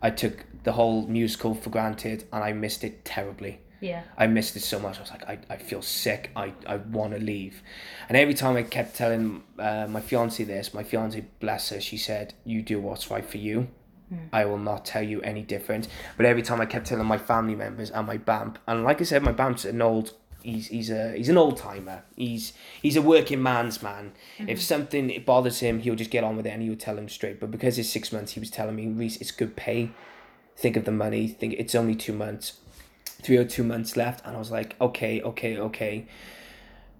I 0.00 0.10
took 0.10 0.44
the 0.62 0.72
whole 0.72 1.08
musical 1.08 1.54
for 1.54 1.70
granted 1.70 2.24
and 2.32 2.44
I 2.44 2.52
missed 2.52 2.84
it 2.84 3.04
terribly. 3.04 3.60
Yeah. 3.82 4.04
I 4.16 4.28
missed 4.28 4.56
it 4.56 4.60
so 4.60 4.78
much. 4.78 4.98
I 4.98 5.00
was 5.00 5.10
like, 5.10 5.28
I, 5.28 5.38
I 5.50 5.56
feel 5.56 5.82
sick. 5.82 6.30
I, 6.36 6.54
I 6.66 6.76
want 6.76 7.12
to 7.14 7.18
leave. 7.18 7.62
And 8.08 8.16
every 8.16 8.32
time 8.32 8.56
I 8.56 8.62
kept 8.62 8.94
telling 8.94 9.42
uh, 9.58 9.88
my 9.90 10.00
fiance 10.00 10.42
this, 10.44 10.72
my 10.72 10.84
fiance, 10.84 11.22
bless 11.40 11.70
her, 11.70 11.80
she 11.80 11.98
said, 11.98 12.32
You 12.44 12.62
do 12.62 12.80
what's 12.80 13.10
right 13.10 13.24
for 13.24 13.38
you. 13.38 13.68
I 14.32 14.44
will 14.44 14.58
not 14.58 14.84
tell 14.84 15.02
you 15.02 15.20
any 15.22 15.42
different. 15.42 15.88
But 16.16 16.26
every 16.26 16.42
time 16.42 16.60
I 16.60 16.66
kept 16.66 16.86
telling 16.86 17.06
my 17.06 17.18
family 17.18 17.54
members 17.54 17.90
and 17.90 18.06
my 18.06 18.18
BAMP, 18.18 18.56
and 18.66 18.84
like 18.84 19.00
I 19.00 19.04
said, 19.04 19.22
my 19.22 19.32
BAMP's 19.32 19.64
an 19.64 19.82
old. 19.82 20.12
He's, 20.42 20.66
he's 20.66 20.90
a 20.90 21.16
he's 21.16 21.28
an 21.28 21.38
old 21.38 21.56
timer. 21.56 22.02
He's 22.16 22.52
he's 22.82 22.96
a 22.96 23.02
working 23.02 23.42
man's 23.42 23.80
man. 23.82 24.12
If 24.38 24.60
something 24.60 25.08
it 25.08 25.24
bothers 25.24 25.60
him, 25.60 25.78
he'll 25.80 25.94
just 25.94 26.10
get 26.10 26.24
on 26.24 26.36
with 26.36 26.46
it 26.46 26.50
and 26.50 26.62
he'll 26.62 26.76
tell 26.76 26.98
him 26.98 27.08
straight. 27.08 27.40
But 27.40 27.52
because 27.52 27.78
it's 27.78 27.88
six 27.88 28.12
months, 28.12 28.32
he 28.32 28.40
was 28.40 28.50
telling 28.50 28.74
me, 28.76 28.88
Rhys, 28.88 29.16
it's 29.18 29.30
good 29.30 29.56
pay. 29.56 29.92
Think 30.56 30.76
of 30.76 30.84
the 30.84 30.92
money. 30.92 31.28
Think 31.28 31.54
it's 31.54 31.74
only 31.74 31.94
two 31.94 32.12
months 32.12 32.54
three 33.06 33.36
or 33.36 33.44
two 33.44 33.62
months 33.62 33.96
left 33.96 34.24
and 34.24 34.36
I 34.36 34.38
was 34.38 34.50
like, 34.50 34.76
okay, 34.80 35.22
okay, 35.22 35.58
okay. 35.58 36.06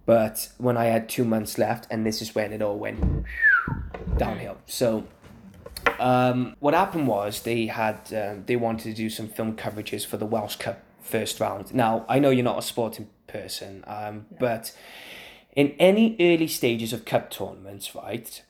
But 0.05 0.49
when 0.57 0.77
I 0.77 0.85
had 0.85 1.07
two 1.07 1.23
months 1.23 1.57
left, 1.57 1.87
and 1.89 2.05
this 2.05 2.21
is 2.21 2.35
when 2.35 2.51
it 2.51 2.61
all 2.61 2.77
went 2.77 3.25
downhill. 4.17 4.57
So 4.65 5.05
um, 5.99 6.55
what 6.59 6.73
happened 6.73 7.07
was 7.07 7.41
they 7.43 7.67
had 7.67 7.99
um, 8.13 8.43
they 8.45 8.55
wanted 8.55 8.83
to 8.83 8.93
do 8.93 9.09
some 9.09 9.27
film 9.27 9.55
coverages 9.55 10.05
for 10.05 10.17
the 10.17 10.25
Welsh 10.25 10.57
Cup 10.57 10.83
first 11.01 11.39
round. 11.39 11.73
Now 11.73 12.05
I 12.09 12.19
know 12.19 12.29
you're 12.31 12.43
not 12.43 12.59
a 12.59 12.61
sporting 12.61 13.09
person, 13.27 13.83
um, 13.87 14.25
but 14.39 14.75
in 15.55 15.73
any 15.79 16.15
early 16.19 16.47
stages 16.47 16.93
of 16.93 17.05
cup 17.05 17.29
tournaments, 17.29 17.95
right? 17.95 18.41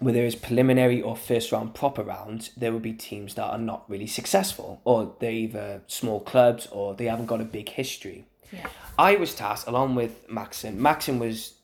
Whether 0.00 0.24
it's 0.24 0.36
preliminary 0.36 1.02
or 1.02 1.16
first 1.16 1.50
round 1.52 1.74
proper 1.74 2.02
rounds, 2.02 2.50
there 2.56 2.72
will 2.72 2.80
be 2.80 2.92
teams 2.92 3.34
that 3.34 3.44
are 3.44 3.58
not 3.58 3.88
really 3.88 4.06
successful, 4.06 4.80
or 4.84 5.14
they're 5.18 5.30
either 5.30 5.82
small 5.86 6.20
clubs 6.20 6.66
or 6.70 6.94
they 6.94 7.06
haven't 7.06 7.26
got 7.26 7.40
a 7.40 7.44
big 7.44 7.68
history. 7.70 8.26
Yeah. 8.52 8.68
I 8.98 9.16
was 9.16 9.34
tasked 9.34 9.68
along 9.68 9.94
with 9.94 10.28
Maxim. 10.30 10.80
Maxim 10.80 11.18
was 11.18 11.54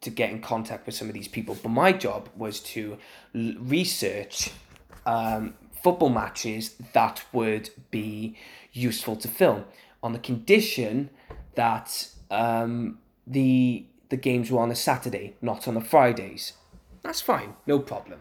to 0.00 0.10
get 0.10 0.30
in 0.30 0.40
contact 0.40 0.86
with 0.86 0.94
some 0.94 1.08
of 1.08 1.14
these 1.14 1.28
people, 1.28 1.56
but 1.62 1.68
my 1.68 1.92
job 1.92 2.28
was 2.36 2.60
to 2.60 2.98
l- 3.34 3.54
research 3.58 4.50
um, 5.06 5.54
football 5.82 6.08
matches 6.08 6.74
that 6.92 7.24
would 7.32 7.70
be 7.90 8.36
useful 8.72 9.16
to 9.16 9.28
film 9.28 9.64
on 10.02 10.12
the 10.12 10.18
condition 10.18 11.10
that 11.54 12.08
um, 12.30 12.98
the 13.26 13.86
the 14.08 14.16
games 14.16 14.50
were 14.50 14.60
on 14.60 14.70
a 14.70 14.74
Saturday, 14.74 15.34
not 15.40 15.66
on 15.66 15.72
the 15.72 15.80
Fridays. 15.80 16.52
That's 17.02 17.20
fine, 17.20 17.54
no 17.66 17.78
problem. 17.78 18.20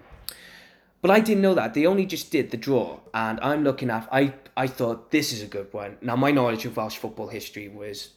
But 1.02 1.12
I 1.12 1.20
didn't 1.20 1.42
know 1.42 1.56
that. 1.56 1.74
They 1.74 1.86
only 1.86 2.06
just 2.06 2.32
did 2.32 2.52
the 2.52 2.58
draw, 2.58 3.00
and 3.14 3.40
I'm 3.42 3.64
looking 3.64 3.90
at. 3.90 4.08
I 4.12 4.34
I 4.56 4.68
thought 4.68 5.12
this 5.12 5.34
is 5.34 5.42
a 5.42 5.48
good 5.48 5.74
one. 5.74 5.98
Now 6.02 6.16
my 6.16 6.32
knowledge 6.32 6.66
of 6.66 6.78
Welsh 6.78 6.98
football 6.98 7.28
history 7.28 7.68
was 7.70 8.12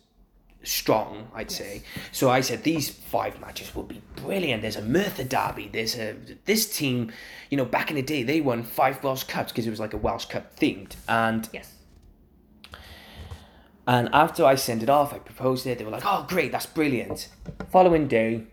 strong, 0.62 1.28
I'd 1.34 1.50
say. 1.50 1.82
So 2.12 2.28
I 2.30 2.40
said 2.40 2.62
these 2.62 2.90
five 2.90 3.40
matches 3.40 3.74
will 3.74 3.84
be 3.84 4.02
brilliant. 4.16 4.62
There's 4.62 4.76
a 4.76 4.82
Merthyr 4.82 5.24
derby. 5.24 5.68
There's 5.72 5.96
a 5.96 6.14
this 6.44 6.76
team. 6.76 7.10
You 7.50 7.56
know, 7.56 7.64
back 7.64 7.88
in 7.90 7.96
the 7.96 8.02
day, 8.02 8.22
they 8.22 8.40
won 8.42 8.62
five 8.62 9.02
Welsh 9.02 9.24
Cups 9.24 9.52
because 9.52 9.66
it 9.66 9.70
was 9.70 9.80
like 9.80 9.94
a 9.94 9.98
Welsh 9.98 10.26
Cup 10.26 10.54
themed. 10.58 10.96
And 11.08 11.48
Yes. 11.52 11.72
and 13.86 14.08
after 14.12 14.44
I 14.44 14.56
sent 14.56 14.82
it 14.82 14.90
off, 14.90 15.12
I 15.14 15.18
proposed 15.18 15.66
it. 15.66 15.78
They 15.78 15.84
were 15.84 15.90
like, 15.90 16.04
"Oh, 16.06 16.26
great, 16.28 16.52
that's 16.52 16.66
brilliant." 16.66 17.28
Following 17.70 18.08
day, 18.08 18.44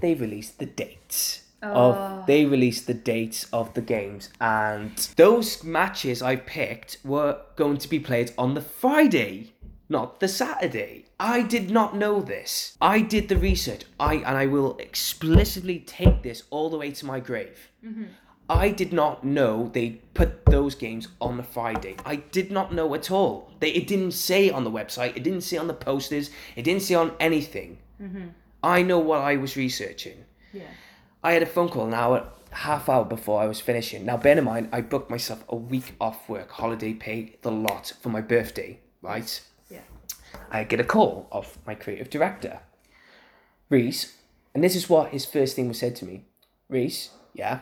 they 0.00 0.14
released 0.14 0.58
the 0.58 0.66
dates 0.66 1.43
of 1.64 1.96
oh. 1.96 2.24
they 2.26 2.44
released 2.44 2.86
the 2.86 2.94
dates 2.94 3.46
of 3.52 3.74
the 3.74 3.80
games, 3.80 4.30
and 4.40 4.96
those 5.16 5.64
matches 5.64 6.22
I 6.22 6.36
picked 6.36 6.98
were 7.04 7.40
going 7.56 7.78
to 7.78 7.88
be 7.88 8.00
played 8.00 8.32
on 8.36 8.54
the 8.54 8.60
Friday, 8.60 9.52
not 9.88 10.20
the 10.20 10.28
Saturday. 10.28 11.06
I 11.18 11.42
did 11.42 11.70
not 11.70 11.96
know 11.96 12.20
this. 12.20 12.76
I 12.80 13.00
did 13.00 13.28
the 13.28 13.36
research. 13.36 13.82
I 13.98 14.14
and 14.14 14.36
I 14.36 14.46
will 14.46 14.76
explicitly 14.78 15.78
take 15.80 16.22
this 16.22 16.42
all 16.50 16.70
the 16.70 16.78
way 16.78 16.90
to 16.92 17.06
my 17.06 17.20
grave. 17.20 17.70
Mm-hmm. 17.84 18.04
I 18.48 18.68
did 18.68 18.92
not 18.92 19.24
know 19.24 19.70
they 19.72 20.02
put 20.12 20.44
those 20.46 20.74
games 20.74 21.08
on 21.20 21.38
the 21.38 21.42
Friday. 21.42 21.96
I 22.04 22.16
did 22.16 22.50
not 22.50 22.74
know 22.74 22.94
at 22.94 23.10
all. 23.10 23.50
They 23.60 23.70
it 23.70 23.86
didn't 23.86 24.12
say 24.12 24.50
on 24.50 24.64
the 24.64 24.70
website. 24.70 25.16
It 25.16 25.22
didn't 25.22 25.42
say 25.42 25.56
on 25.56 25.66
the 25.66 25.74
posters. 25.74 26.30
It 26.56 26.62
didn't 26.62 26.82
say 26.82 26.94
on 26.94 27.12
anything. 27.18 27.78
Mm-hmm. 28.02 28.28
I 28.62 28.82
know 28.82 28.98
what 28.98 29.20
I 29.20 29.36
was 29.36 29.56
researching. 29.56 30.24
Yeah. 30.52 30.64
I 31.24 31.32
had 31.32 31.42
a 31.42 31.46
phone 31.46 31.70
call 31.70 31.86
an 31.86 31.94
hour, 31.94 32.28
half 32.50 32.86
hour 32.86 33.06
before 33.06 33.40
I 33.40 33.46
was 33.46 33.58
finishing. 33.58 34.04
Now, 34.04 34.18
bear 34.18 34.36
in 34.36 34.44
mind, 34.44 34.68
I 34.72 34.82
booked 34.82 35.08
myself 35.08 35.42
a 35.48 35.56
week 35.56 35.94
off 35.98 36.28
work, 36.28 36.50
holiday 36.50 36.92
pay, 36.92 37.36
the 37.40 37.50
lot 37.50 37.94
for 38.02 38.10
my 38.10 38.20
birthday. 38.20 38.78
Right. 39.00 39.40
Yeah. 39.70 39.80
I 40.50 40.64
get 40.64 40.80
a 40.80 40.84
call 40.84 41.26
of 41.32 41.56
my 41.66 41.74
creative 41.74 42.10
director, 42.10 42.60
Rhys, 43.70 44.12
and 44.54 44.62
this 44.62 44.76
is 44.76 44.90
what 44.90 45.12
his 45.12 45.24
first 45.24 45.56
thing 45.56 45.66
was 45.66 45.78
said 45.78 45.96
to 45.96 46.04
me. 46.04 46.26
Rhys, 46.68 47.08
yeah. 47.32 47.60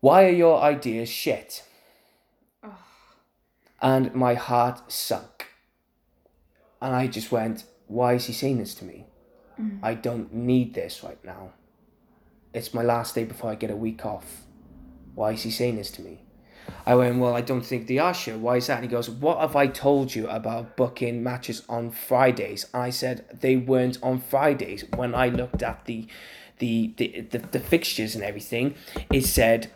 Why 0.00 0.26
are 0.26 0.30
your 0.30 0.60
ideas 0.60 1.08
shit? 1.08 1.64
Oh. 2.62 2.76
And 3.80 4.14
my 4.14 4.34
heart 4.34 4.92
sunk. 4.92 5.46
And 6.82 6.94
I 6.94 7.06
just 7.06 7.32
went, 7.32 7.64
why 7.86 8.14
is 8.14 8.26
he 8.26 8.34
saying 8.34 8.58
this 8.58 8.74
to 8.74 8.84
me? 8.84 9.06
Mm. 9.58 9.80
I 9.82 9.94
don't 9.94 10.32
need 10.32 10.74
this 10.74 11.02
right 11.02 11.22
now. 11.24 11.52
It's 12.52 12.74
my 12.74 12.82
last 12.82 13.14
day 13.14 13.24
before 13.24 13.50
I 13.50 13.54
get 13.54 13.70
a 13.70 13.76
week 13.76 14.04
off. 14.06 14.42
Why 15.14 15.32
is 15.32 15.42
he 15.42 15.50
saying 15.50 15.76
this 15.76 15.90
to 15.92 16.02
me? 16.02 16.20
I 16.86 16.94
went, 16.94 17.18
well, 17.18 17.34
I 17.34 17.40
don't 17.40 17.62
think 17.64 17.86
they 17.86 17.98
are 17.98 18.14
sure. 18.14 18.36
Why 18.36 18.56
is 18.56 18.66
that? 18.66 18.76
And 18.76 18.84
he 18.84 18.90
goes, 18.90 19.08
what 19.08 19.38
have 19.38 19.56
I 19.56 19.66
told 19.66 20.14
you 20.14 20.28
about 20.28 20.76
booking 20.76 21.22
matches 21.22 21.62
on 21.68 21.90
Fridays? 21.90 22.66
I 22.72 22.90
said, 22.90 23.26
they 23.40 23.56
weren't 23.56 23.98
on 24.02 24.20
Fridays. 24.20 24.84
When 24.94 25.14
I 25.14 25.28
looked 25.28 25.62
at 25.62 25.84
the, 25.86 26.06
the, 26.58 26.92
the, 26.96 27.26
the, 27.30 27.38
the 27.38 27.60
fixtures 27.60 28.14
and 28.14 28.24
everything, 28.24 28.74
it 29.12 29.24
said 29.24 29.70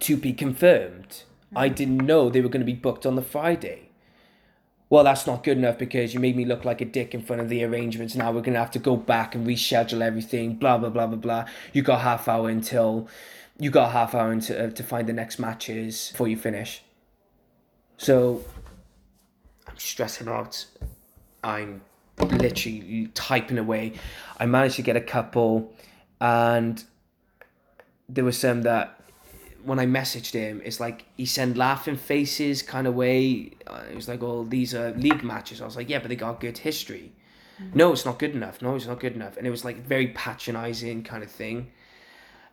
to 0.00 0.16
be 0.16 0.32
confirmed. 0.32 1.22
I 1.54 1.68
hmm. 1.68 1.74
didn't 1.74 1.98
know 1.98 2.28
they 2.28 2.40
were 2.40 2.48
going 2.48 2.64
to 2.64 2.72
be 2.72 2.74
booked 2.74 3.06
on 3.06 3.16
the 3.16 3.22
Friday. 3.22 3.85
Well, 4.88 5.02
that's 5.02 5.26
not 5.26 5.42
good 5.42 5.58
enough 5.58 5.78
because 5.78 6.14
you 6.14 6.20
made 6.20 6.36
me 6.36 6.44
look 6.44 6.64
like 6.64 6.80
a 6.80 6.84
dick 6.84 7.12
in 7.12 7.20
front 7.20 7.42
of 7.42 7.48
the 7.48 7.64
arrangements. 7.64 8.14
Now 8.14 8.30
we're 8.30 8.40
going 8.40 8.52
to 8.52 8.60
have 8.60 8.70
to 8.72 8.78
go 8.78 8.96
back 8.96 9.34
and 9.34 9.44
reschedule 9.46 10.00
everything, 10.00 10.54
blah, 10.54 10.78
blah, 10.78 10.90
blah, 10.90 11.08
blah, 11.08 11.16
blah. 11.16 11.44
You 11.72 11.82
got 11.82 12.02
half 12.02 12.28
hour 12.28 12.48
until 12.48 13.08
you 13.58 13.70
got 13.70 13.90
half 13.90 14.14
hour 14.14 14.32
into, 14.32 14.66
uh, 14.66 14.70
to 14.70 14.82
find 14.84 15.08
the 15.08 15.12
next 15.12 15.38
matches 15.40 16.10
before 16.12 16.28
you 16.28 16.36
finish. 16.36 16.82
So 17.96 18.44
I'm 19.66 19.76
stressing 19.76 20.28
out. 20.28 20.66
I'm 21.42 21.80
literally 22.18 23.10
typing 23.14 23.58
away. 23.58 23.94
I 24.38 24.46
managed 24.46 24.76
to 24.76 24.82
get 24.82 24.96
a 24.96 25.00
couple, 25.00 25.74
and 26.20 26.82
there 28.08 28.24
were 28.24 28.32
some 28.32 28.62
that 28.62 28.95
when 29.66 29.78
I 29.78 29.86
messaged 29.86 30.32
him, 30.32 30.62
it's 30.64 30.80
like 30.80 31.04
he 31.16 31.26
sent 31.26 31.56
laughing 31.56 31.96
faces 31.96 32.62
kind 32.62 32.86
of 32.86 32.94
way. 32.94 33.52
Uh, 33.66 33.82
it 33.90 33.94
was 33.94 34.08
like, 34.08 34.22
"Oh, 34.22 34.44
these 34.44 34.74
are 34.74 34.92
league 34.92 35.24
matches." 35.24 35.60
I 35.60 35.64
was 35.64 35.76
like, 35.76 35.90
"Yeah, 35.90 35.98
but 35.98 36.08
they 36.08 36.16
got 36.16 36.40
good 36.40 36.58
history." 36.58 37.12
No, 37.74 37.92
it's 37.92 38.04
not 38.04 38.18
good 38.18 38.34
enough. 38.34 38.60
No, 38.60 38.76
it's 38.76 38.86
not 38.86 39.00
good 39.00 39.14
enough. 39.14 39.36
And 39.38 39.46
it 39.46 39.50
was 39.50 39.64
like 39.64 39.78
very 39.86 40.08
patronizing 40.08 41.02
kind 41.02 41.22
of 41.22 41.30
thing. 41.30 41.70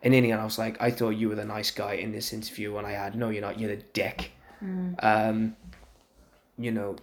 And 0.02 0.14
in 0.14 0.22
the 0.24 0.32
end, 0.32 0.40
I 0.40 0.44
was 0.44 0.58
like, 0.58 0.80
I 0.80 0.90
thought 0.90 1.10
you 1.10 1.28
were 1.28 1.34
the 1.34 1.44
nice 1.44 1.70
guy 1.70 1.94
in 1.94 2.12
this 2.12 2.32
interview, 2.32 2.76
and 2.76 2.86
I 2.86 2.92
had 2.92 3.14
no, 3.14 3.28
you're 3.30 3.42
not. 3.42 3.58
You're 3.58 3.76
the 3.76 3.82
dick. 3.92 4.32
Um, 5.00 5.56
you 6.58 6.70
know, 6.70 6.96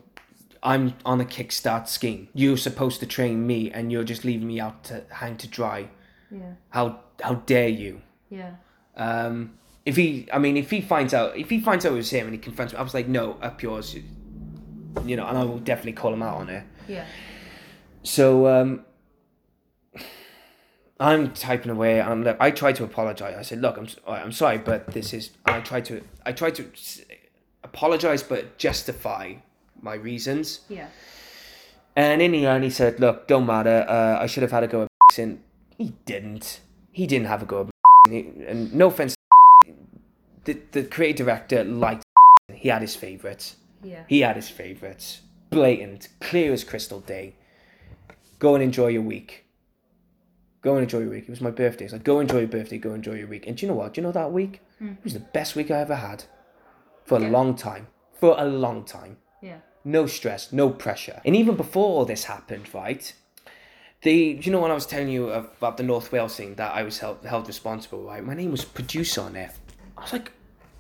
I'm 0.64 0.94
on 1.06 1.22
a 1.22 1.26
kickstart 1.26 1.88
scheme. 1.88 2.28
You're 2.34 2.58
supposed 2.58 3.00
to 3.02 3.06
train 3.06 3.46
me, 3.46 3.72
and 3.72 3.92
you're 3.92 4.04
just 4.04 4.24
leaving 4.26 4.48
me 4.48 4.60
out 4.60 4.84
to 4.86 5.04
hang 5.10 5.38
to 5.38 5.48
dry. 5.48 5.90
Yeah. 6.32 6.54
How 6.70 7.00
how 7.22 7.36
dare 7.36 7.70
you? 7.70 8.02
Yeah. 8.30 8.56
Um, 8.96 9.54
if 9.86 9.96
he, 9.96 10.28
I 10.32 10.38
mean, 10.40 10.58
if 10.58 10.70
he 10.70 10.82
finds 10.82 11.14
out, 11.14 11.36
if 11.38 11.50
he 11.50 11.60
finds 11.60 11.86
out 11.86 11.94
it 11.94 11.96
was 11.96 12.10
him 12.12 12.26
and 12.28 12.34
he 12.34 12.40
confronts 12.40 12.74
me, 12.74 12.80
I 12.80 12.84
was 12.84 12.94
like, 12.94 13.08
no, 13.08 13.34
up 13.42 13.62
yours. 13.64 13.96
You 15.06 15.16
know, 15.16 15.26
and 15.26 15.38
I 15.38 15.44
will 15.44 15.60
definitely 15.60 15.94
call 15.94 16.14
him 16.14 16.22
out 16.22 16.38
on 16.38 16.50
it. 16.50 16.64
Yeah. 16.88 17.06
So 18.04 18.48
um, 18.48 18.84
I'm 21.00 21.32
typing 21.34 21.72
away. 21.72 22.02
I'm 22.02 22.24
look. 22.24 22.38
I 22.40 22.52
tried 22.52 22.76
to 22.76 22.84
apologize. 22.84 23.36
I 23.38 23.42
said, 23.42 23.62
"Look, 23.62 23.78
I'm 23.78 23.86
s- 23.86 23.96
all 24.06 24.14
right, 24.14 24.24
I'm 24.24 24.32
sorry, 24.32 24.58
but 24.60 24.88
this 24.88 25.14
is." 25.14 25.32
I 25.46 25.60
tried 25.62 25.86
to. 25.86 26.04
I 26.26 26.32
tried 26.32 26.56
to 26.56 26.70
apologize, 27.64 28.22
but 28.22 28.58
justify 28.58 29.36
my 29.82 29.96
reasons. 29.96 30.62
Yeah. 30.70 30.88
And 31.96 32.22
in 32.22 32.32
the 32.32 32.46
end, 32.46 32.64
he 32.64 32.70
said, 32.70 33.00
"Look, 33.00 33.28
don't 33.28 33.46
matter. 33.48 33.86
Uh, 33.88 34.18
I 34.22 34.28
should 34.28 34.44
have 34.44 34.52
had 34.52 34.64
a 34.64 34.68
go 34.68 34.84
at 34.84 35.18
and 35.18 35.42
he 35.78 35.94
didn't. 36.06 36.60
He 36.92 37.08
didn't 37.08 37.28
have 37.28 37.42
a 37.42 37.46
go 37.46 37.62
at 37.62 37.70
He- 38.12 38.30
and 38.48 38.74
no 38.76 38.88
offense, 38.88 39.16
the 40.46 40.58
the 40.72 40.84
creative 40.84 41.26
director 41.28 41.64
liked. 41.64 42.04
He 42.54 42.68
had 42.70 42.82
his 42.82 42.96
favorites. 42.96 43.56
Yeah. 43.84 44.04
He 44.08 44.20
had 44.22 44.36
his 44.36 44.50
favourites. 44.50 45.22
Blatant, 45.50 46.10
clear 46.20 46.52
as 46.54 46.64
crystal 46.64 47.00
day. 47.00 47.36
Go 48.40 48.56
and 48.56 48.64
enjoy 48.64 48.88
your 48.88 49.02
week. 49.02 49.46
Go 50.62 50.74
and 50.76 50.84
enjoy 50.84 51.00
your 51.00 51.10
week. 51.10 51.24
It 51.24 51.30
was 51.30 51.42
my 51.42 51.50
birthday. 51.50 51.86
It's 51.86 51.94
like, 51.94 52.04
go 52.04 52.20
enjoy 52.20 52.40
your 52.40 52.48
birthday, 52.48 52.78
go 52.78 52.94
enjoy 52.94 53.14
your 53.16 53.28
week. 53.28 53.48
And 53.48 53.56
do 53.58 53.66
you 53.66 53.72
know 53.72 53.78
what? 53.78 53.94
Do 53.94 54.02
you 54.02 54.06
know 54.06 54.12
that 54.12 54.32
week? 54.32 54.62
Hmm. 54.80 54.90
It 54.90 55.04
was 55.04 55.14
the 55.14 55.20
best 55.34 55.56
week 55.56 55.72
I 55.72 55.80
ever 55.80 55.96
had. 55.96 56.26
For 57.06 57.18
a 57.18 57.22
Yeah. 57.22 57.30
long 57.30 57.56
time. 57.56 57.88
For 58.14 58.36
a 58.38 58.46
long 58.46 58.84
time. 58.86 59.18
Yeah. 59.42 59.60
No 59.84 60.06
stress, 60.06 60.52
no 60.54 60.70
pressure. 60.70 61.22
And 61.26 61.36
even 61.36 61.56
before 61.56 61.86
all 61.86 62.06
this 62.06 62.26
happened, 62.26 62.72
right? 62.74 63.12
The, 64.04 64.34
do 64.36 64.42
you 64.46 64.52
know 64.52 64.62
when 64.62 64.72
I 64.72 64.76
was 64.76 64.86
telling 64.86 65.10
you 65.10 65.30
about 65.32 65.78
the 65.78 65.84
North 65.84 66.12
Wales 66.12 66.36
thing 66.36 66.56
that 66.56 66.74
I 66.76 66.84
was 66.84 67.00
held, 67.00 67.26
held 67.26 67.48
responsible, 67.48 68.04
right? 68.04 68.24
My 68.24 68.34
name 68.36 68.52
was 68.52 68.66
producer 68.66 69.22
on 69.22 69.36
it. 69.36 69.52
I 70.02 70.04
was 70.04 70.14
like, 70.14 70.32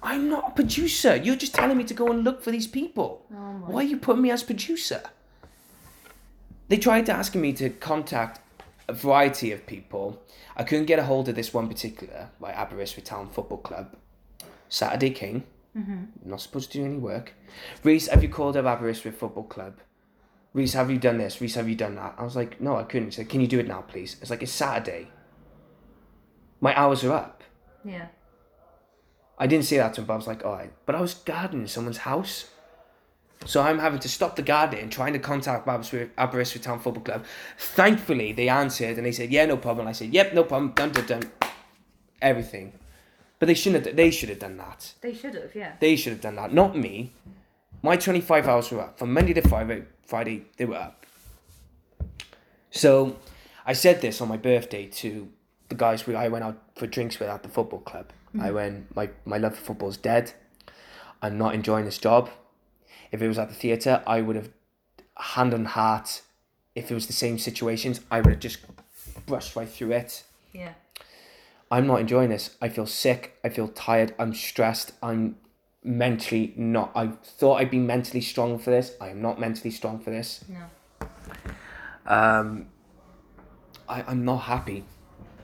I'm 0.02 0.30
not 0.30 0.48
a 0.48 0.52
producer. 0.52 1.16
You're 1.16 1.36
just 1.36 1.54
telling 1.54 1.78
me 1.78 1.84
to 1.84 1.94
go 1.94 2.08
and 2.08 2.24
look 2.24 2.42
for 2.42 2.50
these 2.50 2.66
people. 2.66 3.24
Oh 3.32 3.38
Why 3.68 3.82
are 3.82 3.84
you 3.84 3.98
putting 3.98 4.24
me 4.24 4.32
as 4.32 4.42
producer? 4.42 5.04
They 6.70 6.78
tried 6.78 7.06
to 7.06 7.12
ask 7.12 7.36
me 7.36 7.54
to 7.54 7.70
contact 7.70 8.40
a 8.88 8.94
variety 8.94 9.52
of 9.52 9.68
people. 9.68 10.24
I 10.58 10.64
couldn't 10.64 10.88
get 10.88 10.98
a 10.98 11.04
hold 11.04 11.30
of 11.30 11.36
this 11.36 11.54
one 11.54 11.68
particular, 11.68 12.30
like 12.40 12.56
Aberystwyth 12.56 13.06
Town 13.06 13.30
Football 13.30 13.60
Club. 13.60 13.96
Saturday 14.70 15.12
King. 15.12 15.44
Mm-hmm. 15.78 16.30
Not 16.30 16.42
supposed 16.42 16.72
to 16.72 16.80
do 16.80 16.86
any 16.86 16.98
work. 16.98 17.34
Reese, 17.84 18.08
have 18.08 18.24
you 18.24 18.30
called 18.30 18.58
up 18.58 18.66
Aberystwyth 18.66 19.16
Football 19.16 19.44
Club? 19.44 19.78
Reese, 20.54 20.74
have 20.74 20.90
you 20.90 20.98
done 20.98 21.20
this? 21.20 21.40
Reese, 21.40 21.56
have 21.56 21.70
you 21.70 21.76
done 21.76 21.96
that? 21.96 22.16
I 22.18 22.24
was 22.24 22.36
like, 22.36 22.60
no, 22.60 22.76
I 22.76 22.84
couldn't. 22.84 23.10
He 23.10 23.12
said, 23.12 23.30
can 23.30 23.40
you 23.40 23.48
do 23.48 23.60
it 23.60 23.68
now, 23.68 23.82
please? 23.82 24.18
It's 24.20 24.32
like, 24.32 24.42
it's 24.42 24.52
Saturday. 24.52 25.10
My 26.60 26.76
hours 26.76 27.04
are 27.04 27.14
up. 27.14 27.44
Yeah. 27.86 28.08
I 29.42 29.48
didn't 29.48 29.66
say 29.66 29.78
that 29.78 29.96
to 29.96 30.02
him, 30.02 30.06
but 30.06 30.14
I 30.14 30.18
was 30.18 30.28
like, 30.28 30.46
all 30.46 30.54
right. 30.54 30.72
But 30.86 30.94
I 30.94 31.02
was 31.02 31.16
gardening 31.16 31.66
someone's 31.66 31.98
house. 31.98 32.48
So 33.46 33.64
I'm 33.64 33.80
having 33.80 33.98
to 34.02 34.08
stop 34.08 34.36
the 34.36 34.44
gardening, 34.44 34.92
trying 34.92 35.14
to 35.14 35.20
contact 35.20 35.66
Aberystwyth, 35.68 36.12
Aberystwyth 36.16 36.62
Town 36.62 36.80
Football 36.80 37.02
Club. 37.02 37.26
Thankfully, 37.58 38.34
they 38.34 38.50
answered 38.50 38.98
and 38.98 39.06
they 39.06 39.12
said, 39.12 39.32
yeah, 39.32 39.48
no 39.48 39.58
problem. 39.58 39.88
I 39.88 39.94
said, 39.94 40.14
yep, 40.14 40.36
no 40.36 40.44
problem. 40.44 40.74
Done, 40.74 40.92
done, 40.92 41.08
done. 41.08 41.32
Everything. 42.22 42.74
But 43.40 43.48
they 43.48 43.56
shouldn't 43.56 43.84
have, 43.84 43.96
they 43.96 44.12
should 44.12 44.30
have 44.30 44.38
done 44.38 44.58
that. 44.58 44.94
They 45.02 45.16
should 45.16 45.34
have. 45.34 45.56
Yeah. 45.56 45.74
They 45.80 45.96
should 45.96 46.14
have 46.14 46.22
done 46.22 46.36
that, 46.36 46.54
not 46.54 46.78
me. 46.78 47.12
My 47.82 47.96
25 47.96 48.48
hours 48.48 48.70
were 48.70 48.82
up. 48.82 49.00
From 49.00 49.12
Monday 49.12 49.34
to 49.34 49.42
Friday, 49.42 49.86
Friday 50.06 50.46
they 50.58 50.66
were 50.66 50.76
up. 50.76 51.04
So 52.70 53.18
I 53.66 53.74
said 53.74 54.02
this 54.02 54.22
on 54.22 54.28
my 54.28 54.38
birthday 54.38 54.86
to 54.86 55.30
the 55.70 55.76
guys 55.76 56.08
I 56.08 56.28
went 56.28 56.46
out 56.46 56.62
for 56.76 56.86
drinks 56.86 57.20
with 57.20 57.28
at 57.28 57.42
the 57.42 57.50
football 57.50 57.80
club. 57.80 58.12
I 58.40 58.52
went, 58.52 58.96
my, 58.96 59.10
my 59.26 59.38
love 59.38 59.56
for 59.56 59.62
football's 59.62 59.98
dead. 59.98 60.34
I'm 61.22 61.38
not 61.38 61.54
enjoying 61.54 61.86
this 61.86 61.98
job. 61.98 62.30
If 63.12 63.22
it 63.22 63.28
was 63.28 63.38
at 63.38 63.50
the 63.50 63.56
theatre, 63.56 64.02
I 64.08 64.22
would 64.22 64.36
have, 64.36 64.50
hand 65.18 65.54
on 65.54 65.66
heart, 65.66 66.22
if 66.76 66.90
it 66.90 66.94
was 66.94 67.08
the 67.08 67.14
same 67.14 67.38
situations, 67.38 68.00
I 68.10 68.22
would 68.22 68.32
have 68.32 68.40
just 68.40 68.60
brushed 69.26 69.56
right 69.56 69.68
through 69.68 69.92
it. 69.92 70.24
Yeah. 70.54 70.74
I'm 71.70 71.88
not 71.88 72.00
enjoying 72.00 72.30
this. 72.30 72.56
I 72.62 72.70
feel 72.70 72.86
sick. 72.86 73.38
I 73.44 73.50
feel 73.50 73.68
tired. 73.68 74.14
I'm 74.18 74.34
stressed. 74.34 74.94
I'm 75.02 75.38
mentally 75.84 76.54
not. 76.56 76.92
I 76.96 77.08
thought 77.24 77.56
I'd 77.56 77.72
be 77.72 77.80
mentally 77.80 78.22
strong 78.22 78.60
for 78.60 78.72
this. 78.72 78.94
I 79.00 79.10
am 79.10 79.22
not 79.22 79.40
mentally 79.40 79.72
strong 79.72 80.00
for 80.00 80.10
this. 80.10 80.44
No. 80.48 81.08
Um, 82.06 82.68
I, 83.88 84.04
I'm 84.04 84.26
not 84.26 84.38
happy. 84.38 84.86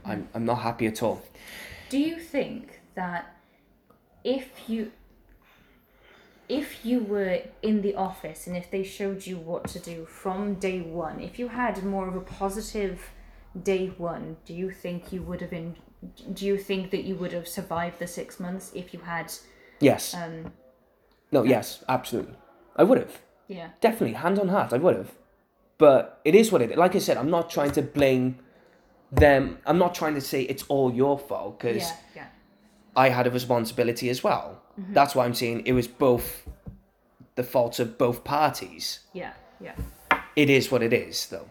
I'm, 0.06 0.28
I'm 0.34 0.46
not 0.46 0.60
happy 0.60 0.88
at 0.88 1.04
all. 1.04 1.22
Do 1.90 1.98
you 1.98 2.20
think 2.20 2.77
that 2.98 3.24
if 4.24 4.50
you 4.68 4.92
if 6.50 6.86
you 6.86 7.00
were 7.14 7.40
in 7.62 7.82
the 7.82 7.94
office 7.96 8.48
and 8.48 8.56
if 8.56 8.72
they 8.72 8.84
showed 8.84 9.26
you 9.26 9.38
what 9.38 9.68
to 9.68 9.80
do 9.80 10.06
from 10.06 10.56
day 10.56 10.80
one, 10.80 11.20
if 11.20 11.38
you 11.40 11.50
had 11.50 11.84
more 11.84 12.08
of 12.08 12.16
a 12.16 12.22
positive 12.22 13.12
day 13.64 13.88
one, 13.98 14.38
do 14.46 14.54
you 14.54 14.70
think 14.72 15.12
you 15.14 15.22
would 15.22 15.42
have 15.42 15.50
been 15.50 15.76
do 16.34 16.46
you 16.46 16.58
think 16.58 16.92
that 16.92 17.04
you 17.04 17.16
would 17.16 17.34
have 17.34 17.48
survived 17.48 17.98
the 18.00 18.08
six 18.08 18.40
months 18.40 18.72
if 18.76 18.94
you 18.94 19.00
had 19.00 19.32
Yes. 19.80 20.14
um 20.14 20.52
no, 21.32 21.44
yes, 21.44 21.84
absolutely. 21.90 22.36
I 22.76 22.84
would 22.84 22.98
have. 23.00 23.16
yeah. 23.48 23.70
Definitely, 23.82 24.14
hand 24.14 24.40
on 24.40 24.48
heart, 24.48 24.72
I 24.74 24.78
would 24.78 24.96
have. 24.96 25.12
But 25.78 26.22
it 26.24 26.34
is 26.36 26.52
what 26.52 26.62
it 26.62 26.72
is. 26.72 26.78
Like 26.78 26.96
I 26.96 27.00
said, 27.00 27.18
I'm 27.18 27.30
not 27.30 27.50
trying 27.50 27.72
to 27.74 27.82
blame 27.82 28.40
them. 29.12 29.58
I'm 29.66 29.78
not 29.78 29.94
trying 29.94 30.16
to 30.16 30.22
say 30.22 30.42
it's 30.44 30.64
all 30.70 30.90
your 30.94 31.20
fault 31.20 31.60
because 31.60 31.84
Yeah, 31.84 31.96
yeah. 32.16 32.28
I 32.98 33.10
had 33.10 33.28
a 33.28 33.32
responsibility 33.32 34.10
as 34.10 34.24
well. 34.24 34.62
That's 34.90 35.16
why 35.16 35.26
I'm 35.26 35.34
saying 35.34 35.64
it 35.66 35.74
was 35.74 35.88
both 35.88 36.48
the 37.36 37.44
fault 37.44 37.80
of 37.80 37.98
both 37.98 38.24
parties. 38.24 39.00
Yeah, 39.14 39.34
yeah. 39.62 39.76
It 40.36 40.50
is 40.50 40.72
what 40.72 40.84
it 40.84 40.94
is, 40.94 41.28
though. 41.28 41.50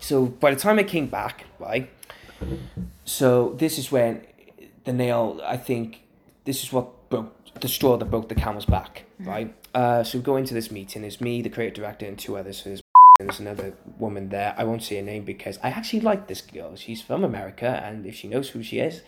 So 0.00 0.26
by 0.26 0.54
the 0.54 0.60
time 0.60 0.78
I 0.78 0.84
came 0.84 1.06
back, 1.06 1.44
right? 1.58 1.90
So 3.04 3.54
this 3.58 3.78
is 3.78 3.92
when 3.92 4.26
the 4.84 4.92
nail. 4.92 5.40
I 5.44 5.56
think 5.56 6.02
this 6.44 6.62
is 6.64 6.72
what 6.72 7.10
broke 7.10 7.60
the 7.60 7.68
straw 7.68 7.96
that 7.96 8.06
broke 8.06 8.28
the 8.28 8.34
camel's 8.34 8.66
back, 8.66 9.04
right? 9.18 9.54
Uh, 9.74 10.02
so 10.02 10.18
we 10.18 10.24
go 10.24 10.36
into 10.36 10.54
this 10.54 10.70
meeting. 10.70 11.04
It's 11.04 11.20
me, 11.20 11.42
the 11.42 11.50
creative 11.50 11.74
director, 11.74 12.06
and 12.06 12.18
two 12.18 12.36
others. 12.36 12.58
So 12.58 12.70
there's 12.70 12.82
and 13.20 13.28
there's 13.28 13.40
another 13.40 13.74
woman 13.98 14.30
there. 14.30 14.54
I 14.56 14.64
won't 14.64 14.82
say 14.82 14.96
her 14.96 15.02
name 15.02 15.24
because 15.24 15.58
I 15.62 15.68
actually 15.68 16.00
like 16.00 16.26
this 16.26 16.40
girl. 16.40 16.74
She's 16.74 17.02
from 17.02 17.22
America, 17.22 17.82
and 17.84 18.06
if 18.06 18.14
she 18.14 18.28
knows 18.28 18.48
who 18.48 18.62
she 18.62 18.78
is, 18.78 19.02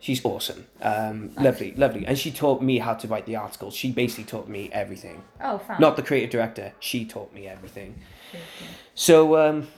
she's 0.00 0.24
awesome. 0.24 0.66
Um, 0.82 1.30
lovely, 1.36 1.72
lovely. 1.76 2.06
And 2.06 2.18
she 2.18 2.30
taught 2.30 2.62
me 2.62 2.78
how 2.78 2.94
to 2.94 3.08
write 3.08 3.26
the 3.26 3.36
articles. 3.36 3.74
She 3.74 3.90
basically 3.92 4.24
taught 4.24 4.48
me 4.48 4.70
everything. 4.72 5.22
Oh, 5.40 5.58
fun. 5.58 5.80
Not 5.80 5.96
the 5.96 6.02
creative 6.02 6.30
director. 6.30 6.72
She 6.80 7.04
taught 7.04 7.32
me 7.34 7.46
everything. 7.46 8.00
So 8.94 9.36
um, 9.36 9.68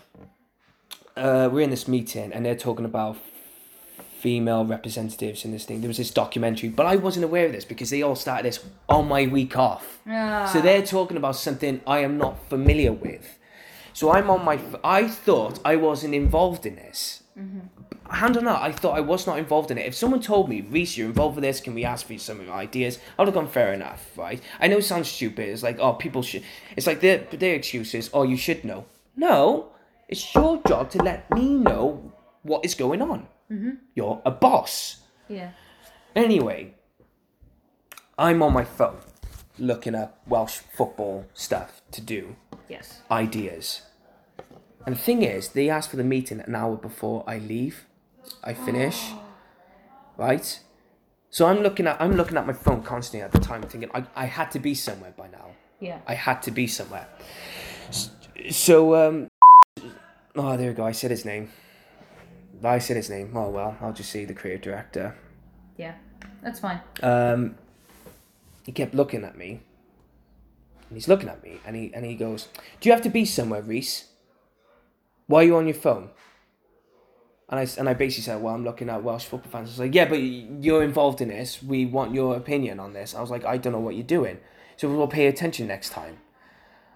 uh, 1.16 1.48
we're 1.52 1.60
in 1.62 1.70
this 1.70 1.86
meeting, 1.88 2.32
and 2.32 2.44
they're 2.44 2.54
talking 2.56 2.84
about 2.84 3.16
female 4.18 4.66
representatives 4.66 5.44
in 5.46 5.50
this 5.50 5.64
thing. 5.64 5.80
There 5.80 5.88
was 5.88 5.96
this 5.96 6.10
documentary, 6.10 6.68
but 6.68 6.84
I 6.86 6.96
wasn't 6.96 7.24
aware 7.24 7.46
of 7.46 7.52
this 7.52 7.64
because 7.64 7.88
they 7.90 8.02
all 8.02 8.16
started 8.16 8.44
this 8.44 8.62
on 8.88 9.08
my 9.08 9.26
week 9.26 9.56
off. 9.56 9.98
Ah, 10.06 10.48
So 10.52 10.60
they're 10.60 10.84
talking 10.84 11.16
about 11.16 11.36
something 11.36 11.80
I 11.86 12.00
am 12.00 12.18
not 12.18 12.46
familiar 12.48 12.92
with. 12.92 13.38
So 13.92 14.12
I'm 14.12 14.30
on 14.30 14.44
my. 14.44 14.58
I 14.84 15.08
thought 15.08 15.58
I 15.64 15.76
wasn't 15.76 16.14
involved 16.14 16.64
in 16.66 16.76
this. 16.76 17.22
Mm-hmm. 17.38 18.10
Hand 18.12 18.36
on 18.36 18.44
heart, 18.46 18.62
I 18.62 18.72
thought 18.72 18.96
I 18.96 19.00
was 19.00 19.26
not 19.26 19.38
involved 19.38 19.70
in 19.70 19.78
it. 19.78 19.86
If 19.86 19.94
someone 19.94 20.20
told 20.20 20.48
me, 20.48 20.60
Rhys, 20.62 20.98
you're 20.98 21.06
involved 21.08 21.36
with 21.36 21.42
this, 21.44 21.60
can 21.60 21.74
we 21.74 21.84
ask 21.84 22.06
for 22.06 22.18
some 22.18 22.50
ideas? 22.50 22.98
I 23.18 23.22
would 23.22 23.28
have 23.28 23.34
gone 23.34 23.48
fair 23.48 23.72
enough, 23.72 24.16
right? 24.18 24.42
I 24.60 24.66
know 24.66 24.78
it 24.78 24.84
sounds 24.84 25.08
stupid. 25.08 25.48
It's 25.48 25.62
like, 25.62 25.78
oh, 25.78 25.92
people 25.94 26.22
should. 26.22 26.42
It's 26.76 26.86
like 26.86 27.00
their 27.00 27.18
their 27.30 27.54
excuse 27.54 27.94
is, 27.94 28.10
oh, 28.12 28.24
you 28.24 28.36
should 28.36 28.64
know. 28.64 28.84
No, 29.16 29.68
it's 30.08 30.34
your 30.34 30.60
job 30.66 30.90
to 30.90 30.98
let 31.02 31.30
me 31.32 31.54
know 31.54 32.12
what 32.42 32.64
is 32.64 32.74
going 32.74 33.00
on. 33.00 33.26
Mm-hmm. 33.50 33.70
You're 33.94 34.20
a 34.24 34.30
boss. 34.30 35.00
yeah. 35.28 35.50
Anyway, 36.16 36.74
I'm 38.18 38.42
on 38.42 38.52
my 38.52 38.64
phone 38.64 38.98
looking 39.58 39.94
up 39.94 40.20
Welsh 40.26 40.58
football 40.76 41.26
stuff 41.34 41.80
to 41.92 42.00
do, 42.00 42.34
Yes. 42.68 43.02
ideas. 43.10 43.82
And 44.86 44.96
the 44.96 45.00
thing 45.00 45.22
is, 45.22 45.50
they 45.50 45.68
asked 45.68 45.90
for 45.90 45.96
the 45.96 46.04
meeting 46.04 46.40
an 46.40 46.54
hour 46.54 46.76
before 46.76 47.24
I 47.26 47.38
leave. 47.38 47.86
I 48.42 48.54
finish. 48.54 49.10
Right? 50.16 50.60
So 51.30 51.46
I'm 51.46 51.60
looking 51.62 51.86
at 51.86 52.00
I'm 52.00 52.16
looking 52.16 52.36
at 52.36 52.46
my 52.46 52.52
phone 52.52 52.82
constantly 52.82 53.22
at 53.22 53.32
the 53.32 53.38
time 53.38 53.62
thinking 53.62 53.90
I, 53.94 54.04
I 54.16 54.26
had 54.26 54.50
to 54.52 54.58
be 54.58 54.74
somewhere 54.74 55.14
by 55.16 55.28
now. 55.28 55.52
Yeah. 55.78 56.00
I 56.06 56.14
had 56.14 56.42
to 56.42 56.50
be 56.50 56.66
somewhere. 56.66 57.06
So 58.50 58.94
um 58.96 59.28
Oh 60.34 60.56
there 60.56 60.70
we 60.70 60.74
go, 60.74 60.84
I 60.84 60.92
said 60.92 61.10
his 61.10 61.24
name. 61.24 61.50
I 62.62 62.78
said 62.78 62.96
his 62.96 63.08
name. 63.08 63.32
Oh 63.36 63.48
well, 63.50 63.76
I'll 63.80 63.92
just 63.92 64.10
see 64.10 64.24
the 64.24 64.34
creative 64.34 64.62
director. 64.62 65.16
Yeah. 65.76 65.94
That's 66.42 66.60
fine. 66.60 66.80
Um, 67.02 67.56
he 68.64 68.72
kept 68.72 68.94
looking 68.94 69.24
at 69.24 69.36
me, 69.36 69.60
And 70.88 70.96
he's 70.96 71.08
looking 71.08 71.28
at 71.28 71.42
me 71.42 71.60
and 71.64 71.76
he 71.76 71.92
and 71.94 72.04
he 72.04 72.14
goes, 72.14 72.48
Do 72.80 72.88
you 72.88 72.92
have 72.92 73.02
to 73.02 73.10
be 73.10 73.24
somewhere, 73.24 73.62
Rhys? 73.62 74.09
Why 75.30 75.42
are 75.42 75.44
you 75.44 75.56
on 75.56 75.66
your 75.66 75.74
phone? 75.74 76.10
And 77.48 77.60
I, 77.60 77.66
and 77.78 77.88
I 77.88 77.94
basically 77.94 78.24
said, 78.24 78.42
Well, 78.42 78.52
I'm 78.52 78.64
looking 78.64 78.90
at 78.90 79.04
Welsh 79.04 79.26
football 79.26 79.52
fans. 79.52 79.68
I 79.68 79.70
was 79.70 79.78
like, 79.78 79.94
Yeah, 79.94 80.06
but 80.06 80.16
you're 80.16 80.82
involved 80.82 81.20
in 81.20 81.28
this. 81.28 81.62
We 81.62 81.86
want 81.86 82.12
your 82.12 82.36
opinion 82.36 82.80
on 82.80 82.94
this. 82.94 83.14
I 83.14 83.20
was 83.20 83.30
like, 83.30 83.44
I 83.44 83.56
don't 83.56 83.72
know 83.72 83.78
what 83.78 83.94
you're 83.94 84.02
doing. 84.02 84.38
So 84.76 84.88
we'll 84.88 85.06
pay 85.06 85.28
attention 85.28 85.68
next 85.68 85.90
time. 85.90 86.18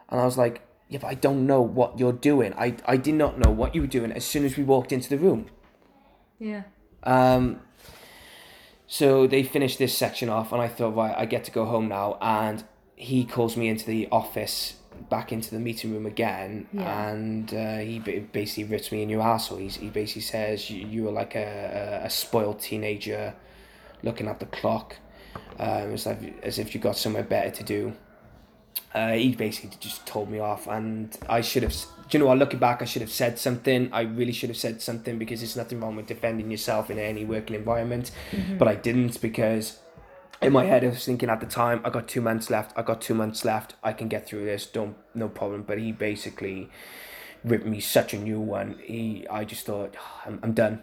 And 0.08 0.20
I 0.20 0.24
was 0.24 0.36
like, 0.36 0.62
Yeah, 0.88 0.98
but 0.98 1.06
I 1.06 1.14
don't 1.14 1.46
know 1.46 1.62
what 1.62 2.00
you're 2.00 2.12
doing. 2.12 2.54
I, 2.54 2.76
I 2.86 2.96
did 2.96 3.14
not 3.14 3.38
know 3.38 3.52
what 3.52 3.72
you 3.72 3.82
were 3.82 3.86
doing 3.86 4.10
as 4.10 4.24
soon 4.24 4.44
as 4.44 4.56
we 4.56 4.64
walked 4.64 4.90
into 4.90 5.08
the 5.08 5.18
room. 5.18 5.46
Yeah. 6.40 6.64
Um, 7.04 7.60
so 8.88 9.28
they 9.28 9.44
finished 9.44 9.78
this 9.78 9.96
section 9.96 10.28
off, 10.28 10.52
and 10.52 10.60
I 10.60 10.66
thought, 10.66 10.96
right, 10.96 11.14
I 11.16 11.24
get 11.26 11.44
to 11.44 11.52
go 11.52 11.66
home 11.66 11.88
now. 11.88 12.18
And 12.20 12.64
he 12.96 13.24
calls 13.24 13.56
me 13.56 13.68
into 13.68 13.86
the 13.86 14.08
office, 14.10 14.74
back 15.10 15.32
into 15.32 15.50
the 15.50 15.60
meeting 15.60 15.92
room 15.92 16.06
again, 16.06 16.66
Yeah. 16.72 17.08
and 17.10 17.52
uh, 17.54 17.78
he 17.78 17.98
basically 17.98 18.64
rips 18.64 18.90
me 18.92 19.02
in 19.02 19.08
your 19.08 19.22
asshole. 19.22 19.58
He's, 19.58 19.76
he 19.76 19.88
basically 19.88 20.22
says 20.22 20.70
you, 20.70 20.86
you 20.86 21.04
were 21.04 21.12
like 21.12 21.34
a, 21.34 22.00
a, 22.02 22.06
a 22.06 22.10
spoiled 22.10 22.60
teenager, 22.60 23.34
looking 24.02 24.28
at 24.28 24.40
the 24.40 24.46
clock, 24.46 24.96
um, 25.58 25.92
it's 25.92 26.06
like 26.06 26.18
as 26.42 26.58
if 26.58 26.74
you 26.74 26.80
got 26.80 26.96
somewhere 26.96 27.22
better 27.22 27.50
to 27.50 27.62
do. 27.62 27.92
Uh, 28.92 29.12
he 29.12 29.34
basically 29.34 29.76
just 29.80 30.06
told 30.06 30.30
me 30.30 30.38
off, 30.38 30.66
and 30.68 31.16
I 31.28 31.40
should 31.40 31.62
have. 31.64 31.72
Do 31.72 32.18
you 32.18 32.18
know 32.20 32.26
what? 32.26 32.38
Looking 32.38 32.58
back, 32.60 32.82
I 32.82 32.84
should 32.84 33.02
have 33.02 33.10
said 33.10 33.38
something. 33.38 33.88
I 33.92 34.02
really 34.02 34.30
should 34.32 34.50
have 34.50 34.56
said 34.56 34.80
something 34.82 35.18
because 35.18 35.40
there's 35.40 35.56
nothing 35.56 35.80
wrong 35.80 35.96
with 35.96 36.06
defending 36.06 36.50
yourself 36.50 36.90
in 36.90 36.98
any 36.98 37.24
working 37.24 37.56
environment, 37.56 38.10
but 38.58 38.68
I 38.68 38.74
didn't 38.76 39.20
because 39.20 39.78
in 40.44 40.52
my 40.52 40.64
head 40.64 40.84
I 40.84 40.88
was 40.88 41.04
thinking 41.04 41.28
at 41.28 41.40
the 41.40 41.46
time 41.46 41.80
I 41.84 41.90
got 41.90 42.08
two 42.08 42.20
months 42.20 42.50
left. 42.50 42.72
I 42.76 42.82
got 42.82 43.00
two 43.00 43.14
months 43.14 43.44
left. 43.44 43.74
I 43.82 43.92
can 43.92 44.08
get 44.08 44.26
through 44.26 44.44
this. 44.44 44.66
Don't 44.66 44.96
no 45.14 45.28
problem. 45.28 45.62
But 45.62 45.78
he 45.78 45.92
basically 45.92 46.70
ripped 47.44 47.66
me 47.66 47.80
such 47.80 48.14
a 48.14 48.18
new 48.18 48.40
one. 48.40 48.78
He 48.82 49.26
I 49.28 49.44
just 49.44 49.66
thought 49.66 49.96
ah, 49.98 50.22
I'm, 50.26 50.40
I'm 50.42 50.52
done. 50.52 50.82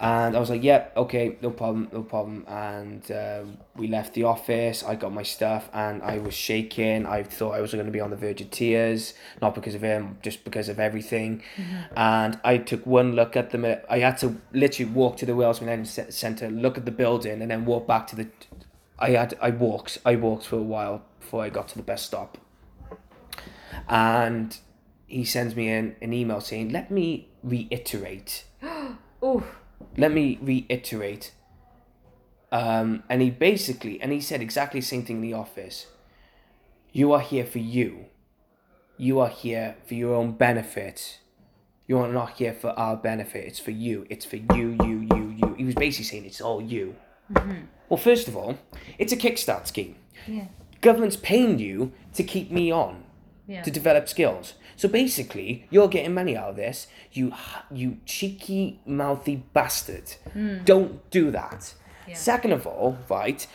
And 0.00 0.36
I 0.36 0.40
was 0.40 0.50
like, 0.50 0.62
yep, 0.62 0.92
okay, 0.96 1.36
no 1.40 1.50
problem, 1.50 1.88
no 1.92 2.02
problem. 2.02 2.44
And 2.48 3.08
uh, 3.10 3.44
we 3.76 3.86
left 3.86 4.14
the 4.14 4.24
office. 4.24 4.82
I 4.82 4.96
got 4.96 5.12
my 5.12 5.22
stuff 5.22 5.70
and 5.72 6.02
I 6.02 6.18
was 6.18 6.34
shaking. 6.34 7.06
I 7.06 7.22
thought 7.22 7.52
I 7.52 7.60
was 7.60 7.72
going 7.72 7.86
to 7.86 7.92
be 7.92 8.00
on 8.00 8.10
the 8.10 8.16
verge 8.16 8.40
of 8.40 8.50
tears, 8.50 9.14
not 9.40 9.54
because 9.54 9.74
of 9.74 9.82
him, 9.82 10.18
just 10.22 10.44
because 10.44 10.68
of 10.68 10.80
everything. 10.80 11.42
And 11.96 12.38
I 12.44 12.58
took 12.58 12.84
one 12.86 13.12
look 13.12 13.36
at 13.36 13.50
the. 13.50 13.82
I 13.88 14.00
had 14.00 14.18
to 14.18 14.36
literally 14.52 14.90
walk 14.90 15.16
to 15.18 15.26
the 15.26 15.34
Millennium 15.34 15.84
Centre, 15.84 16.50
look 16.50 16.76
at 16.76 16.84
the 16.84 16.90
building, 16.90 17.40
and 17.40 17.50
then 17.50 17.64
walk 17.64 17.86
back 17.86 18.06
to 18.08 18.16
the. 18.16 18.28
I 18.98 19.10
had 19.10 19.36
I 19.40 19.50
walked 19.50 19.98
I 20.04 20.16
walked 20.16 20.46
for 20.46 20.56
a 20.56 20.62
while 20.62 21.02
before 21.20 21.44
I 21.44 21.50
got 21.50 21.68
to 21.68 21.76
the 21.76 21.82
bus 21.82 22.02
stop. 22.02 22.38
And 23.88 24.56
he 25.06 25.24
sends 25.24 25.54
me 25.54 25.68
an, 25.68 25.96
an 26.02 26.12
email 26.12 26.40
saying, 26.40 26.70
"Let 26.70 26.90
me 26.90 27.28
reiterate." 27.42 28.44
Oh, 29.26 29.42
let 29.96 30.12
me 30.12 30.38
reiterate. 30.42 31.32
Um, 32.52 33.02
and 33.08 33.20
he 33.20 33.30
basically, 33.30 34.00
and 34.00 34.12
he 34.12 34.20
said 34.20 34.40
exactly 34.40 34.80
the 34.80 34.86
same 34.86 35.04
thing 35.04 35.16
in 35.16 35.22
the 35.22 35.32
office. 35.32 35.86
You 36.92 37.12
are 37.12 37.20
here 37.20 37.44
for 37.44 37.58
you. 37.58 38.06
You 38.96 39.18
are 39.18 39.28
here 39.28 39.76
for 39.86 39.94
your 39.94 40.14
own 40.14 40.32
benefit. 40.32 41.18
You 41.88 41.98
are 41.98 42.08
not 42.08 42.30
here 42.38 42.52
for 42.52 42.70
our 42.78 42.96
benefit. 42.96 43.44
It's 43.46 43.58
for 43.58 43.72
you. 43.72 44.06
It's 44.08 44.24
for 44.24 44.36
you, 44.36 44.76
you, 44.84 45.06
you, 45.12 45.34
you. 45.36 45.54
He 45.58 45.64
was 45.64 45.74
basically 45.74 46.04
saying 46.04 46.24
it's 46.24 46.40
all 46.40 46.62
you. 46.62 46.94
Well, 47.88 47.98
first 47.98 48.28
of 48.28 48.36
all, 48.36 48.56
it's 48.98 49.12
a 49.12 49.16
kickstart 49.16 49.66
scheme. 49.66 49.96
yeah. 50.26 50.46
Government's 50.80 51.16
paying 51.16 51.58
you 51.58 51.92
to 52.14 52.22
keep 52.22 52.50
me 52.50 52.70
on 52.70 53.04
Yeah. 53.46 53.62
to 53.62 53.70
develop 53.70 54.08
skills. 54.08 54.54
So 54.76 54.88
basically, 54.88 55.66
you're 55.70 55.88
getting 55.88 56.14
money 56.14 56.36
out 56.36 56.50
of 56.50 56.56
this. 56.56 56.86
You 57.12 57.32
you 57.70 57.98
cheeky 58.06 58.80
mouthy 58.86 59.36
bastard. 59.52 60.10
Hmm. 60.32 60.64
Don't 60.64 61.08
do 61.10 61.30
that. 61.30 61.74
Second 62.12 62.52
of 62.52 62.66
all, 62.66 62.98
right, 63.08 63.46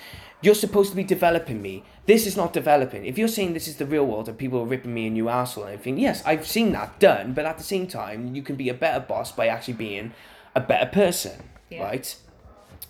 you're 0.42 0.56
supposed 0.56 0.90
to 0.90 0.96
be 0.96 1.04
developing 1.04 1.62
me. 1.62 1.84
This 2.08 2.26
is 2.26 2.36
not 2.36 2.52
developing. 2.52 3.06
If 3.06 3.18
you're 3.18 3.28
saying 3.28 3.54
this 3.54 3.68
is 3.68 3.76
the 3.78 3.86
real 3.86 4.06
world 4.08 4.28
and 4.28 4.36
people 4.38 4.60
are 4.62 4.66
ripping 4.66 4.94
me 4.94 5.06
a 5.06 5.10
new 5.12 5.30
asshole 5.30 5.66
and 5.66 5.74
everything, 5.74 6.00
yes, 6.00 6.24
I've 6.26 6.48
seen 6.48 6.72
that 6.72 7.00
done, 7.00 7.34
but 7.34 7.46
at 7.46 7.58
the 7.60 7.64
same 7.64 7.86
time, 7.86 8.34
you 8.34 8.42
can 8.42 8.56
be 8.56 8.68
a 8.70 8.74
better 8.74 9.00
boss 9.00 9.32
by 9.32 9.48
actually 9.48 9.76
being 9.76 10.14
a 10.56 10.60
better 10.62 10.90
person, 10.90 11.44
Yeah. 11.70 11.84
right? 11.84 12.16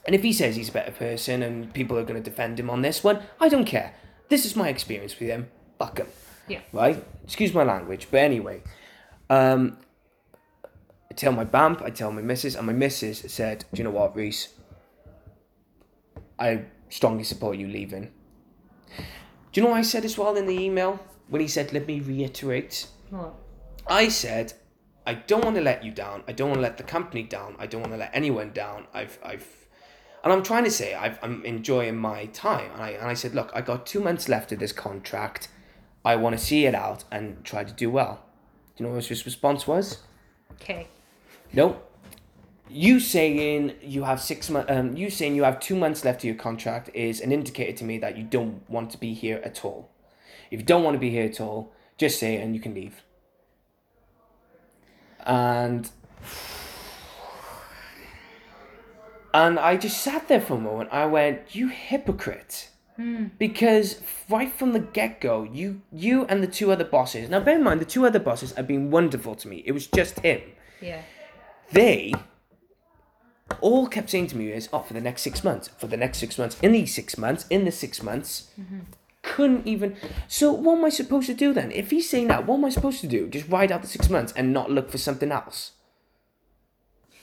And 0.05 0.15
if 0.15 0.23
he 0.23 0.31
says 0.31 0.55
he's 0.55 0.69
a 0.69 0.71
better 0.71 0.91
person 0.93 1.43
and 1.43 1.73
people 1.73 1.97
are 1.97 2.03
going 2.03 2.23
to 2.23 2.29
defend 2.29 2.57
him 2.57 2.69
on 2.69 2.81
this 2.81 3.03
one, 3.03 3.19
I 3.41 3.49
don't 3.49 3.65
care. 3.65 3.93
This 4.29 4.45
is 4.45 4.55
my 4.55 4.69
experience 4.69 5.19
with 5.19 5.27
him. 5.29 5.49
Fuck 5.77 5.97
him 5.97 6.07
Yeah. 6.47 6.59
right? 6.71 7.03
Excuse 7.29 7.53
my 7.53 7.63
language, 7.63 8.07
but 8.09 8.21
anyway, 8.21 8.63
um, 9.29 9.77
I 11.11 11.13
tell 11.13 11.31
my 11.31 11.43
bamp, 11.43 11.79
I 11.83 11.91
tell 11.91 12.11
my 12.11 12.23
missus, 12.23 12.55
and 12.55 12.65
my 12.65 12.73
missus 12.73 13.19
said, 13.27 13.65
"Do 13.71 13.77
you 13.77 13.83
know 13.83 13.91
what, 13.91 14.15
Rhys? 14.15 14.55
I 16.39 16.65
strongly 16.89 17.23
support 17.23 17.59
you 17.59 17.67
leaving." 17.67 18.11
Do 19.51 19.61
you 19.61 19.61
know 19.61 19.69
what 19.69 19.77
I 19.77 19.83
said 19.83 20.05
as 20.05 20.17
well 20.17 20.35
in 20.37 20.47
the 20.47 20.59
email 20.59 20.99
when 21.27 21.39
he 21.39 21.47
said, 21.47 21.71
"Let 21.71 21.85
me 21.85 21.99
reiterate"? 21.99 22.87
What? 23.11 23.35
I 23.85 24.09
said, 24.09 24.53
I 25.05 25.13
don't 25.13 25.43
want 25.43 25.55
to 25.57 25.61
let 25.61 25.83
you 25.83 25.91
down. 25.91 26.23
I 26.27 26.31
don't 26.31 26.49
want 26.49 26.57
to 26.57 26.63
let 26.63 26.77
the 26.77 26.83
company 26.83 27.21
down. 27.21 27.55
I 27.59 27.67
don't 27.67 27.81
want 27.81 27.93
to 27.93 27.97
let 27.99 28.09
anyone 28.11 28.53
down. 28.53 28.87
I've, 28.91 29.19
I've, 29.23 29.47
and 30.23 30.33
I'm 30.33 30.41
trying 30.41 30.63
to 30.63 30.71
say 30.71 30.95
I've, 30.95 31.19
I'm 31.21 31.45
enjoying 31.45 31.95
my 31.95 32.25
time. 32.27 32.71
And 32.73 32.81
I, 32.81 32.89
and 32.89 33.07
I 33.07 33.13
said, 33.13 33.35
look, 33.35 33.51
I 33.53 33.61
got 33.61 33.85
two 33.85 33.99
months 33.99 34.27
left 34.27 34.51
of 34.51 34.57
this 34.57 34.71
contract. 34.71 35.49
I 36.09 36.15
want 36.15 36.35
to 36.35 36.43
see 36.43 36.65
it 36.65 36.73
out 36.73 37.03
and 37.11 37.43
try 37.43 37.63
to 37.63 37.71
do 37.71 37.91
well. 37.91 38.25
Do 38.75 38.83
you 38.83 38.89
know 38.89 38.95
what 38.95 39.05
his 39.05 39.25
response 39.25 39.67
was? 39.67 39.99
Okay. 40.53 40.87
No. 41.53 41.81
You 42.67 42.99
saying 42.99 43.75
you 43.83 44.05
have 44.05 44.19
six 44.19 44.49
months, 44.49 44.71
um, 44.71 44.97
you 44.97 45.11
saying 45.11 45.35
you 45.35 45.43
have 45.43 45.59
two 45.59 45.75
months 45.75 46.03
left 46.03 46.21
of 46.21 46.25
your 46.25 46.35
contract 46.35 46.89
is 46.95 47.21
an 47.21 47.31
indicator 47.31 47.77
to 47.77 47.83
me 47.83 47.99
that 47.99 48.17
you 48.17 48.23
don't 48.23 48.67
want 48.67 48.89
to 48.89 48.97
be 48.97 49.13
here 49.13 49.39
at 49.43 49.63
all. 49.63 49.91
If 50.49 50.59
you 50.61 50.65
don't 50.65 50.83
want 50.83 50.95
to 50.95 50.99
be 50.99 51.11
here 51.11 51.25
at 51.25 51.39
all, 51.39 51.73
just 51.99 52.19
say 52.19 52.35
it 52.37 52.41
and 52.41 52.55
you 52.55 52.61
can 52.61 52.73
leave. 52.73 53.03
And 55.27 55.91
and 59.31 59.59
I 59.59 59.77
just 59.77 60.01
sat 60.01 60.27
there 60.27 60.41
for 60.41 60.55
a 60.55 60.59
moment. 60.59 60.89
I 60.91 61.05
went, 61.05 61.53
"You 61.53 61.67
hypocrite." 61.67 62.69
Hmm. 62.99 63.27
Because 63.37 64.01
right 64.29 64.51
from 64.51 64.73
the 64.73 64.81
get 64.81 65.21
go, 65.21 65.43
you 65.43 65.81
you 65.89 66.25
and 66.25 66.43
the 66.43 66.47
two 66.47 66.69
other 66.69 66.83
bosses. 66.83 67.29
Now, 67.29 67.39
bear 67.39 67.55
in 67.55 67.63
mind, 67.63 67.79
the 67.79 67.85
two 67.85 68.05
other 68.05 68.19
bosses 68.19 68.51
have 68.55 68.67
been 68.67 68.91
wonderful 68.91 69.35
to 69.35 69.47
me. 69.47 69.63
It 69.65 69.71
was 69.71 69.87
just 69.87 70.19
him 70.19 70.41
Yeah. 70.81 71.03
they 71.71 72.13
all 73.61 73.87
kept 73.87 74.09
saying 74.09 74.27
to 74.27 74.37
me 74.37 74.51
is, 74.51 74.67
oh, 74.73 74.79
for 74.79 74.91
the 74.93 74.99
next 74.99 75.21
six 75.21 75.45
months, 75.45 75.69
for 75.77 75.87
the 75.87 75.95
next 75.95 76.17
six 76.17 76.37
months, 76.37 76.59
in 76.61 76.73
these 76.73 76.93
six 76.93 77.17
months, 77.17 77.45
in 77.49 77.63
the 77.63 77.71
six 77.71 78.03
months, 78.03 78.51
mm-hmm. 78.59 78.79
couldn't 79.21 79.65
even. 79.65 79.95
So 80.27 80.51
what 80.51 80.77
am 80.77 80.83
I 80.83 80.89
supposed 80.89 81.27
to 81.27 81.33
do 81.33 81.53
then? 81.53 81.71
If 81.71 81.91
he's 81.91 82.09
saying 82.09 82.27
that, 82.27 82.45
what 82.45 82.57
am 82.57 82.65
I 82.65 82.69
supposed 82.69 82.99
to 82.99 83.07
do? 83.07 83.29
Just 83.29 83.47
ride 83.47 83.71
out 83.71 83.81
the 83.81 83.87
six 83.87 84.09
months 84.09 84.33
and 84.35 84.51
not 84.51 84.69
look 84.69 84.91
for 84.91 84.97
something 84.97 85.31
else 85.31 85.71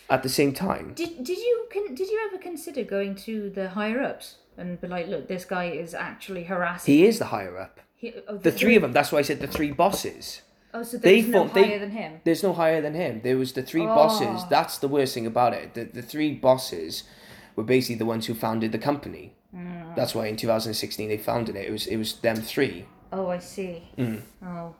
at 0.08 0.22
the 0.22 0.30
same 0.30 0.54
time? 0.54 0.94
Did 0.94 1.22
Did 1.22 1.36
you 1.36 1.68
Did 1.70 2.08
you 2.08 2.30
ever 2.30 2.42
consider 2.42 2.82
going 2.82 3.14
to 3.26 3.50
the 3.50 3.70
higher 3.70 4.02
ups 4.02 4.36
and 4.56 4.80
be 4.80 4.88
like, 4.88 5.06
look, 5.08 5.28
this 5.28 5.44
guy 5.44 5.66
is 5.66 5.94
actually 5.94 6.44
harassing. 6.44 6.94
He 6.94 7.06
is 7.06 7.18
the 7.18 7.26
higher 7.26 7.58
up. 7.58 7.80
He- 7.94 8.14
oh, 8.28 8.36
The 8.36 8.52
three 8.52 8.76
of 8.76 8.82
them. 8.82 8.92
That's 8.92 9.10
why 9.12 9.18
I 9.20 9.22
said 9.22 9.40
the 9.40 9.46
three 9.46 9.72
bosses. 9.72 10.42
Oh, 10.74 10.82
so 10.82 10.98
They 10.98 11.20
there's 11.22 11.32
no 11.32 11.48
they- 11.48 11.62
higher 11.64 11.78
than 11.78 11.90
him. 11.90 12.20
There's 12.24 12.42
no 12.42 12.52
higher 12.52 12.80
than 12.82 12.94
him. 12.94 13.20
There 13.22 13.38
was 13.38 13.52
the 13.54 13.62
three 13.62 13.86
bosses. 13.86 14.26
Oh. 14.44 14.46
That's 14.50 14.78
the 14.78 14.88
worst 14.88 15.14
thing 15.14 15.26
about 15.26 15.54
it. 15.54 15.74
The 15.74 15.84
the 15.84 16.02
three 16.02 16.34
bosses 16.34 17.04
were 17.54 17.64
basically 17.64 17.96
the 17.96 18.04
ones 18.04 18.26
who 18.26 18.34
founded 18.34 18.72
the 18.72 18.78
company. 18.78 19.32
Mm. 19.54 19.94
That's 19.96 20.14
why 20.14 20.26
in 20.26 20.36
2016 20.36 21.08
they 21.08 21.16
founded 21.16 21.56
it. 21.56 21.66
It 21.66 21.72
was 21.72 21.86
it 21.86 21.96
was 21.96 22.14
them 22.20 22.36
three. 22.36 22.84
Oh, 23.12 23.28
I 23.28 23.38
see. 23.38 23.88
Mm. 23.96 24.20
Oh, 24.44 24.74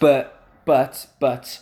But 0.00 0.42
but 0.66 1.06
but 1.20 1.60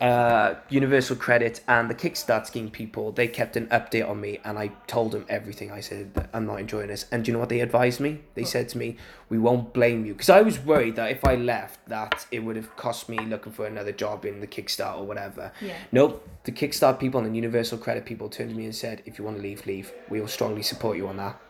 uh, 0.00 0.54
Universal 0.68 1.16
Credit 1.16 1.60
and 1.68 1.90
the 1.90 1.94
Kickstart 1.94 2.46
scheme 2.46 2.70
people 2.70 3.12
they 3.12 3.28
kept 3.28 3.56
an 3.56 3.66
update 3.68 4.08
on 4.08 4.20
me, 4.20 4.40
and 4.44 4.58
I 4.58 4.68
told 4.86 5.12
them 5.12 5.24
everything. 5.28 5.70
I 5.70 5.80
said 5.80 6.28
I'm 6.32 6.46
not 6.46 6.60
enjoying 6.60 6.88
this, 6.88 7.06
and 7.10 7.24
do 7.24 7.30
you 7.30 7.32
know 7.34 7.40
what 7.40 7.48
they 7.48 7.60
advised 7.60 8.00
me? 8.00 8.20
They 8.34 8.44
said 8.44 8.68
to 8.70 8.78
me, 8.78 8.96
"We 9.28 9.38
won't 9.38 9.72
blame 9.72 10.04
you," 10.04 10.12
because 10.14 10.30
I 10.30 10.42
was 10.42 10.58
worried 10.58 10.96
that 10.96 11.10
if 11.10 11.24
I 11.24 11.36
left, 11.36 11.88
that 11.88 12.26
it 12.30 12.40
would 12.40 12.56
have 12.56 12.74
cost 12.76 13.08
me 13.08 13.18
looking 13.18 13.52
for 13.52 13.66
another 13.66 13.92
job 13.92 14.24
in 14.24 14.40
the 14.40 14.46
Kickstart 14.46 14.98
or 14.98 15.04
whatever. 15.04 15.52
Yeah. 15.60 15.76
Nope. 15.92 16.28
The 16.44 16.52
Kickstart 16.52 16.98
people 16.98 17.20
and 17.20 17.30
the 17.30 17.36
Universal 17.36 17.78
Credit 17.78 18.04
people 18.04 18.28
turned 18.28 18.50
to 18.50 18.56
me 18.56 18.64
and 18.64 18.74
said, 18.74 19.02
"If 19.06 19.18
you 19.18 19.24
want 19.24 19.36
to 19.38 19.42
leave, 19.42 19.66
leave. 19.66 19.92
We 20.08 20.20
will 20.20 20.28
strongly 20.28 20.62
support 20.62 20.96
you 20.96 21.08
on 21.08 21.16
that." 21.16 21.40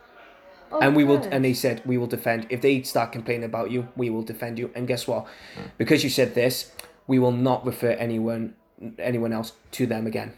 oh 0.71 0.79
and 0.79 0.95
we 0.95 1.03
will 1.03 1.23
and 1.31 1.43
they 1.43 1.53
said 1.53 1.81
we 1.85 1.97
will 1.97 2.07
defend 2.07 2.45
if 2.49 2.61
they 2.61 2.81
start 2.81 3.11
complaining 3.11 3.45
about 3.45 3.71
you 3.71 3.87
we 3.95 4.09
will 4.09 4.21
defend 4.21 4.59
you 4.59 4.69
and 4.75 4.87
guess 4.87 5.07
what 5.07 5.25
because 5.77 6.03
you 6.03 6.09
said 6.09 6.35
this 6.35 6.71
we 7.07 7.19
will 7.19 7.31
not 7.31 7.65
refer 7.65 7.91
anyone 7.91 8.53
anyone 8.99 9.33
else 9.33 9.53
to 9.71 9.85
them 9.87 10.05
again 10.07 10.33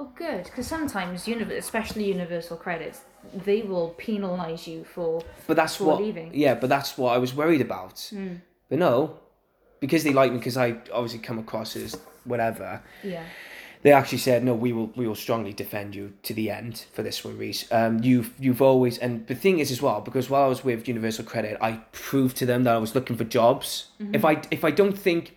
Oh, 0.00 0.12
good. 0.14 0.44
Because 0.44 0.66
sometimes, 0.68 1.26
especially 1.26 2.04
universal 2.04 2.56
credits, 2.56 3.00
they 3.34 3.62
will 3.62 3.88
penalize 3.98 4.68
you 4.68 4.84
for 4.84 5.24
But 5.48 5.56
that's 5.56 5.74
for 5.76 5.84
what. 5.84 6.00
leaving. 6.00 6.30
Yeah, 6.32 6.54
but 6.54 6.68
that's 6.68 6.96
what 6.96 7.14
I 7.14 7.18
was 7.18 7.34
worried 7.34 7.60
about. 7.60 8.08
But 8.68 8.78
no, 8.78 9.18
because 9.80 10.04
they 10.04 10.12
like 10.12 10.30
me, 10.30 10.38
because 10.38 10.56
I 10.56 10.76
obviously 10.92 11.18
come 11.18 11.38
across 11.40 11.74
as 11.74 11.96
whatever. 12.24 12.80
yeah 13.02 13.24
They 13.82 13.90
actually 13.92 14.18
said, 14.18 14.44
no, 14.44 14.54
we 14.54 14.72
will, 14.72 14.92
we 14.94 15.08
will 15.08 15.16
strongly 15.16 15.52
defend 15.52 15.96
you 15.96 16.12
to 16.22 16.32
the 16.34 16.50
end 16.50 16.84
for 16.92 17.02
this 17.02 17.24
one, 17.24 17.36
Rhys. 17.36 17.66
Um, 17.72 18.00
you've, 18.02 18.32
you've 18.38 18.62
always, 18.62 18.98
and 18.98 19.26
the 19.26 19.34
thing 19.34 19.58
is 19.58 19.72
as 19.72 19.82
well, 19.82 20.00
because 20.00 20.30
while 20.30 20.44
I 20.44 20.48
was 20.48 20.62
with 20.62 20.86
Universal 20.86 21.24
Credit, 21.24 21.58
I 21.60 21.80
proved 21.90 22.36
to 22.36 22.46
them 22.46 22.62
that 22.64 22.74
I 22.74 22.78
was 22.78 22.94
looking 22.94 23.16
for 23.16 23.24
jobs. 23.24 23.88
If 24.12 24.24
I, 24.24 24.42
if 24.52 24.64
I 24.64 24.70
don't 24.70 24.96
think, 24.96 25.34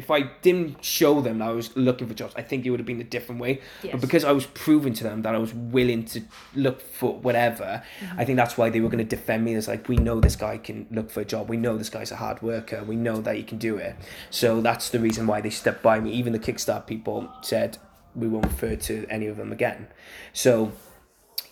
if 0.00 0.10
I 0.10 0.22
didn't 0.40 0.82
show 0.82 1.20
them 1.20 1.40
that 1.40 1.48
I 1.48 1.52
was 1.52 1.76
looking 1.76 2.08
for 2.08 2.14
jobs, 2.14 2.32
I 2.34 2.40
think 2.40 2.64
it 2.64 2.70
would 2.70 2.80
have 2.80 2.86
been 2.86 3.02
a 3.02 3.04
different 3.04 3.38
way. 3.38 3.60
Yes. 3.82 3.92
But 3.92 4.00
because 4.00 4.24
I 4.24 4.32
was 4.32 4.46
proving 4.46 4.94
to 4.94 5.04
them 5.04 5.20
that 5.22 5.34
I 5.34 5.38
was 5.38 5.52
willing 5.52 6.06
to 6.06 6.22
look 6.54 6.80
for 6.80 7.18
whatever, 7.18 7.82
I 8.16 8.24
think 8.24 8.38
that's 8.38 8.56
why 8.56 8.70
they 8.70 8.80
were 8.80 8.88
going 8.88 9.06
to 9.06 9.16
defend 9.16 9.44
me. 9.44 9.54
It's 9.54 9.68
like, 9.68 9.90
we 9.90 9.96
know 9.96 10.18
this 10.18 10.36
guy 10.36 10.56
can 10.56 10.86
look 10.90 11.10
for 11.10 11.20
a 11.20 11.24
job. 11.26 11.50
We 11.50 11.58
know 11.58 11.76
this 11.76 11.90
guy's 11.90 12.10
a 12.10 12.16
hard 12.16 12.40
worker. 12.40 12.82
We 12.82 12.96
know 12.96 13.20
that 13.20 13.36
he 13.36 13.42
can 13.42 13.58
do 13.58 13.76
it. 13.76 13.94
So 14.30 14.62
that's 14.62 14.88
the 14.88 15.00
reason 15.00 15.26
why 15.26 15.42
they 15.42 15.50
stepped 15.50 15.82
by 15.82 16.00
me. 16.00 16.12
Even 16.12 16.32
the 16.32 16.38
Kickstart 16.38 16.86
people 16.86 17.28
said, 17.42 17.76
we 18.14 18.26
won't 18.26 18.46
refer 18.46 18.76
to 18.76 19.06
any 19.10 19.26
of 19.26 19.36
them 19.36 19.52
again. 19.52 19.88
So 20.32 20.72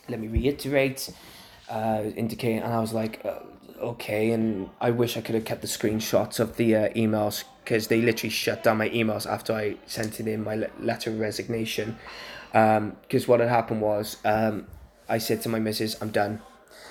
let 0.09 0.21
me 0.21 0.29
reiterate, 0.29 1.13
uh, 1.69 2.05
indicate, 2.17 2.63
and 2.63 2.73
I 2.73 2.81
was 2.81 2.95
like, 2.95 3.21
uh, 3.27 3.41
okay. 3.83 4.31
And 4.31 4.71
I 4.81 4.91
wish 4.91 5.19
I 5.19 5.21
could 5.21 5.35
have 5.35 5.45
kept 5.45 5.61
the 5.61 5.69
screenshots 5.69 6.41
of 6.41 6.57
the 6.57 6.75
uh, 6.75 6.89
emails 6.95 7.45
because 7.69 7.89
they 7.89 8.01
literally 8.01 8.31
shut 8.31 8.63
down 8.63 8.79
my 8.79 8.89
emails 8.89 9.31
after 9.31 9.53
I 9.53 9.77
sent 9.85 10.21
it 10.21 10.27
in 10.27 10.43
my 10.43 10.67
letter 10.81 11.11
of 11.11 11.21
resignation. 11.21 11.99
Because 12.51 13.29
what 13.29 13.41
had 13.41 13.51
happened 13.51 13.83
was, 13.83 14.17
um, 14.25 14.67
I 15.07 15.19
said 15.19 15.43
to 15.43 15.51
my 15.51 15.59
missus, 15.59 15.95
I'm 16.01 16.09
done. 16.09 16.41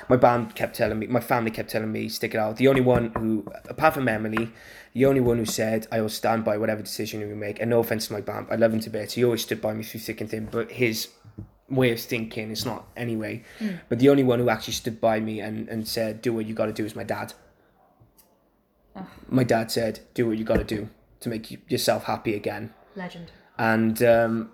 My 0.07 0.17
band 0.17 0.53
kept 0.53 0.75
telling 0.75 0.99
me, 0.99 1.07
my 1.07 1.19
family 1.19 1.49
kept 1.49 1.71
telling 1.71 1.91
me, 1.91 2.09
stick 2.09 2.35
it 2.35 2.37
out. 2.37 2.57
The 2.57 2.67
only 2.67 2.81
one 2.81 3.11
who, 3.17 3.51
apart 3.67 3.95
from 3.95 4.07
Emily, 4.07 4.51
the 4.93 5.05
only 5.05 5.19
one 5.19 5.39
who 5.39 5.45
said, 5.45 5.87
I 5.91 5.99
will 5.99 6.09
stand 6.09 6.45
by 6.45 6.59
whatever 6.59 6.83
decision 6.83 7.21
you 7.21 7.35
make. 7.35 7.59
And 7.59 7.71
no 7.71 7.79
offense 7.79 8.05
to 8.07 8.13
my 8.13 8.21
band, 8.21 8.45
I 8.51 8.55
love 8.55 8.71
him 8.71 8.79
to 8.81 8.91
bits. 8.91 9.15
He 9.15 9.25
always 9.25 9.41
stood 9.41 9.59
by 9.59 9.73
me 9.73 9.83
through 9.83 10.01
thick 10.01 10.21
and 10.21 10.29
thin, 10.29 10.47
but 10.51 10.71
his 10.73 11.07
way 11.69 11.91
of 11.91 11.99
thinking 11.99 12.51
is 12.51 12.67
not 12.67 12.85
anyway. 12.95 13.43
But 13.89 13.97
the 13.97 14.09
only 14.09 14.23
one 14.23 14.37
who 14.37 14.49
actually 14.51 14.73
stood 14.73 15.01
by 15.01 15.19
me 15.21 15.41
and, 15.41 15.67
and 15.69 15.87
said, 15.87 16.21
do 16.21 16.33
what 16.33 16.45
you 16.45 16.53
got 16.53 16.67
to 16.67 16.71
do 16.71 16.85
is 16.85 16.95
my 16.95 17.03
dad. 17.03 17.33
My 19.30 19.44
dad 19.44 19.72
said, 19.72 19.99
do 20.14 20.28
what 20.28 20.38
you 20.38 20.44
got 20.44 20.57
to 20.57 20.64
do 20.64 20.90
to 21.19 21.30
make 21.30 21.52
you, 21.52 21.57
yourself 21.68 22.03
happy 22.06 22.36
again 22.36 22.74
legend 22.95 23.32
and 23.57 24.02
um, 24.03 24.52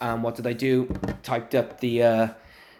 and 0.00 0.22
what 0.22 0.34
did 0.34 0.46
I 0.46 0.52
do? 0.52 0.86
Typed 1.22 1.54
up 1.54 1.80
the 1.80 2.02
uh, 2.02 2.28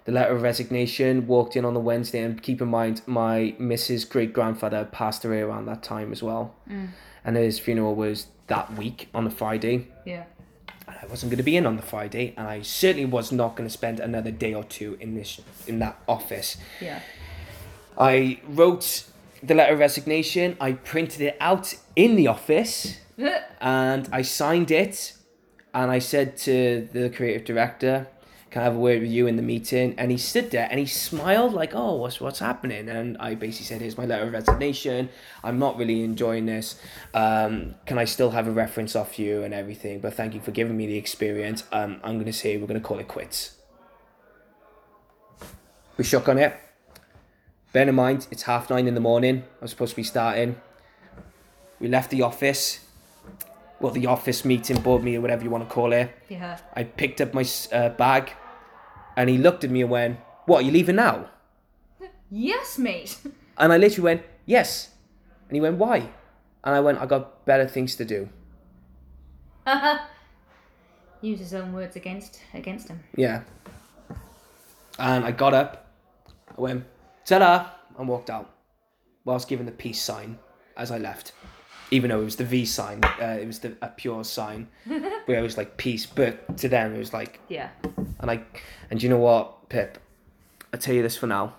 the 0.05 0.13
letter 0.13 0.35
of 0.35 0.43
resignation. 0.43 1.27
Walked 1.27 1.57
in 1.57 1.65
on 1.65 1.75
the 1.75 1.81
Wednesday, 1.81 2.23
and 2.23 2.43
keep 2.43 2.61
in 2.61 2.69
mind 2.69 3.03
my 3.07 3.55
Mrs. 3.61 4.09
great 4.09 4.33
grandfather 4.33 4.85
passed 4.85 5.25
away 5.25 5.41
around 5.41 5.67
that 5.67 5.83
time 5.83 6.13
as 6.13 6.23
well, 6.23 6.55
and 7.25 7.37
his 7.37 7.59
funeral 7.59 7.95
was 7.95 8.27
that 8.49 8.77
week 8.77 9.09
on 9.15 9.25
the 9.25 9.31
Friday. 9.31 9.87
yeah 10.05 10.25
And 10.89 10.97
I 11.01 11.07
wasn't 11.07 11.31
going 11.31 11.39
to 11.39 11.45
be 11.45 11.57
in 11.57 11.67
on 11.67 11.77
the 11.77 11.83
Friday, 11.83 12.35
and 12.37 12.49
I 12.49 12.63
certainly 12.63 13.07
was 13.07 13.31
not 13.31 13.55
going 13.57 13.69
to 13.69 13.73
spend 13.73 14.01
another 14.01 14.31
day 14.33 14.55
or 14.55 14.65
two 14.65 14.97
in 15.01 15.15
this 15.15 15.41
in 15.67 15.79
that 15.79 16.01
office. 16.09 16.57
yeah 16.81 17.01
I 17.99 18.41
wrote 18.49 19.05
the 19.43 19.55
letter 19.55 19.75
of 19.75 19.79
resignation. 19.79 20.57
I 20.61 20.73
printed 20.73 21.21
it 21.21 21.37
out 21.41 21.75
in 21.97 22.17
the 22.17 22.29
office 22.29 22.99
and 23.61 24.09
I 24.13 24.23
signed 24.23 24.71
it. 24.71 25.15
And 25.73 25.91
I 25.91 26.01
said 26.01 26.37
to 26.39 26.89
the 26.93 27.11
creative 27.11 27.45
director, 27.45 28.09
"Can 28.51 28.63
I 28.63 28.65
have 28.65 28.75
a 28.75 28.79
word 28.79 29.03
with 29.03 29.11
you 29.11 29.29
in 29.29 29.37
the 29.37 29.43
meeting?" 29.43 29.95
And 29.97 30.11
he 30.11 30.19
stood 30.19 30.51
there 30.51 30.67
and 30.69 30.81
he 30.81 30.87
smiled 30.87 31.53
like, 31.53 31.73
"Oh, 31.75 31.95
what's 31.95 32.21
what's 32.21 32.41
happening?" 32.41 32.89
And 32.89 33.17
I 33.19 33.37
basically 33.37 33.67
said, 33.67 33.81
"Here's 33.81 33.97
my 33.97 34.05
letter 34.05 34.25
of 34.25 34.33
resignation. 34.33 35.11
I'm 35.45 35.61
not 35.61 35.77
really 35.79 36.03
enjoying 36.03 36.47
this. 36.47 36.81
Um, 37.15 37.77
can 37.87 37.99
I 37.99 38.05
still 38.05 38.31
have 38.31 38.49
a 38.49 38.51
reference 38.51 38.97
off 38.97 39.17
you 39.17 39.45
and 39.45 39.55
everything? 39.55 40.01
But 40.01 40.15
thank 40.15 40.35
you 40.35 40.41
for 40.41 40.51
giving 40.51 40.77
me 40.77 40.89
the 40.89 40.97
experience. 40.97 41.63
Um, 41.71 42.01
I'm 42.03 42.19
gonna 42.19 42.33
say 42.33 42.57
we're 42.57 42.67
gonna 42.67 42.81
call 42.81 42.99
it 42.99 43.07
quits." 43.07 43.57
We 45.97 46.03
shook 46.03 46.29
on 46.29 46.39
it. 46.39 46.57
Bear 47.73 47.89
in 47.89 47.95
mind, 47.95 48.27
it's 48.31 48.43
half 48.43 48.69
nine 48.69 48.89
in 48.89 48.95
the 48.95 49.01
morning. 49.01 49.45
I'm 49.61 49.69
supposed 49.69 49.91
to 49.91 49.97
be 49.97 50.03
starting. 50.03 50.61
We 51.79 51.87
left 51.89 52.11
the 52.11 52.23
office. 52.23 52.85
Well, 53.79 53.93
the 53.93 54.07
office 54.07 54.45
meeting, 54.45 54.81
board 54.81 55.03
meeting, 55.05 55.23
whatever 55.23 55.45
you 55.45 55.51
want 55.51 55.69
to 55.69 55.73
call 55.73 55.93
it. 55.93 56.11
yeah 56.29 56.59
I 56.75 56.83
picked 56.85 57.21
up 57.21 57.33
my 57.33 57.45
uh, 57.73 57.91
bag, 57.91 58.33
and 59.17 59.31
he 59.31 59.39
looked 59.39 59.65
at 59.65 59.71
me 59.71 59.83
and 59.83 59.91
went, 59.91 60.19
"What? 60.47 60.59
Are 60.63 60.67
you 60.67 60.73
leaving 60.73 60.97
now?" 60.97 61.31
yes 62.31 62.79
mate 62.79 63.19
And 63.59 63.73
I 63.73 63.77
literally 63.79 64.05
went, 64.05 64.23
"Yes." 64.47 64.91
And 65.49 65.55
he 65.57 65.61
went, 65.61 65.77
"Why?" 65.79 66.11
And 66.65 66.75
I 66.75 66.81
went, 66.81 66.99
"I 66.99 67.07
got 67.07 67.47
better 67.47 67.67
things 67.67 67.95
to 67.97 68.05
do." 68.05 68.29
use 71.23 71.39
his 71.39 71.55
own 71.55 71.73
words 71.73 71.97
against 71.97 72.41
against 72.55 72.89
him 72.89 73.01
Yeah. 73.15 73.43
And 74.99 75.25
I 75.25 75.31
got 75.33 75.55
up, 75.55 75.87
I 76.57 76.61
went, 76.61 76.85
ta 77.39 77.75
and 77.99 78.09
walked 78.09 78.31
out 78.31 78.51
whilst 79.25 79.49
giving 79.49 79.67
the 79.67 79.73
peace 79.73 80.03
sign 80.03 80.39
as 80.77 80.91
I 80.91 80.99
left. 80.99 81.33
Even 81.93 82.11
though 82.11 82.21
it 82.21 82.25
was 82.25 82.37
the 82.37 82.45
V 82.45 82.65
sign, 82.65 83.03
uh, 83.05 83.39
it 83.41 83.47
was 83.47 83.59
the 83.61 83.77
a 83.83 83.89
pure 83.89 84.23
sign 84.25 84.69
where 84.85 85.39
it 85.39 85.43
was 85.43 85.57
like 85.57 85.77
peace, 85.77 86.07
but 86.07 86.57
to 86.59 86.69
them 86.69 86.95
it 86.95 86.99
was 86.99 87.13
like, 87.13 87.41
yeah 87.49 87.71
and 88.21 88.31
I, 88.31 88.43
and 88.91 89.03
you 89.03 89.09
know 89.09 89.19
what, 89.19 89.69
Pip? 89.69 89.99
I 90.73 90.77
tell 90.77 90.95
you 90.95 91.03
this 91.03 91.17
for 91.17 91.27
now. 91.27 91.55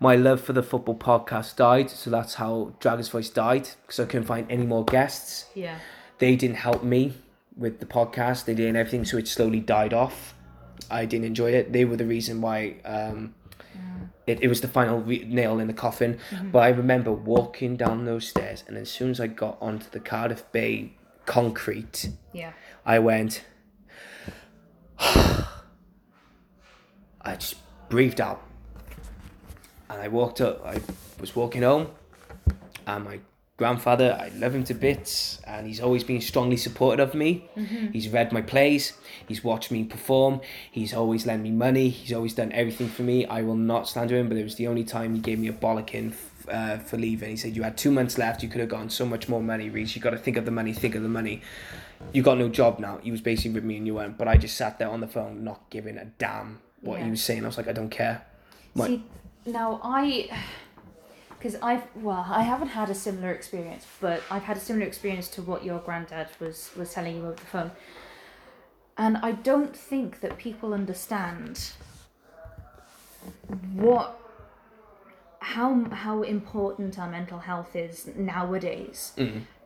My 0.00 0.16
love 0.16 0.40
for 0.40 0.52
the 0.52 0.62
football 0.62 0.96
podcast 0.96 1.56
died, 1.56 1.90
so 1.90 2.10
that's 2.10 2.34
how 2.34 2.74
Dragon's 2.80 3.08
Voice 3.08 3.30
died 3.30 3.68
because 3.82 4.00
I 4.00 4.06
couldn't 4.06 4.26
find 4.26 4.50
any 4.50 4.66
more 4.66 4.84
guests 4.84 5.46
yeah 5.54 5.78
they 6.18 6.36
didn't 6.36 6.56
help 6.56 6.82
me 6.82 7.12
with 7.56 7.80
the 7.80 7.86
podcast. 7.86 8.44
They 8.44 8.54
didn't 8.54 8.76
everything, 8.76 9.04
so 9.04 9.16
it 9.18 9.28
slowly 9.28 9.60
died 9.60 9.92
off. 9.92 10.34
I 10.90 11.06
didn't 11.06 11.26
enjoy 11.26 11.52
it. 11.52 11.72
They 11.72 11.84
were 11.84 11.96
the 11.96 12.06
reason 12.06 12.40
why 12.40 12.76
um, 12.84 13.34
it, 14.26 14.42
it 14.42 14.48
was 14.48 14.60
the 14.60 14.68
final 14.68 15.00
re- 15.00 15.24
nail 15.24 15.58
in 15.58 15.66
the 15.66 15.74
coffin. 15.74 16.18
Mm-hmm. 16.30 16.50
But 16.50 16.58
I 16.60 16.68
remember 16.68 17.12
walking 17.12 17.76
down 17.76 18.04
those 18.04 18.26
stairs, 18.28 18.64
and 18.66 18.76
as 18.76 18.90
soon 18.90 19.10
as 19.10 19.20
I 19.20 19.26
got 19.26 19.58
onto 19.60 19.90
the 19.90 20.00
Cardiff 20.00 20.50
Bay 20.52 20.92
concrete, 21.26 22.10
yeah 22.32 22.52
I 22.84 22.98
went. 22.98 23.44
I 24.98 25.46
just 27.36 27.56
breathed 27.88 28.20
out, 28.20 28.42
and 29.88 30.00
I 30.00 30.08
walked 30.08 30.40
up. 30.40 30.64
I 30.64 30.80
was 31.20 31.34
walking 31.34 31.62
home, 31.62 31.88
and 32.86 33.04
my 33.04 33.20
grandfather, 33.56 34.16
I 34.20 34.28
love 34.36 34.54
him 34.54 34.64
to 34.64 34.74
bits, 34.74 35.40
and 35.46 35.66
he's 35.66 35.80
always 35.80 36.02
been 36.04 36.20
strongly 36.20 36.56
supportive 36.56 37.08
of 37.10 37.14
me. 37.14 37.48
He's 37.92 38.08
read 38.08 38.32
my 38.32 38.42
plays, 38.42 38.94
he's 39.28 39.44
watched 39.44 39.70
me 39.70 39.84
perform, 39.84 40.40
he's 40.70 40.92
always 40.92 41.24
lent 41.26 41.42
me 41.42 41.50
money, 41.50 41.88
he's 41.88 42.12
always 42.12 42.34
done 42.34 42.50
everything 42.52 42.88
for 42.88 43.02
me. 43.02 43.26
I 43.26 43.42
will 43.42 43.56
not 43.56 43.88
slander 43.88 44.16
him, 44.16 44.28
but 44.28 44.36
it 44.36 44.42
was 44.44 44.56
the 44.56 44.66
only 44.66 44.84
time 44.84 45.14
he 45.14 45.20
gave 45.20 45.38
me 45.38 45.48
a 45.48 45.52
bollocking 45.52 46.14
uh, 46.48 46.78
for 46.78 46.96
leaving. 46.96 47.30
He 47.30 47.36
said, 47.36 47.54
You 47.54 47.62
had 47.62 47.76
two 47.76 47.90
months 47.92 48.18
left, 48.18 48.42
you 48.42 48.48
could 48.48 48.60
have 48.60 48.68
gotten 48.70 48.90
so 48.90 49.06
much 49.06 49.28
more 49.28 49.40
money, 49.42 49.70
Rhys. 49.70 49.94
You 49.94 50.02
got 50.02 50.10
to 50.10 50.18
think 50.18 50.36
of 50.36 50.44
the 50.44 50.50
money, 50.50 50.72
think 50.72 50.94
of 50.96 51.02
the 51.02 51.08
money. 51.08 51.40
You 52.12 52.22
got 52.22 52.38
no 52.38 52.48
job 52.48 52.80
now. 52.80 52.98
He 53.02 53.10
was 53.12 53.20
basically 53.20 53.52
with 53.52 53.64
me 53.64 53.76
and 53.76 53.86
you 53.86 53.94
went, 53.94 54.18
but 54.18 54.26
I 54.28 54.36
just 54.36 54.56
sat 54.56 54.78
there 54.78 54.88
on 54.90 55.00
the 55.00 55.06
phone, 55.08 55.44
not 55.44 55.70
giving 55.70 55.96
a 55.96 56.04
damn 56.18 56.60
what 56.80 56.98
Yeah. 56.98 57.04
he 57.04 57.10
was 57.12 57.22
saying. 57.22 57.44
I 57.44 57.46
was 57.46 57.56
like, 57.56 57.68
I 57.68 57.72
don't 57.72 57.88
care. 57.88 58.26
My- 58.74 58.88
See, 58.88 59.04
now 59.46 59.80
I, 59.82 60.28
because 61.44 61.60
I've 61.60 61.82
well, 61.96 62.24
I 62.26 62.42
haven't 62.42 62.68
had 62.68 62.88
a 62.88 62.94
similar 62.94 63.30
experience, 63.30 63.84
but 64.00 64.22
I've 64.30 64.44
had 64.44 64.56
a 64.56 64.60
similar 64.60 64.86
experience 64.86 65.28
to 65.28 65.42
what 65.42 65.62
your 65.62 65.78
granddad 65.78 66.28
was 66.40 66.70
was 66.74 66.94
telling 66.94 67.16
you 67.16 67.22
over 67.22 67.34
the 67.34 67.42
phone, 67.42 67.70
and 68.96 69.18
I 69.18 69.32
don't 69.32 69.76
think 69.76 70.20
that 70.20 70.38
people 70.38 70.72
understand 70.72 71.72
what 73.74 74.18
how 75.40 75.84
how 75.90 76.22
important 76.22 76.98
our 76.98 77.10
mental 77.10 77.40
health 77.40 77.76
is 77.76 78.08
nowadays. 78.16 79.12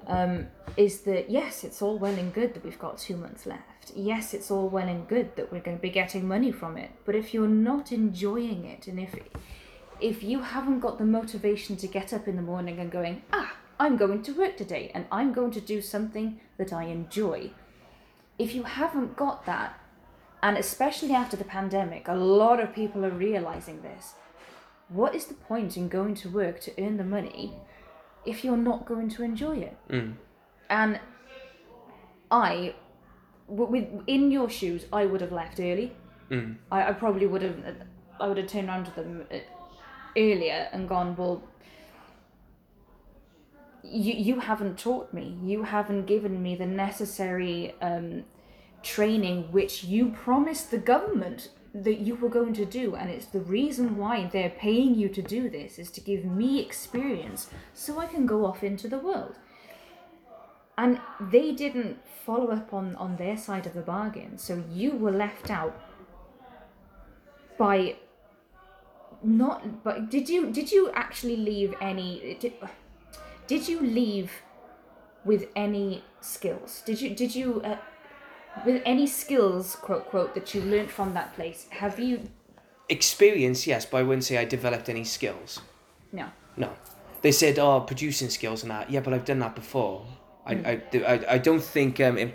Um, 0.08 0.48
is 0.76 1.02
that 1.02 1.30
yes, 1.30 1.62
it's 1.62 1.80
all 1.80 1.96
well 1.96 2.14
and 2.14 2.34
good 2.34 2.54
that 2.54 2.64
we've 2.64 2.78
got 2.78 2.98
two 2.98 3.16
months 3.16 3.46
left. 3.46 3.92
Yes, 3.94 4.34
it's 4.34 4.50
all 4.50 4.68
well 4.68 4.88
and 4.88 5.06
good 5.06 5.36
that 5.36 5.52
we're 5.52 5.60
going 5.60 5.76
to 5.76 5.82
be 5.82 5.90
getting 5.90 6.26
money 6.26 6.50
from 6.50 6.76
it. 6.76 6.90
But 7.04 7.14
if 7.14 7.32
you're 7.32 7.46
not 7.46 7.92
enjoying 7.92 8.64
it, 8.64 8.88
and 8.88 8.98
if 8.98 9.14
if 10.00 10.22
you 10.22 10.42
haven't 10.42 10.80
got 10.80 10.98
the 10.98 11.04
motivation 11.04 11.76
to 11.76 11.86
get 11.86 12.12
up 12.12 12.28
in 12.28 12.36
the 12.36 12.42
morning 12.42 12.78
and 12.78 12.90
going, 12.90 13.22
ah, 13.32 13.54
I'm 13.80 13.96
going 13.96 14.22
to 14.22 14.32
work 14.32 14.56
today 14.56 14.90
and 14.94 15.06
I'm 15.10 15.32
going 15.32 15.50
to 15.52 15.60
do 15.60 15.80
something 15.80 16.40
that 16.56 16.72
I 16.72 16.84
enjoy. 16.84 17.50
If 18.38 18.54
you 18.54 18.64
haven't 18.64 19.16
got 19.16 19.46
that, 19.46 19.78
and 20.42 20.56
especially 20.56 21.12
after 21.12 21.36
the 21.36 21.44
pandemic, 21.44 22.06
a 22.08 22.14
lot 22.14 22.60
of 22.60 22.72
people 22.74 23.04
are 23.04 23.10
realizing 23.10 23.82
this. 23.82 24.14
What 24.88 25.14
is 25.14 25.26
the 25.26 25.34
point 25.34 25.76
in 25.76 25.88
going 25.88 26.14
to 26.16 26.28
work 26.28 26.60
to 26.60 26.72
earn 26.82 26.96
the 26.96 27.04
money 27.04 27.54
if 28.24 28.44
you're 28.44 28.56
not 28.56 28.86
going 28.86 29.08
to 29.10 29.22
enjoy 29.22 29.56
it? 29.58 29.76
And 30.70 31.00
I, 32.30 32.74
with 33.48 33.86
in 34.06 34.30
your 34.30 34.48
shoes, 34.48 34.86
I 34.92 35.06
would 35.06 35.20
have 35.20 35.32
left 35.32 35.58
early. 35.60 35.92
I, 36.70 36.88
I 36.90 36.92
probably 36.92 37.26
would 37.26 37.42
have. 37.42 37.56
I 38.20 38.26
would 38.28 38.36
have 38.38 38.46
turned 38.48 38.68
around 38.68 38.84
to 38.86 38.90
them 38.92 39.24
uh, 39.30 39.36
earlier 40.16 40.68
and 40.72 40.88
gone, 40.88 41.16
well, 41.16 41.42
you 43.82 44.12
you 44.12 44.40
haven't 44.40 44.78
taught 44.78 45.12
me. 45.12 45.38
You 45.42 45.62
haven't 45.62 46.06
given 46.06 46.42
me 46.42 46.56
the 46.56 46.66
necessary 46.66 47.74
um, 47.80 48.24
training 48.82 49.50
which 49.52 49.84
you 49.84 50.10
promised 50.10 50.70
the 50.70 50.78
government 50.78 51.50
that 51.74 51.98
you 52.00 52.14
were 52.14 52.28
going 52.28 52.54
to 52.54 52.64
do, 52.64 52.94
and 52.96 53.10
it's 53.10 53.26
the 53.26 53.40
reason 53.40 53.96
why 53.96 54.28
they're 54.32 54.50
paying 54.50 54.94
you 54.94 55.08
to 55.08 55.22
do 55.22 55.48
this 55.48 55.78
is 55.78 55.90
to 55.92 56.00
give 56.00 56.24
me 56.24 56.60
experience 56.60 57.48
so 57.74 57.98
I 57.98 58.06
can 58.06 58.26
go 58.26 58.44
off 58.46 58.64
into 58.64 58.88
the 58.88 58.98
world. 58.98 59.36
And 60.76 61.00
they 61.20 61.52
didn't 61.52 61.98
follow 62.24 62.50
up 62.50 62.72
on 62.72 62.96
on 62.96 63.16
their 63.16 63.36
side 63.36 63.66
of 63.66 63.74
the 63.74 63.82
bargain, 63.82 64.38
so 64.38 64.62
you 64.70 64.92
were 64.92 65.12
left 65.12 65.50
out 65.50 65.80
by 67.58 67.96
not 69.22 69.82
but 69.84 70.10
did 70.10 70.28
you 70.28 70.50
did 70.50 70.70
you 70.70 70.90
actually 70.94 71.36
leave 71.36 71.74
any 71.80 72.36
did, 72.40 72.52
did 73.46 73.68
you 73.68 73.80
leave 73.80 74.30
with 75.24 75.46
any 75.56 76.02
skills 76.20 76.82
did 76.86 77.00
you 77.00 77.14
did 77.14 77.34
you 77.34 77.60
uh, 77.62 77.76
with 78.64 78.80
any 78.84 79.06
skills 79.06 79.76
quote 79.76 80.08
quote 80.08 80.34
that 80.34 80.54
you 80.54 80.60
learned 80.60 80.90
from 80.90 81.14
that 81.14 81.34
place 81.34 81.66
have 81.70 81.98
you 81.98 82.28
Experience, 82.90 83.66
yes, 83.66 83.84
but 83.84 83.98
I 83.98 84.02
wouldn't 84.02 84.24
say 84.24 84.38
I 84.38 84.46
developed 84.46 84.88
any 84.88 85.04
skills. 85.04 85.60
no 86.10 86.28
No. 86.56 86.70
They 87.20 87.32
said, 87.32 87.58
oh, 87.58 87.80
producing 87.80 88.30
skills 88.30 88.62
and 88.62 88.70
that. 88.70 88.90
Yeah, 88.90 89.00
but 89.00 89.12
I've 89.12 89.26
done 89.26 89.40
that 89.40 89.54
before. 89.54 90.06
I, 90.46 90.52
I, 90.52 90.74
do- 90.76 91.04
I, 91.04 91.34
I 91.34 91.38
don't 91.38 91.62
think. 91.62 92.00
Um, 92.00 92.16
if, 92.16 92.30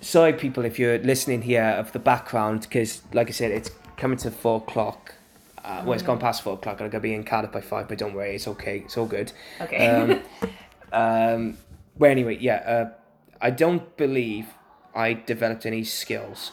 sorry, 0.00 0.34
people, 0.34 0.64
if 0.64 0.78
you're 0.78 0.98
listening 0.98 1.42
here 1.42 1.64
of 1.64 1.90
the 1.90 1.98
background, 1.98 2.60
because, 2.60 3.02
like 3.12 3.26
I 3.26 3.32
said, 3.32 3.50
it's 3.50 3.72
coming 3.96 4.18
to 4.18 4.30
four 4.30 4.58
o'clock. 4.58 5.14
Uh, 5.66 5.82
well, 5.84 5.94
it's 5.94 6.02
gone 6.04 6.18
past 6.18 6.42
four 6.42 6.54
o'clock. 6.54 6.80
I'm 6.80 6.90
to 6.90 7.00
be 7.00 7.12
in 7.12 7.24
Cardiff 7.24 7.50
by 7.50 7.60
five, 7.60 7.88
but 7.88 7.98
don't 7.98 8.14
worry, 8.14 8.36
it's 8.36 8.46
okay. 8.46 8.78
It's 8.84 8.96
all 8.96 9.06
good. 9.06 9.32
okay 9.60 9.88
Um, 9.88 10.22
um, 10.92 11.58
well, 11.98 12.10
anyway, 12.10 12.38
yeah, 12.40 12.56
uh, 12.56 12.90
I 13.40 13.50
don't 13.50 13.96
believe 13.96 14.46
I 14.94 15.14
developed 15.14 15.66
any 15.66 15.82
skills. 15.82 16.52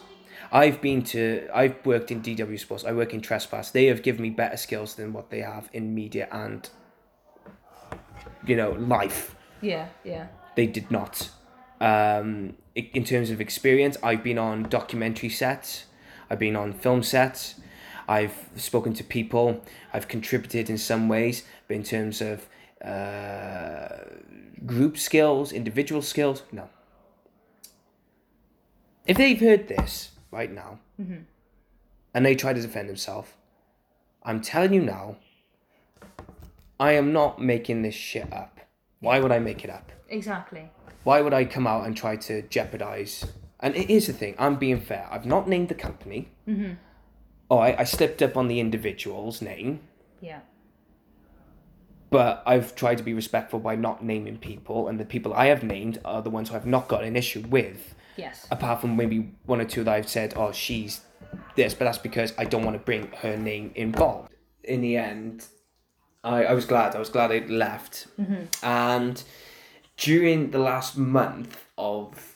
I've 0.51 0.81
been 0.81 1.03
to, 1.05 1.47
I've 1.53 1.85
worked 1.85 2.09
in 2.09 2.21
DW 2.23 2.59
Sports. 2.59 2.85
I 2.85 2.91
work 2.91 3.13
in 3.13 3.21
Trespass. 3.21 3.69
They 3.69 3.85
have 3.85 4.01
given 4.01 4.23
me 4.23 4.31
better 4.31 4.57
skills 4.57 4.95
than 4.95 5.13
what 5.13 5.29
they 5.29 5.41
have 5.41 5.69
in 5.73 5.93
media 5.93 6.27
and, 6.31 6.67
you 8.45 8.55
know, 8.55 8.71
life. 8.71 9.35
yeah 9.61 9.89
yeah 10.03 10.27
They 10.55 10.65
did 10.65 10.89
not. 10.89 11.29
Um, 11.79 12.55
in 12.75 13.03
terms 13.03 13.29
of 13.29 13.39
experience, 13.39 13.97
I've 14.01 14.23
been 14.23 14.39
on 14.39 14.63
documentary 14.63 15.29
sets. 15.29 15.85
I've 16.29 16.39
been 16.39 16.55
on 16.55 16.73
film 16.73 17.03
sets. 17.03 17.55
I've 18.07 18.49
spoken 18.55 18.93
to 18.95 19.03
people. 19.03 19.63
I've 19.93 20.07
contributed 20.07 20.69
in 20.69 20.77
some 20.77 21.07
ways, 21.07 21.43
but 21.67 21.75
in 21.75 21.83
terms 21.83 22.21
of 22.21 22.47
uh, 22.83 24.05
group 24.65 24.97
skills, 24.97 25.51
individual 25.51 26.01
skills, 26.01 26.43
no. 26.51 26.69
If 29.05 29.17
they've 29.17 29.39
heard 29.39 29.67
this 29.67 30.11
right 30.31 30.51
now, 30.51 30.79
and 32.13 32.25
they 32.25 32.35
try 32.35 32.53
to 32.53 32.61
defend 32.61 32.89
themselves, 32.89 33.29
I'm 34.23 34.41
telling 34.41 34.73
you 34.73 34.81
now, 34.81 35.17
I 36.79 36.93
am 36.93 37.11
not 37.13 37.41
making 37.41 37.81
this 37.81 37.95
shit 37.95 38.31
up. 38.31 38.59
Why 38.99 39.19
would 39.19 39.31
I 39.31 39.39
make 39.39 39.63
it 39.63 39.69
up? 39.69 39.91
exactly 40.09 40.69
Why 41.03 41.21
would 41.21 41.33
I 41.33 41.43
come 41.45 41.65
out 41.67 41.85
and 41.85 41.97
try 41.97 42.15
to 42.15 42.43
jeopardize? 42.43 43.25
And 43.59 43.75
it 43.75 43.89
is 43.89 44.07
the 44.07 44.13
thing. 44.13 44.35
I'm 44.37 44.55
being 44.55 44.79
fair. 44.79 45.07
I've 45.11 45.25
not 45.25 45.47
named 45.47 45.69
the 45.69 45.75
company. 45.75 46.29
Mm-hmm. 46.47 46.73
Oh, 47.53 47.59
I, 47.59 47.81
I 47.81 47.83
slipped 47.83 48.21
up 48.21 48.35
on 48.35 48.47
the 48.47 48.59
individual's 48.59 49.41
name, 49.41 49.81
yeah 50.21 50.39
but 52.13 52.43
I've 52.45 52.75
tried 52.75 52.99
to 52.99 53.03
be 53.03 53.15
respectful 53.15 53.57
by 53.57 53.75
not 53.75 54.03
naming 54.03 54.37
people, 54.37 54.87
and 54.87 54.99
the 54.99 55.03
people 55.03 55.33
I 55.33 55.47
have 55.47 55.63
named 55.63 55.99
are 56.05 56.21
the 56.21 56.29
ones 56.29 56.49
who 56.49 56.55
I've 56.55 56.67
not 56.67 56.87
got 56.87 57.03
an 57.03 57.15
issue 57.15 57.43
with. 57.49 57.95
yes 58.17 58.47
Apart 58.51 58.81
from 58.81 58.95
maybe 58.95 59.31
one 59.47 59.59
or 59.59 59.65
two 59.65 59.83
that 59.83 59.93
I've 59.95 60.07
said, 60.07 60.35
"Oh, 60.35 60.51
she's 60.51 61.01
this," 61.55 61.73
but 61.73 61.85
that's 61.85 61.97
because 61.97 62.31
I 62.37 62.45
don't 62.45 62.63
want 62.63 62.77
to 62.77 62.83
bring 62.83 63.11
her 63.23 63.35
name 63.35 63.71
involved. 63.73 64.31
In 64.63 64.81
the 64.81 64.95
end, 64.95 65.47
I, 66.23 66.45
I 66.45 66.53
was 66.53 66.65
glad. 66.65 66.95
I 66.95 66.99
was 66.99 67.09
glad 67.09 67.31
I 67.31 67.39
left. 67.47 68.05
Mm-hmm. 68.21 68.43
And 68.63 69.23
during 69.97 70.51
the 70.51 70.59
last 70.59 70.95
month 70.95 71.65
of 71.79 72.32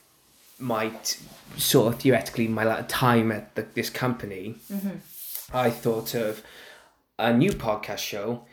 my 0.60 0.90
t- 0.90 1.20
sort 1.58 1.94
of 1.94 2.00
theoretically 2.00 2.48
my 2.48 2.82
time 2.84 3.32
at 3.32 3.56
the, 3.56 3.68
this 3.74 3.90
company, 3.90 4.56
I 5.54 5.70
thought 5.70 6.14
of 6.16 6.44
a 7.20 7.34
new 7.34 7.52
podcast 7.52 8.00
show, 8.00 8.46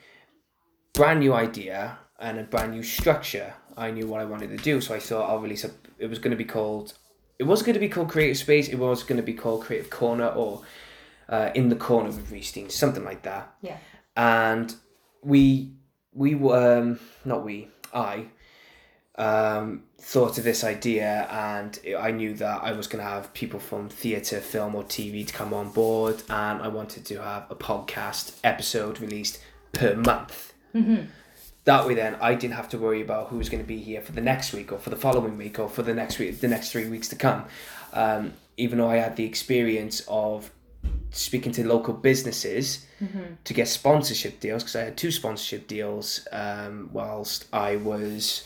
brand 0.93 1.21
new 1.21 1.33
idea, 1.33 1.99
and 2.19 2.39
a 2.39 2.45
brand 2.45 2.73
new 2.73 2.83
structure. 2.83 3.55
I 3.77 3.91
knew 3.91 4.07
what 4.07 4.21
I 4.21 4.25
wanted 4.25 4.51
to 4.51 4.57
do, 4.57 4.81
so 4.81 4.95
I 4.95 5.01
thought 5.01 5.29
I'll 5.29 5.41
release 5.41 5.65
a. 5.65 5.71
It 5.99 6.09
was 6.09 6.19
going 6.19 6.31
to 6.31 6.37
be 6.37 6.45
called. 6.45 6.95
It 7.39 7.45
was 7.45 7.63
going 7.63 7.75
to 7.75 7.81
be 7.81 7.89
called 7.89 8.11
Creative 8.11 8.37
Space. 8.37 8.69
It 8.69 8.79
was 8.79 9.03
going 9.03 9.17
to 9.17 9.23
be 9.23 9.35
called 9.35 9.63
Creative 9.63 9.91
Corner 9.91 10.29
or 10.29 10.63
uh, 11.29 11.51
In 11.55 11.69
the 11.69 11.77
Corner 11.77 12.09
with 12.09 12.31
Reestein, 12.31 12.71
something 12.71 13.05
like 13.05 13.23
that 13.23 13.55
yeah 13.61 13.79
and 14.17 14.75
we 15.23 15.73
we 16.13 16.35
were 16.35 16.79
um, 16.79 17.01
not 17.25 17.45
we 17.45 17.69
I 17.93 18.27
um, 19.17 19.85
thought 19.99 20.39
of 20.39 20.45
this 20.45 20.65
idea 20.65 21.29
and 21.31 21.79
I 21.99 22.11
knew 22.11 22.35
that 22.35 22.63
I 22.63 22.73
was 22.73 22.87
going 22.87 23.03
to 23.03 23.09
have 23.09 23.33
people 23.33 23.61
from 23.61 23.89
theatre, 23.89 24.41
film 24.41 24.75
or 24.75 24.83
TV 24.85 25.27
to 25.27 25.33
come 25.33 25.55
on 25.55 25.71
board 25.71 26.23
and 26.29 26.61
I 26.61 26.69
wanted 26.69 27.05
to 27.07 27.23
have 27.23 27.51
a 27.51 27.55
podcast 27.55 28.39
episode 28.43 29.01
released 29.01 29.41
per 29.73 29.95
month. 29.95 30.53
That 31.65 31.87
way 31.87 31.95
then 31.95 32.17
I 32.21 32.35
didn't 32.35 32.55
have 32.55 32.69
to 32.71 32.79
worry 32.79 33.01
about 33.01 33.29
who 33.29 33.39
was 33.39 33.49
going 33.49 33.63
to 33.63 33.67
be 33.67 33.79
here 33.79 34.03
for 34.03 34.13
the 34.13 34.21
next 34.21 34.53
week 34.53 34.71
or 34.73 34.79
for 34.79 34.91
the 34.91 34.97
following 34.97 35.39
week 35.39 35.59
or 35.59 35.69
for 35.69 35.83
the 35.83 35.95
next 35.95 36.19
week, 36.19 36.41
the 36.41 36.49
next 36.49 36.73
three 36.73 36.89
weeks 36.89 37.09
to 37.09 37.17
come. 37.17 37.45
Um, 37.93 38.35
even 38.57 38.79
though 38.79 38.91
I 38.91 38.97
had 38.97 39.17
the 39.17 39.25
experience 39.25 40.03
of 40.09 40.51
speaking 41.11 41.53
to 41.53 41.67
local 41.67 41.95
businesses 41.95 42.87
to 43.45 43.55
get 43.55 43.69
sponsorship 43.69 44.41
deals 44.41 44.63
because 44.63 44.77
I 44.77 44.83
had 44.83 44.97
two 44.97 45.11
sponsorship 45.11 45.67
deals 45.69 46.27
um, 46.33 46.91
whilst 46.93 47.47
I 47.53 47.77
was 47.77 48.45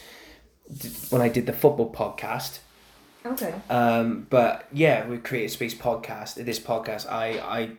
when 1.10 1.22
I 1.22 1.28
did 1.28 1.46
the 1.46 1.52
football 1.52 1.92
podcast. 1.92 2.58
okay. 3.24 3.54
Um, 3.70 4.26
but 4.30 4.66
yeah, 4.72 5.06
with 5.06 5.24
Creative 5.24 5.50
Space 5.50 5.74
podcast, 5.74 6.34
this 6.34 6.60
podcast, 6.60 7.10
I 7.10 7.38
I 7.38 7.70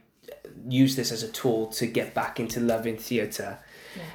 use 0.67 0.95
this 0.95 1.11
as 1.11 1.23
a 1.23 1.27
tool 1.31 1.67
to 1.67 1.85
get 1.85 2.13
back 2.13 2.39
into 2.39 2.59
loving 2.59 2.97
theatre, 2.97 3.59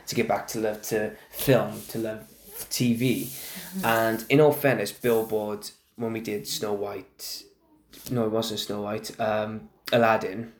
to 0.07 0.15
get 0.15 0.29
back 0.29 0.47
to 0.49 0.61
love 0.61 0.83
to 0.83 1.13
film, 1.31 1.83
to 1.89 1.99
love 1.99 2.25
TV, 2.71 3.33
and 3.85 4.25
in 4.29 4.41
all 4.41 4.53
fairness, 4.53 4.93
Billboard 4.93 5.71
when 5.97 6.13
we 6.13 6.21
did 6.21 6.47
Snow 6.47 6.73
White, 6.73 7.45
no, 8.11 8.25
it 8.25 8.31
wasn't 8.31 8.61
Snow 8.61 8.83
White, 8.83 9.19
um, 9.21 9.69
Aladdin, 9.93 10.53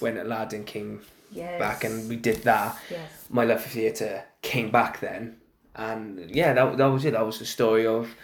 when 0.00 0.18
Aladdin 0.18 0.64
came 0.64 1.00
yes. 1.30 1.58
back 1.58 1.84
and 1.84 2.08
we 2.08 2.16
did 2.16 2.42
that 2.42 2.76
yes. 2.90 3.26
my 3.30 3.44
love 3.44 3.62
for 3.62 3.68
theatre 3.68 4.24
came 4.42 4.70
back 4.70 5.00
then, 5.00 5.36
and 5.74 6.30
yeah, 6.34 6.52
that 6.52 6.76
that 6.76 6.86
was 6.86 7.04
it. 7.04 7.12
That 7.12 7.26
was 7.26 7.38
the 7.38 7.46
story 7.46 7.86
of 7.86 8.14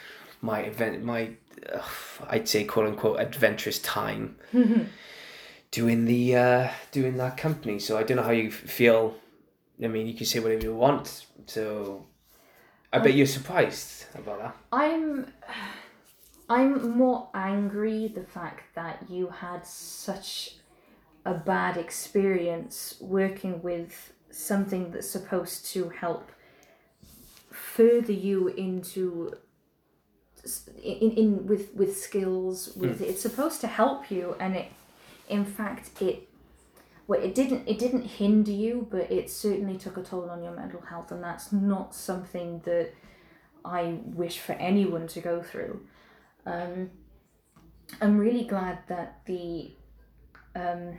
my 0.40 0.60
event, 0.60 1.02
my 1.04 1.30
uh, 1.72 1.82
I'd 2.28 2.48
say 2.48 2.64
quote 2.64 2.86
unquote 2.86 3.20
adventurous 3.20 3.78
time 3.78 4.36
doing 5.70 6.04
the 6.04 6.36
uh, 6.36 6.70
doing 6.92 7.16
that 7.16 7.36
company. 7.36 7.78
So 7.78 7.98
I 7.98 8.02
don't 8.02 8.16
know 8.16 8.22
how 8.22 8.30
you 8.30 8.50
feel. 8.50 9.16
I 9.82 9.86
mean, 9.86 10.06
you 10.06 10.14
can 10.14 10.26
say 10.26 10.40
whatever 10.40 10.62
you 10.62 10.74
want. 10.74 11.26
So 11.46 12.06
I 12.92 12.98
bet 12.98 13.14
you're 13.14 13.26
surprised 13.26 14.06
about 14.14 14.38
that. 14.40 14.56
I'm 14.72 15.32
I'm 16.48 16.96
more 16.96 17.28
angry 17.34 18.08
the 18.08 18.24
fact 18.24 18.74
that 18.74 19.04
you 19.08 19.28
had 19.28 19.66
such 19.66 20.56
a 21.24 21.34
bad 21.34 21.76
experience 21.76 22.96
working 23.00 23.62
with 23.62 24.12
something 24.30 24.90
that's 24.90 25.10
supposed 25.10 25.66
to 25.66 25.90
help 25.90 26.30
further 27.59 28.12
you 28.12 28.48
into 28.48 29.32
in, 30.82 31.10
in 31.12 31.47
with 31.47 31.74
with 31.74 31.97
skills 31.97 32.74
with 32.76 33.01
it's 33.01 33.20
supposed 33.20 33.60
to 33.60 33.66
help 33.66 34.10
you 34.10 34.36
and 34.40 34.56
it 34.56 34.72
in 35.28 35.44
fact 35.44 35.90
it 36.01 36.28
well 37.06 37.20
it 37.20 37.35
didn't 37.35 37.66
it 37.68 37.78
didn't 37.78 38.05
hinder 38.05 38.52
you 38.52 38.86
but 38.90 39.10
it 39.10 39.28
certainly 39.30 39.76
took 39.76 39.97
a 39.97 40.02
toll 40.02 40.30
on 40.30 40.43
your 40.43 40.55
mental 40.55 40.80
health 40.80 41.10
and 41.10 41.22
that's 41.22 41.52
not 41.52 41.94
something 41.94 42.60
that 42.64 42.93
I 43.64 43.98
wish 44.14 44.39
for 44.39 44.52
anyone 44.52 45.06
to 45.09 45.20
go 45.20 45.43
through. 45.43 45.80
Um, 46.47 46.90
I'm 48.01 48.18
really 48.18 48.44
glad 48.44 48.78
that 48.89 49.20
the 49.26 49.72
um, 50.55 50.98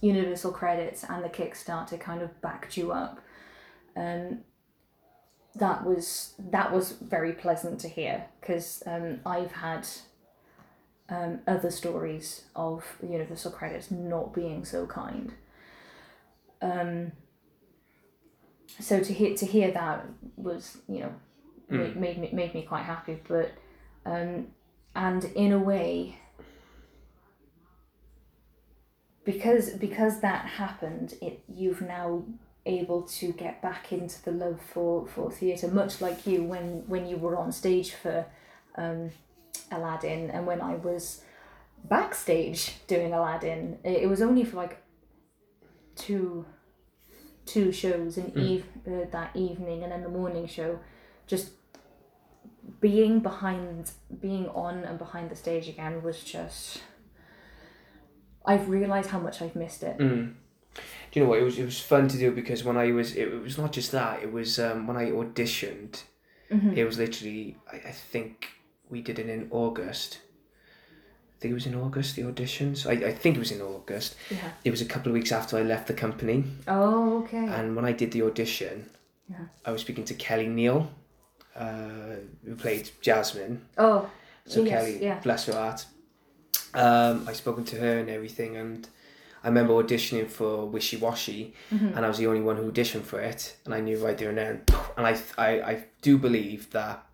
Universal 0.00 0.52
credits 0.52 1.04
and 1.04 1.24
the 1.24 1.28
Kickstarter 1.28 1.98
kind 1.98 2.22
of 2.22 2.40
backed 2.40 2.76
you 2.76 2.92
up. 2.92 3.20
Um, 3.96 4.40
that 5.56 5.84
was 5.84 6.34
that 6.38 6.72
was 6.72 6.92
very 6.92 7.32
pleasant 7.32 7.80
to 7.80 7.88
hear 7.88 8.26
because 8.40 8.82
um, 8.86 9.20
I've 9.24 9.52
had 9.52 9.86
um, 11.08 11.40
other 11.46 11.70
stories 11.70 12.44
of 12.56 12.84
the 13.00 13.06
Universal 13.08 13.52
credits 13.52 13.90
not 13.90 14.34
being 14.34 14.64
so 14.64 14.86
kind. 14.86 15.32
Um, 16.60 17.12
so 18.80 19.00
to 19.00 19.12
hear 19.12 19.36
to 19.36 19.46
hear 19.46 19.70
that 19.70 20.06
was 20.36 20.78
you 20.88 21.00
know 21.00 21.14
made, 21.68 21.96
made 21.96 22.18
me 22.18 22.30
made 22.32 22.54
me 22.54 22.62
quite 22.62 22.84
happy, 22.84 23.20
but 23.28 23.52
um, 24.04 24.48
and 24.96 25.24
in 25.24 25.52
a 25.52 25.58
way 25.58 26.18
because 29.24 29.70
because 29.70 30.20
that 30.20 30.46
happened, 30.46 31.14
it 31.22 31.42
you've 31.54 31.80
now 31.80 32.24
able 32.66 33.02
to 33.02 33.32
get 33.32 33.60
back 33.60 33.92
into 33.92 34.22
the 34.24 34.32
love 34.32 34.60
for 34.72 35.06
for 35.06 35.30
theatre, 35.30 35.68
much 35.68 36.00
like 36.00 36.26
you 36.26 36.42
when 36.42 36.84
when 36.86 37.06
you 37.06 37.16
were 37.16 37.36
on 37.36 37.52
stage 37.52 37.92
for 37.92 38.26
um, 38.76 39.10
Aladdin, 39.70 40.30
and 40.30 40.46
when 40.46 40.60
I 40.60 40.74
was 40.74 41.22
backstage 41.84 42.74
doing 42.86 43.12
Aladdin. 43.12 43.78
It, 43.84 44.08
was 44.08 44.22
only 44.22 44.44
for 44.44 44.56
like 44.56 44.82
two 45.96 46.46
two 47.46 47.70
shows 47.72 48.16
in 48.16 48.36
eve 48.38 48.64
uh, 48.86 49.04
that 49.10 49.36
evening, 49.36 49.82
and 49.82 49.92
then 49.92 50.02
the 50.02 50.08
morning 50.08 50.46
show, 50.46 50.80
just 51.26 51.50
being 52.80 53.20
behind 53.20 53.92
being 54.20 54.48
on 54.48 54.84
and 54.84 54.98
behind 54.98 55.30
the 55.30 55.36
stage 55.36 55.68
again 55.68 56.02
was 56.02 56.22
just 56.24 56.80
I've 58.44 58.68
realized 58.68 59.10
how 59.10 59.18
much 59.18 59.40
I've 59.42 59.56
missed 59.56 59.82
it. 59.82 59.98
Mm. 59.98 60.34
Do 61.14 61.20
you 61.20 61.26
know 61.26 61.30
what? 61.30 61.38
It 61.38 61.44
was 61.44 61.58
it 61.60 61.64
was 61.64 61.78
fun 61.80 62.08
to 62.08 62.18
do 62.18 62.32
because 62.32 62.64
when 62.64 62.76
I 62.76 62.90
was 62.90 63.14
it, 63.14 63.40
was 63.40 63.56
not 63.56 63.70
just 63.72 63.92
that. 63.92 64.20
It 64.24 64.32
was 64.32 64.58
um, 64.58 64.88
when 64.88 64.96
I 64.96 65.12
auditioned. 65.12 66.02
It 66.74 66.84
was 66.84 66.98
literally 66.98 67.56
I, 67.72 67.76
I 67.76 67.90
think 67.90 68.48
we 68.88 69.00
did 69.00 69.18
it 69.20 69.28
in 69.28 69.46
August. 69.50 70.18
I 71.36 71.40
think 71.40 71.50
it 71.52 71.54
was 71.54 71.66
in 71.66 71.74
August 71.76 72.16
the 72.16 72.22
auditions. 72.22 72.84
I, 72.86 73.08
I 73.08 73.12
think 73.12 73.36
it 73.36 73.38
was 73.38 73.50
in 73.52 73.60
August. 73.60 74.16
Yeah. 74.30 74.38
It 74.64 74.70
was 74.70 74.80
a 74.80 74.84
couple 74.84 75.08
of 75.10 75.14
weeks 75.14 75.30
after 75.32 75.56
I 75.56 75.62
left 75.62 75.86
the 75.86 75.94
company, 75.94 76.44
Oh, 76.68 77.22
okay. 77.24 77.38
and 77.46 77.74
when 77.76 77.84
I 77.84 77.92
did 77.92 78.10
the 78.12 78.22
audition, 78.22 78.88
Yeah. 79.30 79.36
I 79.64 79.70
was 79.72 79.80
speaking 79.82 80.04
to 80.06 80.14
Kelly 80.14 80.46
Neal, 80.48 80.90
uh, 81.56 82.16
who 82.44 82.54
played 82.56 82.90
Jasmine. 83.00 83.62
oh, 83.78 84.08
So 84.46 84.62
yes, 84.62 84.70
Kelly, 84.70 84.98
yeah. 85.02 85.18
bless 85.20 85.46
her 85.46 85.54
heart. 85.54 85.86
Um, 86.74 87.26
I 87.28 87.32
spoken 87.34 87.64
to 87.64 87.76
her 87.76 87.98
and 87.98 88.08
everything, 88.08 88.56
and 88.56 88.88
I 89.44 89.48
remember 89.48 89.74
auditioning 89.74 90.28
for 90.28 90.66
Wishy 90.66 90.96
Washy, 90.96 91.52
Mm-hmm. 91.72 91.88
and 91.96 92.04
I 92.04 92.08
was 92.08 92.18
the 92.18 92.26
only 92.26 92.40
one 92.40 92.56
who 92.56 92.72
auditioned 92.72 93.02
for 93.02 93.20
it, 93.20 93.56
and 93.64 93.74
I 93.74 93.80
knew 93.80 93.98
right 93.98 94.16
there 94.18 94.30
and 94.30 94.38
then. 94.38 94.62
And 94.96 95.06
I, 95.06 95.16
I, 95.38 95.48
I 95.72 95.84
do 96.02 96.18
believe 96.18 96.70
that. 96.70 97.04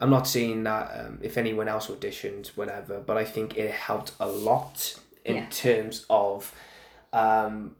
I'm 0.00 0.10
not 0.10 0.26
saying 0.26 0.64
that 0.64 0.84
um, 0.98 1.18
if 1.22 1.36
anyone 1.38 1.68
else 1.68 1.86
auditioned, 1.88 2.48
whatever, 2.56 3.00
but 3.00 3.16
I 3.16 3.24
think 3.24 3.56
it 3.56 3.70
helped 3.70 4.12
a 4.18 4.26
lot 4.26 4.98
in 5.24 5.36
Yeah. 5.36 5.46
terms 5.50 6.06
of 6.10 6.52
um, 7.12 7.76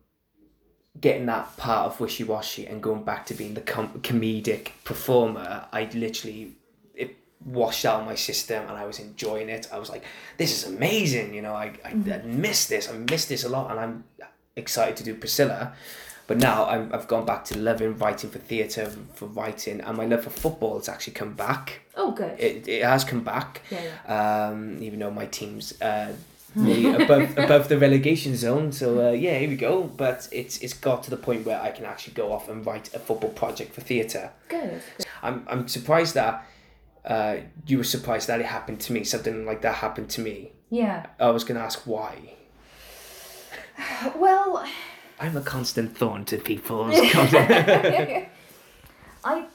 getting 1.00 1.26
that 1.26 1.56
part 1.56 1.86
of 1.86 1.98
wishy 1.98 2.22
washy 2.22 2.66
and 2.66 2.80
going 2.82 3.02
back 3.02 3.26
to 3.26 3.34
being 3.34 3.54
the 3.54 3.60
com- 3.60 4.00
comedic 4.02 4.68
performer. 4.84 5.66
I 5.72 5.88
literally 5.94 6.42
it 6.42 6.52
washed 7.44 7.84
out 7.84 8.00
of 8.00 8.06
my 8.06 8.14
system 8.14 8.62
and 8.68 8.72
I 8.72 8.84
was 8.86 8.98
enjoying 8.98 9.48
it. 9.48 9.68
I 9.72 9.78
was 9.78 9.90
like, 9.90 10.04
this 10.38 10.52
is 10.52 10.72
amazing. 10.72 11.34
You 11.34 11.42
know, 11.42 11.54
I 11.54 11.72
I, 11.84 11.90
I 11.90 12.22
miss 12.24 12.66
this. 12.66 12.88
I 12.88 12.92
miss 12.92 13.26
this 13.26 13.44
a 13.44 13.48
lot, 13.48 13.70
and 13.70 13.80
I'm 13.80 14.04
excited 14.56 14.96
to 14.98 15.04
do 15.04 15.14
Priscilla. 15.14 15.74
But 16.26 16.38
now 16.38 16.66
I'm, 16.66 16.90
I've 16.94 17.08
gone 17.08 17.26
back 17.26 17.44
to 17.46 17.58
loving 17.58 17.98
writing 17.98 18.30
for 18.30 18.38
theatre, 18.38 18.90
for 19.14 19.26
writing, 19.26 19.80
and 19.80 19.96
my 19.96 20.06
love 20.06 20.24
for 20.24 20.30
football 20.30 20.78
has 20.78 20.88
actually 20.88 21.14
come 21.14 21.32
back 21.34 21.82
oh, 21.96 22.12
good. 22.12 22.38
it, 22.38 22.68
it 22.68 22.84
has 22.84 23.04
come 23.04 23.22
back. 23.22 23.62
Yeah, 23.70 24.48
Um, 24.48 24.82
even 24.82 25.00
though 25.00 25.10
my 25.10 25.26
team's 25.26 25.80
uh, 25.82 26.14
really 26.54 27.02
above 27.02 27.36
above 27.38 27.68
the 27.68 27.78
relegation 27.78 28.36
zone, 28.36 28.72
so 28.72 29.08
uh, 29.08 29.12
yeah, 29.12 29.38
here 29.38 29.48
we 29.48 29.56
go. 29.56 29.82
But 29.82 30.28
it's 30.30 30.58
it's 30.58 30.74
got 30.74 31.02
to 31.04 31.10
the 31.10 31.16
point 31.16 31.44
where 31.44 31.60
I 31.60 31.70
can 31.70 31.84
actually 31.84 32.14
go 32.14 32.32
off 32.32 32.48
and 32.48 32.64
write 32.64 32.94
a 32.94 32.98
football 32.98 33.30
project 33.30 33.74
for 33.74 33.80
theatre. 33.80 34.30
good. 34.48 34.80
I'm 35.22 35.44
I'm 35.48 35.66
surprised 35.66 36.14
that 36.14 36.46
uh, 37.04 37.36
you 37.66 37.78
were 37.78 37.84
surprised 37.84 38.28
that 38.28 38.40
it 38.40 38.46
happened 38.46 38.80
to 38.80 38.92
me. 38.92 39.04
Something 39.04 39.44
like 39.44 39.62
that 39.62 39.76
happened 39.76 40.10
to 40.10 40.20
me. 40.20 40.52
Yeah. 40.70 41.06
I 41.18 41.30
was 41.30 41.44
gonna 41.44 41.60
ask 41.60 41.82
why. 41.86 42.34
Well, 44.16 44.64
I'm 45.20 45.36
a 45.36 45.40
constant 45.40 45.96
thorn 45.96 46.24
to 46.26 46.36
people's. 46.36 46.94
I 49.24 49.46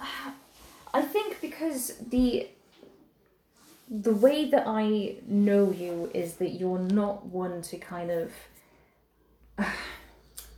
I 0.93 1.01
think 1.01 1.41
because 1.41 1.95
the 1.97 2.47
the 3.89 4.13
way 4.13 4.49
that 4.49 4.63
I 4.65 5.15
know 5.27 5.71
you 5.71 6.11
is 6.13 6.35
that 6.35 6.51
you're 6.51 6.79
not 6.79 7.25
one 7.25 7.61
to 7.63 7.77
kind 7.77 8.11
of 8.11 8.31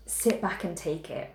sit 0.05 0.41
back 0.41 0.63
and 0.63 0.75
take 0.75 1.09
it. 1.09 1.33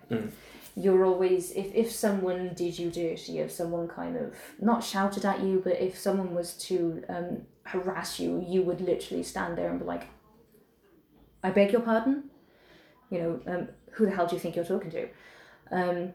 You're 0.75 1.05
always 1.05 1.51
if 1.51 1.73
if 1.73 1.91
someone 1.91 2.53
did 2.53 2.77
you 2.77 2.91
dirty, 2.91 3.39
if 3.39 3.51
someone 3.51 3.87
kind 3.87 4.17
of 4.17 4.35
not 4.59 4.83
shouted 4.83 5.25
at 5.25 5.41
you, 5.41 5.61
but 5.63 5.79
if 5.79 5.97
someone 5.97 6.35
was 6.35 6.53
to 6.67 7.03
um, 7.07 7.41
harass 7.63 8.19
you, 8.19 8.43
you 8.47 8.61
would 8.63 8.81
literally 8.81 9.23
stand 9.23 9.57
there 9.57 9.69
and 9.69 9.79
be 9.79 9.85
like, 9.85 10.07
"I 11.43 11.51
beg 11.51 11.71
your 11.71 11.81
pardon," 11.81 12.25
you 13.09 13.19
know, 13.19 13.39
um, 13.47 13.69
who 13.91 14.05
the 14.05 14.11
hell 14.11 14.27
do 14.27 14.35
you 14.35 14.39
think 14.41 14.55
you're 14.55 14.65
talking 14.65 14.91
to? 14.91 15.07
Um, 15.71 16.13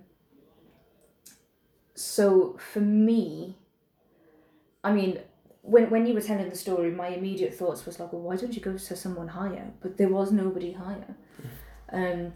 so 1.95 2.59
for 2.59 2.81
me, 2.81 3.57
I 4.85 4.93
mean, 4.93 5.21
when 5.63 5.91
when 5.91 6.07
you 6.07 6.15
were 6.15 6.21
telling 6.21 6.49
the 6.49 6.57
story, 6.57 6.91
my 6.91 7.09
immediate 7.09 7.55
thoughts 7.55 7.87
was 7.87 8.01
like, 8.01 8.13
well, 8.13 8.23
why 8.23 8.37
don't 8.37 8.55
you 8.55 8.61
go 8.61 8.73
to 8.77 8.97
someone 8.97 9.29
higher? 9.29 9.71
But 9.81 9.97
there 9.97 10.09
was 10.09 10.33
nobody 10.33 10.73
higher. 10.73 11.15
Um, 11.93 12.33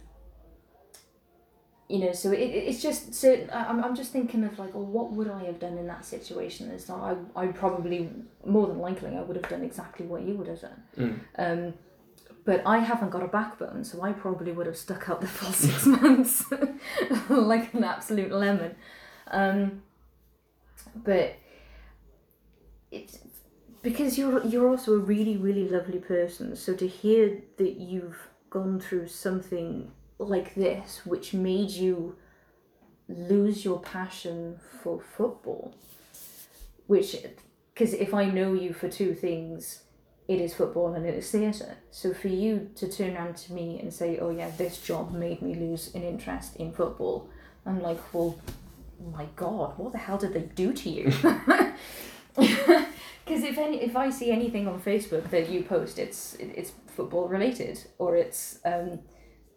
you 1.88 1.98
know, 1.98 2.12
so 2.12 2.32
it, 2.32 2.40
it- 2.40 2.64
it's 2.68 2.82
just 2.82 3.14
so 3.14 3.46
I'm 3.52 3.84
I'm 3.84 3.94
just 3.94 4.10
thinking 4.12 4.42
of 4.44 4.58
like, 4.58 4.74
well, 4.74 4.86
what 4.86 5.12
would 5.12 5.28
I 5.28 5.44
have 5.44 5.58
done 5.60 5.76
in 5.78 5.86
that 5.88 6.04
situation? 6.04 6.70
Like 6.70 6.90
I 6.90 7.16
I 7.42 7.46
probably 7.48 8.10
more 8.44 8.66
than 8.66 8.78
likely 8.78 9.16
I 9.16 9.22
would 9.22 9.36
have 9.36 9.48
done 9.48 9.62
exactly 9.62 10.06
what 10.06 10.22
you 10.22 10.34
would 10.34 10.48
have 10.48 10.60
done. 10.62 10.82
Um, 11.36 11.74
but 12.46 12.62
I 12.66 12.78
haven't 12.78 13.08
got 13.10 13.22
a 13.22 13.28
backbone, 13.28 13.84
so 13.84 14.02
I 14.02 14.12
probably 14.12 14.52
would 14.52 14.66
have 14.66 14.76
stuck 14.76 15.08
out 15.08 15.20
the 15.20 15.26
full 15.38 15.52
six 15.52 15.86
months 15.86 16.44
like 17.28 17.72
an 17.74 17.84
absolute 17.84 18.30
lemon. 18.32 18.74
Um, 19.30 19.82
but 20.94 21.36
it's 22.90 23.18
because 23.82 24.16
you're 24.18 24.44
you're 24.46 24.68
also 24.68 24.94
a 24.94 24.98
really 24.98 25.36
really 25.36 25.68
lovely 25.68 25.98
person. 25.98 26.56
So 26.56 26.74
to 26.74 26.86
hear 26.86 27.42
that 27.58 27.72
you've 27.78 28.18
gone 28.50 28.80
through 28.80 29.08
something 29.08 29.90
like 30.18 30.54
this, 30.54 31.02
which 31.04 31.34
made 31.34 31.70
you 31.70 32.16
lose 33.08 33.64
your 33.64 33.80
passion 33.80 34.58
for 34.82 35.00
football, 35.00 35.74
which 36.86 37.16
because 37.72 37.94
if 37.94 38.14
I 38.14 38.26
know 38.26 38.52
you 38.52 38.72
for 38.72 38.88
two 38.88 39.14
things, 39.14 39.82
it 40.28 40.40
is 40.40 40.54
football 40.54 40.94
and 40.94 41.04
it 41.04 41.14
is 41.14 41.30
theatre. 41.30 41.76
So 41.90 42.14
for 42.14 42.28
you 42.28 42.70
to 42.76 42.88
turn 42.90 43.16
around 43.16 43.36
to 43.38 43.52
me 43.52 43.80
and 43.80 43.92
say, 43.92 44.18
"Oh 44.18 44.30
yeah, 44.30 44.50
this 44.56 44.80
job 44.80 45.12
made 45.12 45.42
me 45.42 45.54
lose 45.54 45.94
an 45.94 46.02
interest 46.02 46.56
in 46.56 46.72
football," 46.72 47.28
I'm 47.66 47.80
like, 47.80 48.14
"Well, 48.14 48.38
my 49.12 49.26
God, 49.36 49.78
what 49.78 49.92
the 49.92 49.98
hell 49.98 50.18
did 50.18 50.32
they 50.32 50.42
do 50.42 50.72
to 50.72 50.90
you?" 50.90 51.12
Because 53.24 53.42
if 53.42 53.56
any, 53.56 53.82
if 53.82 53.96
I 53.96 54.10
see 54.10 54.30
anything 54.30 54.68
on 54.68 54.80
Facebook 54.80 55.30
that 55.30 55.48
you 55.48 55.62
post, 55.62 55.98
it's 55.98 56.34
it's 56.38 56.72
football 56.88 57.26
related 57.26 57.78
or 57.98 58.16
it's 58.16 58.58
um, 58.64 59.00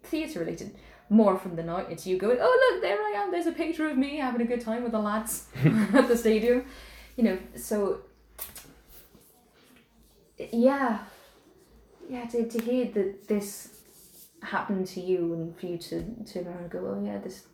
theatre 0.07 0.39
related. 0.39 0.75
More 1.09 1.35
often 1.35 1.55
than 1.55 1.67
not, 1.67 1.89
it's 1.89 2.05
you 2.05 2.17
going, 2.17 2.37
"Oh 2.41 2.71
look, 2.73 2.81
there 2.81 2.97
I 2.97 3.23
am. 3.23 3.31
There's 3.31 3.47
a 3.47 3.53
picture 3.53 3.89
of 3.89 3.97
me 3.97 4.17
having 4.17 4.41
a 4.41 4.45
good 4.45 4.59
time 4.59 4.83
with 4.83 4.91
the 4.91 4.99
lads 4.99 5.45
at 5.63 6.07
the 6.07 6.17
stadium," 6.17 6.65
you 7.15 7.23
know. 7.23 7.37
So 7.55 8.01
yeah 10.51 10.99
yeah 12.09 12.25
to, 12.25 12.47
to 12.47 12.59
hear 12.61 12.85
that 12.85 13.27
this 13.27 13.73
happened 14.41 14.87
to 14.87 15.01
you 15.01 15.33
and 15.33 15.57
for 15.57 15.65
you 15.65 15.77
to 15.77 16.03
turn 16.25 16.47
around 16.47 16.57
and 16.59 16.69
go 16.69 16.79
oh 16.79 17.03
yeah 17.03 17.17
this 17.17 17.47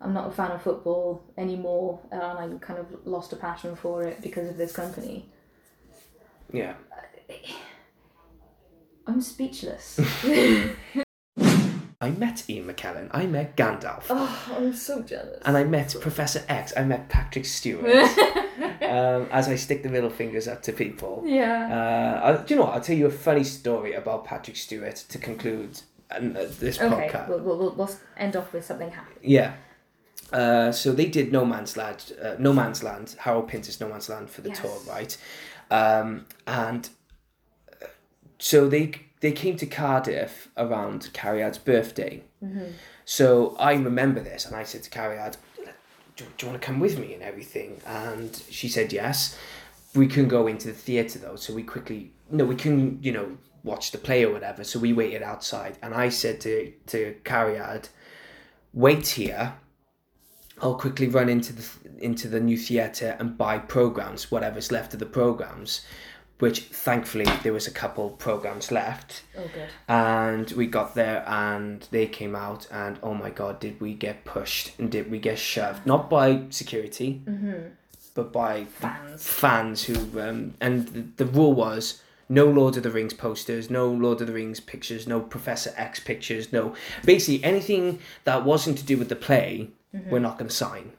i'm 0.00 0.12
not 0.12 0.28
a 0.28 0.30
fan 0.30 0.50
of 0.52 0.62
football 0.62 1.22
anymore 1.36 2.00
and 2.10 2.22
i 2.22 2.48
kind 2.60 2.78
of 2.78 2.86
lost 3.04 3.32
a 3.32 3.36
passion 3.36 3.74
for 3.74 4.02
it 4.02 4.20
because 4.22 4.48
of 4.48 4.56
this 4.56 4.72
company 4.72 5.28
yeah. 6.52 6.74
i'm 9.06 9.20
speechless 9.20 9.98
I 12.04 12.10
met 12.10 12.48
Ian 12.50 12.66
McKellen. 12.66 13.08
I 13.12 13.26
met 13.26 13.56
Gandalf. 13.56 14.04
oh 14.10 14.52
i'm 14.56 14.72
so 14.74 15.02
jealous 15.02 15.40
And 15.46 15.56
I 15.56 15.64
met 15.64 15.94
Professor 16.00 16.42
X. 16.48 16.72
I 16.76 16.84
met 16.84 17.08
Patrick 17.08 17.46
Stewart. 17.46 17.86
um, 18.82 19.28
as 19.38 19.48
I 19.48 19.56
stick 19.56 19.82
the 19.82 19.88
middle 19.88 20.10
fingers 20.10 20.46
up 20.48 20.60
to 20.62 20.72
people. 20.72 21.22
yeah 21.26 21.58
Uh, 21.78 22.26
I, 22.26 22.28
do 22.44 22.54
you 22.54 22.56
know 22.60 22.66
what? 22.66 22.74
I'll 22.74 22.80
tell 22.88 22.96
you 22.96 23.06
a 23.06 23.10
funny 23.28 23.44
story 23.44 23.92
about 23.94 24.24
Patrick 24.24 24.56
Stewart 24.56 24.96
to 25.12 25.18
conclude 25.18 25.80
um, 26.10 26.36
uh, 26.36 26.44
this 26.60 26.80
okay 26.80 27.08
podcast. 27.08 27.28
we'll, 27.28 27.40
we'll, 27.40 27.58
we'll, 27.58 27.74
we'll 27.74 27.90
end 28.16 28.36
off 28.36 28.52
with 28.52 28.64
something 28.64 28.90
happy 28.90 29.14
Yeah. 29.22 29.54
Uh, 30.32 30.72
so 30.72 30.92
they 30.92 31.06
did 31.06 31.32
No 31.32 31.44
Man's 31.44 31.76
Land, 31.76 32.12
uh, 32.22 32.34
No 32.38 32.52
Man's 32.52 32.82
Land, 32.82 33.16
Harold 33.20 33.48
Pinter's 33.48 33.80
No 33.80 33.88
Man's 33.88 34.08
Land 34.08 34.30
for 34.30 34.40
the 34.42 34.48
Yes. 34.50 34.60
tour, 34.60 34.76
right? 34.88 35.16
Um, 35.70 36.26
and 36.46 36.88
uh, 37.82 37.86
so 38.38 38.68
they 38.68 38.86
they 39.24 39.32
came 39.32 39.56
to 39.56 39.64
Cardiff 39.64 40.50
around 40.54 41.08
Cariad's 41.14 41.56
birthday. 41.56 42.22
Mm-hmm. 42.44 42.72
So 43.06 43.56
I 43.58 43.72
remember 43.72 44.20
this, 44.20 44.44
and 44.44 44.54
I 44.54 44.64
said 44.64 44.82
to 44.82 44.90
Cariad, 44.90 45.38
do, 46.14 46.26
do 46.36 46.46
you 46.46 46.50
want 46.50 46.60
to 46.60 46.66
come 46.66 46.78
with 46.78 46.98
me 46.98 47.14
and 47.14 47.22
everything? 47.22 47.80
And 47.86 48.36
she 48.50 48.68
said 48.68 48.92
yes. 48.92 49.38
We 49.94 50.08
couldn't 50.08 50.28
go 50.28 50.46
into 50.46 50.66
the 50.66 50.74
theatre 50.74 51.18
though, 51.18 51.36
so 51.36 51.54
we 51.54 51.62
quickly 51.62 52.12
no, 52.30 52.44
we 52.44 52.54
couldn't 52.54 53.02
you 53.02 53.12
know 53.12 53.38
watch 53.62 53.92
the 53.92 53.98
play 53.98 54.24
or 54.26 54.30
whatever. 54.30 54.62
So 54.62 54.78
we 54.78 54.92
waited 54.92 55.22
outside, 55.22 55.78
and 55.82 55.94
I 55.94 56.10
said 56.10 56.38
to 56.42 56.74
to 56.88 57.16
Cariad, 57.24 57.88
wait 58.74 59.06
here. 59.08 59.54
I'll 60.60 60.74
quickly 60.74 61.08
run 61.08 61.30
into 61.30 61.54
the 61.54 61.66
into 61.98 62.28
the 62.28 62.40
new 62.40 62.58
theatre 62.58 63.16
and 63.18 63.38
buy 63.38 63.58
programs, 63.58 64.30
whatever's 64.30 64.70
left 64.70 64.92
of 64.92 65.00
the 65.00 65.06
programs, 65.06 65.80
which 66.38 66.60
thankfully 66.62 67.26
there 67.42 67.52
was 67.52 67.66
a 67.66 67.70
couple 67.70 68.10
programs 68.10 68.70
left. 68.72 69.22
Oh, 69.36 69.42
good. 69.54 69.68
and 69.88 70.50
we 70.52 70.66
got 70.66 70.94
there 70.94 71.24
and 71.26 71.86
they 71.90 72.06
came 72.06 72.34
out 72.34 72.66
and 72.70 72.98
oh 73.02 73.14
my 73.14 73.30
god 73.30 73.60
did 73.60 73.80
we 73.80 73.94
get 73.94 74.24
pushed 74.24 74.78
and 74.78 74.90
did 74.90 75.10
we 75.10 75.18
get 75.18 75.38
shoved? 75.38 75.86
Not 75.86 76.10
by 76.10 76.42
security 76.50 77.22
but 78.14 78.32
by 78.32 78.64
Fans. 78.64 79.26
fans 79.26 79.82
who 79.84 80.20
um, 80.20 80.54
and 80.60 80.88
the, 80.88 81.24
the 81.24 81.26
rule 81.26 81.52
was 81.52 82.00
no 82.28 82.46
Lord 82.46 82.76
of 82.76 82.82
the 82.82 82.90
Rings 82.90 83.12
posters, 83.12 83.68
no 83.70 83.86
Lord 83.88 84.20
of 84.22 84.28
the 84.28 84.32
Rings 84.32 84.58
pictures, 84.58 85.06
no 85.06 85.20
Professor 85.20 85.72
X 85.76 86.00
pictures, 86.00 86.52
no 86.52 86.74
basically 87.04 87.44
anything 87.44 87.98
that 88.24 88.44
wasn't 88.44 88.78
to 88.78 88.84
do 88.84 88.96
with 88.96 89.08
the 89.08 89.16
play, 89.16 89.68
we're 90.10 90.18
not 90.20 90.38
going 90.38 90.48
to 90.48 90.54
sign 90.54 90.92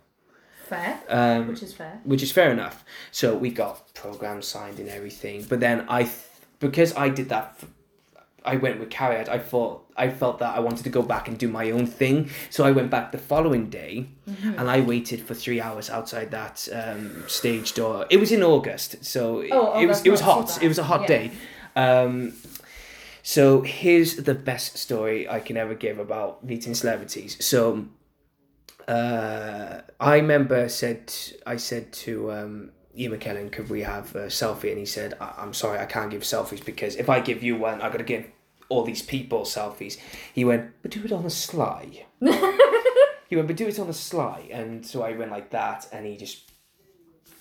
Fair. 0.67 0.99
Um, 1.09 1.47
Which 1.47 1.63
is 1.63 1.73
fair. 1.73 1.99
which 2.03 2.23
is 2.23 2.31
fair 2.31 2.51
enough. 2.51 2.83
So 3.11 3.35
we 3.35 3.49
got 3.51 3.93
programs 3.93 4.47
signed 4.47 4.79
and 4.79 4.89
everything. 4.89 5.45
But 5.47 5.59
then 5.59 5.85
I, 5.87 6.03
th- 6.03 6.15
because 6.59 6.95
I 6.95 7.09
did 7.09 7.29
that, 7.29 7.55
f- 7.61 7.69
I 8.43 8.55
went 8.57 8.79
with 8.79 8.89
Cariad. 8.89 9.27
I 9.29 9.39
thought 9.39 9.85
I 9.97 10.09
felt 10.09 10.39
that 10.39 10.55
I 10.55 10.59
wanted 10.59 10.83
to 10.83 10.89
go 10.89 11.01
back 11.01 11.27
and 11.27 11.37
do 11.37 11.47
my 11.47 11.71
own 11.71 11.85
thing. 11.87 12.29
So 12.49 12.63
I 12.65 12.71
went 12.71 12.89
back 12.91 13.11
the 13.11 13.17
following 13.17 13.69
day, 13.69 14.07
Mm-hmm. 14.29 14.57
and 14.59 14.69
I 14.69 14.81
waited 14.81 15.21
for 15.21 15.33
three 15.35 15.61
hours 15.61 15.89
outside 15.89 16.31
that 16.31 16.67
um, 16.73 17.23
stage 17.27 17.73
door. 17.73 18.05
It 18.09 18.17
was 18.19 18.31
in 18.31 18.41
August, 18.43 19.05
so 19.05 19.41
it- 19.41 19.51
Oh, 19.51 19.73
oh, 19.73 19.79
it 19.81 19.85
was 19.87 20.03
it 20.05 20.09
was 20.09 20.21
not 20.21 20.49
so 20.49 20.53
hot. 20.55 20.63
It 20.63 20.67
was 20.67 20.79
a 20.79 20.83
hot 20.83 21.01
Yeah. 21.01 21.07
day. 21.15 21.31
Um, 21.75 22.33
so 23.23 23.61
here's 23.61 24.15
the 24.15 24.33
best 24.35 24.77
story 24.77 25.27
I 25.29 25.39
can 25.39 25.57
ever 25.57 25.73
give 25.75 25.99
about 25.99 26.43
meeting 26.43 26.73
celebrities. 26.75 27.37
So 27.43 27.85
uh, 28.87 29.81
I 29.99 30.15
remember 30.15 30.69
said 30.69 31.13
I 31.45 31.57
said 31.57 31.91
to 31.93 32.31
um, 32.31 32.71
Ian 32.97 33.13
McKellen, 33.13 33.51
could 33.51 33.69
we 33.69 33.81
have 33.81 34.15
a 34.15 34.27
selfie? 34.27 34.69
And 34.69 34.77
he 34.79 34.85
said, 34.85 35.15
I- 35.19 35.33
I'm 35.37 35.53
sorry, 35.53 35.79
I 35.79 35.85
can't 35.85 36.11
give 36.11 36.21
selfies 36.21 36.63
because 36.63 36.95
if 36.95 37.09
I 37.09 37.19
give 37.19 37.43
you 37.43 37.57
one, 37.57 37.81
I 37.81 37.89
got 37.89 37.97
to 37.97 38.03
give 38.03 38.25
all 38.69 38.83
these 38.83 39.01
people 39.01 39.41
selfies. 39.41 39.97
He 40.33 40.43
went, 40.45 40.71
but 40.81 40.91
do 40.91 41.03
it 41.03 41.11
on 41.11 41.23
the 41.23 41.29
sly. 41.29 42.05
he 43.29 43.35
went, 43.35 43.47
but 43.47 43.55
do 43.57 43.67
it 43.67 43.79
on 43.79 43.87
the 43.87 43.93
sly. 43.93 44.47
And 44.51 44.85
so 44.85 45.03
I 45.03 45.11
went 45.13 45.31
like 45.31 45.49
that, 45.51 45.87
and 45.91 46.05
he 46.05 46.17
just, 46.17 46.51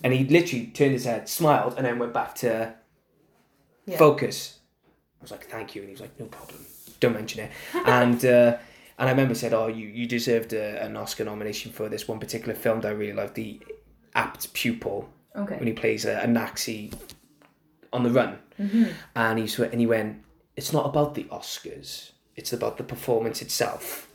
and 0.02 0.12
he 0.12 0.24
literally 0.24 0.66
turned 0.66 0.92
his 0.92 1.04
head, 1.04 1.28
smiled, 1.28 1.74
and 1.76 1.86
then 1.86 1.98
went 1.98 2.12
back 2.12 2.34
to 2.36 2.74
Yeah. 3.86 3.96
focus. 3.98 4.58
I 5.20 5.22
was 5.24 5.30
like, 5.30 5.46
thank 5.48 5.74
you, 5.74 5.80
and 5.82 5.88
he 5.88 5.92
was 5.92 6.00
like, 6.02 6.18
no 6.20 6.26
problem, 6.26 6.66
don't 7.00 7.14
mention 7.14 7.44
it. 7.44 7.50
and 7.86 8.22
uh, 8.24 8.56
and 8.98 9.08
I 9.08 9.12
remember 9.12 9.34
said, 9.34 9.52
oh, 9.54 9.66
you 9.66 9.86
you 9.88 10.06
deserved 10.06 10.52
a, 10.52 10.82
an 10.82 10.96
Oscar 10.96 11.24
nomination 11.24 11.72
for 11.72 11.88
this 11.88 12.06
one 12.08 12.18
particular 12.20 12.54
film 12.54 12.80
that 12.82 12.88
I 12.88 12.92
really 12.92 13.12
loved, 13.12 13.34
the 13.34 13.60
Apt 14.14 14.52
Pupil, 14.52 15.08
Okay. 15.36 15.56
when 15.56 15.66
he 15.66 15.72
plays 15.72 16.04
a, 16.04 16.20
a 16.20 16.26
Nazi 16.26 16.92
on 17.92 18.02
the 18.04 18.10
run, 18.10 18.38
and 19.16 19.38
he 19.38 19.62
and 19.64 19.80
he 19.80 19.86
went, 19.86 20.22
it's 20.56 20.72
not 20.72 20.86
about 20.86 21.14
the 21.14 21.24
Oscars, 21.24 22.12
it's 22.36 22.52
about 22.52 22.76
the 22.76 22.84
performance 22.84 23.42
itself. 23.42 24.08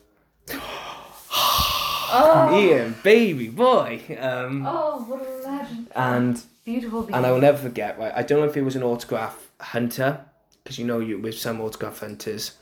oh. 2.11 2.57
Ian, 2.59 2.95
baby 3.03 3.49
boy, 3.49 4.01
um, 4.19 4.65
Oh, 4.65 5.03
what 5.07 5.21
a 5.21 5.47
legend. 5.47 5.91
and 5.95 6.41
Beautiful. 6.65 7.07
and 7.13 7.25
I 7.25 7.31
will 7.31 7.41
never 7.41 7.57
forget. 7.57 7.97
Right, 7.99 8.11
I 8.15 8.23
don't 8.23 8.39
know 8.39 8.47
if 8.47 8.57
it 8.57 8.61
was 8.63 8.75
an 8.75 8.83
autograph 8.83 9.49
hunter, 9.59 10.25
because 10.63 10.77
you 10.79 10.85
know 10.85 10.99
you 10.99 11.17
with 11.19 11.37
some 11.37 11.59
autograph 11.61 11.99
hunters. 11.99 12.53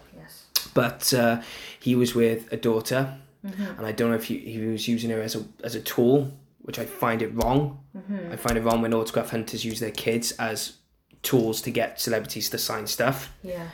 But 0.77 1.11
uh, 1.11 1.41
he 1.79 1.95
was 1.95 2.13
with 2.13 2.53
a 2.53 2.57
daughter, 2.57 3.17
mm-hmm. 3.43 3.63
and 3.63 3.83
I 3.83 3.91
don't 3.91 4.11
know 4.11 4.15
if 4.15 4.25
he, 4.25 4.37
he 4.37 4.59
was 4.59 4.87
using 4.87 5.09
her 5.09 5.19
as 5.19 5.35
a 5.35 5.43
as 5.63 5.73
a 5.73 5.81
tool, 5.81 6.31
which 6.59 6.77
I 6.77 6.85
find 6.85 7.23
it 7.23 7.33
wrong. 7.33 7.79
Mm-hmm. 7.97 8.31
I 8.31 8.35
find 8.35 8.59
it 8.59 8.61
wrong 8.61 8.83
when 8.83 8.93
autograph 8.93 9.31
hunters 9.31 9.65
use 9.65 9.79
their 9.79 9.89
kids 10.05 10.33
as 10.33 10.73
tools 11.23 11.63
to 11.63 11.71
get 11.71 11.99
celebrities 11.99 12.51
to 12.51 12.59
sign 12.59 12.85
stuff. 12.85 13.33
Yeah. 13.41 13.69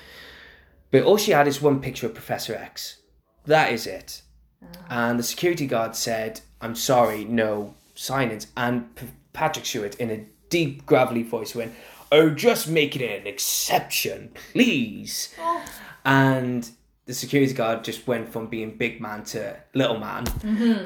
But 0.92 1.04
all 1.04 1.18
she 1.18 1.32
had 1.32 1.46
is 1.46 1.62
one 1.62 1.82
picture 1.82 2.08
of 2.08 2.14
Professor 2.14 2.56
X. 2.56 3.02
That 3.48 3.74
is 3.74 3.86
it. 3.86 4.22
Ah. 4.64 5.10
And 5.10 5.20
the 5.20 5.24
security 5.24 5.68
guard 5.68 5.98
said, 5.98 6.40
I'm 6.62 6.76
sorry, 6.76 7.26
no 7.26 7.74
signings. 7.96 8.48
And 8.56 8.96
P- 8.96 9.08
Patrick 9.34 9.66
Stewart, 9.66 9.96
in 9.96 10.10
a 10.10 10.26
deep, 10.50 10.86
gravelly 10.86 11.24
voice, 11.24 11.54
went, 11.54 11.74
Oh, 12.14 12.30
just 12.30 12.70
make 12.70 12.96
it 12.96 13.02
an 13.02 13.28
exception, 13.28 14.32
please. 14.54 15.36
Oh. 15.38 15.66
And 16.06 16.70
the 17.06 17.14
security 17.14 17.54
guard 17.54 17.84
just 17.84 18.08
went 18.08 18.30
from 18.30 18.48
being 18.48 18.78
big 18.78 19.02
man 19.02 19.24
to 19.26 19.58
little 19.74 20.00
man. 20.00 20.26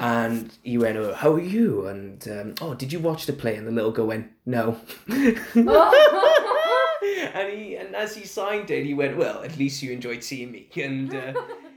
And 0.00 0.52
he 0.62 0.76
went, 0.78 0.96
Oh, 0.96 1.14
how 1.14 1.32
are 1.34 1.40
you? 1.40 1.86
And, 1.86 2.26
um, 2.28 2.54
Oh, 2.60 2.74
did 2.74 2.92
you 2.92 2.98
watch 2.98 3.26
the 3.26 3.32
play? 3.32 3.56
And 3.56 3.66
the 3.66 3.72
little 3.72 3.92
girl 3.92 4.06
went, 4.06 4.30
No. 4.44 4.80
and 7.34 7.52
he 7.52 7.76
and 7.76 7.94
as 7.94 8.14
he 8.14 8.24
signed 8.26 8.70
it, 8.70 8.84
he 8.84 8.94
went, 8.94 9.16
"Well, 9.16 9.42
at 9.42 9.56
least 9.56 9.82
you 9.82 9.92
enjoyed 9.92 10.22
seeing 10.22 10.50
me." 10.52 10.68
And 10.76 11.14
uh, 11.14 11.32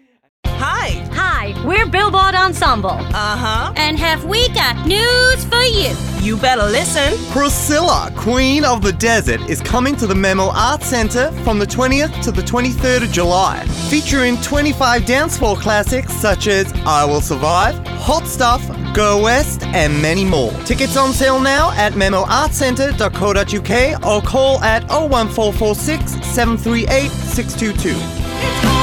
Hi. 0.84 0.98
Hi, 1.14 1.54
we're 1.64 1.86
Billboard 1.86 2.34
Ensemble. 2.34 2.90
Uh 2.90 3.38
huh. 3.38 3.72
And 3.76 4.00
have 4.00 4.26
we 4.26 4.50
got 4.50 4.76
news 4.88 5.46
for 5.46 5.62
you? 5.62 5.96
You 6.22 6.38
better 6.38 6.64
listen. 6.64 7.14
Priscilla, 7.32 8.12
Queen 8.18 8.66
of 8.66 8.82
the 8.82 8.92
Desert, 8.92 9.42
is 9.48 9.62
coming 9.62 9.96
to 9.98 10.08
the 10.08 10.16
Memo 10.16 10.50
Arts 10.50 10.88
Centre 10.88 11.32
from 11.44 11.60
the 11.60 11.68
20th 11.68 12.24
to 12.24 12.32
the 12.32 12.42
23rd 12.42 13.04
of 13.04 13.12
July, 13.12 13.64
featuring 13.92 14.38
25 14.38 15.06
dance 15.06 15.38
floor 15.38 15.56
classics 15.56 16.14
such 16.14 16.48
as 16.48 16.74
I 16.84 17.06
Will 17.06 17.22
Survive, 17.22 17.78
Hot 18.00 18.26
Stuff, 18.26 18.68
Go 18.96 19.22
West, 19.22 19.62
and 19.62 20.02
many 20.02 20.26
more. 20.26 20.52
Tickets 20.66 20.98
on 20.98 21.14
sale 21.14 21.40
now 21.40 21.70
at 21.74 21.94
memoartcentre.co.uk 21.94 24.04
or 24.04 24.22
call 24.28 24.60
at 24.64 24.82
01446 24.90 26.14
738 26.26 27.12
622. 27.12 28.22
It's 28.44 28.64
gonna 28.64 28.81